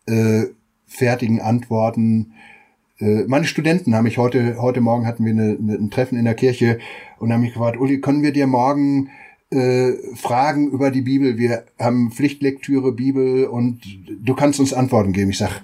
äh, 0.08 0.44
fertigen 0.88 1.42
Antworten. 1.42 2.32
Äh, 3.00 3.24
meine 3.28 3.46
Studenten 3.46 3.94
haben 3.94 4.06
mich 4.06 4.18
heute, 4.18 4.62
heute 4.62 4.80
Morgen 4.82 5.06
hatten 5.06 5.26
wir 5.26 5.34
eine, 5.34 5.58
eine, 5.62 5.74
ein 5.74 5.90
Treffen 5.92 6.18
in 6.18 6.26
der 6.26 6.34
Kirche 6.36 6.80
und 7.20 7.32
haben 7.34 7.42
mich 7.42 7.54
gefragt, 7.54 7.78
Uli, 7.78 8.00
können 8.02 8.24
wir 8.24 8.32
dir 8.32 8.48
morgen 8.48 9.10
äh, 9.52 9.94
Fragen 10.16 10.70
über 10.70 10.92
die 10.92 11.02
Bibel? 11.02 11.38
Wir 11.38 11.66
haben 11.78 12.12
Pflichtlektüre 12.12 12.92
Bibel 12.92 13.46
und 13.46 13.82
du 14.08 14.36
kannst 14.36 14.60
uns 14.60 14.74
Antworten 14.74 15.14
geben. 15.14 15.32
Ich 15.32 15.38
sag, 15.38 15.64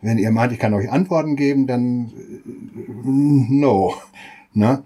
wenn 0.00 0.18
ihr 0.18 0.30
meint, 0.30 0.52
ich 0.52 0.58
kann 0.58 0.74
euch 0.74 0.90
Antworten 0.90 1.36
geben, 1.36 1.66
dann 1.66 2.06
äh, 2.06 2.48
no. 3.06 3.94
Ne? 4.54 4.82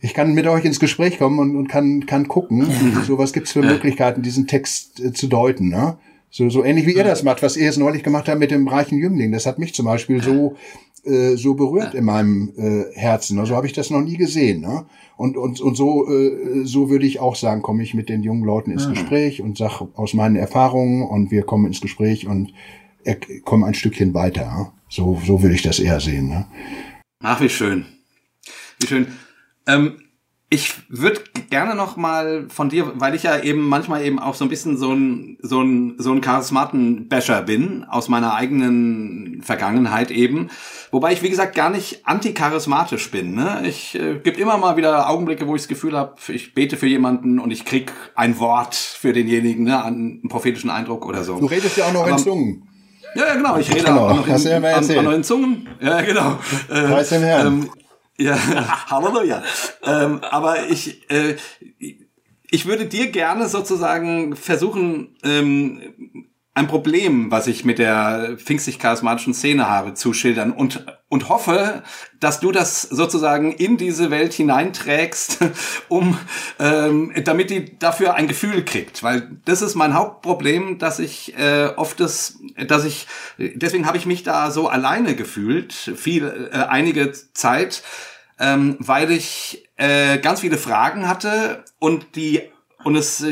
Ich 0.00 0.12
kann 0.12 0.34
mit 0.34 0.46
euch 0.48 0.64
ins 0.64 0.80
Gespräch 0.80 1.18
kommen 1.18 1.38
und, 1.38 1.56
und 1.56 1.68
kann, 1.68 2.04
kann 2.04 2.28
gucken, 2.28 2.66
so 3.06 3.16
was 3.16 3.32
gibt's 3.32 3.52
für 3.52 3.62
Möglichkeiten, 3.62 4.22
diesen 4.22 4.46
Text 4.46 5.00
äh, 5.00 5.12
zu 5.12 5.28
deuten. 5.28 5.68
Ne? 5.68 5.96
So, 6.30 6.50
so 6.50 6.62
ähnlich 6.62 6.86
wie 6.86 6.94
ihr 6.94 7.04
das 7.04 7.22
macht, 7.22 7.42
was 7.42 7.56
ihr 7.56 7.64
jetzt 7.64 7.78
neulich 7.78 8.02
gemacht 8.02 8.28
habt 8.28 8.38
mit 8.38 8.50
dem 8.50 8.68
reichen 8.68 8.98
Jüngling. 8.98 9.32
Das 9.32 9.46
hat 9.46 9.58
mich 9.58 9.72
zum 9.72 9.86
Beispiel 9.86 10.22
so, 10.22 10.56
äh, 11.04 11.36
so 11.36 11.54
berührt 11.54 11.94
in 11.94 12.04
meinem 12.04 12.52
äh, 12.56 12.84
Herzen. 12.94 13.36
Ne? 13.36 13.46
So 13.46 13.54
habe 13.54 13.66
ich 13.66 13.72
das 13.72 13.90
noch 13.90 14.00
nie 14.00 14.16
gesehen. 14.16 14.60
Ne? 14.60 14.86
Und, 15.16 15.36
und, 15.36 15.60
und 15.60 15.74
so, 15.76 16.08
äh, 16.08 16.64
so 16.64 16.90
würde 16.90 17.06
ich 17.06 17.20
auch 17.20 17.36
sagen, 17.36 17.62
komme 17.62 17.82
ich 17.82 17.94
mit 17.94 18.08
den 18.08 18.22
jungen 18.22 18.44
Leuten 18.44 18.70
ins 18.70 18.88
Gespräch 18.88 19.42
und 19.42 19.58
sag 19.58 19.82
aus 19.94 20.14
meinen 20.14 20.36
Erfahrungen 20.36 21.02
und 21.02 21.30
wir 21.30 21.42
kommen 21.42 21.66
ins 21.66 21.80
Gespräch 21.80 22.26
und 22.26 22.52
er, 23.04 23.16
kommen 23.44 23.64
ein 23.64 23.74
Stückchen 23.74 24.14
weiter. 24.14 24.46
Ne? 24.46 24.72
So, 24.88 25.20
so 25.24 25.42
würde 25.42 25.54
ich 25.54 25.62
das 25.62 25.78
eher 25.78 26.00
sehen. 26.00 26.28
Ne? 26.28 26.46
Ach, 27.22 27.40
wie 27.40 27.48
schön. 27.48 27.86
Wie 28.80 28.86
schön. 28.86 29.06
Ähm, 29.66 29.96
ich 30.50 30.74
würde 30.88 31.20
gerne 31.50 31.74
noch 31.74 31.96
mal 31.98 32.46
von 32.48 32.70
dir, 32.70 32.92
weil 32.94 33.14
ich 33.14 33.22
ja 33.24 33.38
eben 33.38 33.60
manchmal 33.68 34.02
eben 34.02 34.18
auch 34.18 34.34
so 34.34 34.44
ein 34.46 34.48
bisschen 34.48 34.78
so 34.78 34.92
ein, 34.94 35.36
so 35.42 35.60
ein, 35.62 35.96
so 35.98 36.10
ein 36.12 36.22
Charismaten-Basher 36.22 37.42
bin, 37.42 37.84
aus 37.84 38.08
meiner 38.08 38.32
eigenen 38.34 39.42
Vergangenheit 39.42 40.10
eben. 40.10 40.48
Wobei 40.90 41.12
ich, 41.12 41.22
wie 41.22 41.28
gesagt, 41.28 41.54
gar 41.54 41.68
nicht 41.68 42.06
anticharismatisch 42.06 43.10
bin. 43.10 43.34
Ne? 43.34 43.62
Ich 43.66 43.94
äh, 43.94 44.20
gibt 44.20 44.38
immer 44.38 44.56
mal 44.56 44.76
wieder 44.78 45.10
Augenblicke, 45.10 45.46
wo 45.46 45.54
ich 45.54 45.62
das 45.62 45.68
Gefühl 45.68 45.94
habe, 45.96 46.14
ich 46.28 46.54
bete 46.54 46.78
für 46.78 46.86
jemanden 46.86 47.38
und 47.38 47.50
ich 47.50 47.66
krieg 47.66 47.92
ein 48.14 48.38
Wort 48.38 48.74
für 48.74 49.12
denjenigen, 49.12 49.64
ne, 49.64 49.84
einen 49.84 50.22
prophetischen 50.28 50.70
Eindruck 50.70 51.04
oder 51.04 51.24
so. 51.24 51.38
Du 51.38 51.46
redest 51.46 51.76
ja 51.76 51.84
auch 51.86 51.92
noch 51.92 52.06
in 52.06 52.14
Aber- 52.14 52.22
Zungen. 52.22 52.62
Ja, 53.14 53.26
ja, 53.26 53.34
genau. 53.36 53.56
Ich 53.58 53.70
rede 53.70 53.84
Genau, 53.84 54.08
auch 54.08 54.16
noch 54.16 54.26
in, 54.28 54.64
an, 54.64 54.64
an 54.98 55.04
neuen 55.04 55.24
Zungen. 55.24 55.66
Ja, 55.80 56.00
genau. 56.02 56.38
Äh, 56.68 56.88
Preis 56.88 57.08
dem 57.08 57.22
Herrn. 57.22 57.46
Ähm, 57.46 57.70
ja, 58.18 58.36
Halleluja. 58.90 59.42
ähm, 59.82 60.20
aber 60.22 60.68
ich, 60.68 61.10
äh, 61.10 61.36
ich 62.50 62.66
würde 62.66 62.86
dir 62.86 63.10
gerne 63.10 63.48
sozusagen 63.48 64.36
versuchen, 64.36 65.16
ähm, 65.22 66.27
ein 66.58 66.66
Problem, 66.66 67.30
was 67.30 67.46
ich 67.46 67.64
mit 67.64 67.78
der 67.78 68.36
pfingstlich-charismatischen 68.36 69.32
Szene 69.32 69.68
habe, 69.68 69.94
zu 69.94 70.12
schildern 70.12 70.52
und, 70.52 70.84
und 71.08 71.28
hoffe, 71.28 71.82
dass 72.18 72.40
du 72.40 72.50
das 72.50 72.82
sozusagen 72.82 73.52
in 73.52 73.76
diese 73.76 74.10
Welt 74.10 74.32
hineinträgst, 74.32 75.38
um, 75.88 76.18
ähm, 76.58 77.12
damit 77.24 77.50
die 77.50 77.78
dafür 77.78 78.14
ein 78.14 78.26
Gefühl 78.26 78.64
kriegt. 78.64 79.02
Weil 79.02 79.30
das 79.44 79.62
ist 79.62 79.76
mein 79.76 79.94
Hauptproblem, 79.94 80.78
dass 80.78 80.98
ich 80.98 81.38
äh, 81.38 81.70
oft 81.76 82.00
das, 82.00 82.38
dass 82.66 82.84
ich, 82.84 83.06
deswegen 83.38 83.86
habe 83.86 83.96
ich 83.96 84.04
mich 84.04 84.24
da 84.24 84.50
so 84.50 84.68
alleine 84.68 85.14
gefühlt, 85.14 85.72
viel, 85.72 86.50
äh, 86.52 86.56
einige 86.56 87.12
Zeit, 87.12 87.84
ähm, 88.40 88.76
weil 88.80 89.12
ich 89.12 89.68
äh, 89.76 90.18
ganz 90.18 90.40
viele 90.40 90.58
Fragen 90.58 91.08
hatte 91.08 91.64
und 91.78 92.16
die 92.16 92.42
und 92.84 92.96
es 92.96 93.24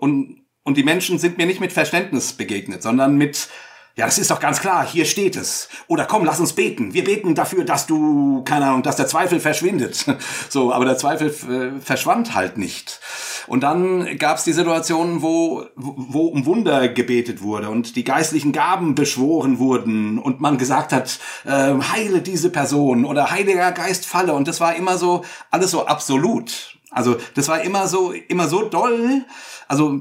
und 0.00 0.39
und 0.62 0.76
die 0.76 0.82
Menschen 0.82 1.18
sind 1.18 1.38
mir 1.38 1.46
nicht 1.46 1.60
mit 1.60 1.72
Verständnis 1.72 2.32
begegnet, 2.32 2.82
sondern 2.82 3.16
mit 3.16 3.48
ja, 3.96 4.06
das 4.06 4.18
ist 4.18 4.30
doch 4.30 4.40
ganz 4.40 4.60
klar, 4.60 4.86
hier 4.86 5.04
steht 5.04 5.36
es. 5.36 5.68
Oder 5.88 6.06
komm, 6.06 6.24
lass 6.24 6.40
uns 6.40 6.52
beten. 6.52 6.94
Wir 6.94 7.04
beten 7.04 7.34
dafür, 7.34 7.64
dass 7.64 7.86
du, 7.86 8.42
keine 8.44 8.66
Ahnung, 8.66 8.82
dass 8.82 8.96
der 8.96 9.06
Zweifel 9.06 9.40
verschwindet. 9.40 10.06
So, 10.48 10.72
aber 10.72 10.84
der 10.84 10.96
Zweifel 10.96 11.28
äh, 11.28 11.80
verschwand 11.80 12.34
halt 12.34 12.56
nicht. 12.56 13.00
Und 13.46 13.62
dann 13.62 14.18
gab 14.18 14.38
es 14.38 14.44
die 14.44 14.52
Situation, 14.52 15.22
wo, 15.22 15.64
wo 15.76 16.26
um 16.26 16.46
Wunder 16.46 16.88
gebetet 16.88 17.42
wurde 17.42 17.68
und 17.68 17.94
die 17.94 18.04
geistlichen 18.04 18.52
Gaben 18.52 18.94
beschworen 18.94 19.58
wurden 19.58 20.18
und 20.18 20.40
man 20.40 20.58
gesagt 20.58 20.92
hat, 20.92 21.18
äh, 21.44 21.74
heile 21.92 22.22
diese 22.22 22.50
Person 22.50 23.04
oder 23.04 23.30
Heiliger 23.30 23.72
Geist 23.72 24.06
falle. 24.06 24.32
Und 24.32 24.48
das 24.48 24.60
war 24.60 24.74
immer 24.74 24.98
so, 24.98 25.24
alles 25.50 25.70
so 25.70 25.86
absolut. 25.86 26.69
Also 26.90 27.16
das 27.34 27.48
war 27.48 27.62
immer 27.62 27.86
so, 27.86 28.12
immer 28.12 28.48
so 28.48 28.68
doll. 28.68 29.24
Also 29.68 30.00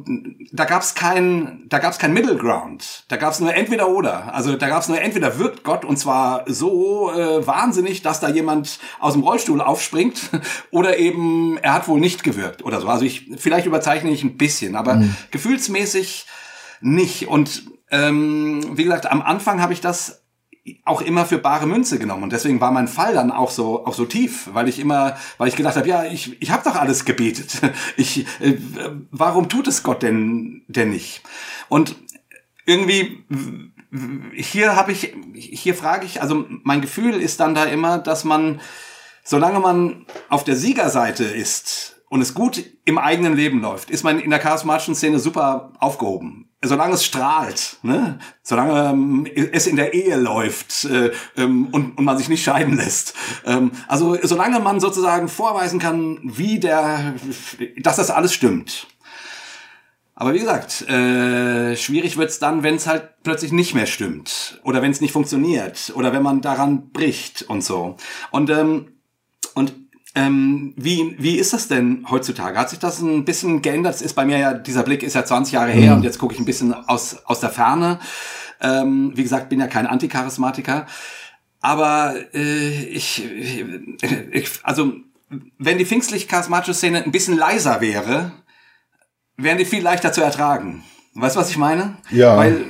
da 0.52 0.66
gab's 0.66 0.96
kein, 0.96 1.66
da 1.70 1.78
gab's 1.78 2.00
kein 2.00 2.14
Middle 2.14 2.36
Ground. 2.36 3.04
Da 3.10 3.18
gab's 3.18 3.40
nur 3.40 3.54
entweder 3.54 3.90
oder. 3.90 4.34
Also 4.34 4.56
da 4.56 4.68
gab's 4.68 4.88
nur 4.88 5.00
entweder 5.00 5.38
wirkt 5.38 5.64
Gott 5.64 5.86
und 5.86 5.98
zwar 5.98 6.44
so 6.48 7.12
äh, 7.12 7.46
wahnsinnig, 7.46 8.02
dass 8.02 8.20
da 8.20 8.30
jemand 8.30 8.80
aus 9.00 9.14
dem 9.14 9.22
Rollstuhl 9.22 9.62
aufspringt, 9.62 10.20
oder 10.72 10.98
eben 10.98 11.58
er 11.58 11.74
hat 11.74 11.88
wohl 11.88 12.00
nicht 12.00 12.24
gewirkt 12.24 12.64
oder 12.66 12.82
so. 12.82 12.88
Also 12.88 13.06
ich 13.06 13.30
vielleicht 13.38 13.68
überzeichne 13.68 14.10
ich 14.10 14.24
ein 14.24 14.38
bisschen, 14.38 14.76
aber 14.76 15.04
gefühlsmäßig 15.30 16.26
nicht. 16.82 17.28
Und 17.28 17.64
ähm, 17.92 18.78
wie 18.78 18.84
gesagt, 18.84 19.12
am 19.12 19.22
Anfang 19.22 19.62
habe 19.62 19.74
ich 19.74 19.82
das 19.82 20.19
auch 20.86 21.02
immer 21.02 21.26
für 21.26 21.38
bare 21.38 21.68
Münze 21.68 22.00
genommen 22.00 22.24
und 22.24 22.34
deswegen 22.34 22.62
war 22.62 22.72
mein 22.72 22.88
Fall 22.88 23.14
dann 23.14 23.32
auch 23.32 23.52
so 23.52 23.86
auch 23.86 23.94
so 23.94 24.06
tief, 24.06 24.50
weil 24.54 24.68
ich 24.68 24.80
immer, 24.80 25.18
weil 25.38 25.48
ich 25.48 25.56
gedacht 25.56 25.76
habe, 25.76 25.88
ja, 25.88 26.06
ich 26.06 26.42
ich 26.42 26.52
habe 26.52 26.64
doch 26.64 26.76
alles 26.76 27.06
gebetet. 27.06 27.62
Ich 27.98 28.26
äh, 28.40 28.58
warum 29.12 29.50
tut 29.50 29.68
es 29.68 29.84
Gott 29.84 30.04
denn 30.04 30.64
denn 30.68 30.92
nicht? 30.92 31.22
Und 31.68 31.96
irgendwie 32.66 33.26
hier 34.34 34.76
habe 34.76 34.92
ich 34.92 35.16
hier 35.34 35.76
frage 35.76 36.06
ich, 36.06 36.22
also 36.22 36.46
mein 36.64 36.82
Gefühl 36.82 37.16
ist 37.16 37.40
dann 37.40 37.56
da 37.56 37.66
immer, 37.66 37.98
dass 37.98 38.24
man 38.24 38.62
solange 39.24 39.60
man 39.60 40.06
auf 40.30 40.44
der 40.44 40.56
Siegerseite 40.56 41.24
ist 41.24 42.02
und 42.10 42.22
es 42.22 42.34
gut 42.34 42.64
im 42.86 42.98
eigenen 42.98 43.36
Leben 43.36 43.62
läuft, 43.62 43.90
ist 43.90 44.04
man 44.04 44.20
in 44.20 44.30
der 44.30 44.40
charismatischen 44.40 44.96
Szene 44.96 45.20
super 45.20 45.74
aufgehoben. 45.80 46.49
Solange 46.62 46.96
es 46.96 47.06
strahlt, 47.06 47.78
ne? 47.84 48.20
solange 48.44 48.90
ähm, 48.90 49.26
es 49.34 49.66
in 49.66 49.78
der 49.78 49.94
Ehe 49.94 50.18
läuft 50.18 50.84
äh, 50.84 51.12
ähm, 51.38 51.70
und, 51.72 51.98
und 51.98 52.04
man 52.04 52.18
sich 52.18 52.28
nicht 52.28 52.44
scheiden 52.44 52.76
lässt. 52.76 53.14
Ähm, 53.46 53.72
also 53.88 54.18
solange 54.24 54.60
man 54.60 54.82
sozusagen 54.82 55.30
vorweisen 55.30 55.80
kann, 55.80 56.20
wie 56.22 56.60
der, 56.60 57.16
dass 57.78 57.96
das 57.96 58.12
alles 58.12 58.34
stimmt. 58.34 58.88
Aber 60.16 60.34
wie 60.34 60.40
gesagt, 60.40 60.82
äh, 60.90 61.78
schwierig 61.78 62.18
wird's 62.18 62.40
dann, 62.40 62.62
wenn 62.62 62.76
es 62.76 62.88
halt 62.88 63.24
plötzlich 63.24 63.54
nicht 63.54 63.74
mehr 63.74 63.86
stimmt 63.86 64.60
oder 64.66 64.82
wenn 64.82 64.92
es 64.92 65.00
nicht 65.00 65.14
funktioniert 65.14 65.94
oder 65.96 66.12
wenn 66.12 66.24
man 66.24 66.42
daran 66.42 66.90
bricht 66.90 67.44
und 67.44 67.64
so. 67.64 67.96
Und 68.32 68.50
ähm, 68.50 69.00
und 69.56 69.74
ähm, 70.16 70.74
wie, 70.76 71.16
wie 71.20 71.36
ist 71.38 71.54
das 71.54 71.68
denn 71.68 72.06
heutzutage? 72.10 72.58
Hat 72.58 72.70
sich 72.70 72.80
das 72.80 73.00
ein 73.02 73.26
bisschen 73.26 73.62
geändert? 73.62 73.96
Es 73.96 74.02
ist 74.02 74.16
bei 74.16 74.26
mir 74.26 74.38
ja, 74.38 74.54
dieser 74.54 74.84
Blick 74.84 75.04
ist 75.04 75.14
ja 75.14 75.24
20 75.24 75.54
Jahre 75.54 75.72
her 75.72 75.94
und 75.94 76.04
jetzt 76.04 76.18
gucke 76.18 76.34
ich 76.34 76.40
ein 76.40 76.46
bisschen 76.46 76.74
aus, 76.74 77.18
aus 77.26 77.40
der 77.40 77.52
Ferne. 77.52 78.00
Ähm, 78.60 79.12
wie 79.16 79.24
gesagt, 79.24 79.50
bin 79.50 79.60
ja 79.60 79.68
kein 79.68 79.88
Anticharismatiker. 79.88 80.88
Aber 81.62 82.16
äh, 82.34 82.84
ich, 82.86 83.24
ich, 84.32 84.50
also 84.64 84.94
wenn 85.60 85.78
die 85.78 85.86
pfingstlich-charismatische 85.86 86.74
Szene 86.74 87.04
ein 87.04 87.12
bisschen 87.12 87.38
leiser 87.38 87.82
wäre, 87.82 88.32
wären 89.38 89.58
die 89.58 89.66
viel 89.66 89.84
leichter 89.84 90.12
zu 90.12 90.22
ertragen. 90.22 90.84
Weißt 91.14 91.36
du, 91.36 91.40
was 91.40 91.52
ich 91.52 91.58
meine? 91.58 91.98
Ja. 92.10 92.36
Weil, 92.36 92.66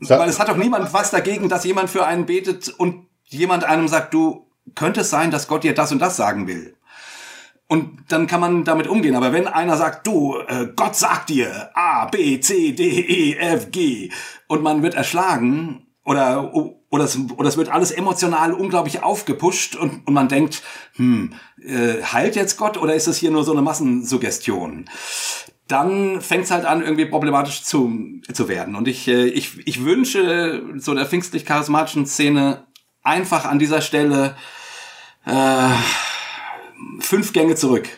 weil 0.00 0.28
es 0.28 0.40
hat 0.40 0.48
doch 0.48 0.56
niemand 0.56 0.92
was 0.92 1.10
dagegen, 1.10 1.48
dass 1.48 1.64
jemand 1.64 1.90
für 1.90 2.06
einen 2.06 2.26
betet 2.26 2.68
und 2.68 3.06
jemand 3.24 3.64
einem 3.64 3.86
sagt, 3.86 4.12
du, 4.14 4.46
könnte 4.74 5.00
es 5.00 5.10
sein, 5.10 5.30
dass 5.30 5.48
Gott 5.48 5.64
dir 5.64 5.74
das 5.74 5.92
und 5.92 5.98
das 5.98 6.16
sagen 6.16 6.46
will? 6.46 6.76
Und 7.68 8.04
dann 8.08 8.26
kann 8.26 8.40
man 8.40 8.64
damit 8.64 8.86
umgehen. 8.86 9.16
Aber 9.16 9.32
wenn 9.32 9.46
einer 9.46 9.76
sagt, 9.76 10.06
du, 10.06 10.36
äh, 10.46 10.68
Gott 10.76 10.94
sagt 10.94 11.30
dir 11.30 11.70
A, 11.74 12.04
B, 12.06 12.38
C, 12.40 12.72
D, 12.72 12.82
E, 12.84 13.36
F, 13.36 13.70
G 13.70 14.10
und 14.46 14.62
man 14.62 14.82
wird 14.82 14.94
erschlagen 14.94 15.86
oder, 16.04 16.52
oder, 16.90 17.04
es, 17.04 17.18
oder 17.36 17.48
es 17.48 17.56
wird 17.56 17.70
alles 17.70 17.90
emotional 17.90 18.52
unglaublich 18.52 19.02
aufgepusht 19.02 19.76
und, 19.76 20.06
und 20.06 20.12
man 20.12 20.28
denkt, 20.28 20.62
hm, 20.96 21.32
äh, 21.64 22.02
heilt 22.02 22.36
jetzt 22.36 22.58
Gott 22.58 22.76
oder 22.76 22.94
ist 22.94 23.06
das 23.06 23.16
hier 23.16 23.30
nur 23.30 23.44
so 23.44 23.52
eine 23.52 23.62
Massensuggestion? 23.62 24.86
dann 25.72 26.20
fängt 26.20 26.44
es 26.44 26.50
halt 26.50 26.66
an, 26.66 26.82
irgendwie 26.82 27.06
problematisch 27.06 27.62
zu, 27.62 28.20
zu 28.30 28.48
werden. 28.48 28.76
Und 28.76 28.88
ich, 28.88 29.08
äh, 29.08 29.24
ich, 29.24 29.66
ich 29.66 29.84
wünsche 29.84 30.62
so 30.76 30.94
der 30.94 31.06
pfingstlich-charismatischen 31.06 32.06
Szene 32.06 32.66
einfach 33.02 33.46
an 33.46 33.58
dieser 33.58 33.80
Stelle 33.80 34.36
Äh, 35.26 35.70
fünf 37.00 37.32
Gänge 37.32 37.54
zurück. 37.54 37.88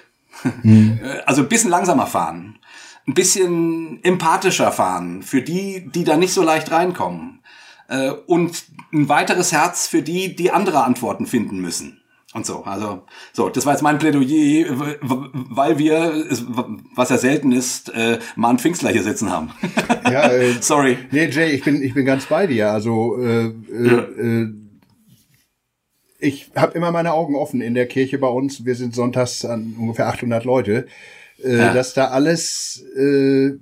Mhm. 0.63 1.01
Also 1.27 1.43
ein 1.43 1.49
bisschen 1.49 1.71
langsamer 1.71 2.07
fahren. 2.07 2.59
Ein 3.07 3.15
bisschen 3.15 4.03
empathischer 4.03 4.73
fahren 4.73 5.23
für 5.23 5.43
die, 5.43 5.91
die 5.91 6.05
da 6.05 6.17
nicht 6.17 6.33
so 6.33 6.43
leicht 6.43 6.71
reinkommen. 6.71 7.41
Äh, 7.89 8.11
und 8.11 8.65
ein 8.93 9.09
weiteres 9.09 9.53
Herz 9.53 9.87
für 9.87 10.03
die, 10.03 10.37
die 10.37 10.51
andere 10.51 10.85
Antworten 10.85 11.27
finden 11.27 11.61
müssen. 11.61 12.01
Und 12.35 12.45
so, 12.45 12.65
also, 12.65 13.05
so, 13.33 13.49
das 13.49 13.65
war 13.65 13.75
jetzt 13.75 13.83
mein 13.83 13.99
Plädoyer, 13.99 14.67
weil 15.01 15.79
wir, 15.79 16.25
was 16.97 17.11
ja 17.11 17.17
selten 17.17 17.53
ist, 17.53 17.91
äh, 17.91 18.19
mal 18.35 18.49
einen 18.49 18.59
Pfingstler 18.59 18.91
hier 18.91 19.05
sitzen 19.05 19.31
haben. 19.31 19.53
Ja, 20.11 20.29
äh, 20.33 20.55
sorry. 20.61 20.99
Nee, 21.13 21.29
Jay, 21.29 21.53
ich 21.53 21.63
bin, 21.63 21.81
ich 21.81 21.95
bin 21.95 22.05
ganz 22.05 22.27
bei 22.27 22.49
dir. 22.49 22.73
Also, 22.73 23.17
äh, 23.21 23.47
äh, 23.47 23.53
ja. 23.87 23.99
äh, 23.99 24.49
ich 26.25 26.51
habe 26.57 26.77
immer 26.77 26.91
meine 26.91 27.13
Augen 27.13 27.37
offen 27.37 27.61
in 27.61 27.75
der 27.75 27.87
Kirche 27.87 28.19
bei 28.19 28.29
uns. 28.29 28.65
Wir 28.65 28.75
sind 28.75 28.95
sonntags 28.95 29.45
an 29.45 29.77
ungefähr 29.79 30.09
800 30.09 30.45
Leute, 30.45 30.87
äh, 31.43 31.59
ja. 31.59 31.75
dass 31.75 31.95
da 31.95 32.09
alles 32.09 32.85
äh, 32.97 33.53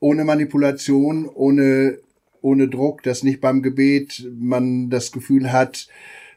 ohne 0.00 0.24
Manipulation, 0.24 1.28
ohne 1.28 1.98
ohne 2.40 2.68
Druck, 2.68 3.04
dass 3.04 3.22
nicht 3.22 3.40
beim 3.40 3.62
Gebet 3.62 4.28
man 4.36 4.90
das 4.90 5.12
Gefühl 5.12 5.52
hat, 5.52 5.86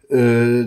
äh, 0.10 0.66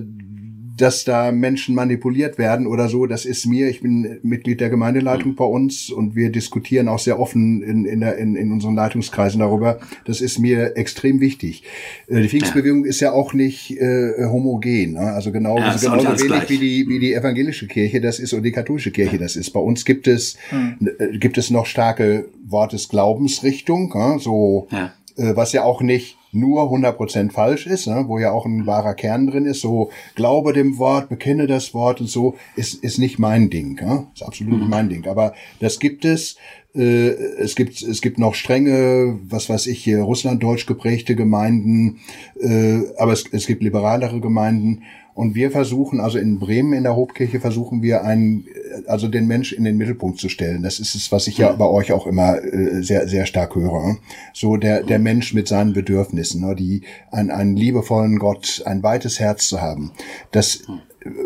dass 0.80 1.04
da 1.04 1.32
Menschen 1.32 1.74
manipuliert 1.74 2.38
werden 2.38 2.66
oder 2.66 2.88
so, 2.88 3.06
das 3.06 3.24
ist 3.24 3.46
mir, 3.46 3.68
ich 3.68 3.80
bin 3.80 4.18
Mitglied 4.22 4.60
der 4.60 4.70
Gemeindeleitung 4.70 5.34
bei 5.34 5.44
uns 5.44 5.90
und 5.90 6.14
wir 6.14 6.30
diskutieren 6.30 6.88
auch 6.88 6.98
sehr 6.98 7.18
offen 7.18 7.62
in, 7.62 7.84
in, 7.84 8.00
der, 8.00 8.16
in, 8.16 8.36
in 8.36 8.52
unseren 8.52 8.74
Leitungskreisen 8.74 9.40
darüber. 9.40 9.80
Das 10.04 10.20
ist 10.20 10.38
mir 10.38 10.76
extrem 10.76 11.20
wichtig. 11.20 11.64
Äh, 12.06 12.22
die 12.22 12.28
Pfingstbewegung 12.28 12.84
ist 12.84 13.00
ja 13.00 13.12
auch 13.12 13.32
nicht 13.32 13.72
äh, 13.72 14.24
homogen, 14.26 14.92
ne? 14.92 15.12
also 15.12 15.32
genau, 15.32 15.58
ja, 15.58 15.70
also 15.70 15.90
genauso 15.90 16.24
wenig 16.24 16.48
wie 16.48 16.58
die, 16.58 16.88
wie 16.88 16.98
die 16.98 17.14
evangelische 17.14 17.66
Kirche 17.66 18.00
das 18.00 18.18
ist 18.18 18.32
und 18.32 18.42
die 18.42 18.52
katholische 18.52 18.92
Kirche 18.92 19.18
das 19.18 19.36
ist. 19.36 19.50
Bei 19.50 19.60
uns 19.60 19.84
gibt 19.84 20.06
es, 20.06 20.36
hm. 20.50 20.76
Äh, 20.98 21.18
gibt 21.18 21.38
es 21.38 21.50
noch 21.50 21.66
starke 21.66 22.26
Wort 22.46 22.72
des 22.72 22.88
Glaubensrichtung, 22.88 23.92
ne? 23.94 24.18
so, 24.20 24.68
ja. 24.70 24.92
äh, 25.16 25.34
was 25.34 25.52
ja 25.52 25.64
auch 25.64 25.82
nicht 25.82 26.17
nur 26.32 26.70
100% 26.70 27.32
falsch 27.32 27.66
ist, 27.66 27.86
ne, 27.86 28.04
wo 28.06 28.18
ja 28.18 28.32
auch 28.32 28.46
ein 28.46 28.66
wahrer 28.66 28.94
Kern 28.94 29.26
drin 29.26 29.46
ist, 29.46 29.60
so 29.60 29.90
glaube 30.14 30.52
dem 30.52 30.78
Wort, 30.78 31.08
bekenne 31.08 31.46
das 31.46 31.74
Wort 31.74 32.00
und 32.00 32.08
so, 32.08 32.36
ist, 32.56 32.74
ist 32.74 32.98
nicht 32.98 33.18
mein 33.18 33.50
Ding, 33.50 33.74
ne? 33.74 34.06
ist 34.14 34.22
absolut 34.22 34.54
mhm. 34.54 34.60
nicht 34.60 34.70
mein 34.70 34.88
Ding. 34.88 35.06
Aber 35.06 35.34
das 35.60 35.78
gibt 35.78 36.04
es. 36.04 36.36
Äh, 36.74 37.08
es 37.38 37.56
gibt 37.56 37.80
es 37.82 38.02
gibt 38.02 38.18
noch 38.18 38.34
strenge, 38.34 39.18
was 39.28 39.48
weiß 39.48 39.66
ich 39.68 39.82
hier, 39.82 40.00
Russlanddeutsch 40.00 40.66
geprägte 40.66 41.16
Gemeinden, 41.16 42.00
äh, 42.40 42.80
aber 42.98 43.12
es, 43.12 43.24
es 43.32 43.46
gibt 43.46 43.62
liberalere 43.62 44.20
Gemeinden 44.20 44.82
und 45.18 45.34
wir 45.34 45.50
versuchen, 45.50 45.98
also 45.98 46.16
in 46.16 46.38
Bremen 46.38 46.74
in 46.74 46.84
der 46.84 46.94
Hauptkirche 46.94 47.40
versuchen 47.40 47.82
wir 47.82 48.04
einen, 48.04 48.46
also 48.86 49.08
den 49.08 49.26
Mensch 49.26 49.52
in 49.52 49.64
den 49.64 49.76
Mittelpunkt 49.76 50.20
zu 50.20 50.28
stellen. 50.28 50.62
Das 50.62 50.78
ist 50.78 50.94
es, 50.94 51.10
was 51.10 51.26
ich 51.26 51.38
ja 51.38 51.50
bei 51.50 51.66
euch 51.66 51.90
auch 51.90 52.06
immer 52.06 52.40
äh, 52.40 52.84
sehr, 52.84 53.08
sehr 53.08 53.26
stark 53.26 53.56
höre. 53.56 53.96
So 54.32 54.56
der, 54.56 54.84
der 54.84 55.00
Mensch 55.00 55.34
mit 55.34 55.48
seinen 55.48 55.72
Bedürfnissen, 55.72 56.42
ne, 56.42 56.54
die, 56.54 56.82
einen, 57.10 57.32
einen 57.32 57.56
liebevollen 57.56 58.20
Gott, 58.20 58.62
ein 58.64 58.84
weites 58.84 59.18
Herz 59.18 59.48
zu 59.48 59.60
haben. 59.60 59.90
Das, 60.30 60.62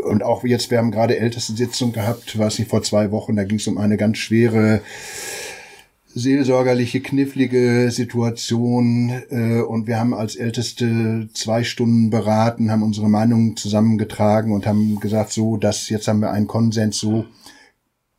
und 0.05 0.23
auch 0.23 0.43
jetzt, 0.43 0.71
wir 0.71 0.79
haben 0.79 0.91
gerade 0.91 1.19
älteste 1.19 1.53
Sitzung 1.53 1.93
gehabt, 1.93 2.39
weiß 2.39 2.61
ich, 2.61 2.69
vor 2.69 2.83
zwei 2.83 3.11
Wochen, 3.11 3.37
da 3.37 3.45
ging 3.45 3.59
es 3.59 3.67
um 3.67 3.77
eine 3.77 3.99
ganz 3.99 4.17
schwere, 4.17 4.81
seelsorgerliche, 6.15 7.01
knifflige 7.01 7.91
Situation 7.91 9.11
äh, 9.31 9.61
und 9.61 9.87
wir 9.87 9.99
haben 9.99 10.15
als 10.15 10.37
Älteste 10.37 11.29
zwei 11.35 11.65
Stunden 11.65 12.11
beraten, 12.11 12.71
haben 12.71 12.83
unsere 12.83 13.09
Meinungen 13.09 13.57
zusammengetragen 13.57 14.53
und 14.53 14.67
haben 14.67 15.01
gesagt, 15.01 15.33
so, 15.33 15.57
dass 15.57 15.89
jetzt 15.89 16.09
haben 16.09 16.21
wir 16.21 16.31
einen 16.31 16.47
Konsens, 16.47 16.99
so 16.99 17.25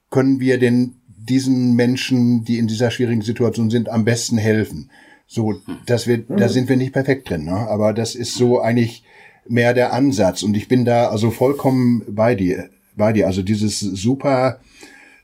können 0.10 0.40
wir 0.40 0.58
den 0.58 0.96
diesen 1.30 1.76
Menschen, 1.76 2.44
die 2.44 2.58
in 2.58 2.68
dieser 2.68 2.92
schwierigen 2.92 3.22
Situation 3.22 3.70
sind, 3.70 3.90
am 3.90 4.06
besten 4.06 4.38
helfen. 4.38 4.92
So, 5.26 5.62
dass 5.86 6.06
wir, 6.06 6.20
da 6.20 6.50
sind 6.50 6.70
wir 6.70 6.76
nicht 6.76 6.94
perfekt 6.94 7.30
drin, 7.30 7.46
ne? 7.46 7.54
aber 7.54 7.94
das 7.94 8.14
ist 8.14 8.36
so 8.36 8.60
eigentlich 8.60 9.04
mehr 9.48 9.74
der 9.74 9.94
Ansatz 9.94 10.44
und 10.44 10.56
ich 10.56 10.68
bin 10.68 10.86
da 10.86 11.08
also 11.08 11.32
vollkommen 11.32 12.04
bei 12.08 12.36
dir, 12.36 12.70
bei 12.96 13.14
dir. 13.14 13.28
Also 13.28 13.42
dieses 13.42 13.80
super 13.80 14.60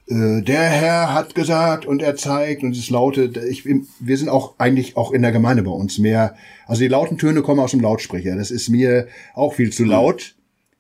äh, 0.10 0.42
der 0.42 0.64
Herr 0.64 1.14
hat 1.14 1.36
gesagt 1.36 1.86
und 1.86 2.02
er 2.02 2.16
zeigt 2.16 2.64
und 2.64 2.76
es 2.76 2.90
lautet, 2.90 3.38
ich, 3.38 3.64
wir 3.66 4.18
sind 4.18 4.30
auch 4.30 4.56
eigentlich 4.58 4.98
auch 4.98 5.12
in 5.12 5.22
der 5.22 5.32
Gemeinde 5.32 5.64
bei 5.64 5.72
uns 5.72 6.00
mehr, 6.00 6.36
also 6.66 6.82
die 6.82 6.88
lauten 6.88 7.18
Töne 7.18 7.42
kommen 7.42 7.60
aus 7.60 7.72
dem 7.72 7.82
Lautsprecher. 7.82 8.36
Das 8.36 8.50
ist 8.50 8.70
mir 8.70 9.08
auch 9.36 9.54
viel 9.54 9.72
zu 9.72 9.84
laut, 9.86 10.36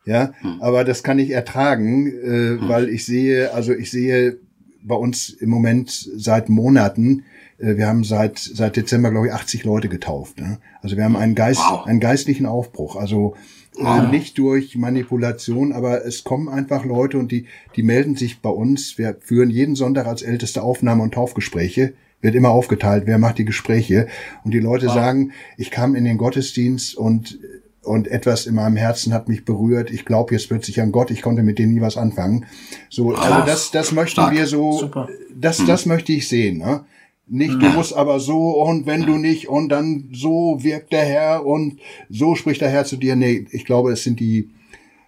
ja, 0.05 0.31
hm. 0.41 0.61
aber 0.61 0.83
das 0.83 1.03
kann 1.03 1.19
ich 1.19 1.29
ertragen, 1.29 2.07
äh, 2.07 2.59
hm. 2.59 2.69
weil 2.69 2.89
ich 2.89 3.05
sehe, 3.05 3.53
also 3.53 3.71
ich 3.71 3.91
sehe 3.91 4.37
bei 4.81 4.95
uns 4.95 5.29
im 5.29 5.49
Moment 5.49 5.91
seit 5.91 6.49
Monaten, 6.49 7.23
äh, 7.59 7.77
wir 7.77 7.87
haben 7.87 8.03
seit 8.03 8.39
seit 8.39 8.77
Dezember 8.77 9.11
glaube 9.11 9.27
ich 9.27 9.33
80 9.33 9.63
Leute 9.63 9.89
getauft. 9.89 10.39
Ne? 10.39 10.57
Also 10.81 10.97
wir 10.97 11.03
haben 11.03 11.15
einen 11.15 11.35
Geist, 11.35 11.61
wow. 11.61 11.85
einen 11.85 11.99
geistlichen 11.99 12.47
Aufbruch. 12.47 12.95
Also 12.95 13.35
Ah. 13.77 14.07
Nicht 14.09 14.37
durch 14.37 14.75
Manipulation, 14.75 15.71
aber 15.71 16.05
es 16.05 16.23
kommen 16.23 16.49
einfach 16.49 16.85
Leute 16.85 17.17
und 17.17 17.31
die, 17.31 17.45
die 17.75 17.83
melden 17.83 18.15
sich 18.15 18.41
bei 18.41 18.49
uns. 18.49 18.97
Wir 18.97 19.15
führen 19.21 19.49
jeden 19.49 19.75
Sonntag 19.75 20.05
als 20.05 20.21
älteste 20.21 20.63
Aufnahme- 20.63 21.03
und 21.03 21.13
Taufgespräche. 21.13 21.93
Wird 22.21 22.35
immer 22.35 22.49
aufgeteilt, 22.49 23.03
wer 23.05 23.17
macht 23.17 23.37
die 23.37 23.45
Gespräche. 23.45 24.07
Und 24.43 24.53
die 24.53 24.59
Leute 24.59 24.87
wow. 24.87 24.95
sagen, 24.95 25.31
ich 25.55 25.71
kam 25.71 25.95
in 25.95 26.03
den 26.03 26.17
Gottesdienst 26.17 26.95
und 26.97 27.39
und 27.81 28.07
etwas 28.07 28.45
in 28.45 28.55
meinem 28.55 28.75
Herzen 28.75 29.13
hat 29.13 29.29
mich 29.29 29.45
berührt. 29.45 29.89
Ich 29.89 30.05
glaube 30.05 30.35
jetzt 30.35 30.49
plötzlich 30.49 30.81
an 30.81 30.91
Gott. 30.91 31.11
Ich 31.11 31.21
konnte 31.21 31.43
mit 31.43 31.57
dem 31.57 31.73
nie 31.73 31.81
was 31.81 31.97
anfangen. 31.97 32.45
So, 32.89 33.15
also 33.15 33.45
das, 33.45 33.71
das 33.71 33.91
möchten 33.93 34.21
Stark. 34.21 34.33
wir 34.33 34.45
so, 34.45 34.73
Super. 34.73 35.07
das, 35.33 35.65
das 35.65 35.85
hm. 35.85 35.93
möchte 35.93 36.11
ich 36.11 36.27
sehen. 36.27 36.57
Ne? 36.57 36.85
Nicht, 37.31 37.61
du 37.61 37.69
musst 37.69 37.95
aber 37.95 38.19
so 38.19 38.61
und 38.63 38.87
wenn 38.87 39.03
du 39.03 39.17
nicht 39.17 39.49
und 39.49 39.69
dann 39.69 40.09
so 40.11 40.63
wirkt 40.63 40.91
der 40.91 41.05
Herr 41.05 41.45
und 41.45 41.79
so 42.09 42.33
spricht 42.33 42.61
der 42.61 42.69
Herr 42.69 42.85
zu 42.85 42.97
dir. 42.97 43.15
Nee, 43.15 43.45
ich 43.51 43.65
glaube, 43.65 43.91
es 43.91 44.03
sind 44.03 44.19
die 44.19 44.49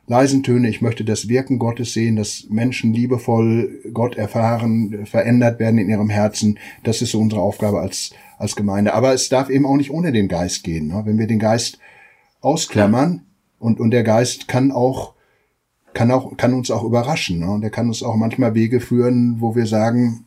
leisen 0.05 0.43
Töne. 0.43 0.69
Ich 0.69 0.81
möchte 0.81 1.03
das 1.03 1.29
Wirken 1.29 1.57
Gottes 1.57 1.93
sehen, 1.93 2.17
dass 2.17 2.45
Menschen 2.49 2.93
liebevoll 2.93 3.81
Gott 3.93 4.17
erfahren, 4.17 5.05
verändert 5.05 5.59
werden 5.59 5.79
in 5.79 5.89
ihrem 5.89 6.09
Herzen. 6.09 6.59
Das 6.83 7.01
ist 7.01 7.11
so 7.11 7.19
unsere 7.19 7.41
Aufgabe 7.41 7.79
als, 7.79 8.11
als 8.37 8.55
Gemeinde. 8.55 8.93
Aber 8.93 9.13
es 9.13 9.29
darf 9.29 9.49
eben 9.49 9.65
auch 9.65 9.77
nicht 9.77 9.89
ohne 9.89 10.11
den 10.11 10.27
Geist 10.27 10.63
gehen. 10.63 10.89
Ne? 10.89 11.01
Wenn 11.05 11.17
wir 11.17 11.27
den 11.27 11.39
Geist 11.39 11.79
ausklammern 12.41 13.23
und, 13.57 13.79
und 13.79 13.91
der 13.91 14.03
Geist 14.03 14.47
kann 14.47 14.71
auch, 14.71 15.13
kann 15.93 16.11
auch, 16.11 16.37
kann 16.37 16.53
uns 16.53 16.69
auch 16.69 16.83
überraschen. 16.83 17.39
Ne? 17.39 17.49
Und 17.49 17.63
er 17.63 17.71
kann 17.71 17.87
uns 17.87 18.03
auch 18.03 18.15
manchmal 18.15 18.53
Wege 18.53 18.79
führen, 18.79 19.37
wo 19.39 19.55
wir 19.55 19.65
sagen, 19.65 20.25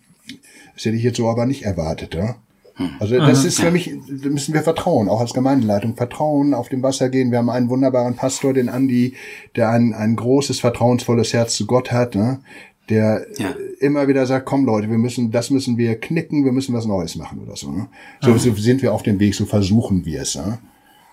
das 0.74 0.84
hätte 0.84 0.96
ich 0.96 1.02
jetzt 1.02 1.16
so 1.16 1.28
aber 1.28 1.46
nicht 1.46 1.62
erwartet. 1.62 2.14
Ja? 2.14 2.36
Hm. 2.76 2.90
Also 2.98 3.16
das 3.16 3.42
mhm. 3.42 3.48
ist 3.48 3.60
für 3.60 3.70
mich, 3.70 3.94
da 4.09 4.28
müssen 4.28 4.55
wir 4.55 4.62
vertrauen, 4.62 5.09
auch 5.09 5.20
als 5.20 5.32
Gemeindeleitung, 5.32 5.94
vertrauen, 5.94 6.55
auf 6.55 6.68
dem 6.68 6.82
Wasser 6.82 7.09
gehen. 7.09 7.30
Wir 7.30 7.38
haben 7.38 7.51
einen 7.51 7.68
wunderbaren 7.68 8.16
Pastor, 8.16 8.52
den 8.52 8.68
Andi, 8.68 9.14
der 9.55 9.70
ein, 9.70 9.94
ein 9.94 10.16
großes, 10.16 10.60
vertrauensvolles 10.60 11.32
Herz 11.32 11.55
zu 11.55 11.66
Gott 11.66 11.92
hat, 11.92 12.14
ne? 12.14 12.40
der 12.88 13.26
ja. 13.38 13.55
immer 13.80 14.09
wieder 14.09 14.26
sagt, 14.26 14.46
komm 14.46 14.64
Leute, 14.64 14.90
wir 14.90 14.98
müssen, 14.98 15.30
das 15.30 15.51
müssen 15.51 15.78
wir 15.78 15.98
knicken, 15.98 16.44
wir 16.44 16.52
müssen 16.52 16.74
was 16.74 16.86
Neues 16.86 17.16
machen 17.16 17.38
oder 17.38 17.56
so. 17.56 17.70
Ne? 17.70 17.88
So, 18.20 18.30
mhm. 18.30 18.38
so 18.38 18.55
sind 18.55 18.82
wir 18.82 18.92
auf 18.92 19.02
dem 19.02 19.20
Weg, 19.20 19.34
so 19.34 19.46
versuchen 19.46 20.05
wir 20.05 20.22
es. 20.22 20.34
Ne? 20.34 20.59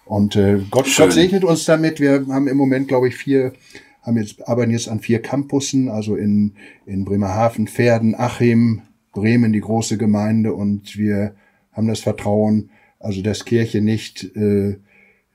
Und 0.06 0.36
äh, 0.36 0.60
Gott, 0.70 0.88
Gott 0.98 1.14
segnet 1.14 1.44
uns 1.44 1.66
damit. 1.66 2.00
Wir 2.00 2.26
haben 2.30 2.48
im 2.48 2.58
Moment, 2.58 2.88
glaube 2.88 3.08
ich, 3.08 3.16
vier, 3.16 3.54
haben 4.02 4.18
jetzt, 4.18 4.46
arbeiten 4.48 4.72
jetzt 4.72 4.90
an 4.90 5.00
vier 5.00 5.22
Campussen, 5.22 5.90
also 5.90 6.16
in, 6.16 6.54
in 6.86 7.06
Bremerhaven, 7.06 7.68
Pferden, 7.68 8.16
Achim, 8.16 8.82
Bremen 9.12 9.54
die 9.54 9.62
große 9.62 9.98
Gemeinde 9.98 10.54
und 10.54 10.98
wir 10.98 11.36
haben 11.74 11.88
das 11.88 12.00
Vertrauen, 12.00 12.70
also 13.00 13.22
dass 13.22 13.46
Kirche 13.46 13.82
nicht, 13.82 14.36
äh, 14.36 14.78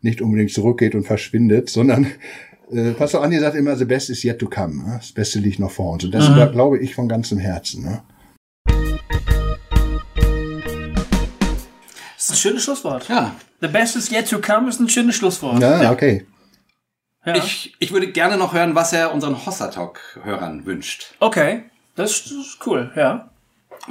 nicht 0.00 0.20
unbedingt 0.20 0.52
zurückgeht 0.52 0.94
und 0.94 1.04
verschwindet, 1.04 1.68
sondern 1.68 2.06
äh, 2.70 2.92
Pastor 2.92 3.22
Andi 3.22 3.38
sagt 3.38 3.56
immer, 3.56 3.76
the 3.76 3.84
best 3.84 4.10
is 4.10 4.24
yet 4.24 4.38
to 4.38 4.48
come. 4.48 4.84
Ne? 4.84 4.94
Das 4.98 5.12
Beste 5.12 5.38
liegt 5.38 5.58
noch 5.58 5.70
vor 5.70 5.92
uns. 5.92 6.04
Und 6.04 6.12
das 6.12 6.28
mhm. 6.28 6.52
glaube 6.52 6.78
ich 6.78 6.94
von 6.94 7.08
ganzem 7.08 7.38
Herzen. 7.38 7.84
Ne? 7.84 8.02
Das 12.16 12.24
ist 12.24 12.30
ein 12.30 12.36
schönes 12.36 12.64
Schlusswort. 12.64 13.08
Ja. 13.08 13.36
The 13.60 13.68
best 13.68 13.96
is 13.96 14.10
yet 14.10 14.28
to 14.28 14.40
come 14.40 14.68
ist 14.68 14.80
ein 14.80 14.88
schönes 14.88 15.16
Schlusswort. 15.16 15.60
Ja, 15.60 15.82
ja. 15.82 15.92
okay. 15.92 16.26
Ja. 17.24 17.36
Ich, 17.36 17.74
ich 17.80 17.92
würde 17.92 18.10
gerne 18.12 18.36
noch 18.36 18.54
hören, 18.54 18.74
was 18.74 18.92
er 18.92 19.12
unseren 19.12 19.46
Hossa 19.46 19.68
Talk-Hörern 19.68 20.64
wünscht. 20.64 21.14
Okay, 21.18 21.64
das 21.96 22.26
ist 22.26 22.58
cool, 22.66 22.92
ja. 22.94 23.30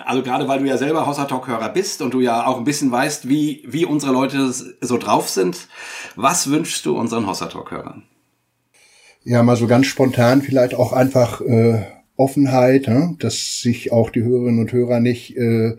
Also 0.03 0.23
gerade 0.23 0.47
weil 0.47 0.59
du 0.59 0.65
ja 0.65 0.77
selber 0.77 1.07
Hossa 1.07 1.25
Talk-Hörer 1.25 1.69
bist 1.69 2.01
und 2.01 2.13
du 2.13 2.19
ja 2.19 2.45
auch 2.45 2.57
ein 2.57 2.63
bisschen 2.63 2.91
weißt, 2.91 3.29
wie, 3.29 3.63
wie 3.67 3.85
unsere 3.85 4.11
Leute 4.11 4.51
so 4.51 4.97
drauf 4.97 5.29
sind, 5.29 5.67
was 6.15 6.49
wünschst 6.49 6.85
du 6.85 6.97
unseren 6.97 7.27
Hossa 7.27 7.45
Talk-Hörern? 7.45 8.03
Ja, 9.23 9.41
mal 9.41 9.55
so 9.55 9.67
ganz 9.67 9.87
spontan 9.87 10.41
vielleicht 10.41 10.75
auch 10.75 10.93
einfach 10.93 11.41
äh, 11.41 11.83
Offenheit, 12.15 12.87
ne? 12.87 13.15
dass 13.19 13.61
sich 13.61 13.91
auch 13.91 14.09
die 14.09 14.23
Hörerinnen 14.23 14.59
und 14.59 14.71
Hörer 14.71 14.99
nicht 14.99 15.35
äh, 15.35 15.77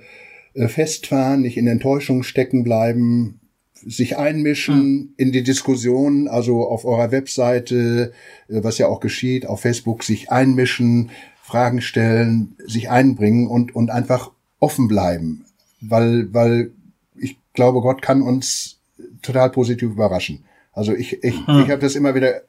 äh, 0.55 0.68
festfahren, 0.68 1.43
nicht 1.43 1.56
in 1.56 1.66
Enttäuschung 1.66 2.22
stecken 2.22 2.64
bleiben, 2.64 3.40
sich 3.74 4.16
einmischen 4.16 5.14
in 5.16 5.30
die 5.30 5.43
Diskussion, 5.43 6.28
also 6.28 6.66
auf 6.66 6.84
eurer 6.84 7.12
Webseite, 7.12 8.12
äh, 8.48 8.64
was 8.64 8.78
ja 8.78 8.88
auch 8.88 9.01
geschieht, 9.01 9.47
auf 9.47 9.60
Facebook 9.60 10.02
sich 10.02 10.30
einmischen, 10.30 11.10
Fragen 11.47 11.81
stellen, 11.81 12.56
sich 12.66 12.90
einbringen 12.90 13.47
und, 13.47 13.73
und 13.73 13.90
einfach 13.90 14.32
offen 14.59 14.89
bleiben. 14.89 15.44
Weil, 15.81 16.35
weil 16.35 16.73
ich 17.14 17.39
glaube, 17.52 17.82
Gott 17.82 18.02
kann 18.02 18.20
uns 18.20 18.81
total 19.23 19.51
positiv 19.51 19.90
überraschen. 19.90 20.44
Also 20.73 20.93
ich, 20.93 21.23
ich, 21.23 21.35
ich 21.35 21.47
habe 21.47 21.78
das 21.78 21.94
immer 21.94 22.16
wieder, 22.16 22.43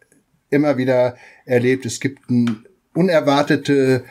immer 0.50 0.78
wieder 0.78 1.16
erlebt. 1.46 1.86
Es 1.86 2.00
gibt 2.00 2.28
ein 2.32 2.66
unerwartete 2.96 4.04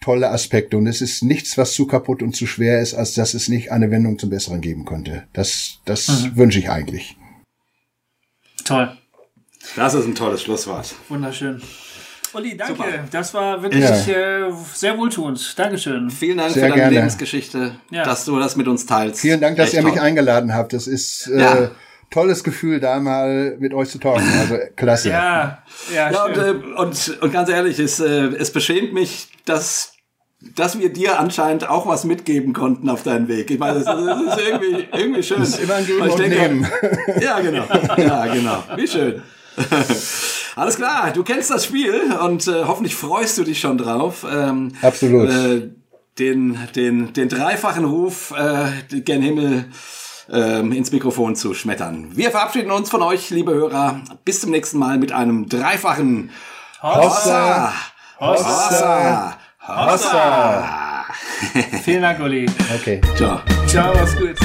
tolle 0.00 0.30
Aspekte 0.30 0.78
und 0.78 0.86
es 0.86 1.02
ist 1.02 1.22
nichts, 1.22 1.58
was 1.58 1.74
zu 1.74 1.86
kaputt 1.86 2.22
und 2.22 2.34
zu 2.34 2.46
schwer 2.46 2.80
ist, 2.80 2.94
als 2.94 3.12
dass 3.12 3.34
es 3.34 3.48
nicht 3.48 3.70
eine 3.70 3.90
Wendung 3.90 4.18
zum 4.18 4.30
Besseren 4.30 4.62
geben 4.62 4.86
könnte. 4.86 5.24
Das, 5.34 5.78
das 5.84 6.08
mhm. 6.08 6.36
wünsche 6.36 6.58
ich 6.58 6.70
eigentlich. 6.70 7.16
Toll. 8.64 8.96
Das 9.76 9.92
ist 9.92 10.06
ein 10.06 10.14
tolles 10.14 10.42
Schlusswort. 10.42 10.94
Wunderschön. 11.10 11.60
Uli, 12.34 12.56
danke. 12.56 12.74
Super. 12.74 12.86
Das 13.10 13.34
war 13.34 13.62
wirklich 13.62 13.82
ja. 13.82 14.48
äh, 14.48 14.52
sehr 14.72 14.96
wohltuend. 14.96 15.58
Dankeschön. 15.58 16.10
Vielen 16.10 16.38
Dank 16.38 16.52
sehr 16.52 16.64
für 16.64 16.68
deine 16.70 16.80
gerne. 16.82 16.96
Lebensgeschichte, 16.96 17.76
ja. 17.90 18.04
dass 18.04 18.24
du 18.24 18.38
das 18.38 18.56
mit 18.56 18.68
uns 18.68 18.86
teilst. 18.86 19.20
Vielen 19.20 19.40
Dank, 19.40 19.56
dass 19.56 19.66
Echt 19.66 19.74
ihr 19.74 19.82
toll. 19.82 19.90
mich 19.90 20.00
eingeladen 20.00 20.54
habt. 20.54 20.72
Das 20.72 20.86
ist 20.86 21.28
äh, 21.28 21.40
ja. 21.40 21.70
tolles 22.10 22.42
Gefühl, 22.42 22.80
da 22.80 23.00
mal 23.00 23.56
mit 23.58 23.74
euch 23.74 23.90
zu 23.90 23.98
talken. 23.98 24.28
Also 24.38 24.56
klasse. 24.76 25.10
Ja, 25.10 25.62
ja, 25.94 26.10
ja 26.10 26.24
und, 26.24 26.36
äh, 26.36 26.50
und, 26.76 27.22
und, 27.22 27.32
ganz 27.32 27.48
ehrlich, 27.48 27.78
es, 27.78 28.00
äh, 28.00 28.28
es 28.38 28.50
beschämt 28.50 28.92
mich, 28.92 29.28
dass 29.44 29.92
dass 30.56 30.76
wir 30.76 30.92
dir 30.92 31.20
anscheinend 31.20 31.68
auch 31.68 31.86
was 31.86 32.02
mitgeben 32.02 32.52
konnten 32.52 32.88
auf 32.88 33.04
deinen 33.04 33.28
Weg. 33.28 33.48
Ich 33.52 33.60
meine, 33.60 33.78
das, 33.78 33.84
das 33.84 34.22
ist 34.22 34.44
irgendwie, 34.44 34.88
irgendwie 34.92 35.22
schön. 35.22 35.38
Das 35.38 35.50
ist 35.50 35.60
immer 35.60 35.74
ein 35.74 35.86
Geben 35.86 36.02
und 36.02 36.18
denke, 36.18 36.36
Nehmen. 36.36 36.66
Ja, 37.20 37.38
genau. 37.38 37.64
Ja, 37.96 38.26
genau. 38.26 38.64
Wie 38.74 38.88
schön. 38.88 39.22
Alles 40.54 40.76
klar, 40.76 41.12
du 41.12 41.22
kennst 41.22 41.50
das 41.50 41.64
Spiel 41.64 42.12
und 42.20 42.46
äh, 42.46 42.64
hoffentlich 42.66 42.94
freust 42.94 43.38
du 43.38 43.44
dich 43.44 43.60
schon 43.60 43.78
drauf. 43.78 44.26
Ähm, 44.30 44.72
Absolut. 44.82 45.30
Äh, 45.30 45.70
den, 46.18 46.58
den, 46.76 47.12
den 47.14 47.28
dreifachen 47.28 47.86
Ruf 47.86 48.34
äh, 48.36 49.00
gen 49.00 49.22
Himmel 49.22 49.64
ähm, 50.30 50.72
ins 50.72 50.92
Mikrofon 50.92 51.36
zu 51.36 51.54
schmettern. 51.54 52.10
Wir 52.14 52.30
verabschieden 52.30 52.70
uns 52.70 52.90
von 52.90 53.02
euch, 53.02 53.30
liebe 53.30 53.52
Hörer. 53.54 54.02
Bis 54.24 54.40
zum 54.40 54.50
nächsten 54.50 54.78
Mal 54.78 54.98
mit 54.98 55.12
einem 55.12 55.48
dreifachen 55.48 56.30
Hossa! 56.82 57.72
Hossa! 58.20 59.38
Hossa! 59.66 59.92
Hossa! 59.92 61.04
Vielen 61.82 62.02
Dank, 62.02 62.20
Uli. 62.20 62.46
Okay. 62.74 63.00
Ciao. 63.16 63.40
Ciao, 63.66 63.94
mach's 63.94 64.16
gut. 64.16 64.36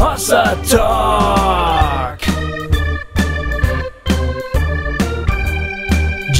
Hossa 0.00 0.56
Talk! 0.68 1.61